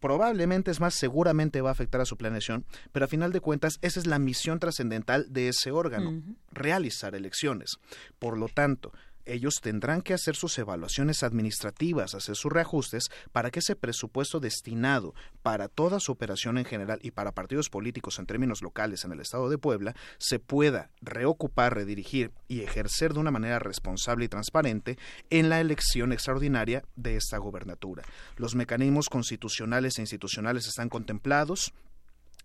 Probablemente, 0.00 0.70
es 0.70 0.80
más, 0.80 0.94
seguramente 0.94 1.60
va 1.60 1.70
a 1.70 1.72
afectar 1.72 2.00
a 2.00 2.06
su 2.06 2.16
planeación, 2.16 2.64
pero 2.92 3.04
a 3.04 3.08
final 3.08 3.32
de 3.32 3.40
cuentas 3.40 3.78
esa 3.82 4.00
es 4.00 4.06
la 4.06 4.18
misión 4.18 4.58
trascendental 4.58 5.32
de 5.32 5.48
ese 5.48 5.70
órgano, 5.70 6.22
realizar 6.50 7.14
elecciones. 7.14 7.76
Por 8.18 8.38
lo 8.38 8.48
tanto, 8.48 8.92
ellos 9.26 9.60
tendrán 9.60 10.02
que 10.02 10.14
hacer 10.14 10.36
sus 10.36 10.58
evaluaciones 10.58 11.22
administrativas, 11.22 12.14
hacer 12.14 12.36
sus 12.36 12.52
reajustes 12.52 13.10
para 13.32 13.50
que 13.50 13.58
ese 13.58 13.76
presupuesto 13.76 14.40
destinado 14.40 15.14
para 15.42 15.68
toda 15.68 16.00
su 16.00 16.12
operación 16.12 16.58
en 16.58 16.64
general 16.64 16.98
y 17.02 17.10
para 17.10 17.32
partidos 17.32 17.68
políticos 17.68 18.18
en 18.18 18.26
términos 18.26 18.62
locales 18.62 19.04
en 19.04 19.12
el 19.12 19.20
estado 19.20 19.48
de 19.48 19.58
Puebla 19.58 19.94
se 20.18 20.38
pueda 20.38 20.90
reocupar, 21.00 21.74
redirigir 21.74 22.32
y 22.48 22.60
ejercer 22.60 23.12
de 23.12 23.20
una 23.20 23.30
manera 23.30 23.58
responsable 23.58 24.24
y 24.24 24.28
transparente 24.28 24.98
en 25.30 25.48
la 25.48 25.60
elección 25.60 26.12
extraordinaria 26.12 26.84
de 26.94 27.16
esta 27.16 27.38
gobernatura. 27.38 28.04
Los 28.36 28.54
mecanismos 28.54 29.08
constitucionales 29.08 29.98
e 29.98 30.02
institucionales 30.02 30.66
están 30.66 30.88
contemplados, 30.88 31.74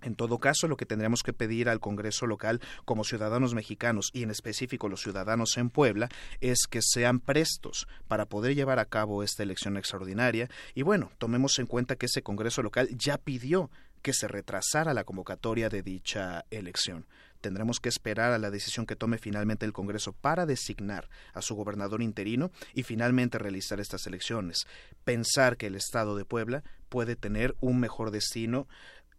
en 0.01 0.15
todo 0.15 0.39
caso, 0.39 0.67
lo 0.67 0.77
que 0.77 0.85
tendríamos 0.85 1.23
que 1.23 1.33
pedir 1.33 1.69
al 1.69 1.79
Congreso 1.79 2.25
local 2.25 2.61
como 2.85 3.03
ciudadanos 3.03 3.53
mexicanos 3.53 4.09
y 4.13 4.23
en 4.23 4.31
específico 4.31 4.89
los 4.89 5.01
ciudadanos 5.01 5.57
en 5.57 5.69
Puebla 5.69 6.09
es 6.39 6.67
que 6.69 6.81
sean 6.81 7.19
prestos 7.19 7.87
para 8.07 8.25
poder 8.25 8.55
llevar 8.55 8.79
a 8.79 8.85
cabo 8.85 9.23
esta 9.23 9.43
elección 9.43 9.77
extraordinaria 9.77 10.49
y 10.73 10.81
bueno, 10.81 11.11
tomemos 11.17 11.59
en 11.59 11.67
cuenta 11.67 11.95
que 11.95 12.07
ese 12.07 12.23
Congreso 12.23 12.63
local 12.63 12.89
ya 12.97 13.17
pidió 13.17 13.69
que 14.01 14.13
se 14.13 14.27
retrasara 14.27 14.93
la 14.93 15.03
convocatoria 15.03 15.69
de 15.69 15.83
dicha 15.83 16.45
elección. 16.49 17.05
Tendremos 17.39 17.79
que 17.79 17.89
esperar 17.89 18.31
a 18.31 18.37
la 18.37 18.51
decisión 18.51 18.85
que 18.85 18.95
tome 18.95 19.17
finalmente 19.17 19.65
el 19.65 19.73
Congreso 19.73 20.13
para 20.13 20.45
designar 20.45 21.09
a 21.33 21.41
su 21.41 21.55
gobernador 21.55 22.01
interino 22.01 22.51
y 22.73 22.83
finalmente 22.83 23.39
realizar 23.39 23.79
estas 23.79 24.05
elecciones. 24.05 24.67
Pensar 25.03 25.57
que 25.57 25.67
el 25.67 25.75
Estado 25.75 26.15
de 26.15 26.25
Puebla 26.25 26.63
puede 26.89 27.15
tener 27.15 27.55
un 27.59 27.79
mejor 27.79 28.11
destino 28.11 28.67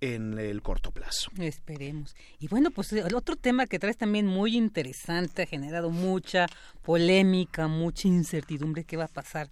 en 0.02 0.36
el 0.36 0.62
corto 0.62 0.90
plazo. 0.90 1.30
Esperemos. 1.38 2.16
Y 2.40 2.48
bueno, 2.48 2.72
pues 2.72 2.92
el 2.92 3.14
otro 3.14 3.36
tema 3.36 3.66
que 3.66 3.78
traes 3.78 3.96
también 3.96 4.26
muy 4.26 4.56
interesante, 4.56 5.42
ha 5.42 5.46
generado 5.46 5.90
mucha 5.90 6.46
polémica, 6.82 7.68
mucha 7.68 8.08
incertidumbre, 8.08 8.82
¿qué 8.82 8.96
va 8.96 9.04
a 9.04 9.08
pasar 9.08 9.48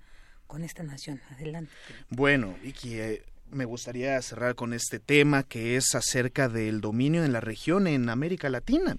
con 0.48 0.64
esta 0.64 0.82
nación? 0.82 1.20
Adelante. 1.30 1.70
Bueno, 2.08 2.56
Vicky, 2.62 2.94
eh, 2.94 3.22
me 3.52 3.64
gustaría 3.64 4.20
cerrar 4.22 4.56
con 4.56 4.72
este 4.72 4.98
tema 4.98 5.44
que 5.44 5.76
es 5.76 5.94
acerca 5.94 6.48
del 6.48 6.80
dominio 6.80 7.24
en 7.24 7.32
la 7.32 7.40
región 7.40 7.86
en 7.86 8.08
América 8.08 8.50
Latina. 8.50 8.96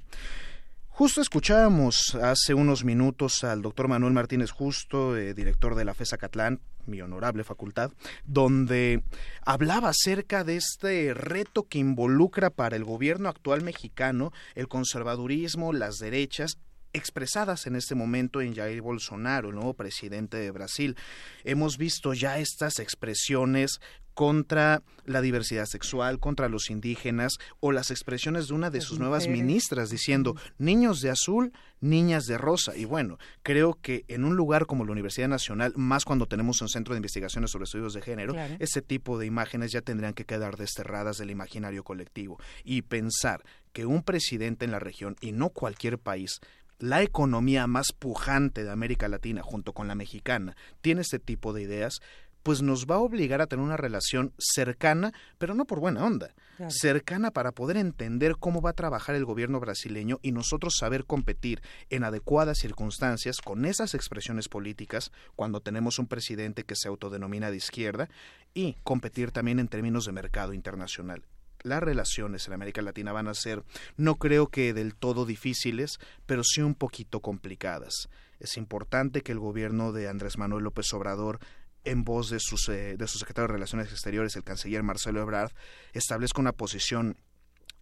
Justo 0.93 1.21
escuchábamos 1.21 2.15
hace 2.15 2.53
unos 2.53 2.83
minutos 2.83 3.45
al 3.45 3.61
doctor 3.61 3.87
Manuel 3.87 4.11
Martínez 4.11 4.51
Justo, 4.51 5.15
eh, 5.15 5.33
director 5.33 5.73
de 5.75 5.85
la 5.85 5.93
FESA 5.93 6.17
Catlán, 6.17 6.59
mi 6.85 7.01
honorable 7.01 7.45
facultad, 7.45 7.91
donde 8.25 9.01
hablaba 9.45 9.89
acerca 9.89 10.43
de 10.43 10.57
este 10.57 11.13
reto 11.13 11.63
que 11.63 11.79
involucra 11.79 12.49
para 12.49 12.75
el 12.75 12.83
gobierno 12.83 13.29
actual 13.29 13.63
mexicano 13.63 14.33
el 14.53 14.67
conservadurismo, 14.67 15.71
las 15.71 15.97
derechas 15.97 16.57
expresadas 16.93 17.67
en 17.67 17.77
este 17.77 17.95
momento 17.95 18.41
en 18.41 18.53
Jair 18.53 18.81
Bolsonaro, 18.81 19.49
el 19.49 19.55
nuevo 19.55 19.73
presidente 19.73 20.37
de 20.37 20.51
Brasil. 20.51 20.97
Hemos 21.45 21.77
visto 21.77 22.13
ya 22.13 22.37
estas 22.37 22.79
expresiones 22.79 23.79
contra 24.13 24.81
la 25.05 25.21
diversidad 25.21 25.65
sexual, 25.65 26.19
contra 26.19 26.49
los 26.49 26.69
indígenas, 26.69 27.33
o 27.59 27.71
las 27.71 27.91
expresiones 27.91 28.47
de 28.47 28.53
una 28.53 28.69
de 28.69 28.81
sus 28.81 28.99
nuevas 28.99 29.27
ministras 29.27 29.89
diciendo 29.89 30.35
niños 30.57 31.01
de 31.01 31.09
azul, 31.09 31.53
niñas 31.79 32.25
de 32.25 32.37
rosa. 32.37 32.75
Y 32.75 32.85
bueno, 32.85 33.17
creo 33.43 33.77
que 33.81 34.05
en 34.07 34.23
un 34.23 34.35
lugar 34.35 34.65
como 34.65 34.85
la 34.85 34.91
Universidad 34.91 35.27
Nacional, 35.27 35.73
más 35.75 36.05
cuando 36.05 36.27
tenemos 36.27 36.61
un 36.61 36.69
centro 36.69 36.93
de 36.93 36.99
investigaciones 36.99 37.51
sobre 37.51 37.63
estudios 37.63 37.93
de 37.93 38.01
género, 38.01 38.35
ese 38.59 38.81
tipo 38.81 39.17
de 39.17 39.25
imágenes 39.25 39.71
ya 39.71 39.81
tendrían 39.81 40.13
que 40.13 40.25
quedar 40.25 40.57
desterradas 40.57 41.17
del 41.17 41.31
imaginario 41.31 41.83
colectivo. 41.83 42.39
Y 42.63 42.83
pensar 42.83 43.43
que 43.73 43.85
un 43.85 44.03
presidente 44.03 44.65
en 44.65 44.71
la 44.71 44.79
región, 44.79 45.15
y 45.21 45.31
no 45.31 45.49
cualquier 45.49 45.97
país, 45.97 46.39
la 46.81 47.03
economía 47.03 47.67
más 47.67 47.93
pujante 47.93 48.63
de 48.63 48.71
América 48.71 49.07
Latina, 49.07 49.43
junto 49.43 49.71
con 49.71 49.87
la 49.87 49.95
mexicana, 49.95 50.55
tiene 50.81 51.01
este 51.01 51.19
tipo 51.19 51.53
de 51.53 51.61
ideas, 51.61 51.99
pues 52.43 52.61
nos 52.61 52.85
va 52.85 52.95
a 52.95 52.99
obligar 52.99 53.41
a 53.41 53.47
tener 53.47 53.63
una 53.63 53.77
relación 53.77 54.33
cercana, 54.37 55.13
pero 55.37 55.53
no 55.53 55.65
por 55.65 55.79
buena 55.79 56.05
onda, 56.05 56.33
cercana 56.69 57.31
para 57.31 57.51
poder 57.51 57.77
entender 57.77 58.35
cómo 58.37 58.61
va 58.61 58.71
a 58.71 58.73
trabajar 58.73 59.15
el 59.15 59.25
gobierno 59.25 59.59
brasileño 59.59 60.19
y 60.21 60.31
nosotros 60.31 60.75
saber 60.77 61.05
competir 61.05 61.61
en 61.89 62.03
adecuadas 62.03 62.59
circunstancias 62.59 63.37
con 63.41 63.65
esas 63.65 63.93
expresiones 63.93 64.47
políticas 64.47 65.11
cuando 65.35 65.61
tenemos 65.61 65.99
un 65.99 66.07
presidente 66.07 66.63
que 66.63 66.75
se 66.75 66.87
autodenomina 66.87 67.51
de 67.51 67.57
izquierda 67.57 68.09
y 68.53 68.75
competir 68.83 69.31
también 69.31 69.59
en 69.59 69.67
términos 69.67 70.05
de 70.05 70.11
mercado 70.11 70.53
internacional 70.53 71.23
las 71.63 71.81
relaciones 71.81 72.47
en 72.47 72.53
América 72.53 72.81
Latina 72.81 73.11
van 73.11 73.27
a 73.27 73.33
ser, 73.33 73.63
no 73.97 74.15
creo 74.15 74.47
que 74.47 74.73
del 74.73 74.95
todo 74.95 75.25
difíciles, 75.25 75.99
pero 76.25 76.43
sí 76.43 76.61
un 76.61 76.75
poquito 76.75 77.19
complicadas. 77.19 78.09
Es 78.39 78.57
importante 78.57 79.21
que 79.21 79.31
el 79.31 79.39
gobierno 79.39 79.91
de 79.91 80.07
Andrés 80.07 80.37
Manuel 80.37 80.63
López 80.63 80.91
Obrador 80.93 81.39
en 81.83 82.03
voz 82.03 82.29
de, 82.29 82.39
sus, 82.39 82.69
eh, 82.69 82.95
de 82.97 83.07
su 83.07 83.17
secretario 83.17 83.47
de 83.47 83.53
Relaciones 83.53 83.91
Exteriores, 83.91 84.35
el 84.35 84.43
canciller 84.43 84.83
Marcelo 84.83 85.21
Ebrard, 85.21 85.51
establezca 85.93 86.41
una 86.41 86.51
posición 86.51 87.17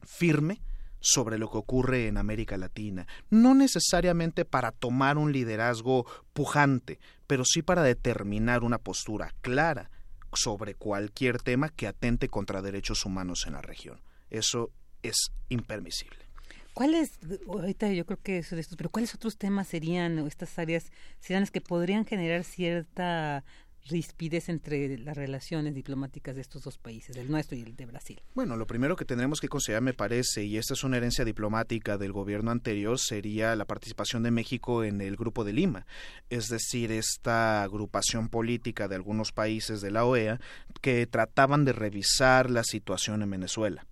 firme 0.04 0.62
sobre 1.02 1.38
lo 1.38 1.50
que 1.50 1.58
ocurre 1.58 2.08
en 2.08 2.18
América 2.18 2.58
Latina, 2.58 3.08
no 3.30 3.56
necesariamente 3.56 4.46
para 4.46 4.72
tomar 4.72 5.18
un 5.18 5.32
liderazgo 5.32 6.06
pujante, 6.34 7.00
pero 7.28 7.46
sí 7.46 7.62
para 7.62 7.84
determinar 7.84 8.64
una 8.64 8.80
postura 8.80 9.34
clara 9.42 9.90
sobre 10.34 10.76
cualquier 10.76 11.42
tema 11.42 11.70
que 11.70 11.88
atente 11.88 12.28
contra 12.28 12.62
derechos 12.62 13.06
humanos 13.06 13.46
en 13.48 13.54
la 13.54 13.62
región. 13.62 14.02
Eso 14.30 14.72
es 15.02 15.32
impermisible. 15.48 16.30
¿Cuáles, 16.74 17.20
ahorita 17.48 17.92
yo 17.92 18.06
creo 18.06 18.20
que 18.22 18.38
eso 18.38 18.56
de 18.56 18.62
estos, 18.62 18.78
pero 18.78 18.90
cuáles 18.90 19.14
otros 19.16 19.38
temas 19.38 19.68
serían, 19.68 20.20
o 20.20 20.28
estas 20.28 20.58
áreas 20.60 20.92
serían 21.20 21.42
las 21.42 21.52
que 21.52 21.62
podrían 21.62 22.06
generar 22.06 22.44
cierta 22.44 23.44
rispidez 23.88 24.50
entre 24.50 24.98
las 24.98 25.16
relaciones 25.16 25.74
diplomáticas 25.74 26.36
de 26.36 26.42
estos 26.42 26.64
dos 26.64 26.78
países, 26.78 27.16
el 27.18 27.30
nuestro 27.30 27.58
y 27.58 27.62
el 27.62 27.76
de 27.76 27.86
Brasil? 27.86 28.22
Bueno, 28.36 28.56
lo 28.56 28.68
primero 28.68 28.96
que 28.96 29.06
tendremos 29.06 29.40
que 29.40 29.50
considerar, 29.50 29.82
me 29.82 29.94
parece, 29.94 30.44
y 30.44 30.58
esta 30.58 30.74
es 30.74 30.84
una 30.84 30.98
herencia 30.98 31.26
diplomática 31.26 31.98
del 31.98 32.12
gobierno 32.12 32.52
anterior, 32.52 33.00
sería 33.00 33.56
la 33.56 33.66
participación 33.66 34.24
de 34.24 34.32
México 34.32 34.84
en 34.84 35.02
el 35.02 35.16
Grupo 35.16 35.44
de 35.44 35.54
Lima, 35.54 35.86
es 36.30 36.48
decir, 36.48 36.92
esta 36.92 37.64
agrupación 37.64 38.30
política 38.30 38.88
de 38.88 38.96
algunos 38.96 39.32
países 39.32 39.82
de 39.82 39.92
la 39.92 40.06
OEA 40.06 40.40
que 40.82 41.08
trataban 41.08 41.66
de 41.66 41.74
revisar 41.74 42.50
la 42.50 42.64
situación 42.64 43.22
en 43.22 43.30
Venezuela 43.32 43.86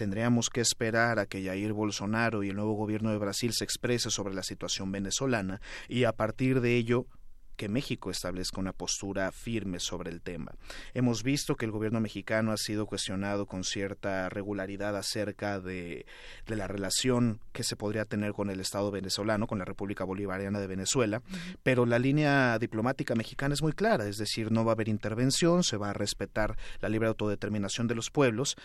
tendríamos 0.00 0.48
que 0.48 0.62
esperar 0.62 1.18
a 1.18 1.26
que 1.26 1.44
Jair 1.44 1.74
Bolsonaro 1.74 2.42
y 2.42 2.48
el 2.48 2.56
nuevo 2.56 2.72
gobierno 2.72 3.10
de 3.10 3.18
Brasil 3.18 3.52
se 3.52 3.64
exprese 3.64 4.08
sobre 4.08 4.32
la 4.32 4.42
situación 4.42 4.90
venezolana 4.90 5.60
y 5.88 6.04
a 6.04 6.12
partir 6.12 6.62
de 6.62 6.76
ello 6.76 7.06
que 7.60 7.68
México 7.68 8.10
establezca 8.10 8.58
una 8.58 8.72
postura 8.72 9.30
firme 9.32 9.80
sobre 9.80 10.10
el 10.10 10.22
tema. 10.22 10.54
Hemos 10.94 11.22
visto 11.22 11.56
que 11.56 11.66
el 11.66 11.70
gobierno 11.70 12.00
mexicano 12.00 12.52
ha 12.52 12.56
sido 12.56 12.86
cuestionado 12.86 13.44
con 13.44 13.64
cierta 13.64 14.30
regularidad 14.30 14.96
acerca 14.96 15.60
de, 15.60 16.06
de 16.46 16.56
la 16.56 16.68
relación 16.68 17.38
que 17.52 17.62
se 17.62 17.76
podría 17.76 18.06
tener 18.06 18.32
con 18.32 18.48
el 18.48 18.60
Estado 18.60 18.90
venezolano, 18.90 19.46
con 19.46 19.58
la 19.58 19.66
República 19.66 20.04
Bolivariana 20.04 20.58
de 20.58 20.68
Venezuela, 20.68 21.20
pero 21.62 21.84
la 21.84 21.98
línea 21.98 22.58
diplomática 22.58 23.14
mexicana 23.14 23.52
es 23.52 23.60
muy 23.60 23.74
clara, 23.74 24.08
es 24.08 24.16
decir, 24.16 24.50
no 24.50 24.64
va 24.64 24.72
a 24.72 24.74
haber 24.76 24.88
intervención, 24.88 25.62
se 25.62 25.76
va 25.76 25.90
a 25.90 25.92
respetar 25.92 26.56
la 26.80 26.88
libre 26.88 27.08
autodeterminación 27.08 27.86
de 27.88 27.94
los 27.94 28.10
pueblos, 28.10 28.56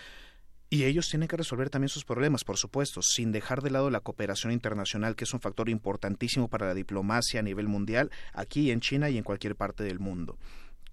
y 0.75 0.83
ellos 0.83 1.07
tienen 1.09 1.29
que 1.29 1.37
resolver 1.37 1.69
también 1.69 1.87
sus 1.87 2.03
problemas, 2.03 2.43
por 2.43 2.57
supuesto, 2.57 3.01
sin 3.01 3.31
dejar 3.31 3.61
de 3.61 3.69
lado 3.69 3.89
la 3.89 4.01
cooperación 4.01 4.51
internacional, 4.51 5.15
que 5.15 5.23
es 5.23 5.33
un 5.33 5.39
factor 5.39 5.69
importantísimo 5.69 6.49
para 6.49 6.67
la 6.67 6.73
diplomacia 6.73 7.39
a 7.39 7.43
nivel 7.43 7.69
mundial, 7.69 8.11
aquí 8.33 8.71
en 8.71 8.81
China 8.81 9.09
y 9.09 9.17
en 9.17 9.23
cualquier 9.23 9.55
parte 9.55 9.85
del 9.85 9.99
mundo. 9.99 10.37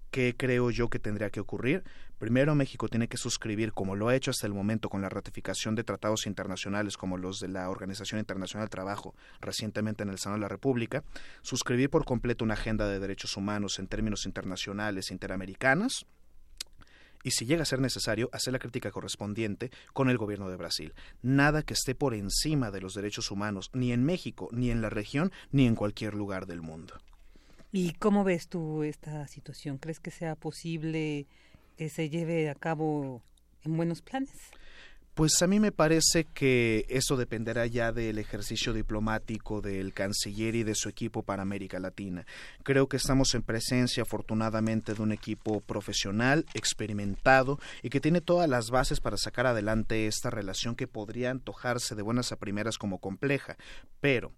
¿Qué 0.09 0.35
creo 0.37 0.69
yo 0.69 0.89
que 0.89 0.99
tendría 0.99 1.31
que 1.31 1.41
ocurrir? 1.41 1.83
Primero, 2.17 2.55
México 2.55 2.87
tiene 2.87 3.09
que 3.09 3.17
suscribir, 3.17 3.73
como 3.73 3.97
lo 3.97 4.07
ha 4.07 4.15
hecho 4.15 4.31
hasta 4.31 4.47
el 4.47 4.53
momento 4.53 4.87
con 4.87 5.01
la 5.01 5.09
ratificación 5.09 5.75
de 5.75 5.83
tratados 5.83 6.27
internacionales 6.27 6.95
como 6.95 7.17
los 7.17 7.41
de 7.41 7.49
la 7.49 7.69
Organización 7.69 8.19
Internacional 8.19 8.67
del 8.67 8.69
Trabajo 8.69 9.15
recientemente 9.41 10.03
en 10.03 10.09
el 10.09 10.17
Senado 10.17 10.37
de 10.37 10.43
la 10.43 10.47
República, 10.47 11.03
suscribir 11.41 11.89
por 11.89 12.05
completo 12.05 12.45
una 12.45 12.53
agenda 12.53 12.87
de 12.87 12.99
derechos 12.99 13.35
humanos 13.35 13.79
en 13.79 13.87
términos 13.87 14.25
internacionales 14.25 15.11
interamericanos, 15.11 16.05
y 17.23 17.31
si 17.31 17.45
llega 17.45 17.63
a 17.63 17.65
ser 17.65 17.79
necesario, 17.79 18.29
hacer 18.33 18.53
la 18.53 18.59
crítica 18.59 18.91
correspondiente 18.91 19.71
con 19.93 20.09
el 20.09 20.17
gobierno 20.17 20.49
de 20.49 20.57
Brasil. 20.57 20.93
Nada 21.21 21.63
que 21.63 21.73
esté 21.73 21.95
por 21.95 22.13
encima 22.13 22.69
de 22.69 22.81
los 22.81 22.93
derechos 22.93 23.31
humanos, 23.31 23.71
ni 23.73 23.91
en 23.91 24.03
México, 24.03 24.49
ni 24.51 24.69
en 24.69 24.81
la 24.81 24.89
región, 24.89 25.31
ni 25.51 25.65
en 25.65 25.75
cualquier 25.75 26.13
lugar 26.13 26.45
del 26.45 26.61
mundo. 26.61 26.95
¿Y 27.71 27.93
cómo 27.93 28.23
ves 28.23 28.49
tú 28.49 28.83
esta 28.83 29.27
situación? 29.27 29.77
¿Crees 29.79 29.99
que 29.99 30.11
sea 30.11 30.35
posible 30.35 31.25
que 31.77 31.89
se 31.89 32.09
lleve 32.09 32.49
a 32.49 32.55
cabo 32.55 33.23
en 33.63 33.75
buenos 33.75 34.01
planes? 34.01 34.29
Pues 35.13 35.43
a 35.43 35.47
mí 35.47 35.59
me 35.59 35.71
parece 35.71 36.25
que 36.25 36.87
eso 36.89 37.17
dependerá 37.17 37.67
ya 37.67 37.91
del 37.91 38.17
ejercicio 38.17 38.73
diplomático 38.73 39.61
del 39.61 39.93
canciller 39.93 40.55
y 40.55 40.63
de 40.63 40.73
su 40.73 40.89
equipo 40.89 41.21
para 41.21 41.43
América 41.43 41.79
Latina. 41.79 42.25
Creo 42.63 42.87
que 42.87 42.97
estamos 42.97 43.35
en 43.35 43.43
presencia, 43.43 44.01
afortunadamente, 44.01 44.95
de 44.95 45.03
un 45.03 45.11
equipo 45.11 45.61
profesional, 45.61 46.47
experimentado 46.55 47.59
y 47.83 47.89
que 47.89 48.01
tiene 48.01 48.21
todas 48.21 48.49
las 48.49 48.71
bases 48.71 49.01
para 49.01 49.17
sacar 49.17 49.45
adelante 49.45 50.07
esta 50.07 50.31
relación 50.31 50.75
que 50.75 50.87
podría 50.87 51.29
antojarse 51.29 51.93
de 51.93 52.01
buenas 52.01 52.31
a 52.31 52.37
primeras 52.37 52.79
como 52.79 52.97
compleja. 52.97 53.55
Pero 54.01 54.31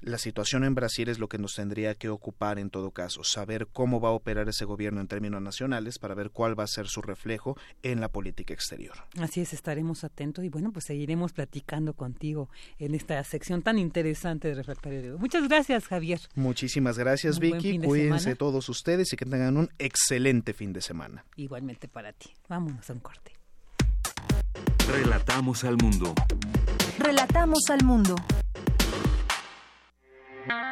la 0.00 0.18
situación 0.18 0.64
en 0.64 0.74
Brasil 0.74 1.08
es 1.08 1.18
lo 1.18 1.28
que 1.28 1.38
nos 1.38 1.54
tendría 1.54 1.94
que 1.94 2.08
ocupar 2.08 2.58
en 2.58 2.70
todo 2.70 2.90
caso, 2.90 3.24
saber 3.24 3.68
cómo 3.72 4.00
va 4.00 4.10
a 4.10 4.12
operar 4.12 4.48
ese 4.48 4.64
gobierno 4.64 5.00
en 5.00 5.08
términos 5.08 5.42
nacionales 5.42 5.98
para 5.98 6.14
ver 6.14 6.30
cuál 6.30 6.58
va 6.58 6.64
a 6.64 6.68
ser 6.68 6.88
su 6.88 7.02
reflejo 7.02 7.56
en 7.82 8.00
la 8.00 8.08
política 8.08 8.54
exterior. 8.54 8.94
Así 9.18 9.40
es, 9.40 9.52
estaremos 9.52 10.04
atentos 10.04 10.44
y 10.44 10.48
bueno, 10.48 10.72
pues 10.72 10.86
seguiremos 10.86 11.32
platicando 11.32 11.94
contigo 11.94 12.48
en 12.78 12.94
esta 12.94 13.22
sección 13.24 13.62
tan 13.62 13.78
interesante 13.78 14.48
de 14.48 14.54
Refractario 14.54 15.18
Muchas 15.18 15.46
gracias, 15.48 15.86
Javier. 15.86 16.20
Muchísimas 16.34 16.98
gracias, 16.98 17.38
Vicky. 17.38 17.78
Cuídense 17.78 18.34
todos 18.36 18.68
ustedes 18.68 19.12
y 19.12 19.16
que 19.16 19.24
tengan 19.24 19.56
un 19.56 19.70
excelente 19.78 20.52
fin 20.52 20.72
de 20.72 20.80
semana. 20.80 21.24
Igualmente 21.36 21.88
para 21.88 22.12
ti. 22.12 22.30
Vámonos 22.48 22.88
a 22.88 22.92
un 22.92 23.00
corte. 23.00 23.32
Relatamos 24.88 25.64
al 25.64 25.76
mundo. 25.76 26.14
Relatamos 26.98 27.70
al 27.70 27.84
mundo. 27.84 28.16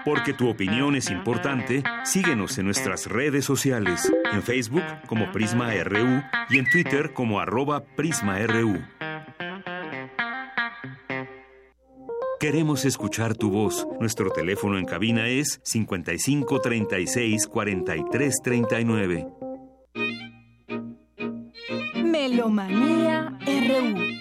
Porque 0.04 0.32
tu 0.32 0.48
opinión 0.48 0.96
es 0.96 1.10
importante, 1.10 1.82
síguenos 2.04 2.58
en 2.58 2.66
nuestras 2.66 3.06
redes 3.06 3.44
sociales, 3.44 4.10
en 4.32 4.42
Facebook 4.42 4.84
como 5.06 5.30
Prisma 5.32 5.72
RU 5.84 6.22
y 6.50 6.58
en 6.58 6.70
Twitter 6.70 7.12
como 7.12 7.40
arroba 7.40 7.84
PrismaRU. 7.84 8.78
Queremos 12.40 12.84
escuchar 12.84 13.36
tu 13.36 13.50
voz. 13.50 13.84
Nuestro 13.98 14.30
teléfono 14.30 14.78
en 14.78 14.84
cabina 14.84 15.26
es 15.26 15.60
55 15.64 16.60
36 16.60 17.48
43 17.48 18.34
39. 18.44 19.26
Melomanía 22.04 23.36
RU. 23.44 24.18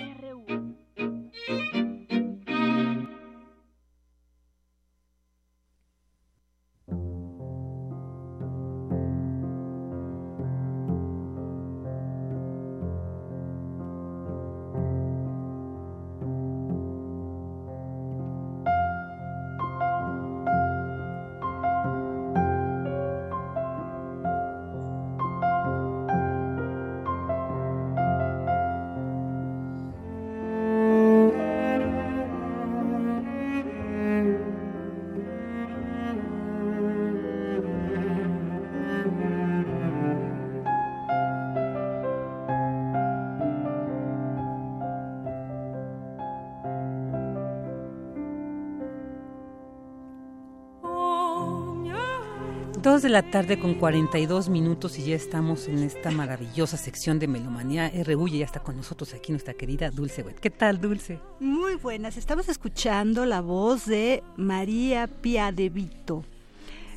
Dos 52.98 53.04
de 53.04 53.10
la 53.10 53.22
tarde 53.22 53.60
con 53.60 53.76
42 53.76 54.50
minutos 54.50 54.98
y 54.98 55.04
ya 55.04 55.16
estamos 55.16 55.68
en 55.68 55.84
esta 55.84 56.10
maravillosa 56.10 56.78
sección 56.78 57.20
de 57.20 57.28
Melomanía 57.28 57.92
RU 58.04 58.28
y 58.28 58.40
ya 58.40 58.46
está 58.46 58.62
con 58.62 58.76
nosotros 58.76 59.14
aquí 59.14 59.32
nuestra 59.32 59.54
querida 59.54 59.92
Dulce 59.92 60.24
Wet. 60.24 60.40
¿Qué 60.40 60.50
tal, 60.50 60.82
Dulce? 60.82 61.20
Muy 61.40 61.76
buenas. 61.76 62.18
Estamos 62.18 62.50
escuchando 62.50 63.28
la 63.28 63.42
voz 63.42 63.86
de 63.86 64.24
María 64.36 65.06
Pia 65.06 65.52
de 65.52 65.70
Vito. 65.70 66.26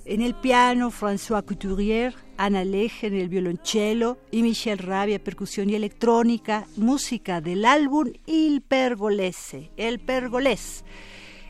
En 0.07 0.23
el 0.23 0.35
piano, 0.35 0.91
François 0.91 1.45
Couturier, 1.45 2.15
Ana 2.39 2.65
Leje 2.65 3.09
en 3.09 3.17
el 3.17 3.29
violonchelo 3.29 4.17
y 4.31 4.43
Michel 4.43 4.79
Rabia, 4.79 5.23
percusión 5.23 5.69
y 5.69 5.75
electrónica, 5.75 6.67
música 6.79 7.43
del 7.43 7.67
álbum 7.67 8.11
Il 8.25 8.63
Pergolese, 8.63 9.71
El 9.77 10.01
Pergolés 10.01 10.83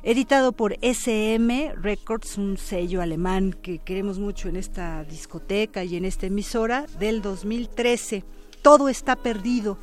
editado 0.03 0.53
por 0.53 0.77
SM 0.81 1.75
Records, 1.77 2.39
un 2.39 2.57
sello 2.57 3.03
alemán 3.03 3.53
que 3.53 3.79
queremos 3.79 4.19
mucho 4.19 4.49
en 4.49 4.57
esta 4.57 5.05
discoteca 5.05 5.85
y 5.85 5.97
en 5.97 6.05
esta 6.05 6.27
emisora 6.27 6.87
del 6.99 7.23
2013. 7.23 8.25
Todo 8.63 8.89
está 8.89 9.17
perdido. 9.17 9.79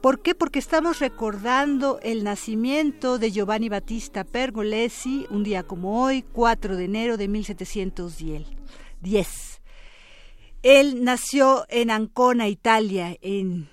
¿Por 0.00 0.20
qué? 0.20 0.34
Porque 0.34 0.58
estamos 0.58 0.98
recordando 0.98 1.98
el 2.02 2.24
nacimiento 2.24 3.18
de 3.18 3.30
Giovanni 3.30 3.68
Battista 3.68 4.24
Pergolesi 4.24 5.26
un 5.30 5.44
día 5.44 5.62
como 5.62 6.02
hoy, 6.02 6.22
4 6.22 6.76
de 6.76 6.84
enero 6.84 7.16
de 7.16 7.28
1710. 7.28 9.62
Él 10.62 11.04
nació 11.04 11.64
en 11.68 11.90
Ancona, 11.90 12.48
Italia, 12.48 13.16
en 13.22 13.68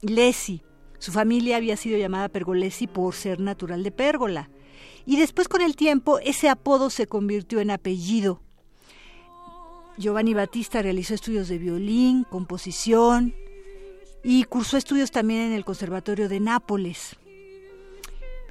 Lesi. 0.00 0.62
Su 0.98 1.12
familia 1.12 1.56
había 1.56 1.76
sido 1.76 1.98
llamada 1.98 2.28
Pergolesi 2.28 2.86
por 2.86 3.14
ser 3.14 3.40
natural 3.40 3.82
de 3.82 3.90
Pérgola 3.90 4.48
y 5.06 5.16
después 5.16 5.48
con 5.48 5.60
el 5.60 5.76
tiempo 5.76 6.18
ese 6.18 6.48
apodo 6.48 6.90
se 6.90 7.06
convirtió 7.06 7.60
en 7.60 7.70
apellido. 7.70 8.40
Giovanni 9.96 10.34
Battista 10.34 10.82
realizó 10.82 11.14
estudios 11.14 11.48
de 11.48 11.58
violín, 11.58 12.24
composición 12.24 13.34
y 14.22 14.44
cursó 14.44 14.76
estudios 14.76 15.10
también 15.10 15.42
en 15.42 15.52
el 15.52 15.64
Conservatorio 15.64 16.28
de 16.28 16.40
Nápoles. 16.40 17.16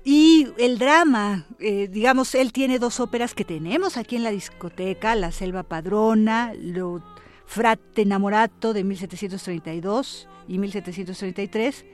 Y 0.05 0.47
el 0.57 0.79
drama, 0.79 1.47
eh, 1.59 1.87
digamos, 1.89 2.35
él 2.35 2.51
tiene 2.51 2.77
dos 2.77 2.99
óperas 2.99 3.33
que 3.33 3.45
tenemos 3.45 3.95
aquí 3.95 4.17
en 4.17 4.23
la 4.23 4.31
discoteca, 4.31 5.15
La 5.15 5.31
Selva 5.31 5.63
Padrona, 5.63 6.53
Lo 6.57 7.01
Frate 7.45 8.01
Enamorato 8.01 8.73
de 8.73 8.83
1732 8.83 10.27
y 10.47 10.59
1733, 10.59 11.85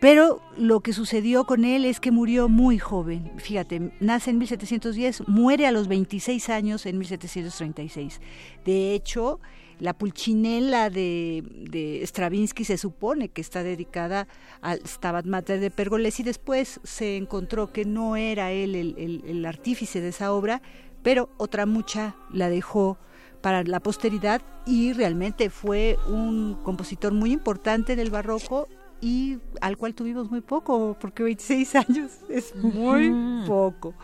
pero 0.00 0.40
lo 0.56 0.80
que 0.80 0.92
sucedió 0.92 1.44
con 1.44 1.64
él 1.64 1.84
es 1.84 2.00
que 2.00 2.10
murió 2.10 2.48
muy 2.48 2.78
joven. 2.78 3.32
Fíjate, 3.36 3.92
nace 4.00 4.30
en 4.30 4.38
1710, 4.38 5.28
muere 5.28 5.66
a 5.66 5.72
los 5.72 5.88
26 5.88 6.48
años 6.48 6.86
en 6.86 6.98
1736. 6.98 8.20
De 8.64 8.94
hecho, 8.94 9.40
la 9.78 9.94
pulchinela 9.94 10.90
de, 10.90 12.02
Stravinsky 12.04 12.64
se 12.64 12.78
supone 12.78 13.30
que 13.30 13.40
está 13.40 13.62
dedicada 13.62 14.28
al 14.60 14.86
Stabat 14.86 15.24
Mater 15.24 15.60
de 15.60 15.70
Pergolesi. 15.70 16.22
Después 16.22 16.80
se 16.84 17.16
encontró 17.16 17.72
que 17.72 17.84
no 17.84 18.16
era 18.16 18.52
él 18.52 18.74
el 18.74 19.46
artífice 19.46 20.00
de 20.00 20.08
esa 20.08 20.32
obra, 20.32 20.60
pero 21.02 21.30
otra 21.38 21.66
mucha 21.66 22.14
la 22.30 22.50
dejó 22.50 22.98
para 23.40 23.62
la 23.64 23.80
posteridad 23.80 24.42
y 24.66 24.92
realmente 24.92 25.50
fue 25.50 25.98
un 26.08 26.58
compositor 26.62 27.12
muy 27.12 27.32
importante 27.32 27.96
del 27.96 28.10
barroco 28.10 28.68
y 29.00 29.38
al 29.60 29.76
cual 29.76 29.94
tuvimos 29.94 30.30
muy 30.30 30.40
poco, 30.40 30.96
porque 31.00 31.22
26 31.22 31.74
años 31.74 32.12
es 32.28 32.54
muy 32.54 33.12
poco. 33.46 33.94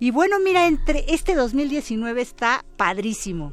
Y 0.00 0.10
bueno, 0.10 0.38
mira, 0.40 0.66
entre 0.66 1.04
este 1.08 1.34
2019 1.34 2.20
está 2.20 2.64
padrísimo. 2.76 3.52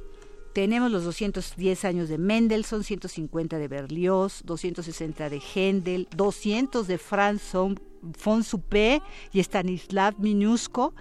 Tenemos 0.53 0.91
los 0.91 1.06
210 1.06 1.85
años 1.85 2.10
de 2.10 2.18
Mendelssohn, 2.18 2.84
150 2.84 3.57
de 3.57 3.68
Berlioz, 3.69 4.41
260 4.43 5.30
de 5.30 5.39
Händel, 5.39 6.07
200 6.15 6.88
de 6.88 6.98
Franz 6.98 7.53
von 7.53 8.43
Suppé 8.43 9.02
y 9.31 9.39
Stanislav 9.39 10.15
Minusko, 10.19 10.93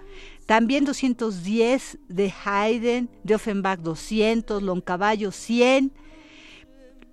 también 0.51 0.83
210 0.83 1.97
de 2.09 2.33
Haydn, 2.43 3.09
de 3.23 3.35
Offenbach 3.35 3.79
200, 3.79 4.61
Loncavallo 4.61 5.31
100, 5.31 5.93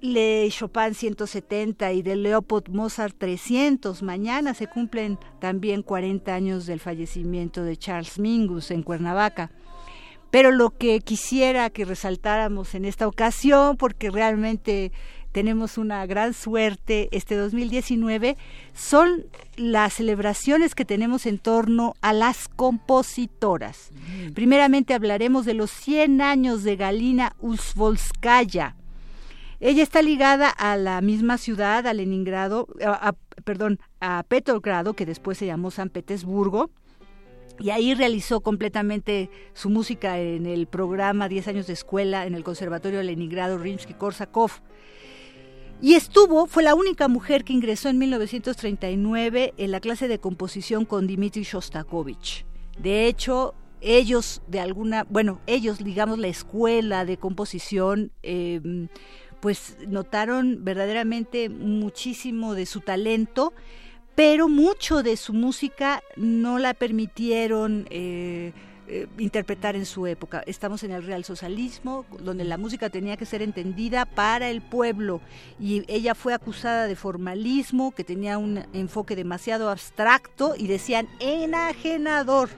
Le 0.00 0.50
Chopin 0.50 0.92
170 0.92 1.92
y 1.92 2.02
de 2.02 2.16
Leopold 2.16 2.68
Mozart 2.70 3.14
300. 3.16 4.02
Mañana 4.02 4.54
se 4.54 4.66
cumplen 4.66 5.20
también 5.38 5.84
40 5.84 6.34
años 6.34 6.66
del 6.66 6.80
fallecimiento 6.80 7.62
de 7.62 7.76
Charles 7.76 8.18
Mingus 8.18 8.72
en 8.72 8.82
Cuernavaca. 8.82 9.52
Pero 10.32 10.50
lo 10.50 10.70
que 10.70 10.98
quisiera 10.98 11.70
que 11.70 11.84
resaltáramos 11.84 12.74
en 12.74 12.86
esta 12.86 13.06
ocasión, 13.06 13.76
porque 13.76 14.10
realmente 14.10 14.90
tenemos 15.32 15.78
una 15.78 16.04
gran 16.06 16.34
suerte 16.34 17.08
este 17.12 17.36
2019, 17.36 18.36
son 18.74 19.26
las 19.56 19.94
celebraciones 19.94 20.74
que 20.74 20.84
tenemos 20.84 21.26
en 21.26 21.38
torno 21.38 21.94
a 22.00 22.12
las 22.12 22.48
compositoras. 22.48 23.90
Mm. 23.92 24.32
Primeramente 24.32 24.94
hablaremos 24.94 25.44
de 25.44 25.54
los 25.54 25.70
100 25.70 26.20
años 26.22 26.62
de 26.62 26.76
Galina 26.76 27.34
Uzvolskaya. 27.40 28.74
Ella 29.60 29.82
está 29.82 30.02
ligada 30.02 30.48
a 30.48 30.76
la 30.76 31.00
misma 31.00 31.36
ciudad, 31.36 31.86
a 31.86 31.92
Leningrado, 31.92 32.68
perdón, 33.44 33.80
a 34.00 34.22
Petrogrado, 34.28 34.94
que 34.94 35.04
después 35.04 35.36
se 35.36 35.46
llamó 35.46 35.72
San 35.72 35.88
Petersburgo, 35.90 36.70
y 37.58 37.70
ahí 37.70 37.94
realizó 37.94 38.40
completamente 38.40 39.30
su 39.52 39.68
música 39.68 40.18
en 40.20 40.46
el 40.46 40.68
programa 40.68 41.28
10 41.28 41.48
años 41.48 41.66
de 41.66 41.72
escuela 41.72 42.24
en 42.26 42.34
el 42.34 42.44
Conservatorio 42.44 42.98
de 42.98 43.04
Leningrado 43.04 43.58
Rimsky-Korsakov. 43.58 44.60
Y 45.80 45.94
estuvo, 45.94 46.46
fue 46.46 46.64
la 46.64 46.74
única 46.74 47.06
mujer 47.06 47.44
que 47.44 47.52
ingresó 47.52 47.88
en 47.88 47.98
1939 47.98 49.54
en 49.56 49.70
la 49.70 49.80
clase 49.80 50.08
de 50.08 50.18
composición 50.18 50.84
con 50.84 51.06
Dmitri 51.06 51.44
Shostakovich. 51.44 52.44
De 52.80 53.06
hecho, 53.06 53.54
ellos 53.80 54.42
de 54.48 54.58
alguna, 54.58 55.04
bueno, 55.08 55.40
ellos, 55.46 55.78
digamos, 55.78 56.18
la 56.18 56.26
escuela 56.26 57.04
de 57.04 57.16
composición, 57.16 58.10
em, 58.22 58.88
pues 59.40 59.76
notaron 59.86 60.64
verdaderamente 60.64 61.48
muchísimo 61.48 62.54
de 62.54 62.66
su 62.66 62.80
talento, 62.80 63.52
pero 64.16 64.48
mucho 64.48 65.04
de 65.04 65.16
su 65.16 65.32
música 65.32 66.02
no 66.16 66.58
la 66.58 66.74
permitieron 66.74 67.86
eh, 67.90 68.52
eh, 68.90 69.06
interpretar 69.18 69.76
en 69.76 69.84
su 69.84 70.06
época. 70.06 70.42
Estamos 70.46 70.82
en 70.82 70.92
el 70.92 71.02
real 71.02 71.22
socialismo, 71.22 72.06
donde 72.20 72.44
la 72.44 72.56
música 72.56 72.88
tenía 72.88 73.18
que 73.18 73.26
ser 73.26 73.42
entendida 73.42 74.06
para 74.06 74.48
el 74.48 74.62
pueblo 74.62 75.20
y 75.60 75.84
ella 75.88 76.14
fue 76.14 76.32
acusada 76.32 76.86
de 76.86 76.96
formalismo, 76.96 77.90
que 77.94 78.02
tenía 78.02 78.38
un 78.38 78.64
enfoque 78.72 79.14
demasiado 79.14 79.68
abstracto 79.68 80.54
y 80.56 80.68
decían 80.68 81.06
enajenador 81.20 82.48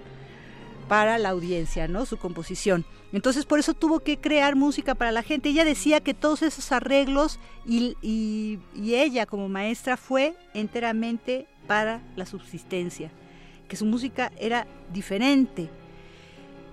para 0.87 1.19
la 1.19 1.31
audiencia, 1.31 1.89
¿no? 1.89 2.07
Su 2.07 2.17
composición. 2.17 2.87
Entonces 3.13 3.45
por 3.45 3.59
eso 3.59 3.75
tuvo 3.75 3.99
que 3.99 4.17
crear 4.17 4.55
música 4.55 4.95
para 4.95 5.11
la 5.11 5.25
gente. 5.25 5.49
Ella 5.49 5.65
decía 5.65 5.99
que 5.99 6.15
todos 6.15 6.43
esos 6.43 6.71
arreglos 6.71 7.41
y, 7.67 7.97
y 8.01 8.95
ella 8.95 9.27
como 9.27 9.49
maestra 9.49 9.97
fue 9.97 10.37
enteramente 10.55 11.49
para 11.67 12.01
la 12.15 12.25
subsistencia, 12.25 13.11
que 13.67 13.75
su 13.75 13.85
música 13.85 14.31
era 14.39 14.69
diferente 14.93 15.71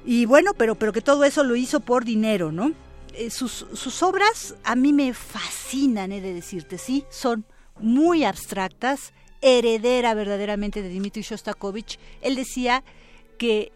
y 0.07 0.25
bueno, 0.25 0.53
pero, 0.53 0.75
pero 0.75 0.93
que 0.93 1.01
todo 1.01 1.25
eso 1.25 1.43
lo 1.43 1.57
hizo 1.57 1.81
por 1.81 2.05
dinero, 2.05 2.53
¿no? 2.53 2.71
Eh, 3.13 3.29
sus, 3.29 3.65
sus, 3.73 4.01
obras 4.01 4.55
a 4.63 4.77
mí 4.77 4.93
me 4.93 5.13
fascinan, 5.13 6.13
he 6.13 6.21
de 6.21 6.33
decirte, 6.33 6.77
sí, 6.77 7.03
son 7.09 7.43
muy 7.77 8.23
abstractas, 8.23 9.11
heredera 9.41 10.13
verdaderamente 10.13 10.81
de 10.81 10.89
Dmitri 10.89 11.23
Shostakovich. 11.23 11.99
Él 12.21 12.37
decía 12.37 12.85
que 13.37 13.73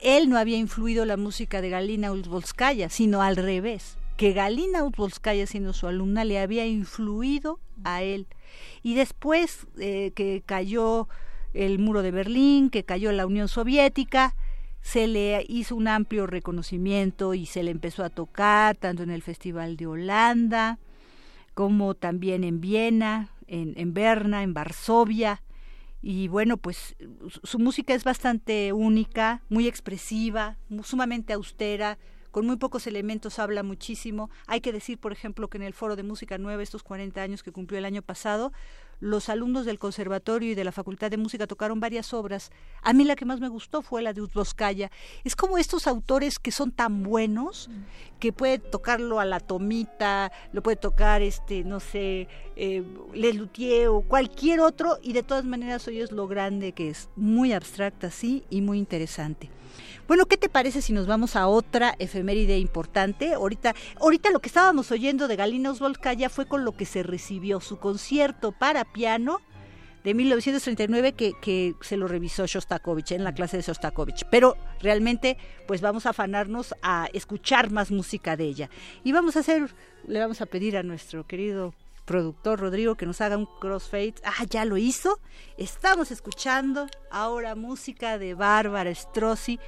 él 0.00 0.30
no 0.30 0.38
había 0.38 0.56
influido 0.56 1.04
la 1.04 1.18
música 1.18 1.60
de 1.60 1.68
Galina 1.68 2.10
Uzbolskaya, 2.10 2.88
sino 2.88 3.20
al 3.20 3.36
revés, 3.36 3.98
que 4.16 4.32
Galina 4.32 4.82
Uzbolskaya, 4.82 5.46
siendo 5.46 5.74
su 5.74 5.88
alumna, 5.88 6.24
le 6.24 6.38
había 6.38 6.64
influido 6.64 7.60
a 7.84 8.02
él. 8.02 8.26
Y 8.82 8.94
después 8.94 9.66
eh, 9.78 10.12
que 10.14 10.42
cayó 10.46 11.06
el 11.52 11.78
muro 11.78 12.00
de 12.00 12.12
Berlín, 12.12 12.70
que 12.70 12.84
cayó 12.84 13.12
la 13.12 13.26
Unión 13.26 13.48
Soviética, 13.48 14.34
se 14.82 15.06
le 15.06 15.44
hizo 15.48 15.76
un 15.76 15.88
amplio 15.88 16.26
reconocimiento 16.26 17.34
y 17.34 17.46
se 17.46 17.62
le 17.62 17.70
empezó 17.70 18.04
a 18.04 18.10
tocar 18.10 18.76
tanto 18.76 19.02
en 19.02 19.10
el 19.10 19.22
Festival 19.22 19.76
de 19.76 19.86
Holanda 19.86 20.78
como 21.54 21.94
también 21.94 22.44
en 22.44 22.60
Viena, 22.60 23.30
en, 23.46 23.74
en 23.76 23.92
Berna, 23.92 24.42
en 24.42 24.54
Varsovia. 24.54 25.42
Y 26.02 26.28
bueno, 26.28 26.56
pues 26.56 26.96
su 27.42 27.58
música 27.58 27.92
es 27.92 28.04
bastante 28.04 28.72
única, 28.72 29.42
muy 29.50 29.68
expresiva, 29.68 30.56
sumamente 30.82 31.34
austera, 31.34 31.98
con 32.30 32.46
muy 32.46 32.56
pocos 32.56 32.86
elementos 32.86 33.38
habla 33.38 33.62
muchísimo. 33.62 34.30
Hay 34.46 34.60
que 34.60 34.72
decir, 34.72 34.98
por 34.98 35.12
ejemplo, 35.12 35.48
que 35.48 35.58
en 35.58 35.64
el 35.64 35.74
Foro 35.74 35.96
de 35.96 36.02
Música 36.02 36.38
Nueva, 36.38 36.62
estos 36.62 36.82
40 36.82 37.20
años 37.20 37.42
que 37.42 37.52
cumplió 37.52 37.78
el 37.78 37.84
año 37.84 38.02
pasado, 38.02 38.52
los 39.00 39.28
alumnos 39.28 39.66
del 39.66 39.78
conservatorio 39.78 40.52
y 40.52 40.54
de 40.54 40.64
la 40.64 40.72
Facultad 40.72 41.10
de 41.10 41.16
Música 41.16 41.46
tocaron 41.46 41.80
varias 41.80 42.14
obras. 42.14 42.50
A 42.82 42.92
mí 42.92 43.04
la 43.04 43.16
que 43.16 43.24
más 43.24 43.40
me 43.40 43.48
gustó 43.48 43.82
fue 43.82 44.02
la 44.02 44.12
de 44.12 44.20
Uzboskaya. 44.20 44.90
Es 45.24 45.34
como 45.34 45.58
estos 45.58 45.86
autores 45.86 46.38
que 46.38 46.52
son 46.52 46.70
tan 46.70 47.02
buenos 47.02 47.70
que 48.18 48.32
puede 48.32 48.58
tocarlo 48.58 49.18
a 49.18 49.24
la 49.24 49.40
tomita, 49.40 50.30
lo 50.52 50.62
puede 50.62 50.76
tocar, 50.76 51.22
este, 51.22 51.64
no 51.64 51.80
sé, 51.80 52.28
eh, 52.56 52.84
Les 53.14 53.34
Luthier 53.34 53.88
o 53.88 54.02
cualquier 54.02 54.60
otro, 54.60 54.98
y 55.02 55.14
de 55.14 55.22
todas 55.22 55.44
maneras 55.44 55.88
oyes 55.88 56.12
lo 56.12 56.28
grande 56.28 56.72
que 56.72 56.90
es. 56.90 57.08
Muy 57.16 57.52
abstracta, 57.52 58.10
sí, 58.10 58.44
y 58.50 58.60
muy 58.60 58.78
interesante. 58.78 59.50
Bueno, 60.10 60.26
¿qué 60.26 60.36
te 60.36 60.48
parece 60.48 60.82
si 60.82 60.92
nos 60.92 61.06
vamos 61.06 61.36
a 61.36 61.46
otra 61.46 61.94
efeméride 62.00 62.58
importante? 62.58 63.34
Ahorita, 63.34 63.76
ahorita 64.00 64.32
lo 64.32 64.40
que 64.40 64.48
estábamos 64.48 64.90
oyendo 64.90 65.28
de 65.28 65.36
Galina 65.36 65.70
Volskaya 65.70 66.28
fue 66.28 66.46
con 66.46 66.64
lo 66.64 66.72
que 66.72 66.84
se 66.84 67.04
recibió 67.04 67.60
su 67.60 67.78
concierto 67.78 68.50
para 68.50 68.84
piano 68.92 69.40
de 70.04 70.14
1939 70.14 71.12
que, 71.12 71.34
que 71.40 71.74
se 71.82 71.96
lo 71.96 72.08
revisó 72.08 72.46
Shostakovich 72.46 73.12
en 73.12 73.24
la 73.24 73.34
clase 73.34 73.56
de 73.56 73.62
Shostakovich. 73.62 74.24
Pero 74.30 74.56
realmente, 74.80 75.36
pues 75.66 75.80
vamos 75.80 76.06
a 76.06 76.10
afanarnos 76.10 76.74
a 76.82 77.08
escuchar 77.12 77.70
más 77.70 77.90
música 77.90 78.36
de 78.36 78.44
ella. 78.44 78.70
Y 79.04 79.12
vamos 79.12 79.36
a 79.36 79.40
hacer, 79.40 79.74
le 80.06 80.20
vamos 80.20 80.40
a 80.40 80.46
pedir 80.46 80.76
a 80.76 80.82
nuestro 80.82 81.26
querido 81.26 81.74
productor 82.06 82.58
Rodrigo 82.58 82.96
que 82.96 83.06
nos 83.06 83.20
haga 83.20 83.36
un 83.36 83.46
crossfade. 83.60 84.14
Ah, 84.24 84.44
ya 84.48 84.64
lo 84.64 84.76
hizo. 84.76 85.20
Estamos 85.58 86.10
escuchando 86.10 86.86
ahora 87.10 87.54
música 87.54 88.18
de 88.18 88.34
Bárbara 88.34 88.94
Strozzi 88.94 89.60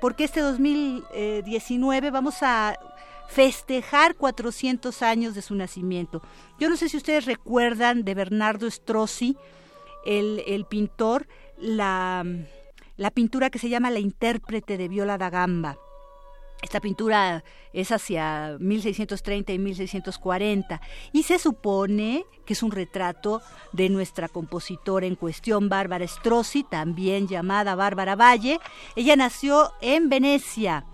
porque 0.00 0.24
este 0.24 0.40
2019 0.40 2.10
vamos 2.10 2.36
a 2.42 2.78
festejar 3.28 4.16
400 4.16 5.02
años 5.02 5.34
de 5.34 5.42
su 5.42 5.54
nacimiento. 5.54 6.22
Yo 6.58 6.68
no 6.68 6.76
sé 6.76 6.88
si 6.88 6.96
ustedes 6.96 7.26
recuerdan 7.26 8.04
de 8.04 8.14
Bernardo 8.14 8.68
Strozzi, 8.70 9.36
el, 10.04 10.64
pintor, 10.68 11.28
la, 11.58 12.24
la 12.96 13.10
pintura 13.10 13.50
que 13.50 13.58
se 13.58 13.68
llama 13.68 13.90
La 13.90 13.98
intérprete 13.98 14.78
de 14.78 14.88
Viola 14.88 15.18
da 15.18 15.28
Gamba. 15.28 15.78
Esta 16.62 16.80
pintura 16.80 17.44
es 17.72 17.92
hacia 17.92 18.56
1630 18.58 19.52
y 19.52 19.58
1640 19.58 20.80
y 21.12 21.22
se 21.22 21.38
supone 21.38 22.24
que 22.44 22.54
es 22.54 22.62
un 22.64 22.72
retrato 22.72 23.42
de 23.72 23.88
nuestra 23.90 24.28
compositora 24.28 25.06
en 25.06 25.14
cuestión, 25.14 25.68
Bárbara 25.68 26.08
Strozzi, 26.08 26.64
también 26.64 27.28
llamada 27.28 27.76
Bárbara 27.76 28.16
Valle. 28.16 28.58
Ella 28.96 29.14
nació 29.14 29.72
en 29.80 30.08
Venecia 30.08 30.84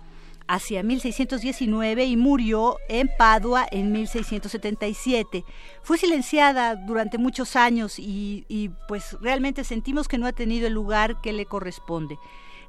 hacia 0.47 0.83
1619 0.83 2.05
y 2.05 2.17
murió 2.17 2.77
en 2.87 3.09
Padua 3.17 3.65
en 3.71 3.91
1677. 3.91 5.43
Fue 5.81 5.97
silenciada 5.97 6.75
durante 6.75 7.17
muchos 7.17 7.55
años 7.55 7.95
y, 7.97 8.71
pues 8.87 9.17
realmente 9.21 9.63
sentimos 9.63 10.07
que 10.07 10.17
no 10.17 10.27
ha 10.27 10.33
tenido 10.33 10.67
el 10.67 10.73
lugar 10.73 11.21
que 11.21 11.33
le 11.33 11.45
corresponde. 11.45 12.17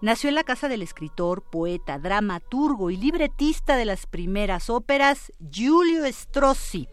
Nació 0.01 0.29
en 0.29 0.35
la 0.35 0.45
casa 0.45 0.69
del 0.69 0.83
escritor, 0.83 1.43
poeta, 1.43 1.99
dramaturgo 1.99 2.91
y 2.91 2.97
libretista 2.97 3.77
de 3.77 3.87
las 3.87 4.07
primeras 4.07 4.69
óperas 4.69 5.33
Giulio 5.51 6.05
Strozzi, 6.13 6.89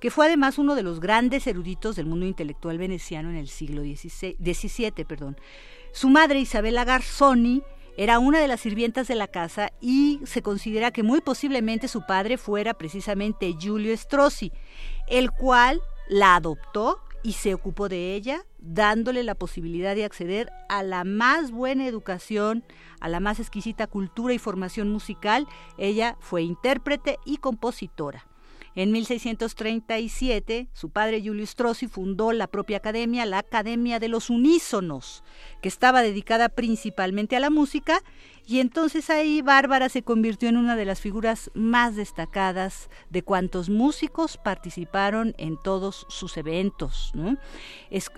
que 0.00 0.10
fue 0.10 0.26
además 0.26 0.58
uno 0.58 0.74
de 0.74 0.82
los 0.82 0.98
grandes 0.98 1.46
eruditos 1.46 1.94
del 1.94 2.06
mundo 2.06 2.26
intelectual 2.26 2.78
veneciano 2.78 3.30
en 3.30 3.36
el 3.36 3.48
siglo 3.48 3.82
XVII. 3.82 5.36
Su 5.92 6.08
madre, 6.08 6.40
Isabella 6.40 6.84
Garzoni, 6.84 7.62
era 7.96 8.18
una 8.18 8.40
de 8.40 8.48
las 8.48 8.60
sirvientas 8.60 9.08
de 9.08 9.14
la 9.14 9.28
casa 9.28 9.70
y 9.80 10.20
se 10.24 10.42
considera 10.42 10.90
que 10.90 11.02
muy 11.02 11.20
posiblemente 11.20 11.88
su 11.88 12.06
padre 12.06 12.38
fuera 12.38 12.74
precisamente 12.74 13.54
Giulio 13.58 13.96
Strozzi, 13.96 14.52
el 15.08 15.30
cual 15.30 15.80
la 16.08 16.36
adoptó 16.36 17.00
y 17.22 17.32
se 17.34 17.54
ocupó 17.54 17.88
de 17.88 18.14
ella, 18.14 18.44
dándole 18.58 19.22
la 19.22 19.34
posibilidad 19.34 19.94
de 19.94 20.04
acceder 20.04 20.50
a 20.68 20.82
la 20.82 21.04
más 21.04 21.50
buena 21.50 21.86
educación, 21.86 22.64
a 23.00 23.08
la 23.08 23.20
más 23.20 23.38
exquisita 23.40 23.86
cultura 23.86 24.34
y 24.34 24.38
formación 24.38 24.90
musical. 24.90 25.46
Ella 25.78 26.16
fue 26.20 26.42
intérprete 26.42 27.18
y 27.24 27.36
compositora. 27.36 28.26
En 28.74 28.90
1637, 28.90 30.68
su 30.72 30.90
padre 30.90 31.22
Julio 31.22 31.46
Strozzi 31.46 31.88
fundó 31.88 32.32
la 32.32 32.46
propia 32.46 32.78
academia, 32.78 33.26
la 33.26 33.38
Academia 33.38 33.98
de 33.98 34.08
los 34.08 34.30
Unísonos, 34.30 35.24
que 35.60 35.68
estaba 35.68 36.00
dedicada 36.00 36.48
principalmente 36.48 37.36
a 37.36 37.40
la 37.40 37.50
música, 37.50 38.02
y 38.46 38.60
entonces 38.60 39.10
ahí 39.10 39.42
Bárbara 39.42 39.88
se 39.88 40.02
convirtió 40.02 40.48
en 40.48 40.56
una 40.56 40.74
de 40.74 40.86
las 40.86 41.00
figuras 41.00 41.50
más 41.54 41.96
destacadas 41.96 42.88
de 43.10 43.22
cuantos 43.22 43.68
músicos 43.68 44.38
participaron 44.38 45.34
en 45.36 45.58
todos 45.62 46.06
sus 46.08 46.36
eventos. 46.38 47.12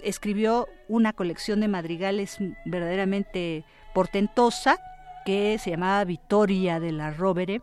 escribió 0.03 0.69
una 0.89 1.13
colección 1.13 1.61
de 1.61 1.69
madrigales 1.69 2.39
verdaderamente 2.65 3.65
portentosa 3.93 4.79
que 5.27 5.59
se 5.59 5.71
llamaba 5.71 6.05
Victoria 6.05 6.81
de 6.81 6.93
la 6.93 7.11
Rovere. 7.11 7.63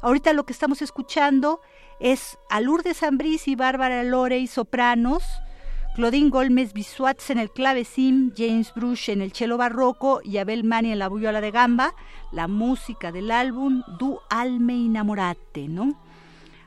Ahorita 0.00 0.32
lo 0.32 0.44
que 0.44 0.52
estamos 0.52 0.82
escuchando 0.82 1.60
es 2.04 2.38
a 2.50 2.60
Lourdes 2.60 3.02
Ambrís 3.02 3.48
y 3.48 3.56
Bárbara 3.56 4.04
Lorey 4.04 4.46
sopranos, 4.46 5.24
Claudine 5.94 6.28
Golmes 6.28 6.74
Bisuats 6.74 7.30
en 7.30 7.38
el 7.38 7.50
clavecín, 7.50 8.34
James 8.36 8.74
Bruce 8.74 9.10
en 9.10 9.22
el 9.22 9.32
cello 9.32 9.56
barroco 9.56 10.20
y 10.22 10.36
Abel 10.36 10.64
Mani 10.64 10.92
en 10.92 10.98
la 10.98 11.08
viola 11.08 11.40
de 11.40 11.50
gamba, 11.50 11.94
la 12.30 12.46
música 12.46 13.10
del 13.10 13.30
álbum 13.30 13.82
Du 13.98 14.20
alme 14.28 14.74
innamorate, 14.74 15.66
¿no? 15.66 15.98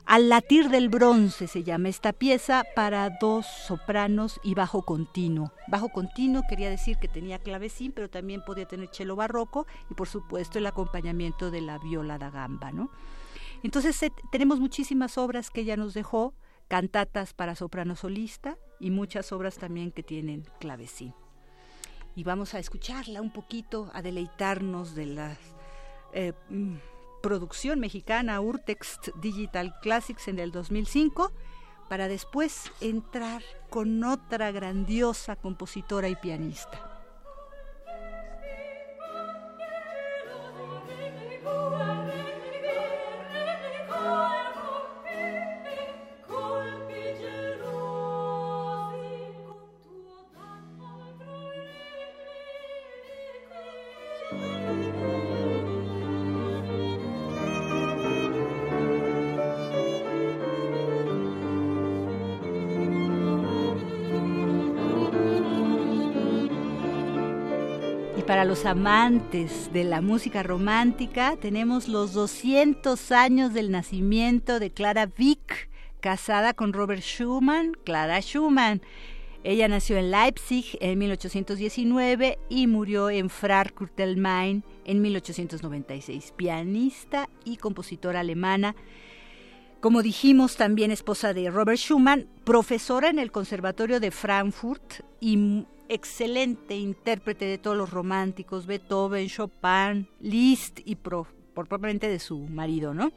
Al 0.08 0.28
latir 0.30 0.70
del 0.70 0.90
bronce 0.90 1.48
se 1.48 1.64
llama 1.64 1.90
esta 1.90 2.14
pieza 2.14 2.64
para 2.76 3.08
dos 3.22 3.46
sopranos 3.46 4.40
y 4.42 4.56
bajo 4.56 4.82
continuo. 4.82 5.52
Bajo 5.68 5.90
continuo 5.90 6.42
quería 6.50 6.72
decir 6.72 6.98
que 6.98 7.08
tenía 7.08 7.38
clavecín, 7.38 7.92
pero 7.92 8.10
también 8.10 8.42
podía 8.44 8.66
tener 8.66 8.90
cello 8.92 9.16
barroco 9.16 9.68
y 9.92 9.94
por 9.94 10.08
supuesto 10.08 10.58
el 10.58 10.66
acompañamiento 10.66 11.52
de 11.52 11.62
la 11.62 11.78
viola 11.78 12.18
da 12.18 12.32
gamba, 12.32 12.72
¿no? 12.72 12.90
Entonces 13.64 14.00
tenemos 14.32 14.60
muchísimas 14.60 15.18
obras 15.18 15.50
que 15.50 15.62
ella 15.62 15.78
nos 15.78 15.94
dejó, 15.94 16.34
cantatas 16.68 17.34
para 17.34 17.56
soprano 17.56 17.96
solista 17.96 18.58
y 18.80 18.92
muchas 18.92 19.32
obras 19.32 19.58
también 19.58 19.92
que 19.92 20.04
tienen 20.04 20.46
clavecín. 20.60 21.14
Y 22.16 22.24
vamos 22.24 22.54
a 22.54 22.60
escucharla 22.60 23.22
un 23.22 23.32
poquito, 23.32 23.90
a 23.94 24.02
deleitarnos 24.02 24.96
de 24.96 25.06
la 25.06 25.38
eh, 26.14 26.34
mm, 26.50 26.76
producción 27.22 27.80
mexicana 27.80 28.42
Urtext 28.42 29.10
Digital 29.22 29.76
Classics 29.82 30.28
en 30.28 30.40
el 30.40 30.52
2005, 30.52 31.32
para 31.90 32.08
después 32.08 32.72
entrar 32.82 33.42
con 33.70 34.04
otra 34.04 34.52
grandiosa 34.52 35.36
compositora 35.36 36.10
y 36.10 36.16
pianista. 36.16 36.97
Los 68.48 68.66
amantes 68.66 69.74
de 69.74 69.84
la 69.84 70.00
música 70.00 70.42
romántica, 70.42 71.36
tenemos 71.36 71.90
los 71.90 72.14
200 72.14 73.12
años 73.12 73.54
del 73.54 73.72
nacimiento 73.72 74.62
de 74.62 74.72
Clara 74.72 75.10
Wieck, 75.20 75.70
casada 76.00 76.54
con 76.54 76.72
Robert 76.72 77.02
Schumann, 77.02 77.74
Clara 77.84 78.22
Schumann. 78.22 78.82
Ella 79.44 79.68
nació 79.68 79.98
en 79.98 80.12
Leipzig 80.12 80.78
en 80.80 80.98
1819 80.98 82.40
y 82.48 82.68
murió 82.68 83.10
en 83.10 83.30
Frankfurt 83.30 83.98
del 83.98 84.16
Main 84.16 84.64
en 84.86 85.02
1896. 85.02 86.34
Pianista 86.38 87.30
y 87.44 87.58
compositora 87.58 88.22
alemana. 88.22 88.78
Como 89.82 90.02
dijimos, 90.02 90.56
también 90.56 90.92
esposa 90.92 91.34
de 91.34 91.50
Robert 91.50 91.80
Schumann, 91.80 92.30
profesora 92.46 93.10
en 93.10 93.20
el 93.20 93.30
Conservatorio 93.30 94.00
de 94.00 94.12
Frankfurt 94.12 95.02
y 95.20 95.66
excelente 95.90 96.76
intérprete 96.76 97.46
de 97.46 97.58
todos 97.58 97.78
los 97.78 97.92
románticos, 97.92 98.66
Beethoven, 98.66 99.28
Chopin, 99.28 100.08
Liszt 100.20 100.80
y 100.86 100.96
por 100.96 101.28
propiamente 101.54 102.08
de 102.08 102.20
su 102.20 102.40
marido, 102.40 102.94
¿no? 102.94 103.12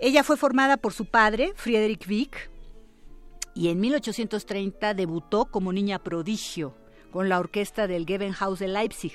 Ella 0.00 0.24
fue 0.24 0.36
formada 0.36 0.76
por 0.76 0.92
su 0.92 1.06
padre, 1.06 1.52
Friedrich 1.56 2.08
Wieck, 2.08 2.50
y 3.54 3.68
en 3.68 3.80
1830 3.80 4.94
debutó 4.94 5.46
como 5.46 5.72
niña 5.72 6.02
prodigio 6.02 6.74
con 7.12 7.28
la 7.28 7.38
orquesta 7.38 7.86
del 7.86 8.06
Gewandhaus 8.06 8.58
de 8.58 8.68
Leipzig. 8.68 9.12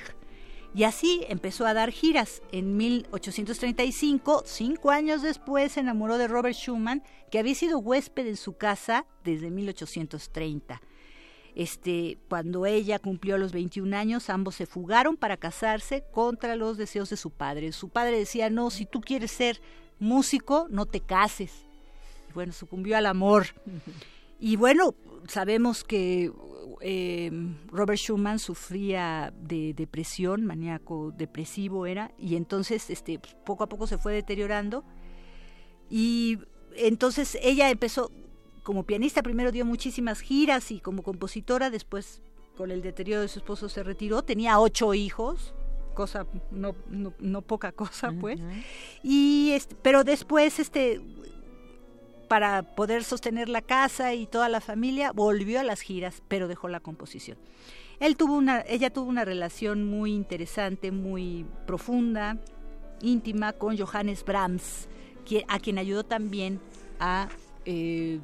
Y 0.73 0.84
así 0.84 1.26
empezó 1.27 1.65
a 1.65 1.73
dar 1.73 1.91
giras. 1.91 2.41
En 2.52 2.77
1835, 2.77 4.44
cinco 4.45 4.91
años 4.91 5.22
después, 5.22 5.73
se 5.73 5.80
enamoró 5.80 6.18
de 6.18 6.27
Robert 6.27 6.56
Schumann, 6.56 7.03
que 7.31 7.40
había 7.40 7.56
sido 7.56 7.80
huésped 7.80 8.27
en 8.27 8.38
su 8.38 8.53
casa 8.53 9.06
desde 9.23 9.49
1830. 9.49 10.80
Este, 11.55 12.17
cuando 12.30 12.65
ella 12.65 12.99
cumplió 12.99 13.38
los 13.38 13.51
21 13.51 13.95
años, 13.95 14.30
ambos 14.30 14.55
se 14.55 14.65
fugaron 14.65 15.17
para 15.17 15.38
casarse 15.38 16.03
contra 16.11 16.55
los 16.55 16.77
deseos 16.77 17.09
de 17.09 17.17
su 17.17 17.31
padre. 17.31 17.71
Su 17.71 17.89
padre 17.89 18.17
decía, 18.17 18.49
no, 18.49 18.69
si 18.69 18.85
tú 18.85 19.01
quieres 19.01 19.31
ser 19.31 19.61
músico, 19.99 20.67
no 20.69 20.85
te 20.85 21.01
cases. 21.01 21.65
Y 22.30 22.34
bueno, 22.34 22.53
sucumbió 22.53 22.97
al 22.97 23.05
amor. 23.05 23.47
Y 24.41 24.55
bueno, 24.55 24.95
sabemos 25.27 25.84
que 25.84 26.31
eh, 26.80 27.30
Robert 27.67 27.99
Schumann 27.99 28.39
sufría 28.39 29.34
de 29.38 29.73
depresión, 29.73 30.45
maníaco 30.45 31.11
depresivo 31.11 31.85
era, 31.85 32.11
y 32.17 32.38
entonces 32.38 32.89
este, 32.89 33.19
poco 33.45 33.65
a 33.65 33.69
poco 33.69 33.85
se 33.85 33.97
fue 33.97 34.13
deteriorando. 34.13 34.85
Y 35.89 36.39
entonces 36.76 37.38
ella 37.41 37.69
empezó, 37.69 38.11
como 38.64 38.84
pianista, 38.84 39.23
primero 39.23 39.52
dio 39.52 39.65
muchísimas 39.65 40.22
giras 40.22 40.72
y 40.72 40.80
como 40.80 41.03
compositora, 41.03 41.69
después 41.69 42.22
con 42.56 42.72
el 42.72 42.81
deterioro 42.81 43.22
de 43.22 43.27
su 43.27 43.40
esposo 43.40 43.69
se 43.69 43.84
retiró, 43.84 44.22
tenía 44.22 44.60
ocho 44.60 44.94
hijos, 44.94 45.53
cosa 45.94 46.27
no, 46.52 46.76
no, 46.90 47.41
poca 47.41 47.72
cosa 47.72 48.14
pues, 48.19 48.40
y 49.03 49.52
este, 49.53 49.76
pero 49.81 50.03
después 50.03 50.60
este 50.60 51.02
para 52.30 52.64
poder 52.64 53.03
sostener 53.03 53.49
la 53.49 53.61
casa 53.61 54.14
y 54.14 54.26
toda 54.27 54.48
la 54.48 54.61
familia, 54.61 55.11
volvió 55.11 55.60
a 55.60 55.64
las 55.64 55.81
giras, 55.81 56.22
pero 56.27 56.48
dejó 56.48 56.69
la 56.69 56.80
composición. 56.80 57.38
Él 57.99 58.15
tuvo 58.15 58.36
una, 58.36 58.61
ella 58.61 58.91
tuvo 58.91 59.10
una 59.10 59.26
relación 59.26 59.84
muy 59.84 60.14
interesante, 60.14 60.91
muy 60.91 61.45
profunda, 61.65 62.38
íntima 63.02 63.52
con 63.53 63.77
Johannes 63.77 64.23
Brahms, 64.23 64.88
a 65.48 65.60
quien 65.60 65.77
ayudó 65.77 66.03
también 66.03 66.60
a 66.99 67.27
eh, 67.65 68.19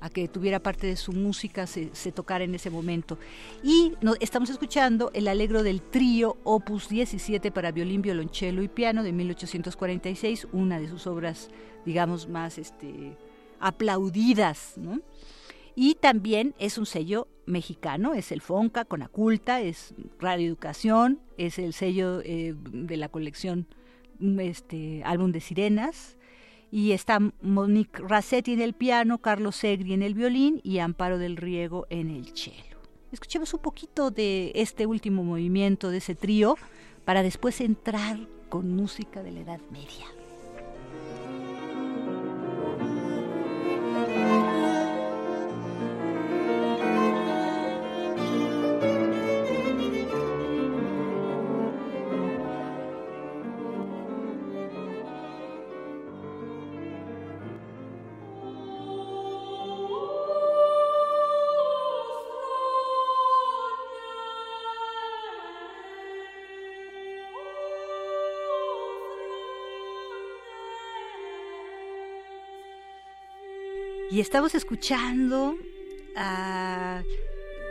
a 0.00 0.10
que 0.10 0.28
tuviera 0.28 0.60
parte 0.60 0.86
de 0.86 0.96
su 0.96 1.12
música 1.12 1.66
se, 1.66 1.90
se 1.94 2.12
tocara 2.12 2.44
en 2.44 2.54
ese 2.54 2.70
momento. 2.70 3.18
Y 3.62 3.92
estamos 4.20 4.50
escuchando 4.50 5.10
el 5.14 5.28
alegro 5.28 5.62
del 5.62 5.82
trío 5.82 6.36
Opus 6.44 6.88
17 6.88 7.50
para 7.50 7.72
violín, 7.72 8.02
violonchelo 8.02 8.62
y 8.62 8.68
piano 8.68 9.02
de 9.02 9.12
1846, 9.12 10.48
una 10.52 10.80
de 10.80 10.88
sus 10.88 11.06
obras, 11.06 11.50
digamos, 11.84 12.28
más 12.28 12.58
este, 12.58 13.16
aplaudidas. 13.60 14.74
Y 15.74 15.94
también 15.94 16.54
es 16.58 16.78
un 16.78 16.86
sello 16.86 17.28
mexicano, 17.46 18.14
es 18.14 18.32
el 18.32 18.40
FONCA 18.40 18.84
con 18.84 19.02
Aculta, 19.02 19.60
es 19.60 19.94
Radio 20.18 20.46
Educación, 20.46 21.20
es 21.36 21.58
el 21.58 21.72
sello 21.72 22.20
eh, 22.22 22.54
de 22.56 22.96
la 22.96 23.08
colección 23.08 23.66
este, 24.38 25.02
Álbum 25.04 25.32
de 25.32 25.40
Sirenas, 25.40 26.16
y 26.70 26.92
está 26.92 27.18
Monique 27.42 28.02
Rassetti 28.02 28.52
en 28.52 28.60
el 28.60 28.74
piano, 28.74 29.18
Carlos 29.18 29.56
Segri 29.56 29.92
en 29.92 30.02
el 30.02 30.14
violín 30.14 30.60
y 30.62 30.78
Amparo 30.78 31.18
del 31.18 31.36
Riego 31.36 31.86
en 31.90 32.10
el 32.10 32.36
cello. 32.36 32.78
Escuchemos 33.12 33.52
un 33.54 33.60
poquito 33.60 34.10
de 34.10 34.52
este 34.54 34.86
último 34.86 35.24
movimiento 35.24 35.90
de 35.90 35.98
ese 35.98 36.14
trío 36.14 36.56
para 37.04 37.22
después 37.22 37.60
entrar 37.60 38.18
con 38.48 38.74
música 38.74 39.22
de 39.22 39.32
la 39.32 39.40
Edad 39.40 39.60
Media. 39.70 40.06
Y 74.10 74.18
estamos 74.18 74.56
escuchando 74.56 75.54
a 76.16 77.04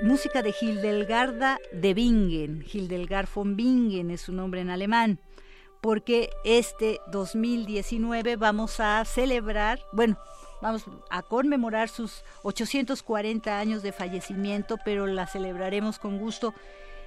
música 0.04 0.42
de 0.42 0.56
Hildelgarda 0.60 1.60
de 1.74 1.94
Bingen. 1.94 2.66
Hildegard 2.72 3.28
von 3.36 3.58
Bingen 3.58 4.10
es 4.10 4.22
su 4.22 4.32
nombre 4.32 4.62
en 4.62 4.70
alemán. 4.70 5.20
Porque 5.82 6.30
este 6.46 7.02
2019 7.12 8.38
vamos 8.38 8.80
a 8.80 9.04
celebrar, 9.04 9.82
bueno, 9.92 10.18
vamos 10.62 10.86
a 11.10 11.24
conmemorar 11.24 11.90
sus 11.90 12.24
840 12.44 13.60
años 13.60 13.84
de 13.84 13.92
fallecimiento, 13.92 14.78
pero 14.86 15.08
la 15.08 15.28
celebraremos 15.28 16.00
con 16.00 16.20
gusto. 16.20 16.54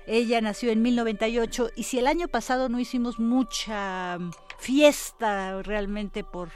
Ella 0.06 0.42
nació 0.42 0.70
en 0.70 0.82
1098 0.82 1.70
y 1.74 1.84
si 1.84 1.98
el 1.98 2.06
año 2.06 2.28
pasado 2.28 2.68
no 2.68 2.78
hicimos 2.78 3.18
mucha 3.18 4.18
fiesta 4.58 5.62
realmente 5.62 6.22
por 6.22 6.50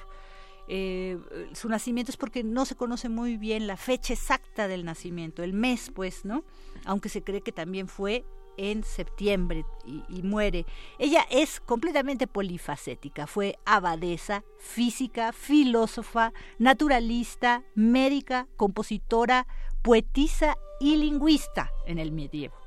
eh, 0.69 1.19
su 1.53 1.69
nacimiento 1.69 2.11
es 2.11 2.17
porque 2.17 2.43
no 2.43 2.65
se 2.65 2.75
conoce 2.75 3.09
muy 3.09 3.37
bien 3.37 3.67
la 3.67 3.77
fecha 3.77 4.13
exacta 4.13 4.69
del 4.69 4.85
nacimiento, 4.85 5.43
el 5.43 5.53
mes, 5.53 5.91
pues, 5.95 6.25
¿no? 6.25 6.45
Aunque 6.85 7.09
se 7.09 7.23
cree 7.23 7.41
que 7.41 7.53
también 7.53 7.89
fue 7.89 8.25
en 8.57 8.85
septiembre 8.85 9.65
y, 9.85 10.03
y, 10.09 10.23
muere. 10.23 10.65
Ella 10.99 11.27
es 11.31 11.61
completamente 11.61 12.27
polifacética. 12.27 13.27
Fue 13.27 13.59
abadesa, 13.67 14.45
física, 14.59 15.33
filósofa, 15.33 16.33
naturalista, 16.59 17.63
médica, 17.75 18.49
compositora, 18.57 19.47
poetisa 19.83 20.57
y 20.81 20.97
lingüista 20.97 21.71
en 21.87 21.99
el 21.99 22.13
medievo. 22.13 22.66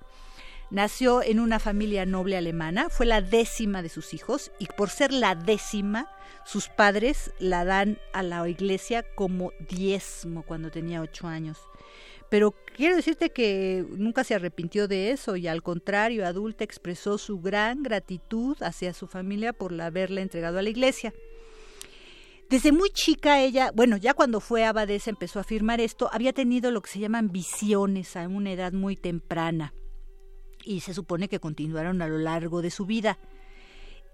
Nació 0.71 1.23
en 1.23 1.39
una 1.39 1.57
familia 1.57 2.05
noble 2.05 2.37
alemana, 2.37 2.89
fue 2.89 3.07
la 3.07 3.21
décima 3.21 3.81
de 3.81 3.89
sus 3.89 4.13
hijos 4.13 4.51
y 4.59 4.67
por 4.67 4.91
ser 4.91 5.11
la 5.11 5.33
décima, 5.33 6.07
sus 6.45 6.69
padres 6.69 7.33
la 7.39 7.65
dan 7.65 7.97
a 8.13 8.21
la 8.21 8.47
iglesia 8.47 9.03
como 9.15 9.51
diezmo 9.67 10.43
cuando 10.43 10.69
tenía 10.69 11.01
ocho 11.01 11.27
años. 11.27 11.57
Pero 12.29 12.53
quiero 12.75 12.95
decirte 12.95 13.31
que 13.31 13.83
nunca 13.97 14.23
se 14.23 14.35
arrepintió 14.35 14.87
de 14.87 15.09
eso 15.09 15.35
y 15.35 15.47
al 15.47 15.63
contrario, 15.63 16.27
adulta 16.27 16.63
expresó 16.63 17.17
su 17.17 17.41
gran 17.41 17.81
gratitud 17.81 18.55
hacia 18.61 18.93
su 18.93 19.07
familia 19.07 19.53
por 19.53 19.79
haberla 19.81 20.21
entregado 20.21 20.59
a 20.59 20.61
la 20.61 20.69
iglesia. 20.69 21.15
Desde 22.47 22.71
muy 22.71 22.91
chica 22.91 23.41
ella, 23.41 23.71
bueno, 23.73 23.97
ya 23.97 24.13
cuando 24.13 24.39
fue 24.39 24.65
abadesa 24.65 25.09
empezó 25.09 25.39
a 25.39 25.41
afirmar 25.41 25.81
esto, 25.81 26.09
había 26.13 26.33
tenido 26.33 26.69
lo 26.69 26.83
que 26.83 26.91
se 26.91 26.99
llaman 26.99 27.31
visiones 27.31 28.15
a 28.15 28.27
una 28.27 28.51
edad 28.51 28.73
muy 28.73 28.95
temprana 28.95 29.73
y 30.63 30.81
se 30.81 30.93
supone 30.93 31.27
que 31.29 31.39
continuaron 31.39 32.01
a 32.01 32.07
lo 32.07 32.17
largo 32.17 32.61
de 32.61 32.71
su 32.71 32.85
vida. 32.85 33.17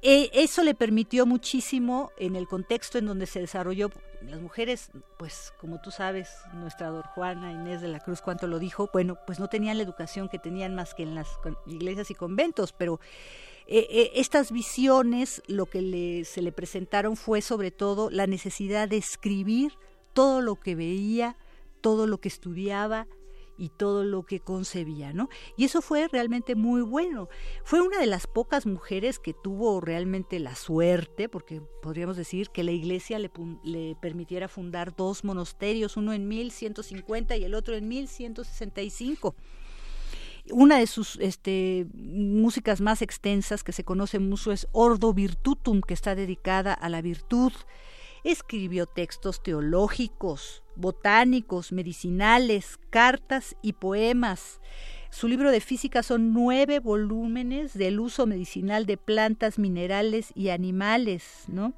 E, 0.02 0.30
eso 0.34 0.64
le 0.64 0.76
permitió 0.76 1.26
muchísimo 1.26 2.12
en 2.18 2.36
el 2.36 2.48
contexto 2.48 2.98
en 2.98 3.08
donde 3.08 3.26
se 3.26 3.40
desarrolló. 3.40 3.90
Las 4.22 4.40
mujeres, 4.40 4.92
pues 5.18 5.54
como 5.60 5.82
tú 5.82 5.92
sabes, 5.92 6.30
nuestra 6.54 6.90
Dor 6.90 7.06
Juana 7.08 7.52
Inés 7.52 7.82
de 7.82 7.88
la 7.88 8.00
Cruz, 8.00 8.22
cuánto 8.22 8.48
lo 8.48 8.60
dijo, 8.60 8.90
bueno, 8.94 9.18
pues 9.26 9.40
no 9.40 9.48
tenían 9.48 9.78
la 9.78 9.84
educación 9.84 10.30
que 10.30 10.38
tenían 10.38 10.76
más 10.76 10.94
que 10.94 11.04
en 11.04 11.16
las 11.16 11.28
iglesias 11.66 12.12
y 12.12 12.16
conventos, 12.16 12.72
pero 12.72 13.00
eh, 13.68 13.88
eh, 13.90 14.12
estas 14.16 14.52
visiones 14.52 15.42
lo 15.48 15.66
que 15.66 16.24
se 16.24 16.42
le 16.44 16.52
presentaron 16.52 17.16
fue 17.16 17.42
sobre 17.42 17.72
todo 17.72 18.12
la 18.12 18.28
necesidad 18.28 18.88
de 18.88 18.98
escribir 18.98 19.74
todo 20.14 20.42
lo 20.42 20.56
que 20.56 20.76
veía, 20.76 21.36
todo 21.82 22.06
lo 22.06 22.20
que 22.20 22.28
estudiaba, 22.28 23.08
y 23.58 23.70
todo 23.70 24.04
lo 24.04 24.24
que 24.24 24.40
concebía, 24.40 25.14
¿no? 25.14 25.30
Y 25.58 25.66
eso 25.66 25.82
fue 25.82 26.08
realmente 26.08 26.56
muy 26.56 26.82
bueno. 26.82 27.30
Fue 27.64 27.82
una 27.82 28.00
de 28.00 28.06
las 28.06 28.28
pocas 28.28 28.66
mujeres 28.66 29.20
que 29.20 29.34
tuvo 29.34 29.82
realmente 29.82 30.40
la 30.40 30.56
suerte, 30.56 31.30
porque 31.30 31.62
podríamos 31.82 32.18
decir 32.18 32.50
que 32.50 32.64
la 32.64 32.72
iglesia 32.72 33.20
le, 33.20 33.96
permitiera 34.02 34.48
fundar 34.48 34.96
dos 34.96 35.24
monasterios, 35.24 35.98
uno 35.98 36.14
en 36.14 36.28
1150 36.28 37.38
y 37.38 37.44
el 37.44 37.56
otro 37.56 37.76
en 37.76 37.88
1165 37.88 39.36
una 40.52 40.78
de 40.78 40.86
sus 40.86 41.18
este, 41.22 41.88
músicas 41.96 42.80
más 42.80 43.02
extensas 43.02 43.64
que 43.64 43.72
se 43.72 43.84
conoce 43.84 44.20
mucho 44.20 44.52
es 44.52 44.68
Ordo 44.74 45.12
Virtutum, 45.12 45.82
que 45.82 45.96
está 45.96 46.14
dedicada 46.14 46.72
a 46.72 46.88
la 46.88 47.02
virtud. 47.02 47.52
Escribió 48.26 48.88
textos 48.88 49.44
teológicos, 49.44 50.64
botánicos, 50.76 51.72
medicinales, 51.72 52.80
cartas 52.90 53.56
y 53.62 53.74
poemas. 53.74 54.62
Su 55.12 55.28
libro 55.28 55.52
de 55.52 55.62
física 55.62 56.02
son 56.02 56.34
nueve 56.34 56.80
volúmenes 56.80 57.76
del 57.76 58.00
uso 58.00 58.26
medicinal 58.26 58.88
de 58.88 58.98
plantas, 58.98 59.60
minerales 59.60 60.32
y 60.34 60.50
animales, 60.50 61.44
¿no? 61.50 61.76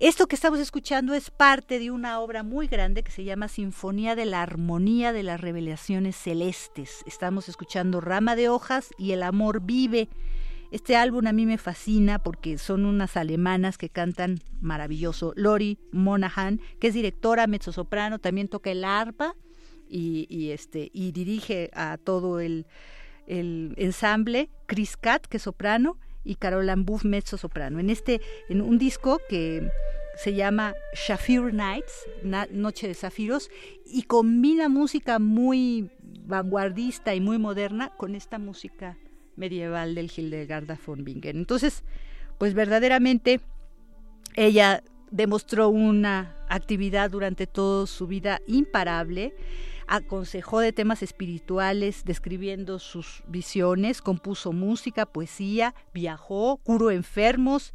Esto 0.00 0.26
que 0.26 0.34
estamos 0.34 0.58
escuchando 0.58 1.14
es 1.14 1.30
parte 1.30 1.78
de 1.78 1.92
una 1.92 2.18
obra 2.18 2.42
muy 2.42 2.66
grande 2.66 3.04
que 3.04 3.12
se 3.12 3.22
llama 3.22 3.46
Sinfonía 3.46 4.16
de 4.16 4.24
la 4.24 4.42
Armonía 4.42 5.12
de 5.12 5.22
las 5.22 5.40
Revelaciones 5.40 6.16
Celestes. 6.16 7.04
Estamos 7.06 7.48
escuchando 7.48 8.00
Rama 8.00 8.34
de 8.34 8.48
Hojas 8.48 8.90
y 8.98 9.12
El 9.12 9.22
Amor 9.22 9.60
Vive 9.60 10.08
este 10.74 10.96
álbum 10.96 11.24
a 11.28 11.32
mí 11.32 11.46
me 11.46 11.56
fascina 11.56 12.18
porque 12.18 12.58
son 12.58 12.84
unas 12.84 13.16
alemanas 13.16 13.78
que 13.78 13.90
cantan 13.90 14.40
maravilloso. 14.60 15.32
Lori 15.36 15.78
Monahan, 15.92 16.60
que 16.80 16.88
es 16.88 16.94
directora 16.94 17.46
mezzosoprano, 17.46 18.18
también 18.18 18.48
toca 18.48 18.72
el 18.72 18.82
arpa 18.82 19.36
y, 19.88 20.50
este, 20.50 20.90
y 20.92 21.12
dirige 21.12 21.70
a 21.74 21.96
todo 21.96 22.40
el, 22.40 22.66
ensamble, 23.28 24.50
Chris 24.66 24.96
Cat, 24.96 25.26
que 25.26 25.36
es 25.36 25.44
soprano, 25.44 25.96
y 26.24 26.34
Caroline 26.34 26.82
Buff, 26.82 27.04
mezzo 27.04 27.36
soprano. 27.36 27.78
En 27.78 27.88
este, 27.88 28.20
en 28.48 28.60
un 28.60 28.76
disco 28.76 29.20
que 29.28 29.70
se 30.16 30.34
llama 30.34 30.74
Shafir 31.06 31.54
Nights, 31.54 32.08
Noche 32.50 32.88
de 32.88 32.94
Zafiros, 32.94 33.48
y 33.86 34.02
combina 34.02 34.68
música 34.68 35.20
muy 35.20 35.88
vanguardista 36.26 37.14
y 37.14 37.20
muy 37.20 37.38
moderna 37.38 37.90
con 37.96 38.16
esta 38.16 38.40
música 38.40 38.98
medieval 39.36 39.94
del 39.94 40.10
Hildegarda 40.14 40.78
von 40.84 41.04
Bingen. 41.04 41.36
Entonces, 41.36 41.84
pues 42.38 42.54
verdaderamente 42.54 43.40
ella 44.34 44.82
demostró 45.10 45.68
una 45.68 46.36
actividad 46.48 47.10
durante 47.10 47.46
toda 47.46 47.86
su 47.86 48.06
vida 48.06 48.40
imparable, 48.46 49.34
aconsejó 49.86 50.60
de 50.60 50.72
temas 50.72 51.02
espirituales, 51.02 52.04
describiendo 52.04 52.78
sus 52.78 53.22
visiones, 53.28 54.02
compuso 54.02 54.52
música, 54.52 55.06
poesía, 55.06 55.74
viajó, 55.92 56.56
curó 56.64 56.90
enfermos 56.90 57.74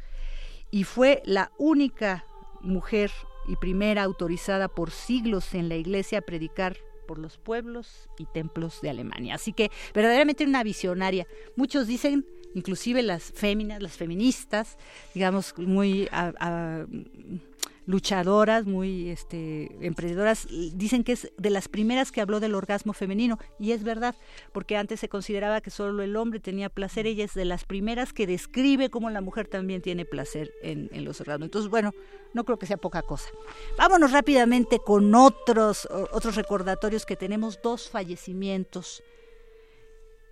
y 0.70 0.84
fue 0.84 1.22
la 1.24 1.50
única 1.58 2.26
mujer 2.60 3.10
y 3.48 3.56
primera 3.56 4.02
autorizada 4.02 4.68
por 4.68 4.90
siglos 4.90 5.54
en 5.54 5.68
la 5.68 5.76
iglesia 5.76 6.18
a 6.18 6.22
predicar 6.22 6.76
por 7.10 7.18
los 7.18 7.38
pueblos 7.38 8.08
y 8.18 8.26
templos 8.26 8.80
de 8.82 8.90
Alemania. 8.90 9.34
Así 9.34 9.52
que 9.52 9.68
verdaderamente 9.92 10.44
una 10.44 10.62
visionaria. 10.62 11.26
Muchos 11.56 11.88
dicen, 11.88 12.24
inclusive 12.54 13.02
las 13.02 13.32
féminas, 13.32 13.82
las 13.82 13.96
feministas, 13.96 14.78
digamos, 15.12 15.52
muy 15.58 16.08
luchadoras, 17.90 18.66
muy 18.66 19.10
este, 19.10 19.76
emprendedoras, 19.84 20.46
dicen 20.74 21.04
que 21.04 21.12
es 21.12 21.32
de 21.36 21.50
las 21.50 21.68
primeras 21.68 22.12
que 22.12 22.20
habló 22.20 22.40
del 22.40 22.54
orgasmo 22.54 22.92
femenino, 22.92 23.38
y 23.58 23.72
es 23.72 23.82
verdad, 23.82 24.14
porque 24.52 24.76
antes 24.76 25.00
se 25.00 25.08
consideraba 25.08 25.60
que 25.60 25.70
solo 25.70 26.02
el 26.02 26.16
hombre 26.16 26.40
tenía 26.40 26.70
placer, 26.70 27.06
ella 27.06 27.24
es 27.24 27.34
de 27.34 27.44
las 27.44 27.64
primeras 27.64 28.12
que 28.12 28.26
describe 28.26 28.90
cómo 28.90 29.10
la 29.10 29.20
mujer 29.20 29.48
también 29.48 29.82
tiene 29.82 30.04
placer 30.04 30.52
en, 30.62 30.88
en 30.92 31.04
los 31.04 31.20
orgasmos. 31.20 31.46
Entonces, 31.46 31.70
bueno, 31.70 31.92
no 32.32 32.44
creo 32.44 32.58
que 32.58 32.66
sea 32.66 32.76
poca 32.76 33.02
cosa. 33.02 33.28
Vámonos 33.76 34.12
rápidamente 34.12 34.78
con 34.78 35.14
otros, 35.14 35.88
otros 36.12 36.36
recordatorios 36.36 37.04
que 37.04 37.16
tenemos, 37.16 37.60
dos 37.62 37.90
fallecimientos 37.90 39.02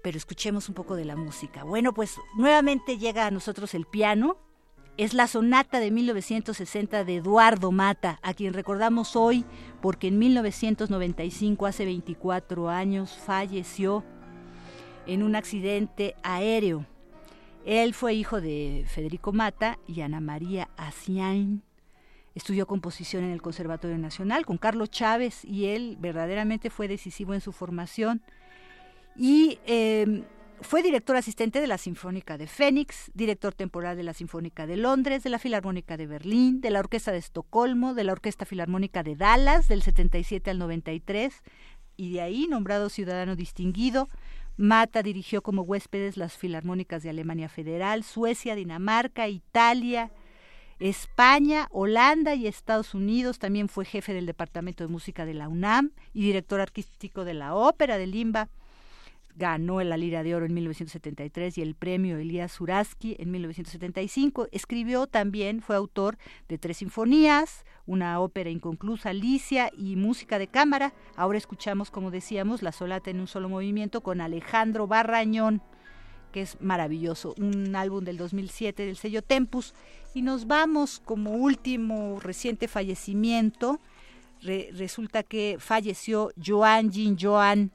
pero 0.01 0.17
escuchemos 0.17 0.69
un 0.69 0.77
poco 0.77 0.95
de 0.95 1.05
la 1.05 1.17
música. 1.17 1.65
Bueno, 1.65 1.93
pues 1.93 2.15
nuevamente 2.37 2.99
llega 2.99 3.27
a 3.27 3.31
nosotros 3.31 3.75
el 3.75 3.85
piano 3.85 4.39
es 4.99 5.15
la 5.15 5.29
sonata 5.29 5.79
de 5.79 5.93
1960 5.93 7.05
de 7.05 7.17
Eduardo 7.17 7.71
Mata, 7.71 8.19
a 8.21 8.35
quien 8.35 8.53
recordamos 8.53 9.15
hoy 9.15 9.45
porque 9.81 10.09
en 10.09 10.19
1995, 10.19 11.67
hace 11.67 11.85
24 11.85 12.69
años, 12.69 13.17
falleció 13.25 14.05
en 15.07 15.23
un 15.23 15.37
accidente 15.37 16.17
aéreo. 16.25 16.85
Él 17.65 17.95
fue 17.95 18.15
hijo 18.15 18.41
de 18.41 18.87
Federico 18.89 19.33
Mata 19.33 19.79
y 19.87 20.01
Ana 20.01 20.19
María 20.19 20.69
Asiain. 20.77 21.63
Estudió 22.35 22.67
composición 22.67 23.23
en 23.23 23.31
el 23.31 23.41
Conservatorio 23.41 23.99
Nacional 23.99 24.45
con 24.45 24.59
Carlos 24.59 24.91
Chávez 24.91 25.45
y 25.45 25.67
él 25.67 25.97
verdaderamente 26.01 26.71
fue 26.71 26.89
decisivo 26.89 27.35
en 27.35 27.41
su 27.41 27.53
formación. 27.53 28.21
Y 29.17 29.61
eh, 29.65 30.25
fue 30.61 30.83
director 30.83 31.17
asistente 31.17 31.61
de 31.61 31.67
la 31.67 31.79
Sinfónica 31.79 32.37
de 32.37 32.47
Fénix, 32.47 33.11
director 33.15 33.55
temporal 33.55 33.97
de 33.97 34.03
la 34.03 34.13
Sinfónica 34.13 34.67
de 34.67 34.77
Londres, 34.77 35.23
de 35.23 35.31
la 35.31 35.39
Filarmónica 35.39 35.97
de 35.97 36.07
Berlín, 36.07 36.61
de 36.61 36.71
la 36.71 36.81
Orquesta 36.81 37.13
de 37.13 37.19
Estocolmo, 37.19 37.95
de 37.95 38.05
la 38.05 38.13
Orquesta 38.13 38.45
Filarmónica 38.45 39.03
de 39.03 39.15
Dallas 39.15 39.69
del 39.69 39.83
77 39.83 40.51
al 40.51 40.59
93 40.59 41.43
y 41.97 42.13
de 42.13 42.21
ahí 42.23 42.47
nombrado 42.49 42.89
ciudadano 42.89 43.37
distinguido. 43.37 44.09
Mata 44.57 45.03
dirigió 45.03 45.43
como 45.43 45.63
huéspedes 45.63 46.17
las 46.17 46.37
Filarmónicas 46.37 47.03
de 47.03 47.11
Alemania 47.11 47.49
Federal, 47.49 48.03
Suecia, 48.03 48.57
Dinamarca, 48.57 49.29
Italia, 49.29 50.11
España, 50.81 51.69
Holanda 51.71 52.35
y 52.35 52.49
Estados 52.49 52.95
Unidos. 52.95 53.39
También 53.39 53.69
fue 53.69 53.85
jefe 53.85 54.13
del 54.13 54.27
Departamento 54.27 54.85
de 54.85 54.89
Música 54.89 55.25
de 55.25 55.35
la 55.35 55.49
UNAM 55.49 55.93
y 56.13 56.23
director 56.23 56.61
artístico 56.61 57.25
de 57.25 57.35
la 57.35 57.55
Ópera 57.55 57.99
de 57.99 58.09
Limba 58.09 58.49
ganó 59.39 59.83
la 59.83 59.97
Lira 59.97 60.23
de 60.23 60.35
Oro 60.35 60.47
en 60.47 60.55
1973 60.55 61.59
y 61.59 61.63
el 61.63 61.75
premio 61.75 62.19
Elías 62.19 62.61
Uraski 62.61 63.17
en 63.19 63.31
1975. 63.31 64.49
Escribió 64.51 65.07
también, 65.07 65.63
fue 65.63 65.77
autor 65.77 66.19
de 66.49 66.59
tres 66.59 66.79
sinfonías, 66.79 67.65
una 67.87 68.21
ópera 68.21 68.51
inconclusa, 68.51 69.11
Alicia 69.11 69.71
y 69.77 69.97
música 69.97 70.39
de 70.39 70.49
cámara. 70.49 70.93
Ahora 71.17 71.39
escuchamos, 71.39 71.91
como 71.91 72.11
decíamos, 72.11 72.63
la 72.63 72.73
solata 72.73 73.11
en 73.11 73.21
un 73.21 73.29
solo 73.29 73.49
movimiento 73.49 74.03
con 74.03 74.21
Alejandro 74.21 74.89
Barrañón, 74.89 75.63
que 76.33 76.43
es 76.43 76.61
maravilloso, 76.61 77.35
un 77.39 77.75
álbum 77.77 78.05
del 78.05 78.19
2007 78.19 78.85
del 78.85 78.97
sello 78.97 79.23
Tempus. 79.23 79.73
Y 80.15 80.23
nos 80.23 80.49
vamos 80.49 81.01
como 81.05 81.31
último 81.31 82.19
reciente 82.21 82.67
fallecimiento. 82.67 83.81
resulta 84.43 85.23
que 85.23 85.57
falleció 85.61 86.33
Joan 86.45 86.91
Jean 86.91 87.17
Joan 87.19 87.73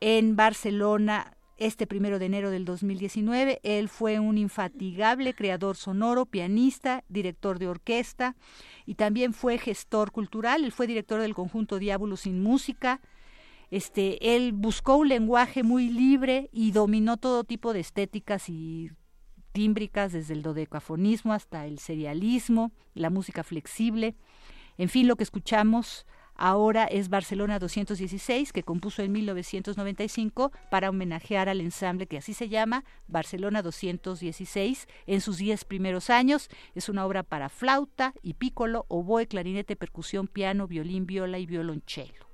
en 0.00 0.36
Barcelona 0.36 1.36
este 1.56 1.86
primero 1.86 2.18
de 2.18 2.26
enero 2.26 2.50
del 2.50 2.64
2019. 2.64 3.60
Él 3.62 3.88
fue 3.88 4.20
un 4.20 4.38
infatigable 4.38 5.34
creador 5.34 5.76
sonoro, 5.76 6.26
pianista, 6.26 7.04
director 7.08 7.58
de 7.58 7.68
orquesta 7.68 8.36
y 8.84 8.94
también 8.94 9.32
fue 9.32 9.58
gestor 9.58 10.12
cultural. 10.12 10.64
Él 10.64 10.72
fue 10.72 10.86
director 10.86 11.20
del 11.20 11.34
conjunto 11.34 11.78
Diablo 11.78 12.16
sin 12.16 12.42
Música. 12.42 13.00
Este, 13.70 14.36
él 14.36 14.52
buscó 14.52 14.96
un 14.96 15.08
lenguaje 15.08 15.62
muy 15.62 15.88
libre 15.88 16.50
y 16.52 16.70
dominó 16.72 17.16
todo 17.16 17.44
tipo 17.44 17.72
de 17.72 17.80
estéticas 17.80 18.48
y 18.48 18.90
tímbricas, 19.52 20.12
desde 20.12 20.34
el 20.34 20.42
dodecafonismo 20.42 21.32
hasta 21.32 21.66
el 21.66 21.78
serialismo, 21.78 22.72
la 22.92 23.08
música 23.08 23.42
flexible. 23.42 24.14
En 24.76 24.90
fin, 24.90 25.08
lo 25.08 25.16
que 25.16 25.24
escuchamos 25.24 26.06
ahora 26.36 26.84
es 26.84 27.08
Barcelona 27.08 27.58
216, 27.58 28.52
que 28.52 28.62
compuso 28.62 29.02
en 29.02 29.12
1995 29.12 30.52
para 30.70 30.90
homenajear 30.90 31.48
al 31.48 31.60
ensamble 31.60 32.06
que 32.06 32.18
así 32.18 32.34
se 32.34 32.48
llama, 32.48 32.84
Barcelona 33.08 33.62
216, 33.62 34.88
en 35.06 35.20
sus 35.20 35.38
diez 35.38 35.64
primeros 35.64 36.10
años. 36.10 36.48
Es 36.74 36.88
una 36.88 37.06
obra 37.06 37.22
para 37.22 37.48
flauta 37.48 38.14
y 38.22 38.34
pícolo, 38.34 38.86
oboe, 38.88 39.26
clarinete, 39.26 39.76
percusión, 39.76 40.26
piano, 40.26 40.66
violín, 40.66 41.06
viola 41.06 41.38
y 41.38 41.46
violonchelo. 41.46 42.26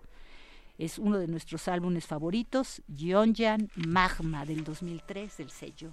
Es 0.78 0.98
uno 0.98 1.18
de 1.18 1.28
nuestros 1.28 1.68
álbumes 1.68 2.06
favoritos, 2.06 2.82
Gionjan 2.92 3.70
Magma 3.76 4.44
del 4.44 4.64
2003 4.64 5.36
del 5.36 5.50
sello 5.50 5.92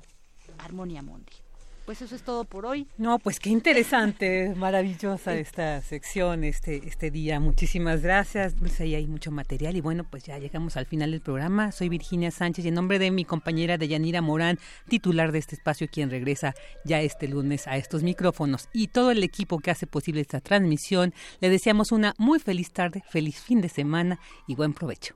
Armonia 0.57 1.01
Mundi 1.01 1.48
pues 1.89 2.03
eso 2.03 2.15
es 2.15 2.21
todo 2.21 2.45
por 2.45 2.67
hoy. 2.67 2.85
No, 2.99 3.17
pues 3.17 3.39
qué 3.39 3.49
interesante, 3.49 4.53
maravillosa 4.57 5.35
esta 5.35 5.81
sección, 5.81 6.43
este, 6.43 6.87
este 6.87 7.09
día. 7.09 7.39
Muchísimas 7.39 8.03
gracias. 8.03 8.53
Pues 8.59 8.79
ahí 8.79 8.93
hay 8.93 9.07
mucho 9.07 9.31
material 9.31 9.75
y 9.75 9.81
bueno, 9.81 10.03
pues 10.03 10.23
ya 10.23 10.37
llegamos 10.37 10.77
al 10.77 10.85
final 10.85 11.09
del 11.09 11.21
programa. 11.21 11.71
Soy 11.71 11.89
Virginia 11.89 12.29
Sánchez 12.29 12.65
y 12.65 12.67
en 12.67 12.75
nombre 12.75 12.99
de 12.99 13.09
mi 13.09 13.25
compañera 13.25 13.79
Deyanira 13.79 14.21
Morán, 14.21 14.59
titular 14.87 15.31
de 15.31 15.39
este 15.39 15.55
espacio, 15.55 15.87
quien 15.91 16.11
regresa 16.11 16.53
ya 16.85 17.01
este 17.01 17.27
lunes 17.27 17.65
a 17.65 17.75
estos 17.75 18.03
micrófonos 18.03 18.69
y 18.71 18.89
todo 18.89 19.09
el 19.09 19.23
equipo 19.23 19.57
que 19.57 19.71
hace 19.71 19.87
posible 19.87 20.21
esta 20.21 20.41
transmisión, 20.41 21.11
le 21.39 21.49
deseamos 21.49 21.91
una 21.91 22.13
muy 22.19 22.37
feliz 22.37 22.71
tarde, 22.71 23.03
feliz 23.09 23.41
fin 23.41 23.61
de 23.61 23.69
semana 23.69 24.19
y 24.45 24.53
buen 24.53 24.75
provecho. 24.75 25.15